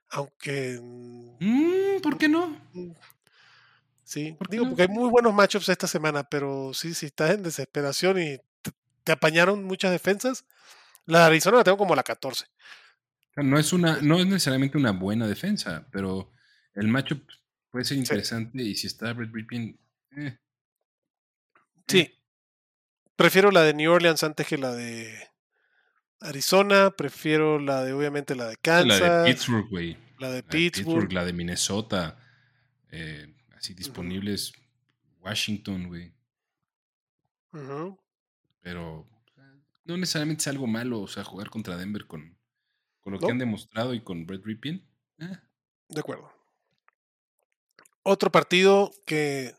Aunque. 0.08 0.80
Mm, 0.82 2.00
¿Por 2.02 2.18
qué 2.18 2.28
no? 2.28 2.56
Sí, 4.02 4.36
digo, 4.48 4.66
porque 4.66 4.82
hay 4.82 4.88
muy 4.88 5.08
buenos 5.08 5.32
matchups 5.32 5.68
esta 5.68 5.86
semana, 5.86 6.24
pero 6.24 6.72
sí, 6.74 6.94
si 6.94 7.06
estás 7.06 7.30
en 7.30 7.44
desesperación 7.44 8.20
y 8.20 8.40
te 9.10 9.14
apañaron 9.14 9.64
muchas 9.64 9.90
defensas. 9.90 10.44
La 11.04 11.20
de 11.20 11.24
Arizona 11.24 11.56
la 11.56 11.64
tengo 11.64 11.78
como 11.78 11.96
la 11.96 12.04
14. 12.04 12.46
No 13.36 13.58
es, 13.58 13.72
una, 13.72 14.00
no 14.00 14.20
es 14.20 14.26
necesariamente 14.26 14.78
una 14.78 14.92
buena 14.92 15.26
defensa, 15.26 15.88
pero 15.90 16.30
el 16.74 16.86
matchup 16.86 17.28
puede 17.70 17.84
ser 17.84 17.96
interesante 17.96 18.62
y 18.62 18.76
si 18.76 18.86
está 18.86 19.12
Brett 19.12 19.32
Ripien. 19.32 19.80
Eh, 20.16 20.38
sí. 21.88 21.98
Eh. 21.98 22.18
Prefiero 23.16 23.50
la 23.50 23.62
de 23.62 23.74
New 23.74 23.90
Orleans 23.90 24.22
antes 24.22 24.46
que 24.46 24.56
la 24.56 24.72
de 24.72 25.12
Arizona. 26.20 26.92
Prefiero 26.92 27.58
la 27.58 27.82
de, 27.82 27.92
obviamente, 27.92 28.36
la 28.36 28.46
de 28.46 28.56
Kansas. 28.58 29.00
La 29.00 29.22
de 29.22 29.32
Pittsburgh, 29.32 29.68
güey. 29.68 29.96
La 30.20 30.30
de 30.30 30.42
Pittsburgh. 30.44 31.12
La 31.12 31.24
de 31.24 31.32
Minnesota. 31.32 32.16
Eh, 32.92 33.34
así 33.56 33.74
disponibles. 33.74 34.52
Washington, 35.18 35.88
güey. 35.88 36.14
Pero 38.62 39.08
no 39.84 39.96
necesariamente 39.96 40.42
es 40.42 40.48
algo 40.48 40.66
malo, 40.66 41.00
o 41.00 41.08
sea, 41.08 41.24
jugar 41.24 41.50
contra 41.50 41.76
Denver 41.76 42.06
con, 42.06 42.36
con 43.00 43.12
lo 43.12 43.18
que 43.18 43.30
han 43.30 43.38
demostrado 43.38 43.94
y 43.94 44.02
con 44.02 44.26
Brett 44.26 44.44
Ripien. 44.44 44.86
Eh. 45.18 45.38
De 45.88 46.00
acuerdo. 46.00 46.32
Otro 48.02 48.30
partido 48.30 48.92
que 49.04 49.54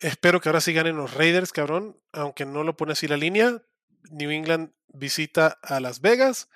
espero 0.00 0.40
que 0.40 0.48
ahora 0.48 0.60
sí 0.60 0.72
ganen 0.72 0.96
los 0.96 1.14
Raiders, 1.14 1.52
cabrón, 1.52 1.98
aunque 2.12 2.46
no 2.46 2.64
lo 2.64 2.76
pone 2.76 2.92
así 2.92 3.08
la 3.08 3.16
línea. 3.16 3.62
New 4.10 4.30
England 4.30 4.72
visita 4.88 5.58
a 5.62 5.80
Las 5.80 6.00
Vegas. 6.00 6.48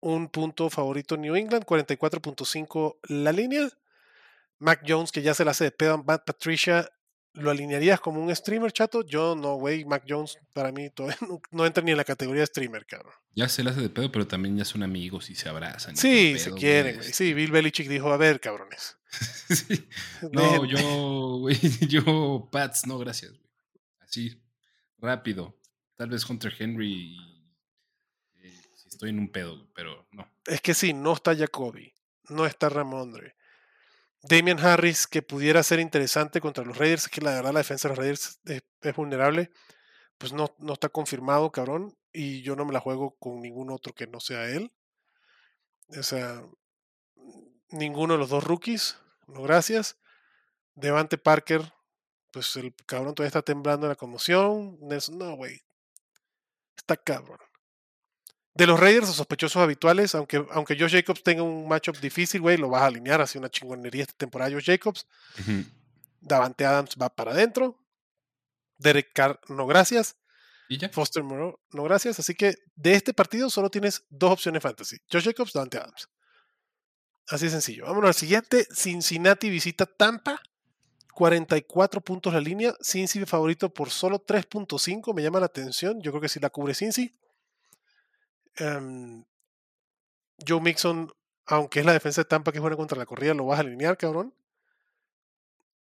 Un 0.00 0.28
punto 0.28 0.70
favorito 0.70 1.16
New 1.16 1.36
England, 1.36 1.64
44.5 1.64 2.98
la 3.08 3.32
línea. 3.32 3.68
Mac 4.58 4.82
Jones, 4.86 5.12
que 5.12 5.22
ya 5.22 5.34
se 5.34 5.44
la 5.44 5.52
hace 5.52 5.64
de 5.64 5.70
pedo 5.70 6.02
Matt 6.02 6.24
Patricia, 6.24 6.90
¿lo 7.34 7.50
alinearías 7.50 8.00
como 8.00 8.22
un 8.22 8.34
streamer, 8.34 8.72
chato? 8.72 9.02
Yo 9.02 9.34
no, 9.34 9.54
güey. 9.54 9.84
Mac 9.84 10.04
Jones 10.08 10.38
para 10.52 10.72
mí 10.72 10.90
todavía 10.90 11.18
no, 11.50 11.66
entra 11.66 11.82
ni 11.82 11.92
en 11.92 11.96
la 11.96 12.04
categoría 12.04 12.40
de 12.40 12.46
streamer, 12.46 12.86
cabrón. 12.86 13.12
Ya 13.34 13.48
se 13.48 13.62
la 13.62 13.70
hace 13.70 13.80
de 13.80 13.90
pedo, 13.90 14.10
pero 14.10 14.26
también 14.26 14.56
ya 14.56 14.64
son 14.64 14.82
amigos 14.82 15.30
y 15.30 15.34
se 15.34 15.48
abrazan. 15.48 15.96
Sí, 15.96 16.38
se 16.38 16.52
quieren, 16.52 16.96
güey. 16.96 17.12
Sí, 17.12 17.32
Bill 17.34 17.52
Belichick 17.52 17.88
dijo, 17.88 18.12
a 18.12 18.16
ver, 18.16 18.40
cabrones. 18.40 18.98
No, 20.32 20.64
yo, 20.64 21.38
güey, 21.38 21.58
yo, 21.88 22.48
Pats, 22.50 22.86
no, 22.86 22.98
gracias, 22.98 23.32
güey. 23.32 23.50
Así, 24.00 24.42
rápido. 24.98 25.56
Tal 25.96 26.08
vez 26.08 26.28
Hunter 26.28 26.54
Henry 26.58 27.16
eh, 28.42 28.60
si 28.74 28.88
estoy 28.88 29.10
en 29.10 29.18
un 29.18 29.30
pedo, 29.30 29.68
pero 29.74 30.08
no. 30.12 30.28
Es 30.46 30.60
que 30.60 30.74
sí, 30.74 30.92
no 30.92 31.12
está 31.12 31.36
Jacoby, 31.36 31.92
no 32.28 32.46
está 32.46 32.68
Ramondre. 32.68 33.36
Damian 34.22 34.58
Harris, 34.58 35.06
que 35.06 35.22
pudiera 35.22 35.62
ser 35.62 35.80
interesante 35.80 36.40
contra 36.40 36.64
los 36.64 36.76
Raiders, 36.76 37.08
que 37.08 37.20
la 37.20 37.34
verdad 37.34 37.52
la 37.52 37.60
defensa 37.60 37.88
de 37.88 37.92
los 37.92 37.98
Raiders 37.98 38.40
es, 38.44 38.96
vulnerable, 38.96 39.50
pues 40.18 40.32
no, 40.32 40.54
no 40.58 40.74
está 40.74 40.88
confirmado, 40.90 41.50
cabrón, 41.50 41.96
y 42.12 42.42
yo 42.42 42.56
no 42.56 42.64
me 42.64 42.72
la 42.72 42.80
juego 42.80 43.16
con 43.18 43.40
ningún 43.40 43.70
otro 43.70 43.94
que 43.94 44.06
no 44.06 44.20
sea 44.20 44.48
él. 44.50 44.72
O 45.98 46.02
sea, 46.02 46.42
ninguno 47.70 48.14
de 48.14 48.18
los 48.18 48.28
dos 48.28 48.44
rookies, 48.44 48.98
no 49.26 49.42
gracias. 49.42 49.98
Devante 50.74 51.18
Parker, 51.18 51.72
pues 52.30 52.56
el 52.56 52.74
cabrón 52.86 53.14
todavía 53.14 53.28
está 53.28 53.42
temblando 53.42 53.86
en 53.86 53.90
la 53.90 53.96
conmoción. 53.96 54.78
No, 54.80 55.36
güey. 55.36 55.62
Está 56.76 56.96
cabrón. 56.96 57.49
De 58.52 58.66
los 58.66 58.80
Raiders, 58.80 59.06
los 59.06 59.16
sospechosos 59.16 59.62
habituales, 59.62 60.14
aunque, 60.14 60.44
aunque 60.50 60.76
Josh 60.78 60.92
Jacobs 60.92 61.22
tenga 61.22 61.42
un 61.42 61.68
matchup 61.68 61.98
difícil, 61.98 62.40
güey, 62.40 62.56
lo 62.56 62.68
vas 62.68 62.82
a 62.82 62.86
alinear 62.86 63.20
así 63.20 63.38
una 63.38 63.48
chingonería 63.48 64.02
esta 64.02 64.14
temporada 64.14 64.50
Josh 64.50 64.66
Jacobs. 64.66 65.06
Davante 66.20 66.64
Adams 66.64 66.96
va 67.00 67.08
para 67.08 67.30
adentro. 67.30 67.78
Derek 68.76 69.12
Carr, 69.12 69.40
no 69.48 69.66
gracias. 69.66 70.16
¿Y 70.68 70.78
ya? 70.78 70.88
Foster 70.88 71.22
Moreau, 71.22 71.58
no 71.72 71.84
gracias. 71.84 72.18
Así 72.18 72.34
que 72.34 72.54
de 72.76 72.94
este 72.94 73.14
partido 73.14 73.50
solo 73.50 73.70
tienes 73.70 74.04
dos 74.08 74.32
opciones 74.32 74.62
fantasy. 74.62 74.98
Josh 75.10 75.24
Jacobs, 75.24 75.52
Davante 75.52 75.78
Adams. 75.78 76.08
Así 77.28 77.44
de 77.46 77.52
sencillo. 77.52 77.84
Vámonos 77.86 78.08
al 78.08 78.14
siguiente. 78.14 78.66
Cincinnati 78.72 79.48
visita 79.50 79.86
Tampa. 79.86 80.40
44 81.14 82.00
puntos 82.00 82.32
la 82.32 82.40
línea. 82.40 82.74
Cincy 82.82 83.24
favorito 83.26 83.72
por 83.72 83.90
solo 83.90 84.24
3.5. 84.24 85.14
Me 85.14 85.22
llama 85.22 85.38
la 85.38 85.46
atención. 85.46 86.00
Yo 86.00 86.10
creo 86.10 86.22
que 86.22 86.28
si 86.28 86.40
la 86.40 86.50
cubre 86.50 86.74
Cincy. 86.74 87.14
Em, 88.60 89.24
Joe 90.46 90.60
Mixon, 90.60 91.12
aunque 91.46 91.80
es 91.80 91.86
la 91.86 91.92
defensa 91.92 92.20
de 92.20 92.26
Tampa 92.26 92.52
que 92.52 92.60
juega 92.60 92.76
contra 92.76 92.98
la 92.98 93.06
corrida, 93.06 93.34
lo 93.34 93.46
vas 93.46 93.58
a 93.58 93.62
alinear, 93.62 93.96
cabrón. 93.96 94.32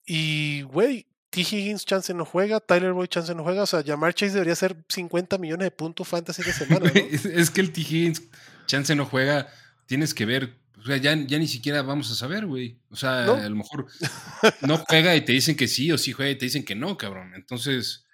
Y, 0.06 0.62
güey, 0.62 1.06
T. 1.30 1.42
Higgins 1.42 1.84
chance 1.84 2.14
no 2.14 2.24
juega, 2.24 2.60
Tyler 2.60 2.92
Boyd 2.94 3.08
chance 3.08 3.34
no 3.34 3.42
juega. 3.42 3.62
O 3.62 3.66
sea, 3.66 3.82
Jamar 3.84 4.14
Chase 4.14 4.32
debería 4.32 4.54
ser 4.54 4.76
50 4.88 5.36
millones 5.36 5.66
de 5.66 5.70
puntos 5.70 6.08
fantasy 6.08 6.42
de 6.42 6.52
semana. 6.52 6.90
es, 6.94 7.50
que 7.50 7.60
el 7.60 7.72
T. 7.72 7.82
Higgins 7.82 8.22
chance 8.66 8.94
no 8.94 9.04
juega. 9.04 9.48
Tienes 9.86 10.14
que 10.14 10.26
ver 10.26 10.58
o 10.80 10.84
sea, 10.84 10.96
ya, 10.96 11.14
ya 11.14 11.38
ni 11.38 11.48
siquiera 11.48 11.82
vamos 11.82 12.10
a 12.10 12.14
saber, 12.14 12.46
güey. 12.46 12.78
O 12.88 12.96
sea, 12.96 13.24
a 13.24 13.48
lo 13.48 13.56
mejor 13.56 13.86
no 14.62 14.78
juega 14.78 15.16
y 15.16 15.24
te 15.24 15.32
dicen 15.32 15.56
que 15.56 15.66
sí, 15.66 15.90
o 15.90 15.98
sí 15.98 16.12
juega 16.12 16.30
y 16.30 16.38
te 16.38 16.44
dicen 16.44 16.64
que 16.64 16.76
no, 16.76 16.96
cabrón. 16.96 17.32
Entonces, 17.34 18.06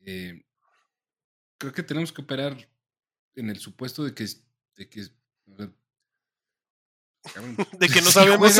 eh, 0.00 0.42
creo 1.58 1.72
que 1.72 1.82
tenemos 1.82 2.12
que 2.12 2.22
operar 2.22 2.68
en 3.34 3.50
el 3.50 3.58
supuesto 3.58 4.04
de 4.04 4.14
que, 4.14 4.26
de 4.76 4.88
que, 4.88 5.06
de 7.78 7.88
que 7.88 8.00
no 8.00 8.10
sabemos. 8.10 8.56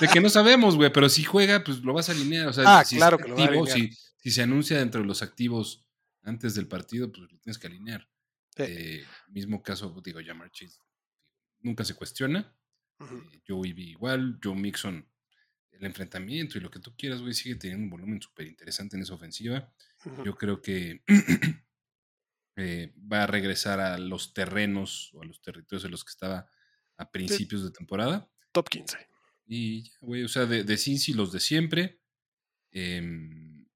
de 0.00 0.08
que 0.08 0.20
no 0.20 0.28
sabemos, 0.30 0.76
güey, 0.76 0.92
pero 0.92 1.08
si 1.08 1.24
juega, 1.24 1.62
pues 1.62 1.78
lo 1.78 1.92
vas 1.92 2.08
a 2.08 2.12
alinear. 2.12 2.48
O 2.48 2.52
sea, 2.52 2.78
ah, 2.78 2.84
si 2.84 2.96
claro 2.96 3.18
que 3.18 3.28
lo 3.28 3.36
va 3.36 3.44
a 3.44 3.66
si, 3.66 3.90
si, 4.16 4.30
se 4.30 4.42
anuncia 4.42 4.78
dentro 4.78 5.00
de 5.00 5.06
los 5.06 5.22
activos 5.22 5.86
antes 6.22 6.54
del 6.54 6.66
partido, 6.66 7.10
pues 7.10 7.30
lo 7.30 7.38
tienes 7.38 7.58
que 7.58 7.66
alinear. 7.66 8.08
Eh, 8.56 9.04
mismo 9.28 9.62
caso, 9.62 9.94
digo, 10.04 10.20
ya 10.20 10.34
Chase 10.50 10.78
nunca 11.62 11.84
se 11.84 11.94
cuestiona. 11.94 12.54
Eh, 13.00 13.40
Joey 13.46 13.72
B 13.72 13.82
igual, 13.82 14.38
Joe 14.42 14.54
Mixon, 14.54 15.06
el 15.70 15.84
enfrentamiento 15.84 16.58
y 16.58 16.60
lo 16.60 16.70
que 16.70 16.80
tú 16.80 16.94
quieras, 16.96 17.20
güey, 17.22 17.32
sigue 17.32 17.54
teniendo 17.54 17.84
un 17.84 17.90
volumen 17.90 18.20
súper 18.20 18.46
interesante 18.46 18.96
en 18.96 19.02
esa 19.02 19.14
ofensiva. 19.14 19.72
Yo 20.24 20.34
creo 20.36 20.60
que 20.60 21.02
eh, 22.60 22.94
va 23.10 23.24
a 23.24 23.26
regresar 23.26 23.80
a 23.80 23.98
los 23.98 24.34
terrenos 24.34 25.10
o 25.14 25.22
a 25.22 25.24
los 25.24 25.40
territorios 25.40 25.84
en 25.84 25.90
los 25.90 26.04
que 26.04 26.10
estaba 26.10 26.48
a 26.96 27.10
principios 27.10 27.64
de 27.64 27.70
temporada. 27.70 28.28
Top 28.52 28.68
15. 28.68 28.98
Y 29.46 29.84
ya, 29.84 29.98
güey, 30.00 30.24
o 30.24 30.28
sea, 30.28 30.46
de, 30.46 30.64
de 30.64 30.76
Cincy 30.76 31.12
los 31.12 31.32
de 31.32 31.40
siempre. 31.40 32.00
Em, 32.70 33.66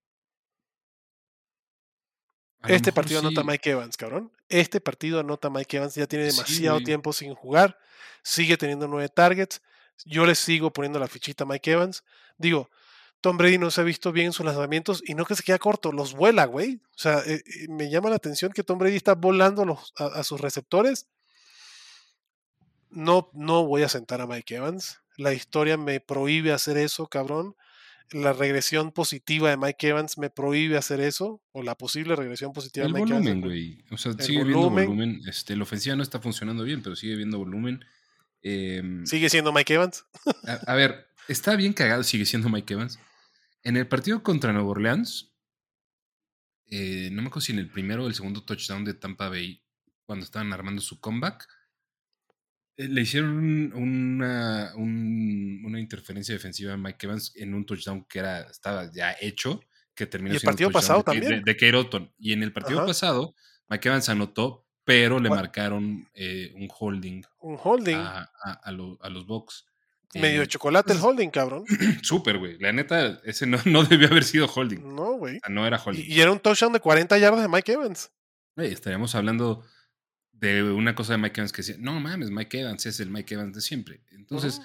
este 2.67 2.93
partido 2.93 3.21
anota 3.21 3.43
Mike 3.45 3.71
Evans, 3.71 3.97
cabrón. 3.97 4.33
Este 4.49 4.81
partido 4.81 5.21
anota 5.21 5.51
Mike 5.51 5.77
Evans. 5.77 5.95
Ya 5.95 6.07
tiene 6.07 6.27
demasiado 6.27 6.81
tiempo 6.81 7.13
sin 7.13 7.35
jugar 7.35 7.79
sigue 8.25 8.57
teniendo 8.57 8.89
nueve 8.89 9.09
targets. 9.09 9.63
Yo 10.05 10.27
le 10.27 10.35
sigo 10.35 10.73
poniendo 10.73 10.99
la 10.99 11.07
fichita 11.07 11.45
a 11.45 11.47
Mike 11.47 11.71
Evans. 11.71 12.03
Digo, 12.37 12.69
Tom 13.25 13.39
Brady 13.39 13.57
no 13.57 13.71
se 13.71 13.81
ha 13.81 13.85
visto 13.85 14.13
bien 14.13 14.27
en 14.27 14.33
sus 14.35 14.45
lanzamientos 14.45 15.03
y 15.07 15.15
no 15.15 15.25
que 15.25 15.35
se 15.35 15.43
queda 15.43 15.59
corto, 15.59 15.93
los 15.93 16.13
vuela, 16.13 16.45
güey. 16.45 16.83
O 16.91 16.99
sea, 16.99 17.21
eh, 17.21 17.43
eh, 17.47 17.69
me 17.71 17.89
llama 17.89 18.11
la 18.11 18.17
atención 18.17 18.53
que 18.53 18.63
Tom 18.63 18.79
Brady 18.79 18.97
está 18.97 19.15
volando 19.15 19.65
los, 19.65 19.95
a, 19.97 20.23
sus 20.25 20.43
receptores. 20.43 21.09
No, 22.91 23.31
no 23.33 23.65
voy 23.65 23.83
a 23.83 23.89
sentar 23.89 24.21
a 24.21 24.27
Mike 24.27 24.57
Evans. 24.57 25.01
La 25.17 25.33
historia 25.33 25.79
me 25.79 26.01
prohíbe 26.01 26.53
hacer 26.53 26.77
eso, 26.77 27.07
cabrón. 27.07 27.57
La 28.11 28.35
regresión 28.35 28.93
positiva 28.93 29.49
de 29.49 29.57
Mike 29.57 29.89
Evans 29.89 30.19
me 30.19 30.29
prohíbe 30.29 30.77
hacer 30.77 31.01
eso, 31.01 31.41
o 31.53 31.63
la 31.63 31.77
posible 31.77 32.17
regresión 32.17 32.53
positiva 32.53 32.87
de 32.87 32.93
Mike 32.93 33.11
volumen, 33.11 33.41
güey. 33.41 33.85
O 33.91 33.97
sea, 33.97 34.13
sigue 34.19 34.45
viendo 34.45 34.69
volumen. 34.69 35.23
Este, 35.27 35.57
la 35.57 35.63
ofensiva 35.63 35.97
no 35.97 36.03
está 36.03 36.21
funcionando 36.21 36.63
bien, 36.63 36.83
pero 36.83 36.95
sigue 36.95 37.17
viendo 37.17 37.39
volumen. 37.39 37.87
Em, 38.43 39.07
¿Sigue 39.07 39.31
siendo 39.31 39.51
Mike 39.51 39.73
Evans? 39.73 40.05
a, 40.67 40.75
ver, 40.75 41.07
está 41.27 41.57
bien 41.57 41.73
cagado, 41.73 42.03
sigue 42.03 42.27
siendo 42.27 42.51
Mike 42.51 42.75
Evans. 42.75 42.99
En 43.65 43.77
el 43.77 43.89
partido 43.89 44.23
contra 44.23 44.53
Nueva 44.53 44.69
Orleans, 44.69 45.35
eh, 46.67 47.09
no 47.13 47.23
me 47.23 47.29
acuerdo 47.29 47.47
si 47.47 47.53
en 47.53 47.59
el 47.59 47.71
primero 47.71 48.05
o 48.05 48.07
el 48.07 48.15
segundo 48.15 48.45
touchdown 48.45 48.85
de 48.85 48.95
Tampa 48.95 49.29
Bay, 49.29 49.63
cuando 50.05 50.25
estaban 50.25 50.53
armando 50.53 50.81
su 50.81 51.01
comeback, 51.01 51.49
eh, 52.77 52.89
le 52.89 53.01
hicieron 53.01 53.73
una, 53.73 54.73
una, 54.77 55.81
interferencia 55.81 56.35
defensiva 56.35 56.75
a 56.75 56.77
Mike 56.77 57.07
Evans 57.07 57.33
en 57.37 57.55
un 57.55 57.65
touchdown 57.65 58.05
que 58.05 58.19
era, 58.19 58.43
estaba 58.43 58.91
ya 58.93 59.17
hecho, 59.21 59.61
que 59.95 60.07
terminó 60.07 60.35
¿Y 60.35 60.37
el 60.37 60.43
partido 60.43 60.71
pasado 60.71 60.99
de, 60.99 61.05
también? 61.05 61.43
De, 61.43 62.13
Y 62.19 62.33
en 62.33 62.43
el 62.43 62.53
partido 62.53 62.85
pasado, 62.87 63.35
Mike 63.69 63.89
Evans 63.89 64.09
anotó 64.09 64.65
pero 64.85 65.19
le 65.19 65.31
marcaron 65.31 66.07
eh, 66.15 66.53
un 66.55 66.69
holding. 66.79 67.23
Un 67.41 67.59
holding. 67.63 67.97
A, 67.97 68.31
a, 68.63 68.71
los 68.71 69.27
Bucks. 69.27 69.67
Medio 70.15 70.41
de 70.41 70.49
chocolate 70.49 70.93
el 70.93 71.01
holding, 71.01 71.31
cabrón. 71.31 71.65
Súper, 72.03 72.39
güey. 72.39 72.59
La 72.59 72.73
neta, 72.73 73.21
ese 73.25 73.47
no, 73.47 73.59
no, 73.65 73.85
debió 73.85 74.09
haber 74.09 74.25
sido 74.25 74.47
holding. 74.47 74.95
No, 74.95 75.15
güey. 75.15 75.41
no 75.49 75.67
era 75.67 75.79
holding. 75.79 76.05
Y, 76.07 76.21
era 76.21 76.31
un 76.31 76.39
touchdown 76.39 76.73
de 76.73 76.81
40 76.81 77.19
yardas 77.19 77.43
de 77.43 77.49
Mike 77.49 77.73
Evans. 77.73 78.11
Güey, 78.57 78.73
estaríamos 78.73 79.15
hablando 79.15 79.65
de 80.33 80.63
una 80.63 80.95
cosa 80.95 81.15
de 81.15 81.19
Mike 81.19 81.41
Evans 81.41 81.53
que 81.53 81.63
decía, 81.63 81.77
no 81.79 81.99
mames, 81.99 82.31
Mike 82.31 82.61
Evans 82.61 82.87
es 82.87 83.01
el 83.01 83.11
Mike 83.11 83.35
Evans 83.35 83.55
de 83.55 83.61
siempre. 83.61 84.05
Entonces, 84.13 84.61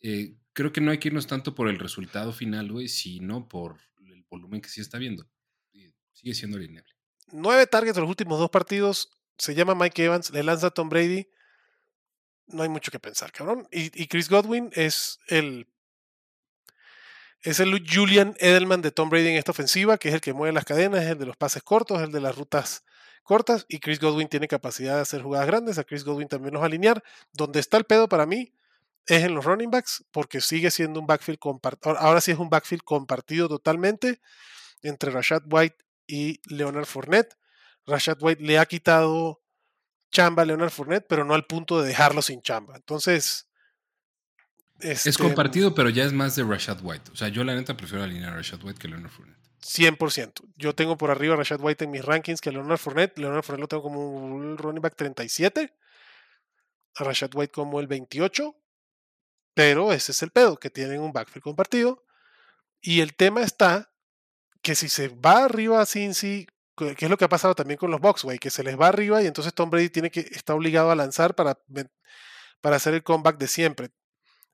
eh, 0.00 0.36
creo 0.52 0.72
que 0.72 0.80
no 0.80 0.90
hay 0.90 0.98
que 0.98 1.08
irnos 1.08 1.26
tanto 1.26 1.54
por 1.54 1.68
el 1.68 1.78
resultado 1.78 2.32
final, 2.32 2.70
güey, 2.70 2.88
sino 2.88 3.48
por 3.48 3.78
el 4.04 4.24
volumen 4.30 4.60
que 4.60 4.68
sí 4.68 4.80
está 4.80 4.98
viendo. 4.98 5.28
Sigue 6.12 6.34
siendo 6.34 6.58
lineal. 6.58 6.86
Nueve 7.32 7.66
targets 7.66 7.96
en 7.98 8.02
los 8.02 8.10
últimos 8.10 8.38
dos 8.38 8.50
partidos, 8.50 9.10
se 9.36 9.54
llama 9.54 9.74
Mike 9.74 10.04
Evans, 10.04 10.30
le 10.30 10.42
lanza 10.42 10.68
a 10.68 10.70
Tom 10.70 10.88
Brady. 10.88 11.28
No 12.48 12.62
hay 12.62 12.68
mucho 12.68 12.90
que 12.90 12.98
pensar, 12.98 13.32
cabrón. 13.32 13.66
Y, 13.70 14.06
Chris 14.06 14.28
Godwin 14.28 14.70
es 14.74 15.18
el. 15.28 15.66
Es 17.42 17.60
el 17.60 17.86
Julian 17.88 18.34
Edelman 18.38 18.82
de 18.82 18.90
Tom 18.90 19.08
Brady 19.08 19.28
en 19.28 19.36
esta 19.36 19.52
ofensiva, 19.52 19.98
que 19.98 20.08
es 20.08 20.14
el 20.14 20.20
que 20.20 20.32
mueve 20.32 20.52
las 20.52 20.64
cadenas, 20.64 21.04
es 21.04 21.10
el 21.10 21.18
de 21.18 21.26
los 21.26 21.36
pases 21.36 21.62
cortos, 21.62 22.00
el 22.02 22.10
de 22.10 22.20
las 22.20 22.36
rutas 22.36 22.84
cortas. 23.22 23.66
Y 23.68 23.78
Chris 23.78 24.00
Godwin 24.00 24.28
tiene 24.28 24.48
capacidad 24.48 24.96
de 24.96 25.02
hacer 25.02 25.22
jugadas 25.22 25.46
grandes. 25.46 25.78
A 25.78 25.84
Chris 25.84 26.04
Godwin 26.04 26.28
también 26.28 26.54
los 26.54 26.62
alinear. 26.62 27.02
Donde 27.32 27.60
está 27.60 27.76
el 27.76 27.84
pedo 27.84 28.08
para 28.08 28.26
mí 28.26 28.52
es 29.06 29.22
en 29.22 29.34
los 29.34 29.44
running 29.44 29.70
backs, 29.70 30.04
porque 30.10 30.40
sigue 30.40 30.70
siendo 30.70 30.98
un 31.00 31.06
backfield 31.06 31.38
compartido. 31.38 31.96
Ahora 31.98 32.20
sí 32.20 32.32
es 32.32 32.38
un 32.38 32.50
backfield 32.50 32.82
compartido 32.82 33.48
totalmente 33.48 34.20
entre 34.82 35.10
Rashad 35.10 35.42
White 35.48 35.76
y 36.06 36.40
Leonard 36.52 36.86
Fournette. 36.86 37.36
Rashad 37.86 38.18
White 38.20 38.42
le 38.42 38.58
ha 38.58 38.66
quitado 38.66 39.42
chamba 40.10 40.42
a 40.42 40.46
Leonard 40.46 40.70
Fournette, 40.70 41.06
pero 41.08 41.24
no 41.24 41.34
al 41.34 41.46
punto 41.46 41.80
de 41.80 41.88
dejarlo 41.88 42.22
sin 42.22 42.42
chamba. 42.42 42.76
Entonces. 42.76 43.48
es 44.80 45.06
este, 45.06 45.22
compartido, 45.22 45.74
pero 45.74 45.90
ya 45.90 46.04
es 46.04 46.12
más 46.12 46.36
de 46.36 46.44
Rashad 46.44 46.78
White. 46.82 47.10
O 47.12 47.16
sea, 47.16 47.28
yo 47.28 47.44
la 47.44 47.54
neta 47.54 47.76
prefiero 47.76 48.04
alinear 48.04 48.32
a 48.32 48.36
Rashad 48.36 48.62
White 48.62 48.78
que 48.78 48.88
Leonard 48.88 49.10
Fournette. 49.10 49.36
100%. 49.62 50.32
Yo 50.56 50.74
tengo 50.74 50.96
por 50.96 51.10
arriba 51.10 51.34
a 51.34 51.38
Rashad 51.38 51.60
White 51.60 51.84
en 51.84 51.90
mis 51.90 52.04
rankings 52.04 52.40
que 52.40 52.50
a 52.50 52.52
Leonard 52.52 52.78
Fournette. 52.78 53.18
Leonard 53.18 53.42
Fournette 53.42 53.62
lo 53.62 53.68
tengo 53.68 53.82
como 53.82 54.10
un 54.10 54.58
running 54.58 54.82
back 54.82 54.94
37. 54.96 55.74
A 56.96 57.04
Rashad 57.04 57.30
White 57.34 57.52
como 57.52 57.80
el 57.80 57.86
28. 57.86 58.54
Pero 59.54 59.92
ese 59.92 60.12
es 60.12 60.22
el 60.22 60.30
pedo, 60.30 60.58
que 60.58 60.70
tienen 60.70 61.00
un 61.00 61.12
backfield 61.12 61.42
compartido. 61.42 62.04
Y 62.80 63.00
el 63.00 63.16
tema 63.16 63.42
está 63.42 63.90
que 64.62 64.74
si 64.74 64.88
se 64.88 65.08
va 65.08 65.44
arriba 65.44 65.80
a 65.80 65.86
Cincy, 65.86 66.46
que 66.76 67.04
es 67.04 67.10
lo 67.10 67.16
que 67.16 67.24
ha 67.24 67.28
pasado 67.28 67.54
también 67.54 67.78
con 67.78 67.90
los 67.90 68.00
güey, 68.22 68.38
que 68.38 68.50
se 68.50 68.62
les 68.62 68.78
va 68.78 68.88
arriba 68.88 69.22
y 69.22 69.26
entonces 69.26 69.54
Tom 69.54 69.70
Brady 69.70 69.88
tiene 69.88 70.10
que, 70.10 70.20
está 70.20 70.54
obligado 70.54 70.90
a 70.90 70.94
lanzar 70.94 71.34
para, 71.34 71.58
para 72.60 72.76
hacer 72.76 72.94
el 72.94 73.02
comeback 73.02 73.38
de 73.38 73.48
siempre. 73.48 73.90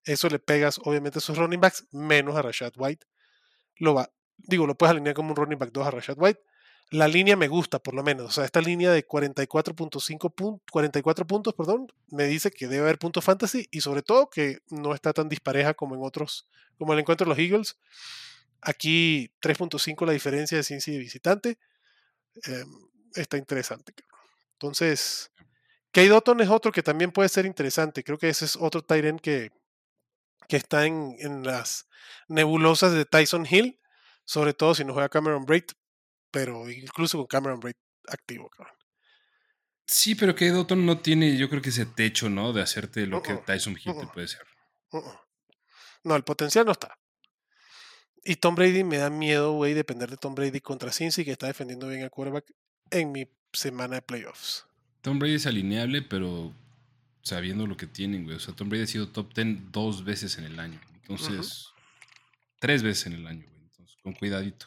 Eso 0.04 0.28
le 0.28 0.38
pegas, 0.38 0.80
obviamente, 0.84 1.18
a 1.18 1.22
sus 1.22 1.36
running 1.36 1.60
backs, 1.60 1.86
menos 1.92 2.36
a 2.36 2.42
Rashad 2.42 2.72
White. 2.76 3.06
Lo 3.76 3.94
va, 3.94 4.10
digo, 4.36 4.66
lo 4.66 4.76
puedes 4.76 4.92
alinear 4.92 5.14
como 5.14 5.30
un 5.30 5.36
running 5.36 5.58
back 5.58 5.70
2 5.72 5.86
a 5.86 5.90
Rashad 5.90 6.16
White. 6.18 6.40
La 6.90 7.08
línea 7.08 7.36
me 7.36 7.48
gusta, 7.48 7.78
por 7.78 7.94
lo 7.94 8.02
menos. 8.02 8.26
O 8.26 8.30
sea, 8.30 8.44
esta 8.44 8.60
línea 8.60 8.90
de 8.92 9.06
44.5 9.06 10.34
puntos, 10.34 10.60
44 10.70 11.26
puntos, 11.26 11.54
perdón, 11.54 11.86
me 12.08 12.24
dice 12.24 12.50
que 12.50 12.68
debe 12.68 12.82
haber 12.82 12.98
puntos 12.98 13.24
fantasy 13.24 13.66
y 13.70 13.80
sobre 13.80 14.02
todo 14.02 14.28
que 14.28 14.58
no 14.68 14.94
está 14.94 15.12
tan 15.12 15.28
dispareja 15.28 15.74
como 15.74 15.94
en 15.94 16.02
otros, 16.02 16.48
como 16.76 16.92
el 16.92 16.98
encuentro 16.98 17.24
de 17.24 17.30
los 17.30 17.38
Eagles. 17.38 17.78
Aquí 18.60 19.32
3.5 19.40 20.04
la 20.04 20.12
diferencia 20.12 20.58
de 20.58 20.64
ciencia 20.64 20.92
de 20.92 20.98
visitante. 20.98 21.58
Em, 22.44 22.68
está 23.14 23.36
interesante. 23.36 23.92
Entonces, 24.54 25.30
Kay 25.92 26.08
Dotton 26.08 26.40
es 26.40 26.48
otro 26.48 26.72
que 26.72 26.82
también 26.82 27.12
puede 27.12 27.28
ser 27.28 27.46
interesante. 27.46 28.02
Creo 28.02 28.18
que 28.18 28.28
ese 28.28 28.44
es 28.44 28.56
otro 28.56 28.82
Tyrant 28.82 29.20
que, 29.20 29.50
que 30.48 30.56
está 30.56 30.86
en, 30.86 31.16
en, 31.18 31.42
las 31.42 31.88
nebulosas 32.28 32.92
de 32.92 33.04
Tyson 33.04 33.46
Hill, 33.48 33.80
sobre 34.24 34.54
todo 34.54 34.74
si 34.74 34.84
no 34.84 34.94
juega 34.94 35.08
Cameron 35.08 35.44
Braid, 35.44 35.64
pero 36.30 36.68
incluso 36.70 37.18
con 37.18 37.26
Cameron 37.26 37.60
Braid 37.60 37.76
activo, 38.08 38.50
Sí, 39.86 40.14
pero 40.14 40.34
que 40.34 40.48
Dotton 40.48 40.86
no 40.86 41.00
tiene, 41.00 41.36
yo 41.36 41.50
creo 41.50 41.60
que 41.60 41.68
ese 41.68 41.84
techo, 41.84 42.30
¿no? 42.30 42.52
De 42.52 42.62
hacerte 42.62 43.06
lo 43.06 43.20
que 43.22 43.34
Tyson 43.34 43.74
Hill 43.74 43.94
te 43.98 44.06
puede 44.06 44.28
ser. 44.28 44.46
no, 46.04 46.16
el 46.16 46.24
potencial 46.24 46.64
no 46.64 46.72
está. 46.72 46.96
Y 48.24 48.36
Tom 48.36 48.54
Brady 48.54 48.84
me 48.84 48.98
da 48.98 49.10
miedo, 49.10 49.52
güey, 49.52 49.74
depender 49.74 50.08
de 50.10 50.16
Tom 50.16 50.34
Brady 50.34 50.60
contra 50.60 50.92
Cincy, 50.92 51.24
que 51.24 51.32
está 51.32 51.48
defendiendo 51.48 51.88
bien 51.88 52.02
al 52.02 52.10
quarterback 52.10 52.52
en 52.90 53.10
mi 53.10 53.28
semana 53.52 53.96
de 53.96 54.02
playoffs. 54.02 54.66
Tom 55.00 55.18
Brady 55.18 55.34
es 55.34 55.46
alineable, 55.46 56.02
pero 56.02 56.52
sabiendo 57.22 57.66
lo 57.66 57.76
que 57.76 57.86
tienen, 57.86 58.24
güey. 58.24 58.36
O 58.36 58.40
sea, 58.40 58.54
Tom 58.54 58.68
Brady 58.68 58.84
ha 58.84 58.86
sido 58.86 59.08
top 59.08 59.34
10 59.34 59.72
dos 59.72 60.04
veces 60.04 60.38
en 60.38 60.44
el 60.44 60.60
año. 60.60 60.80
Entonces, 60.94 61.68
tres 62.60 62.82
veces 62.82 63.06
en 63.06 63.14
el 63.14 63.26
año, 63.26 63.44
güey. 63.48 63.62
Entonces, 63.62 63.96
con 64.02 64.12
cuidadito. 64.12 64.66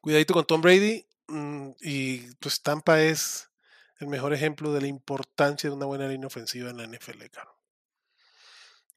Cuidadito 0.00 0.34
con 0.34 0.44
Tom 0.44 0.60
Brady. 0.60 1.04
Mm, 1.26 1.70
y 1.80 2.18
pues 2.36 2.62
Tampa 2.62 3.00
es 3.02 3.50
el 3.98 4.06
mejor 4.06 4.32
ejemplo 4.34 4.72
de 4.72 4.80
la 4.80 4.86
importancia 4.86 5.70
de 5.70 5.76
una 5.76 5.86
buena 5.86 6.08
línea 6.08 6.26
ofensiva 6.26 6.70
en 6.70 6.76
la 6.76 6.86
NFL, 6.86 7.24
caro. 7.30 7.56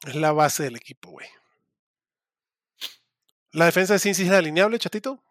Es 0.05 0.15
la 0.15 0.31
base 0.31 0.63
del 0.63 0.75
equipo, 0.75 1.11
güey. 1.11 1.27
¿La 3.55 3.65
defensa 3.65 3.93
de 3.93 3.99
Cincy 3.99 4.23
es 4.23 4.31
alineable, 4.31 4.77
chatito? 4.77 5.23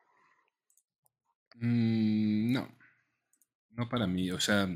Mm, 1.56 2.54
no. 2.54 2.74
No 3.72 3.88
para 3.90 4.06
mí. 4.06 4.30
O 4.30 4.40
sea, 4.40 4.66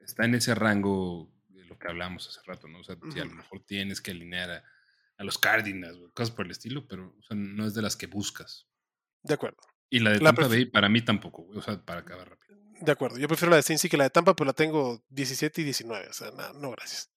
está 0.00 0.24
en 0.24 0.34
ese 0.34 0.52
rango 0.56 1.32
de 1.48 1.64
lo 1.64 1.78
que 1.78 1.86
hablamos 1.86 2.26
hace 2.26 2.40
rato, 2.44 2.66
¿no? 2.66 2.80
O 2.80 2.84
sea, 2.84 2.96
si 3.12 3.20
a 3.20 3.24
lo 3.24 3.34
mejor 3.36 3.60
tienes 3.64 4.00
que 4.00 4.10
alinear 4.10 4.50
a, 4.50 5.24
los 5.24 5.38
Cardinals, 5.38 5.96
cosas 6.12 6.34
por 6.34 6.44
el 6.46 6.50
estilo, 6.50 6.88
pero 6.88 7.16
no 7.30 7.66
es 7.66 7.74
de 7.74 7.82
las 7.82 7.94
que 7.94 8.08
buscas. 8.08 8.66
De 9.22 9.34
acuerdo. 9.34 9.58
Y 9.88 10.00
la 10.00 10.10
de 10.10 10.18
Tampa 10.18 10.48
Bay 10.48 10.64
para 10.64 10.88
mí 10.88 11.02
tampoco, 11.02 11.46
o 11.54 11.62
sea, 11.62 11.80
para 11.84 12.00
acabar 12.00 12.30
rápido. 12.30 12.58
De 12.80 12.90
acuerdo. 12.90 13.16
Yo 13.16 13.28
prefiero 13.28 13.50
la 13.50 13.58
de 13.58 13.62
Cincy 13.62 13.88
que 13.88 13.96
la 13.96 14.04
de 14.04 14.10
Tampa, 14.10 14.34
pero 14.34 14.46
la 14.46 14.54
tengo 14.54 15.04
17 15.10 15.60
y 15.60 15.64
19. 15.64 16.08
O 16.08 16.12
sea, 16.12 16.32
no, 16.32 16.52
no 16.54 16.70
gracias. 16.72 17.12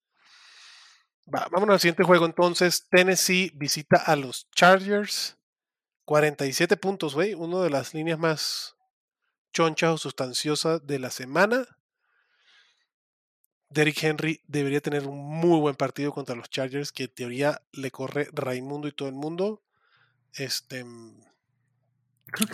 Va, 1.26 1.48
vámonos 1.50 1.74
al 1.74 1.80
siguiente 1.80 2.04
juego 2.04 2.24
entonces. 2.24 2.86
Tennessee 2.88 3.50
visita 3.56 3.96
a 3.96 4.14
los 4.14 4.48
Chargers. 4.52 5.35
47 6.06 6.76
puntos, 6.76 7.14
güey. 7.14 7.34
Uno 7.34 7.62
de 7.62 7.68
las 7.68 7.92
líneas 7.92 8.18
más 8.18 8.76
chonchas 9.52 9.90
o 9.92 9.98
sustanciosas 9.98 10.86
de 10.86 10.98
la 11.00 11.10
semana. 11.10 11.66
Derrick 13.68 14.02
Henry 14.02 14.40
debería 14.46 14.80
tener 14.80 15.06
un 15.06 15.18
muy 15.18 15.58
buen 15.58 15.74
partido 15.74 16.12
contra 16.12 16.36
los 16.36 16.48
Chargers, 16.48 16.92
que 16.92 17.04
en 17.04 17.14
teoría 17.14 17.62
le 17.72 17.90
corre 17.90 18.28
Raimundo 18.32 18.86
y 18.86 18.92
todo 18.92 19.08
el 19.08 19.16
mundo. 19.16 19.64
Este. 20.32 20.84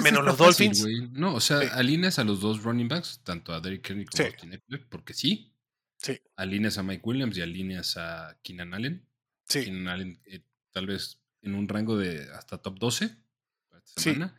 menos 0.02 0.24
los 0.24 0.38
Dolphins. 0.38 0.86
no, 1.10 1.34
o 1.34 1.40
sea, 1.40 1.58
alineas 1.74 2.18
a 2.18 2.24
los 2.24 2.40
dos 2.40 2.62
running 2.62 2.88
backs, 2.88 3.20
tanto 3.22 3.52
a 3.52 3.60
Derrick 3.60 3.88
Henry 3.90 4.06
como 4.06 4.24
a 4.24 4.26
Austin 4.28 4.54
Eckler, 4.54 4.88
porque 4.88 5.12
sí. 5.12 5.52
Sí. 5.98 6.18
Alineas 6.36 6.78
a 6.78 6.82
Mike 6.82 7.02
Williams 7.04 7.36
y 7.36 7.42
alineas 7.42 7.98
a 7.98 8.38
Keenan 8.42 8.72
Allen. 8.72 9.06
Sí. 9.46 9.64
Keenan 9.64 9.88
Allen, 9.88 10.22
eh, 10.24 10.40
tal 10.72 10.86
vez 10.86 11.20
en 11.42 11.54
un 11.54 11.68
rango 11.68 11.98
de 11.98 12.32
hasta 12.32 12.56
top 12.56 12.78
12 12.78 13.21
semana. 13.84 14.36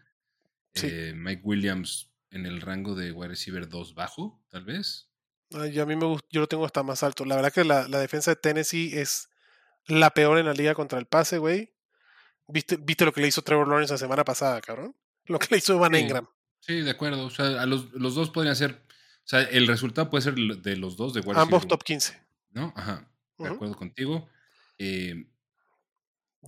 Eh, 0.76 1.14
Mike 1.16 1.42
Williams 1.44 2.12
en 2.32 2.46
el 2.46 2.62
rango 2.62 2.96
de 2.96 3.12
wide 3.12 3.30
receiver 3.30 3.70
2 3.70 3.94
bajo, 3.94 4.44
tal 4.50 4.66
vez. 4.66 5.10
Ay, 5.52 5.80
a 5.80 5.86
mí 5.86 5.96
me 5.96 6.06
gusta, 6.06 6.28
yo 6.32 6.42
lo 6.42 6.48
tengo 6.48 6.66
hasta 6.66 6.82
más 6.82 7.04
alto. 7.04 7.26
La 7.26 7.36
verdad 7.36 7.54
que 7.54 7.64
la, 7.64 7.88
defensa 7.88 8.32
de 8.32 8.36
Tennessee 8.36 8.98
es 8.98 9.30
la 9.86 10.10
peor 10.12 10.40
en 10.40 10.48
la 10.48 10.54
liga 10.54 10.74
contra 10.74 10.98
el 10.98 11.06
pase, 11.06 11.38
güey. 11.38 11.74
¿Viste, 12.48 12.78
¿Viste 12.78 13.06
lo 13.06 13.14
que 13.14 13.22
le 13.22 13.28
hizo 13.28 13.44
Trevor 13.44 13.68
Lawrence 13.68 13.94
la 13.94 13.98
semana 13.98 14.26
pasada, 14.26 14.60
cabrón? 14.62 14.96
Lo 15.26 15.40
que 15.40 15.48
le 15.52 15.58
hizo 15.60 15.80
Van 15.80 15.96
Engram. 15.96 16.28
Sí, 16.60 16.82
de 16.82 16.92
acuerdo. 16.92 17.26
O 17.26 17.30
sea, 17.30 17.62
a 17.62 17.66
los, 17.66 17.94
los, 17.94 18.14
dos 18.14 18.30
podrían 18.30 18.58
ser. 18.58 18.72
O 18.72 19.28
sea, 19.28 19.42
el 19.44 19.68
resultado 19.68 20.10
puede 20.10 20.22
ser 20.22 20.34
de 20.36 20.76
los 20.76 20.98
dos 20.98 21.14
de 21.14 21.22
wide 21.22 21.40
Ambos 21.40 21.66
top 21.66 21.82
15. 21.82 22.22
¿No? 22.52 22.74
Ajá. 22.76 23.10
De 23.38 23.48
acuerdo 23.48 23.76
contigo. 23.76 24.28
Eh, 24.78 25.30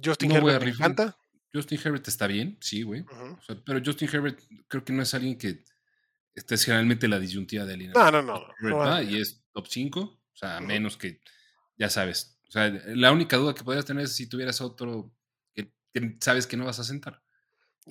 Justin 0.03 0.31
Herbert 0.31 0.65
me 0.65 0.71
encanta. 0.71 1.17
Justin 1.55 1.79
Herbert 1.81 2.07
está 2.07 2.27
bien, 2.27 2.57
sí, 2.59 2.83
güey. 2.83 3.05
pero 3.65 3.79
Justin 3.83 4.09
Herbert 4.11 4.41
creo 4.67 4.83
que 4.83 4.91
no 4.91 5.01
es 5.01 5.13
alguien 5.13 5.37
que 5.37 5.63
esté 6.33 6.57
generalmente 6.57 7.07
la 7.07 7.17
disyuntiva 7.17 7.63
de 7.63 7.77
línea. 7.77 7.93
No, 7.93 8.21
no, 8.21 8.21
no. 8.59 9.01
y 9.01 9.21
es 9.21 9.41
top 9.53 9.67
5, 9.67 9.99
o 10.01 10.19
sea, 10.33 10.59
menos 10.59 10.97
que, 10.97 11.21
ya 11.77 11.89
sabes. 11.89 12.37
O 12.49 12.51
sea, 12.51 12.69
la 12.87 13.13
única 13.13 13.37
duda 13.37 13.55
que 13.55 13.63
podrías 13.63 13.85
tener 13.85 14.03
es 14.03 14.13
si 14.13 14.27
tuvieras 14.27 14.59
otro 14.59 15.13
que, 15.53 15.71
sabes 16.19 16.45
que 16.45 16.57
no 16.57 16.65
vas 16.65 16.79
a 16.79 16.83
sentar. 16.83 17.23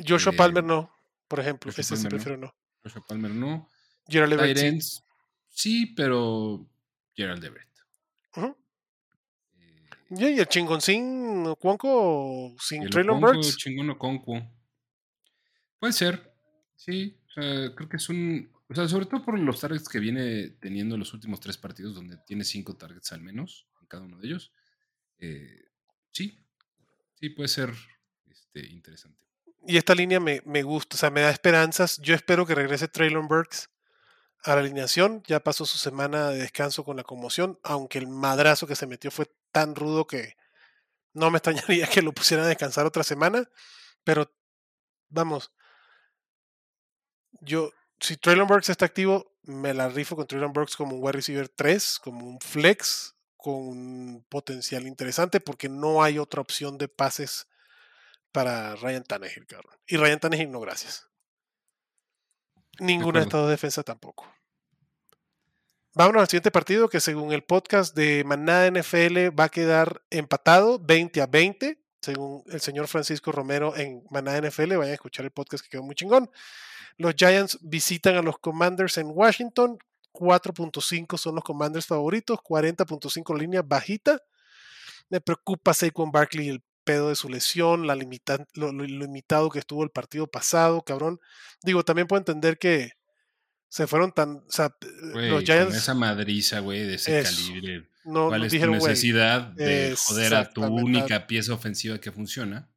Joshua 0.07 0.35
eh, 0.35 0.37
Palmer 0.37 0.63
no, 0.63 0.93
por 1.27 1.41
ejemplo. 1.41 1.71
Ese 1.71 1.97
sí 1.97 2.07
prefiero 2.07 2.37
no. 2.37 2.55
Joshua 2.83 3.03
Palmer 3.09 3.31
no. 3.31 3.71
Gerald 4.07 4.35
Everett. 4.35 4.83
Sí. 5.49 5.87
pero 5.97 6.69
Gerald 7.17 7.43
Everett. 7.43 7.71
¿Y 10.17 10.39
el 10.39 10.47
chingoncín 10.47 11.55
Cuonco 11.57 12.55
sin 12.59 12.89
Traylon 12.89 13.21
Burks? 13.21 13.57
chingón 13.57 13.97
Puede 15.79 15.93
ser, 15.93 16.35
sí. 16.77 17.21
O 17.29 17.33
sea, 17.33 17.75
creo 17.75 17.89
que 17.89 17.97
es 17.97 18.09
un. 18.09 18.51
O 18.69 18.75
sea, 18.75 18.89
sobre 18.89 19.07
todo 19.07 19.25
por 19.25 19.39
los 19.39 19.61
targets 19.61 19.89
que 19.89 19.99
viene 19.99 20.51
teniendo 20.61 20.95
en 20.95 21.01
los 21.01 21.13
últimos 21.13 21.41
tres 21.41 21.59
partidos, 21.59 21.95
donde 21.95 22.17
tiene 22.27 22.45
cinco 22.45 22.77
targets 22.77 23.13
al 23.13 23.21
menos 23.21 23.67
en 23.81 23.87
cada 23.87 24.05
uno 24.05 24.19
de 24.19 24.27
ellos. 24.27 24.53
Eh, 25.19 25.65
sí, 26.11 26.45
sí, 27.15 27.31
puede 27.31 27.49
ser 27.49 27.73
este, 28.27 28.67
interesante. 28.67 29.25
Y 29.67 29.77
esta 29.77 29.95
línea 29.95 30.21
me, 30.21 30.43
me, 30.45 30.63
gusta, 30.63 30.97
o 30.97 30.99
sea, 30.99 31.11
me 31.11 31.21
da 31.21 31.31
esperanzas. 31.31 31.99
Yo 31.99 32.15
espero 32.15 32.47
que 32.47 32.55
regrese 32.55 32.89
Traylon 32.89 33.29
Burks 33.29 33.71
a 34.45 34.55
la 34.55 34.61
alineación. 34.61 35.23
Ya 35.27 35.41
pasó 35.41 35.67
su 35.67 35.79
semana 35.79 36.31
de 36.31 36.39
descanso 36.39 36.85
con 36.85 36.97
la 36.97 37.05
conmoción, 37.05 37.59
aunque 37.63 37.99
el 37.99 38.09
madrazo 38.09 38.67
que 38.67 38.77
se 38.77 38.87
metió 38.87 39.11
fue 39.11 39.31
tan 39.51 39.75
rudo 39.75 40.07
que 40.07 40.37
no 41.13 41.31
me 41.31 41.39
extrañaría 41.39 41.87
que 41.93 42.03
lo 42.03 42.13
pusieran 42.13 42.47
a 42.47 42.49
descansar 42.49 42.87
otra 42.87 43.03
semana. 43.03 43.49
Pero 44.05 44.31
vamos, 45.09 45.53
yo, 47.41 47.73
si 48.01 48.17
Traylon 48.17 48.47
Burks 48.47 48.69
está 48.69 48.85
activo, 48.85 49.35
me 49.43 49.75
la 49.75 49.89
rifo 49.89 50.17
con 50.17 50.27
Traylon 50.27 50.53
Burks 50.53 50.77
como 50.77 50.97
un 50.97 51.03
wide 51.03 51.13
receiver 51.13 51.49
3, 51.49 51.99
como 52.01 52.27
un 52.27 52.41
flex, 52.41 53.15
con 53.37 53.55
un 53.55 54.27
potencial 54.29 54.87
interesante, 54.87 55.41
porque 55.41 55.69
no 55.69 56.03
hay 56.03 56.19
otra 56.19 56.41
opción 56.41 56.79
de 56.79 56.89
pases 56.89 57.47
para 58.33 58.75
Ryan 58.77 59.05
Tannehill, 59.05 59.47
cabrón. 59.47 59.77
Y 59.87 59.97
Ryan 59.97 60.21
Tannehill 60.21 60.51
no, 60.51 60.61
gracias. 60.61 61.09
Ninguna 62.79 63.21
de 63.21 63.25
estas 63.25 63.41
dos 63.41 63.51
defensas 63.51 63.85
tampoco. 63.85 64.27
Vámonos 65.95 66.23
al 66.23 66.29
siguiente 66.29 66.51
partido 66.51 66.89
que 66.89 66.99
según 66.99 67.33
el 67.33 67.45
podcast 67.45 67.95
de 67.95 68.25
Manada 68.25 68.69
NFL 68.69 69.29
va 69.39 69.45
a 69.45 69.49
quedar 69.49 70.03
empatado 70.11 70.81
20 70.81 71.23
a 71.23 71.27
20, 71.27 71.79
según 72.01 72.43
el 72.49 72.61
señor 72.61 72.89
Francisco 72.89 73.31
Romero 73.31 73.77
en 73.77 74.03
Manada 74.11 74.41
NFL. 74.41 74.77
Vayan 74.77 74.91
a 74.91 74.95
escuchar 74.95 75.25
el 75.25 75.31
podcast 75.31 75.63
que 75.63 75.71
quedó 75.71 75.85
muy 75.85 75.95
chingón. 75.95 76.29
Los 76.97 77.15
Giants 77.15 77.59
visitan 77.63 78.17
a 78.17 78.23
los 78.23 78.39
Commanders 78.39 78.99
en 78.99 79.07
Washington. 79.13 79.79
4.5 80.13 81.17
son 81.17 81.37
los 81.37 81.45
Commanders 81.45 81.87
favoritos, 81.87 82.39
40.5 82.39 83.39
línea 83.39 83.63
bajita. 83.63 84.21
Me 85.09 85.21
preocupa 85.21 85.75
Saquon 85.75 86.11
Barkley 86.11 86.49
el 86.49 86.65
pedo 86.85 87.09
de 87.09 87.17
su 87.17 87.29
lesión, 87.29 87.87
la 87.87 87.95
limita, 87.95 88.47
lo, 88.55 88.73
limitado 88.73 89.51
que 89.51 89.59
estuvo 89.59 89.83
el 89.83 89.91
partido 89.91 90.27
pasado, 90.27 90.83
cabrón. 90.83 91.21
Digo, 91.63 91.85
también 91.85 92.07
puedo 92.07 92.21
entender 92.21 92.59
que 92.59 92.93
se 93.69 93.87
fueron 93.87 94.13
tan. 94.13 94.37
O 94.37 94.51
sea, 94.51 94.77
los 95.15 95.43
Giants. 95.43 95.75
esa 95.75 95.95
madriza, 95.95 96.61
güey, 96.61 96.85
de 96.85 96.95
ese 96.95 97.23
calibre. 97.23 97.89
No, 98.05 98.29
¿Cuál 98.29 98.45
es 98.45 98.53
tu 98.53 98.71
necesidad 98.71 99.43
de 99.49 99.97
joder 99.97 100.35
a 100.35 100.51
tu 100.51 100.63
única 100.63 101.27
pieza 101.27 101.55
ofensiva 101.55 101.99
que 101.99 102.13
funciona? 102.13 102.71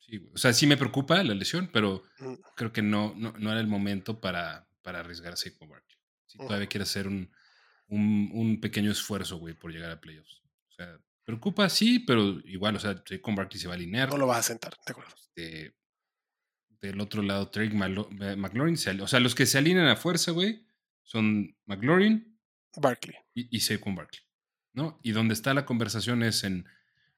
Sí, 0.00 0.28
o 0.34 0.36
sea, 0.36 0.52
sí 0.52 0.66
me 0.66 0.76
preocupa 0.76 1.22
la 1.22 1.34
lesión, 1.34 1.70
pero 1.72 2.02
mm. 2.18 2.34
creo 2.56 2.72
que 2.72 2.82
no, 2.82 3.14
no, 3.16 3.32
no, 3.38 3.50
era 3.50 3.60
el 3.60 3.66
momento 3.66 4.20
para, 4.20 4.68
para 4.82 5.00
arriesgarse 5.00 5.56
con 5.56 5.70
Barkley. 5.70 5.96
Si 6.26 6.36
todavía 6.36 6.66
quiere 6.66 6.82
hacer 6.82 7.06
un, 7.06 7.30
un, 7.86 8.30
un, 8.34 8.60
pequeño 8.60 8.90
esfuerzo, 8.90 9.38
güey, 9.38 9.54
por 9.54 9.72
llegar 9.72 9.90
a 9.90 10.00
playoffs. 10.00 10.42
O 10.68 10.72
sea, 10.72 10.98
preocupa, 11.24 11.68
sí, 11.68 12.00
pero 12.00 12.40
igual, 12.44 12.76
o 12.76 12.80
sea, 12.80 13.02
con 13.20 13.34
Barkley 13.34 13.60
se 13.60 13.66
va 13.66 13.74
a 13.74 13.76
alinear. 13.76 14.08
No 14.08 14.16
lo 14.16 14.26
vas 14.26 14.38
a 14.38 14.42
sentar, 14.42 14.74
de 14.86 14.92
acuerdo. 14.92 15.14
Este, 15.16 15.74
del 16.80 17.00
otro 17.00 17.22
lado, 17.22 17.50
Drake 17.52 17.74
eh, 17.74 18.36
McLaurin, 18.36 18.74
o 19.00 19.08
sea, 19.08 19.20
los 19.20 19.34
que 19.34 19.46
se 19.46 19.58
alinean 19.58 19.88
a 19.88 19.96
fuerza, 19.96 20.32
güey, 20.32 20.66
son 21.02 21.56
McLaurin, 21.66 22.38
Barkley 22.76 23.16
y, 23.34 23.56
y 23.56 23.60
Saquon 23.60 23.94
Barkley, 23.94 24.22
¿no? 24.72 25.00
Y 25.02 25.12
donde 25.12 25.34
está 25.34 25.54
la 25.54 25.64
conversación 25.64 26.22
es 26.22 26.44
en 26.44 26.66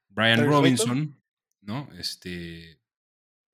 Brian 0.07 0.45
Robinson, 0.45 1.21
¿no? 1.61 1.89
Este, 1.97 2.81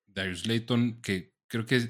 Darius 0.05 0.45
Layton, 0.45 1.01
que 1.01 1.33
creo 1.47 1.65
que 1.65 1.89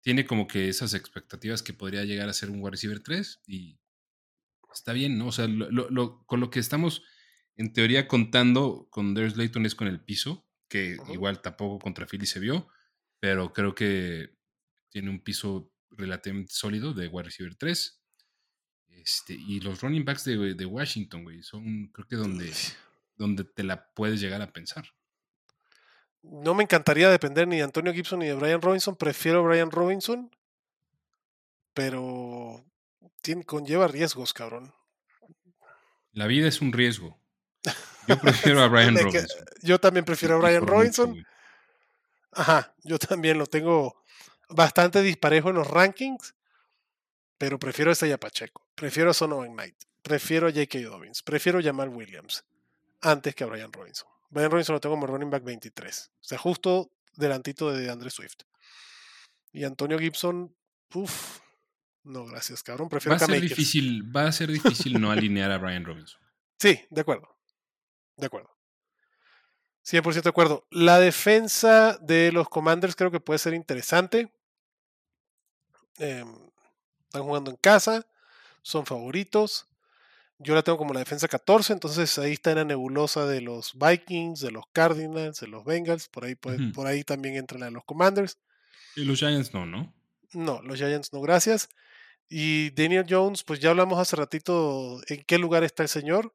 tiene 0.00 0.26
como 0.26 0.46
que 0.46 0.68
esas 0.68 0.94
expectativas 0.94 1.62
que 1.62 1.72
podría 1.72 2.04
llegar 2.04 2.28
a 2.28 2.34
ser 2.34 2.50
un 2.50 2.60
wide 2.60 2.72
receiver 2.72 3.00
3 3.00 3.42
y 3.46 3.78
está 4.72 4.92
bien, 4.92 5.18
¿no? 5.18 5.28
O 5.28 5.32
sea, 5.32 5.46
con 6.26 6.40
lo 6.40 6.50
que 6.50 6.60
estamos 6.60 7.02
en 7.56 7.72
teoría 7.72 8.08
contando 8.08 8.88
con 8.90 9.14
Darius 9.14 9.36
Layton 9.36 9.66
es 9.66 9.74
con 9.74 9.88
el 9.88 10.00
piso, 10.00 10.46
que 10.68 10.96
igual 11.08 11.40
tampoco 11.40 11.78
contra 11.78 12.06
Philly 12.06 12.26
se 12.26 12.40
vio, 12.40 12.68
pero 13.20 13.52
creo 13.52 13.74
que 13.74 14.36
tiene 14.88 15.10
un 15.10 15.20
piso 15.20 15.72
relativamente 15.90 16.52
sólido 16.52 16.92
de 16.92 17.08
wide 17.08 17.24
receiver 17.24 17.54
3. 17.54 18.00
Este, 18.88 19.34
y 19.34 19.60
los 19.60 19.80
running 19.80 20.04
backs 20.04 20.24
de, 20.24 20.54
de 20.54 20.66
Washington, 20.66 21.24
güey, 21.24 21.42
son 21.42 21.88
creo 21.88 22.06
que 22.06 22.16
donde, 22.16 22.52
donde 23.16 23.44
te 23.44 23.62
la 23.62 23.92
puedes 23.92 24.20
llegar 24.20 24.42
a 24.42 24.52
pensar. 24.52 24.86
No 26.22 26.54
me 26.54 26.62
encantaría 26.62 27.10
depender 27.10 27.46
ni 27.46 27.56
de 27.56 27.62
Antonio 27.62 27.92
Gibson 27.92 28.20
ni 28.20 28.26
de 28.26 28.34
Brian 28.34 28.62
Robinson. 28.62 28.96
Prefiero 28.96 29.44
Brian 29.44 29.70
Robinson. 29.70 30.30
Pero 31.74 32.64
tiene, 33.20 33.44
conlleva 33.44 33.88
riesgos, 33.88 34.32
cabrón. 34.32 34.72
La 36.12 36.26
vida 36.26 36.48
es 36.48 36.60
un 36.60 36.72
riesgo. 36.72 37.18
Yo 38.06 38.18
prefiero 38.18 38.62
a 38.62 38.68
Brian 38.68 38.96
Robinson. 39.02 39.44
Yo 39.62 39.78
también 39.78 40.04
prefiero 40.04 40.36
a 40.36 40.38
Brian 40.38 40.66
Robinson. 40.66 41.26
Ajá, 42.32 42.74
yo 42.82 42.98
también 42.98 43.38
lo 43.38 43.46
tengo 43.46 44.02
bastante 44.48 45.00
disparejo 45.02 45.50
en 45.50 45.56
los 45.56 45.66
rankings. 45.66 46.34
Pero 47.38 47.58
prefiero 47.58 47.92
a 47.92 48.16
Pacheco. 48.18 48.66
Prefiero 48.74 49.10
a 49.10 49.14
Sonovan 49.14 49.52
Knight. 49.52 49.76
Prefiero 50.02 50.46
a 50.46 50.50
J.K. 50.50 50.80
Dobbins. 50.80 51.22
Prefiero 51.22 51.58
a 51.58 51.62
Jamal 51.62 51.88
Williams. 51.88 52.44
Antes 53.00 53.34
que 53.34 53.44
a 53.44 53.46
Brian 53.46 53.72
Robinson. 53.72 54.08
Brian 54.30 54.50
Robinson 54.50 54.74
lo 54.74 54.80
tengo 54.80 54.94
como 54.94 55.06
running 55.06 55.30
back 55.30 55.44
23. 55.44 56.10
O 56.20 56.24
sea, 56.24 56.38
justo 56.38 56.90
delantito 57.16 57.72
de 57.72 57.90
Andre 57.90 58.10
Swift. 58.10 58.42
Y 59.52 59.64
Antonio 59.64 59.98
Gibson, 59.98 60.54
uff, 60.94 61.40
no, 62.02 62.26
gracias, 62.26 62.62
cabrón. 62.62 62.88
Prefiero 62.88 63.16
va 63.16 63.24
a 63.24 63.26
ser 63.26 63.40
difícil, 63.40 64.04
Va 64.14 64.26
a 64.26 64.32
ser 64.32 64.50
difícil 64.50 65.00
no 65.00 65.10
alinear 65.10 65.50
a 65.50 65.58
Brian 65.58 65.84
Robinson. 65.84 66.20
Sí, 66.58 66.80
de 66.90 67.00
acuerdo. 67.00 67.33
De 68.16 68.26
acuerdo. 68.26 68.50
100% 69.84 70.22
de 70.22 70.30
acuerdo. 70.30 70.66
La 70.70 70.98
defensa 70.98 71.98
de 72.00 72.32
los 72.32 72.48
Commanders 72.48 72.96
creo 72.96 73.10
que 73.10 73.20
puede 73.20 73.38
ser 73.38 73.54
interesante. 73.54 74.32
Em, 75.98 76.34
están 77.04 77.22
jugando 77.22 77.50
en 77.50 77.56
casa, 77.56 78.06
son 78.62 78.86
favoritos. 78.86 79.68
Yo 80.38 80.54
la 80.54 80.62
tengo 80.62 80.78
como 80.78 80.92
la 80.94 81.00
defensa 81.00 81.28
14, 81.28 81.72
entonces 81.74 82.18
ahí 82.18 82.32
está 82.32 82.50
en 82.50 82.58
la 82.58 82.64
nebulosa 82.64 83.26
de 83.26 83.40
los 83.40 83.72
Vikings, 83.74 84.40
de 84.40 84.50
los 84.50 84.64
Cardinals, 84.72 85.40
de 85.40 85.46
los 85.46 85.64
Bengals, 85.64 86.08
por 86.08 86.24
ahí, 86.24 86.34
por 86.34 86.86
ahí 86.86 87.04
también 87.04 87.36
entran 87.36 87.60
la 87.60 87.66
de 87.66 87.72
los 87.72 87.84
Commanders. 87.84 88.38
Y 88.96 89.04
los 89.04 89.18
Giants 89.18 89.54
no, 89.54 89.64
¿no? 89.64 89.94
No, 90.32 90.60
los 90.62 90.78
Giants 90.78 91.12
no, 91.12 91.20
gracias. 91.20 91.68
Y 92.28 92.70
Daniel 92.70 93.06
Jones, 93.08 93.44
pues 93.44 93.60
ya 93.60 93.70
hablamos 93.70 93.98
hace 93.98 94.16
ratito 94.16 95.00
en 95.08 95.22
qué 95.24 95.38
lugar 95.38 95.62
está 95.62 95.82
el 95.84 95.88
señor. 95.88 96.34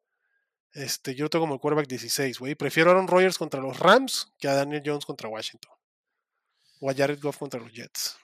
Este, 0.73 1.15
yo 1.15 1.25
lo 1.25 1.29
tengo 1.29 1.43
como 1.43 1.55
el 1.55 1.59
quarterback 1.59 1.87
16, 1.87 2.39
güey. 2.39 2.55
Prefiero 2.55 2.89
a 2.89 2.93
Aaron 2.93 3.07
Rodgers 3.07 3.37
contra 3.37 3.59
los 3.59 3.79
Rams 3.79 4.31
que 4.37 4.47
a 4.47 4.53
Daniel 4.53 4.83
Jones 4.85 5.05
contra 5.05 5.29
Washington. 5.29 5.71
O 6.79 6.89
a 6.89 6.93
Jared 6.93 7.19
Goff 7.21 7.37
contra 7.37 7.59
los 7.59 7.73
Jets. 7.73 8.17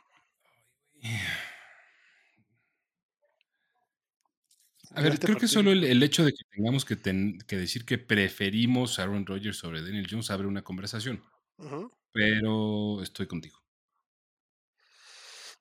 A 4.92 5.02
ver, 5.02 5.20
creo 5.20 5.38
que 5.38 5.48
solo 5.48 5.72
el, 5.72 6.04
hecho 6.04 6.24
de 6.24 6.32
que 6.32 6.44
tengamos 6.52 6.86
que, 6.86 6.96
decir 6.96 7.86
que 7.86 7.98
preferimos 7.98 8.98
a 8.98 9.04
Aaron 9.04 9.26
Rodgers 9.26 9.58
sobre 9.58 9.82
Daniel 9.82 10.08
Jones 10.10 10.32
abre 10.32 10.48
una 10.48 10.64
conversación. 10.64 11.22
Pero 12.14 13.02
estoy 13.02 13.28
contigo. 13.28 13.65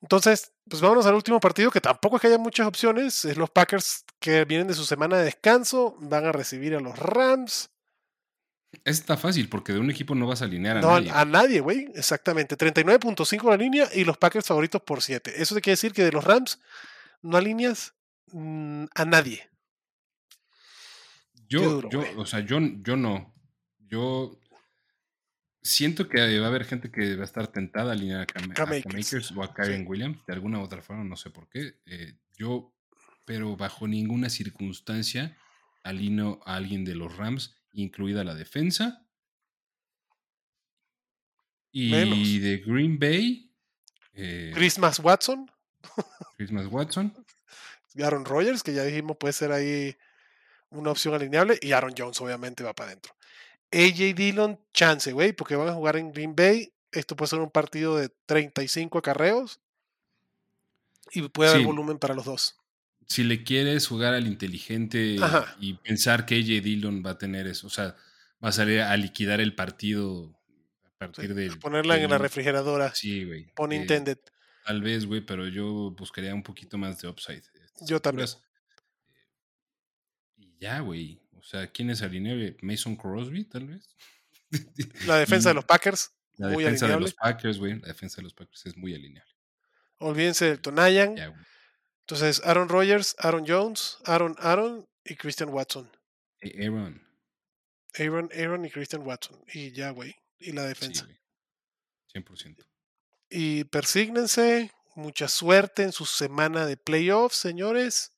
Entonces, 0.04 0.52
pues 0.68 0.82
vámonos 0.82 1.06
al 1.06 1.14
último 1.14 1.40
partido, 1.40 1.70
que 1.70 1.80
tampoco 1.80 2.16
es 2.16 2.20
que 2.20 2.28
haya 2.28 2.36
muchas 2.36 2.66
opciones. 2.66 3.24
Es 3.24 3.38
los 3.38 3.48
Packers 3.48 4.04
que 4.20 4.44
vienen 4.44 4.66
de 4.66 4.74
su 4.74 4.84
semana 4.84 5.16
de 5.16 5.24
descanso, 5.24 5.96
van 5.98 6.26
a 6.26 6.32
recibir 6.32 6.74
a 6.74 6.80
los 6.80 6.98
Rams. 6.98 7.70
Está 8.84 9.16
fácil, 9.16 9.48
porque 9.48 9.72
de 9.72 9.78
un 9.78 9.90
equipo 9.90 10.14
no 10.14 10.26
vas 10.26 10.42
a 10.42 10.44
alinear 10.44 10.76
a 10.76 10.80
no, 10.82 10.90
nadie. 10.90 11.10
A 11.10 11.24
nadie, 11.24 11.60
güey. 11.60 11.88
Exactamente. 11.94 12.58
39.5 12.58 13.48
la 13.48 13.56
línea 13.56 13.88
y 13.94 14.04
los 14.04 14.18
Packers 14.18 14.46
favoritos 14.46 14.82
por 14.82 15.00
7. 15.00 15.40
Eso 15.40 15.54
te 15.54 15.62
quiere 15.62 15.72
decir 15.72 15.94
que 15.94 16.04
de 16.04 16.12
los 16.12 16.22
Rams 16.22 16.60
no 17.22 17.38
alineas 17.38 17.94
mm, 18.30 18.84
a 18.94 19.04
nadie. 19.06 19.48
Yo, 21.48 21.88
yo, 21.88 22.02
o 22.18 22.26
sea, 22.26 22.40
yo, 22.40 22.58
yo 22.60 22.96
no. 22.96 23.34
Yo 23.78 24.38
Siento 25.66 26.10
que 26.10 26.38
va 26.40 26.44
a 26.44 26.48
haber 26.48 26.66
gente 26.66 26.90
que 26.90 27.16
va 27.16 27.22
a 27.22 27.24
estar 27.24 27.48
tentada 27.48 27.88
a 27.88 27.92
alinear 27.94 28.20
a, 28.20 28.26
Cam 28.26 28.50
Makers 28.50 29.32
o 29.32 29.42
a 29.42 29.54
Karen 29.54 29.86
Williams, 29.88 30.18
de 30.26 30.34
alguna 30.34 30.58
u 30.58 30.62
otra 30.62 30.82
forma, 30.82 31.04
no 31.04 31.16
sé 31.16 31.30
por 31.30 31.48
qué. 31.48 31.80
Eh, 31.86 32.12
yo, 32.36 32.74
pero 33.24 33.56
bajo 33.56 33.88
ninguna 33.88 34.28
circunstancia 34.28 35.38
alineo 35.82 36.40
a 36.44 36.56
alguien 36.56 36.84
de 36.84 36.94
los 36.94 37.16
Rams, 37.16 37.56
incluida 37.72 38.24
la 38.24 38.34
defensa. 38.34 39.06
Y 41.72 42.38
de 42.40 42.58
Green 42.58 42.98
Bay. 42.98 43.50
Eh, 44.12 44.52
Christmas 44.54 44.98
Watson. 44.98 45.50
Christmas 46.36 46.66
Watson. 46.66 47.14
Aaron 48.02 48.26
Rodgers, 48.26 48.62
que 48.62 48.74
ya 48.74 48.84
dijimos 48.84 49.16
puede 49.16 49.32
ser 49.32 49.50
ahí 49.50 49.96
una 50.68 50.90
opción 50.90 51.14
alineable. 51.14 51.58
Y 51.62 51.72
Aaron 51.72 51.94
Jones, 51.96 52.20
obviamente, 52.20 52.62
va 52.62 52.74
para 52.74 52.90
adentro. 52.90 53.14
AJ 53.74 54.14
Dillon, 54.14 54.60
chance, 54.72 55.12
güey, 55.12 55.32
porque 55.32 55.56
van 55.56 55.68
a 55.68 55.74
jugar 55.74 55.96
en 55.96 56.12
Green 56.12 56.34
Bay. 56.34 56.72
Esto 56.92 57.16
puede 57.16 57.30
ser 57.30 57.40
un 57.40 57.50
partido 57.50 57.96
de 57.96 58.08
35 58.26 58.98
acarreos 58.98 59.60
y 61.12 61.22
puede 61.28 61.50
haber 61.50 61.66
volumen 61.66 61.98
para 61.98 62.14
los 62.14 62.24
dos. 62.24 62.56
Si 63.06 63.24
le 63.24 63.42
quieres 63.42 63.86
jugar 63.86 64.14
al 64.14 64.26
inteligente 64.26 65.16
y 65.60 65.74
pensar 65.74 66.24
que 66.24 66.36
AJ 66.36 66.62
Dillon 66.62 67.02
va 67.04 67.10
a 67.10 67.18
tener 67.18 67.46
eso, 67.46 67.66
o 67.66 67.70
sea, 67.70 67.96
va 68.42 68.48
a 68.48 68.52
salir 68.52 68.80
a 68.80 68.96
liquidar 68.96 69.40
el 69.40 69.54
partido 69.54 70.32
a 70.84 70.98
partir 70.98 71.34
de. 71.34 71.50
Ponerla 71.56 71.98
en 71.98 72.10
la 72.10 72.18
refrigeradora. 72.18 72.94
Sí, 72.94 73.24
güey. 73.24 73.52
Pon 73.54 73.72
eh, 73.72 73.76
intended. 73.76 74.18
Tal 74.64 74.80
vez, 74.80 75.04
güey, 75.04 75.20
pero 75.20 75.48
yo 75.48 75.90
buscaría 75.90 76.34
un 76.34 76.42
poquito 76.42 76.78
más 76.78 77.00
de 77.00 77.08
upside. 77.08 77.42
Yo 77.82 78.00
también. 78.00 78.28
Y 80.36 80.56
ya, 80.58 80.80
güey. 80.80 81.20
O 81.44 81.46
sea, 81.46 81.66
¿quién 81.70 81.90
es 81.90 82.00
alineable? 82.00 82.56
Mason 82.62 82.96
Crosby, 82.96 83.44
tal 83.44 83.66
vez. 83.66 83.94
La 85.06 85.18
defensa 85.18 85.50
de 85.50 85.54
los 85.54 85.64
Packers. 85.66 86.10
La 86.38 86.48
defensa 86.48 86.88
de 86.88 86.98
los 86.98 87.12
Packers, 87.12 87.58
güey. 87.58 87.78
La 87.80 87.88
defensa 87.88 88.16
de 88.16 88.22
los 88.22 88.32
Packers 88.32 88.64
es 88.64 88.76
muy 88.78 88.94
alineable. 88.94 89.30
Olvídense 89.98 90.46
del 90.46 90.60
Tonayan. 90.60 91.16
Entonces, 92.00 92.40
Aaron 92.44 92.68
Rodgers, 92.70 93.14
Aaron 93.18 93.44
Jones, 93.46 93.98
Aaron 94.06 94.34
Aaron 94.38 94.88
y 95.04 95.16
Christian 95.16 95.50
Watson. 95.50 95.90
Aaron. 96.42 97.06
Aaron, 97.98 98.30
Aaron 98.34 98.64
y 98.64 98.70
Christian 98.70 99.02
Watson. 99.02 99.38
Y 99.52 99.70
ya, 99.72 99.90
güey. 99.90 100.16
Y 100.38 100.52
la 100.52 100.64
defensa. 100.64 101.06
100%. 102.14 102.66
Y 103.28 103.64
persígnense. 103.64 104.72
Mucha 104.96 105.28
suerte 105.28 105.82
en 105.82 105.92
su 105.92 106.06
semana 106.06 106.66
de 106.66 106.76
playoffs, 106.76 107.36
señores. 107.36 108.13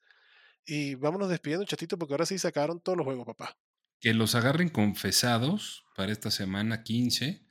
Y 0.66 0.96
vámonos 0.96 1.28
despidiendo, 1.28 1.64
chatito, 1.64 1.96
porque 1.96 2.14
ahora 2.14 2.26
sí 2.26 2.38
sacaron 2.38 2.80
todos 2.80 2.98
los 2.98 3.04
juegos, 3.04 3.24
papá. 3.24 3.56
Que 4.00 4.12
los 4.12 4.34
agarren 4.34 4.68
confesados 4.68 5.84
para 5.94 6.12
esta 6.12 6.30
semana 6.30 6.82
15. 6.82 7.46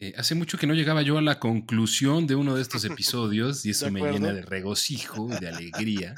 Eh, 0.00 0.14
hace 0.16 0.34
mucho 0.34 0.58
que 0.58 0.66
no 0.66 0.74
llegaba 0.74 1.02
yo 1.02 1.18
a 1.18 1.22
la 1.22 1.38
conclusión 1.38 2.26
de 2.26 2.34
uno 2.34 2.54
de 2.54 2.62
estos 2.62 2.84
episodios 2.84 3.64
y 3.64 3.70
eso 3.70 3.90
me 3.90 4.00
llena 4.00 4.32
de 4.32 4.42
regocijo 4.42 5.28
y 5.32 5.38
de 5.38 5.48
alegría. 5.48 6.16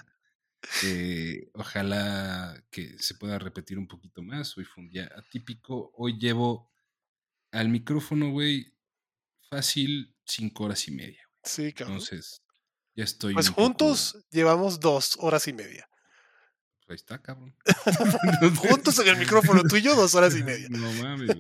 Eh, 0.85 1.51
ojalá 1.55 2.63
que 2.71 2.99
se 2.99 3.15
pueda 3.15 3.39
repetir 3.39 3.79
un 3.79 3.87
poquito 3.87 4.23
más. 4.23 4.57
Hoy 4.57 4.65
fue 4.65 4.85
un 4.85 4.91
día 4.91 5.11
atípico. 5.17 5.93
Hoy 5.95 6.19
llevo 6.19 6.71
al 7.53 7.69
micrófono, 7.69 8.31
güey, 8.31 8.75
fácil 9.49 10.17
cinco 10.25 10.65
horas 10.65 10.87
y 10.89 10.93
media. 10.93 11.29
Sí, 11.43 11.73
cabrón. 11.73 11.97
Entonces, 11.97 12.43
ya 12.95 13.05
estoy. 13.05 13.35
Pues 13.35 13.49
juntos 13.49 14.27
llevamos 14.31 14.81
dos 14.81 15.17
horas 15.21 15.49
y 15.49 15.53
media. 15.53 15.90
Ahí 16.91 16.97
está, 16.97 17.23
cabrón. 17.23 17.55
juntos 18.57 18.99
en 18.99 19.09
el 19.09 19.17
micrófono 19.17 19.63
tuyo, 19.63 19.95
dos 19.95 20.13
horas 20.17 20.37
y 20.37 20.43
media. 20.43 20.67
No 20.71 20.93
mames, 20.95 21.31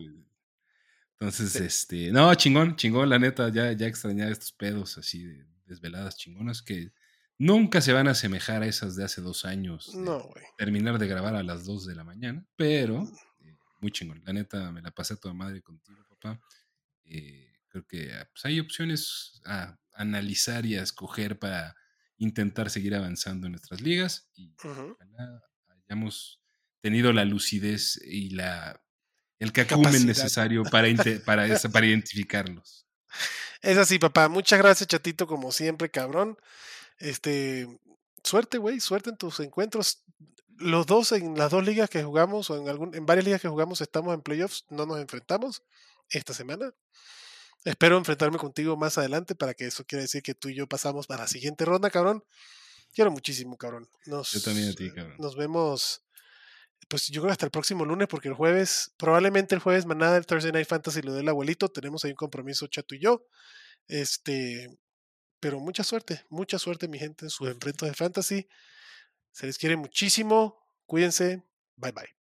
Entonces, 1.18 1.56
este, 1.56 2.12
no, 2.12 2.32
chingón, 2.36 2.77
chingón, 2.77 3.09
la 3.09 3.18
neta, 3.18 3.48
ya, 3.48 3.72
ya 3.72 3.89
extrañaba 3.89 4.31
estos 4.31 4.52
pedos 4.52 4.97
así 4.97 5.24
de 5.24 5.44
desveladas 5.66 6.16
chingonas 6.16 6.62
que 6.62 6.93
nunca 7.36 7.81
se 7.81 7.93
van 7.93 8.06
a 8.06 8.12
asemejar 8.12 8.62
a 8.62 8.66
esas 8.66 8.94
de 8.94 9.05
hace 9.05 9.22
dos 9.22 9.44
años. 9.44 9.93
No, 9.94 10.20
güey. 10.20 10.44
Terminar 10.56 10.98
de 10.98 11.09
grabar 11.09 11.35
a 11.35 11.43
las 11.43 11.64
dos 11.64 11.85
de 11.85 11.97
la 11.97 12.05
mañana, 12.05 12.47
pero 12.55 13.02
eh, 13.40 13.56
muy 13.81 13.90
chingón. 13.90 14.22
La 14.24 14.32
neta, 14.32 14.70
me 14.70 14.82
la 14.82 14.93
pasé 14.93 15.16
toda 15.16 15.35
madre 15.35 15.62
contigo, 15.62 16.05
papá. 16.09 16.40
Eh, 17.06 17.52
creo 17.68 17.85
que 17.89 18.14
ah, 18.14 18.28
pues, 18.32 18.44
hay 18.44 18.60
opciones 18.60 19.40
a 19.44 19.77
analizar 19.94 20.64
y 20.64 20.77
a 20.77 20.82
escoger 20.82 21.40
para 21.40 21.74
intentar 22.20 22.70
seguir 22.70 22.94
avanzando 22.94 23.47
en 23.47 23.52
nuestras 23.52 23.80
ligas 23.80 24.28
y 24.36 24.55
hayamos 25.88 26.40
tenido 26.80 27.12
la 27.12 27.24
lucidez 27.24 28.01
y 28.05 28.30
la 28.30 28.80
el 29.38 29.52
cacumen 29.52 30.06
necesario 30.06 30.62
para, 30.64 30.88
para, 31.24 31.59
para 31.59 31.86
identificarlos. 31.86 32.86
Es 33.62 33.78
así, 33.78 33.98
papá. 33.98 34.28
Muchas 34.28 34.59
gracias, 34.59 34.86
chatito, 34.86 35.26
como 35.26 35.51
siempre, 35.51 35.90
cabrón. 35.90 36.36
Este, 36.98 37.66
suerte, 38.22 38.59
güey, 38.59 38.80
suerte 38.80 39.09
en 39.09 39.16
tus 39.16 39.40
encuentros. 39.40 40.05
Los 40.59 40.86
dos 40.86 41.12
en 41.12 41.38
las 41.38 41.51
dos 41.51 41.64
ligas 41.64 41.88
que 41.88 42.02
jugamos, 42.02 42.51
o 42.51 42.60
en, 42.60 42.68
algún, 42.68 42.94
en 42.94 43.06
varias 43.06 43.24
ligas 43.24 43.40
que 43.40 43.48
jugamos, 43.48 43.80
estamos 43.80 44.12
en 44.12 44.20
playoffs, 44.20 44.66
no 44.68 44.84
nos 44.84 45.01
enfrentamos 45.01 45.62
esta 46.10 46.34
semana. 46.34 46.74
Espero 47.65 47.99
enfrentarme 47.99 48.39
contigo 48.39 48.77
más 48.77 48.97
adelante 48.99 49.35
para 49.35 49.55
que 49.55 49.66
eso 49.66 49.85
quiera 49.85 50.03
decir 50.03 50.23
que 50.23 50.35
tú 50.35 50.49
y 50.49 50.55
yo 50.55 50.66
pasamos 50.66 51.07
para 51.07 51.23
la 51.23 51.28
siguiente 51.28 51.65
ronda, 51.65 51.91
cabrón. 51.91 52.24
Quiero 52.93 53.11
muchísimo, 53.11 53.57
cabrón. 53.57 53.89
Nos, 54.07 54.32
yo 54.32 54.41
también 54.41 54.70
a 54.70 54.74
ti, 54.74 54.91
cabrón. 54.91 55.16
Nos 55.19 55.37
vemos 55.37 56.03
pues 56.89 57.09
yo 57.09 57.20
creo 57.20 57.32
hasta 57.32 57.47
el 57.47 57.53
próximo 57.53 57.85
lunes, 57.85 58.09
porque 58.09 58.28
el 58.28 58.35
jueves, 58.35 58.93
probablemente 58.97 59.55
el 59.55 59.61
jueves 59.61 59.87
manada 59.87 60.16
el 60.16 60.27
Thursday 60.27 60.53
Night 60.53 60.66
Fantasy 60.66 61.03
lo 61.03 61.15
del 61.15 61.28
abuelito, 61.28 61.69
tenemos 61.69 62.05
ahí 62.05 62.11
un 62.11 62.16
compromiso 62.16 62.66
Chato 62.66 62.95
y 62.95 63.01
yo. 63.01 63.27
Este, 63.87 64.77
pero 65.39 65.61
mucha 65.61 65.85
suerte, 65.85 66.24
mucha 66.31 66.59
suerte 66.59 66.89
mi 66.89 66.99
gente 66.99 67.27
en 67.27 67.31
sus 67.31 67.49
enfrentos 67.49 67.89
de 67.89 67.95
fantasy. 67.95 68.49
Se 69.31 69.47
les 69.47 69.59
quiere 69.59 69.77
muchísimo, 69.77 70.59
cuídense, 70.87 71.45
bye 71.77 71.93
bye. 71.93 72.19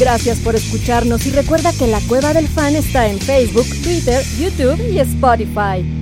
Gracias 0.00 0.38
por 0.38 0.56
escucharnos 0.56 1.26
y 1.26 1.30
recuerda 1.30 1.74
que 1.74 1.86
la 1.86 2.00
Cueva 2.00 2.32
del 2.32 2.48
Fan 2.48 2.74
está 2.74 3.06
en 3.06 3.18
Facebook, 3.18 3.66
Twitter, 3.82 4.24
YouTube 4.38 4.80
y 4.90 4.98
Spotify. 4.98 5.99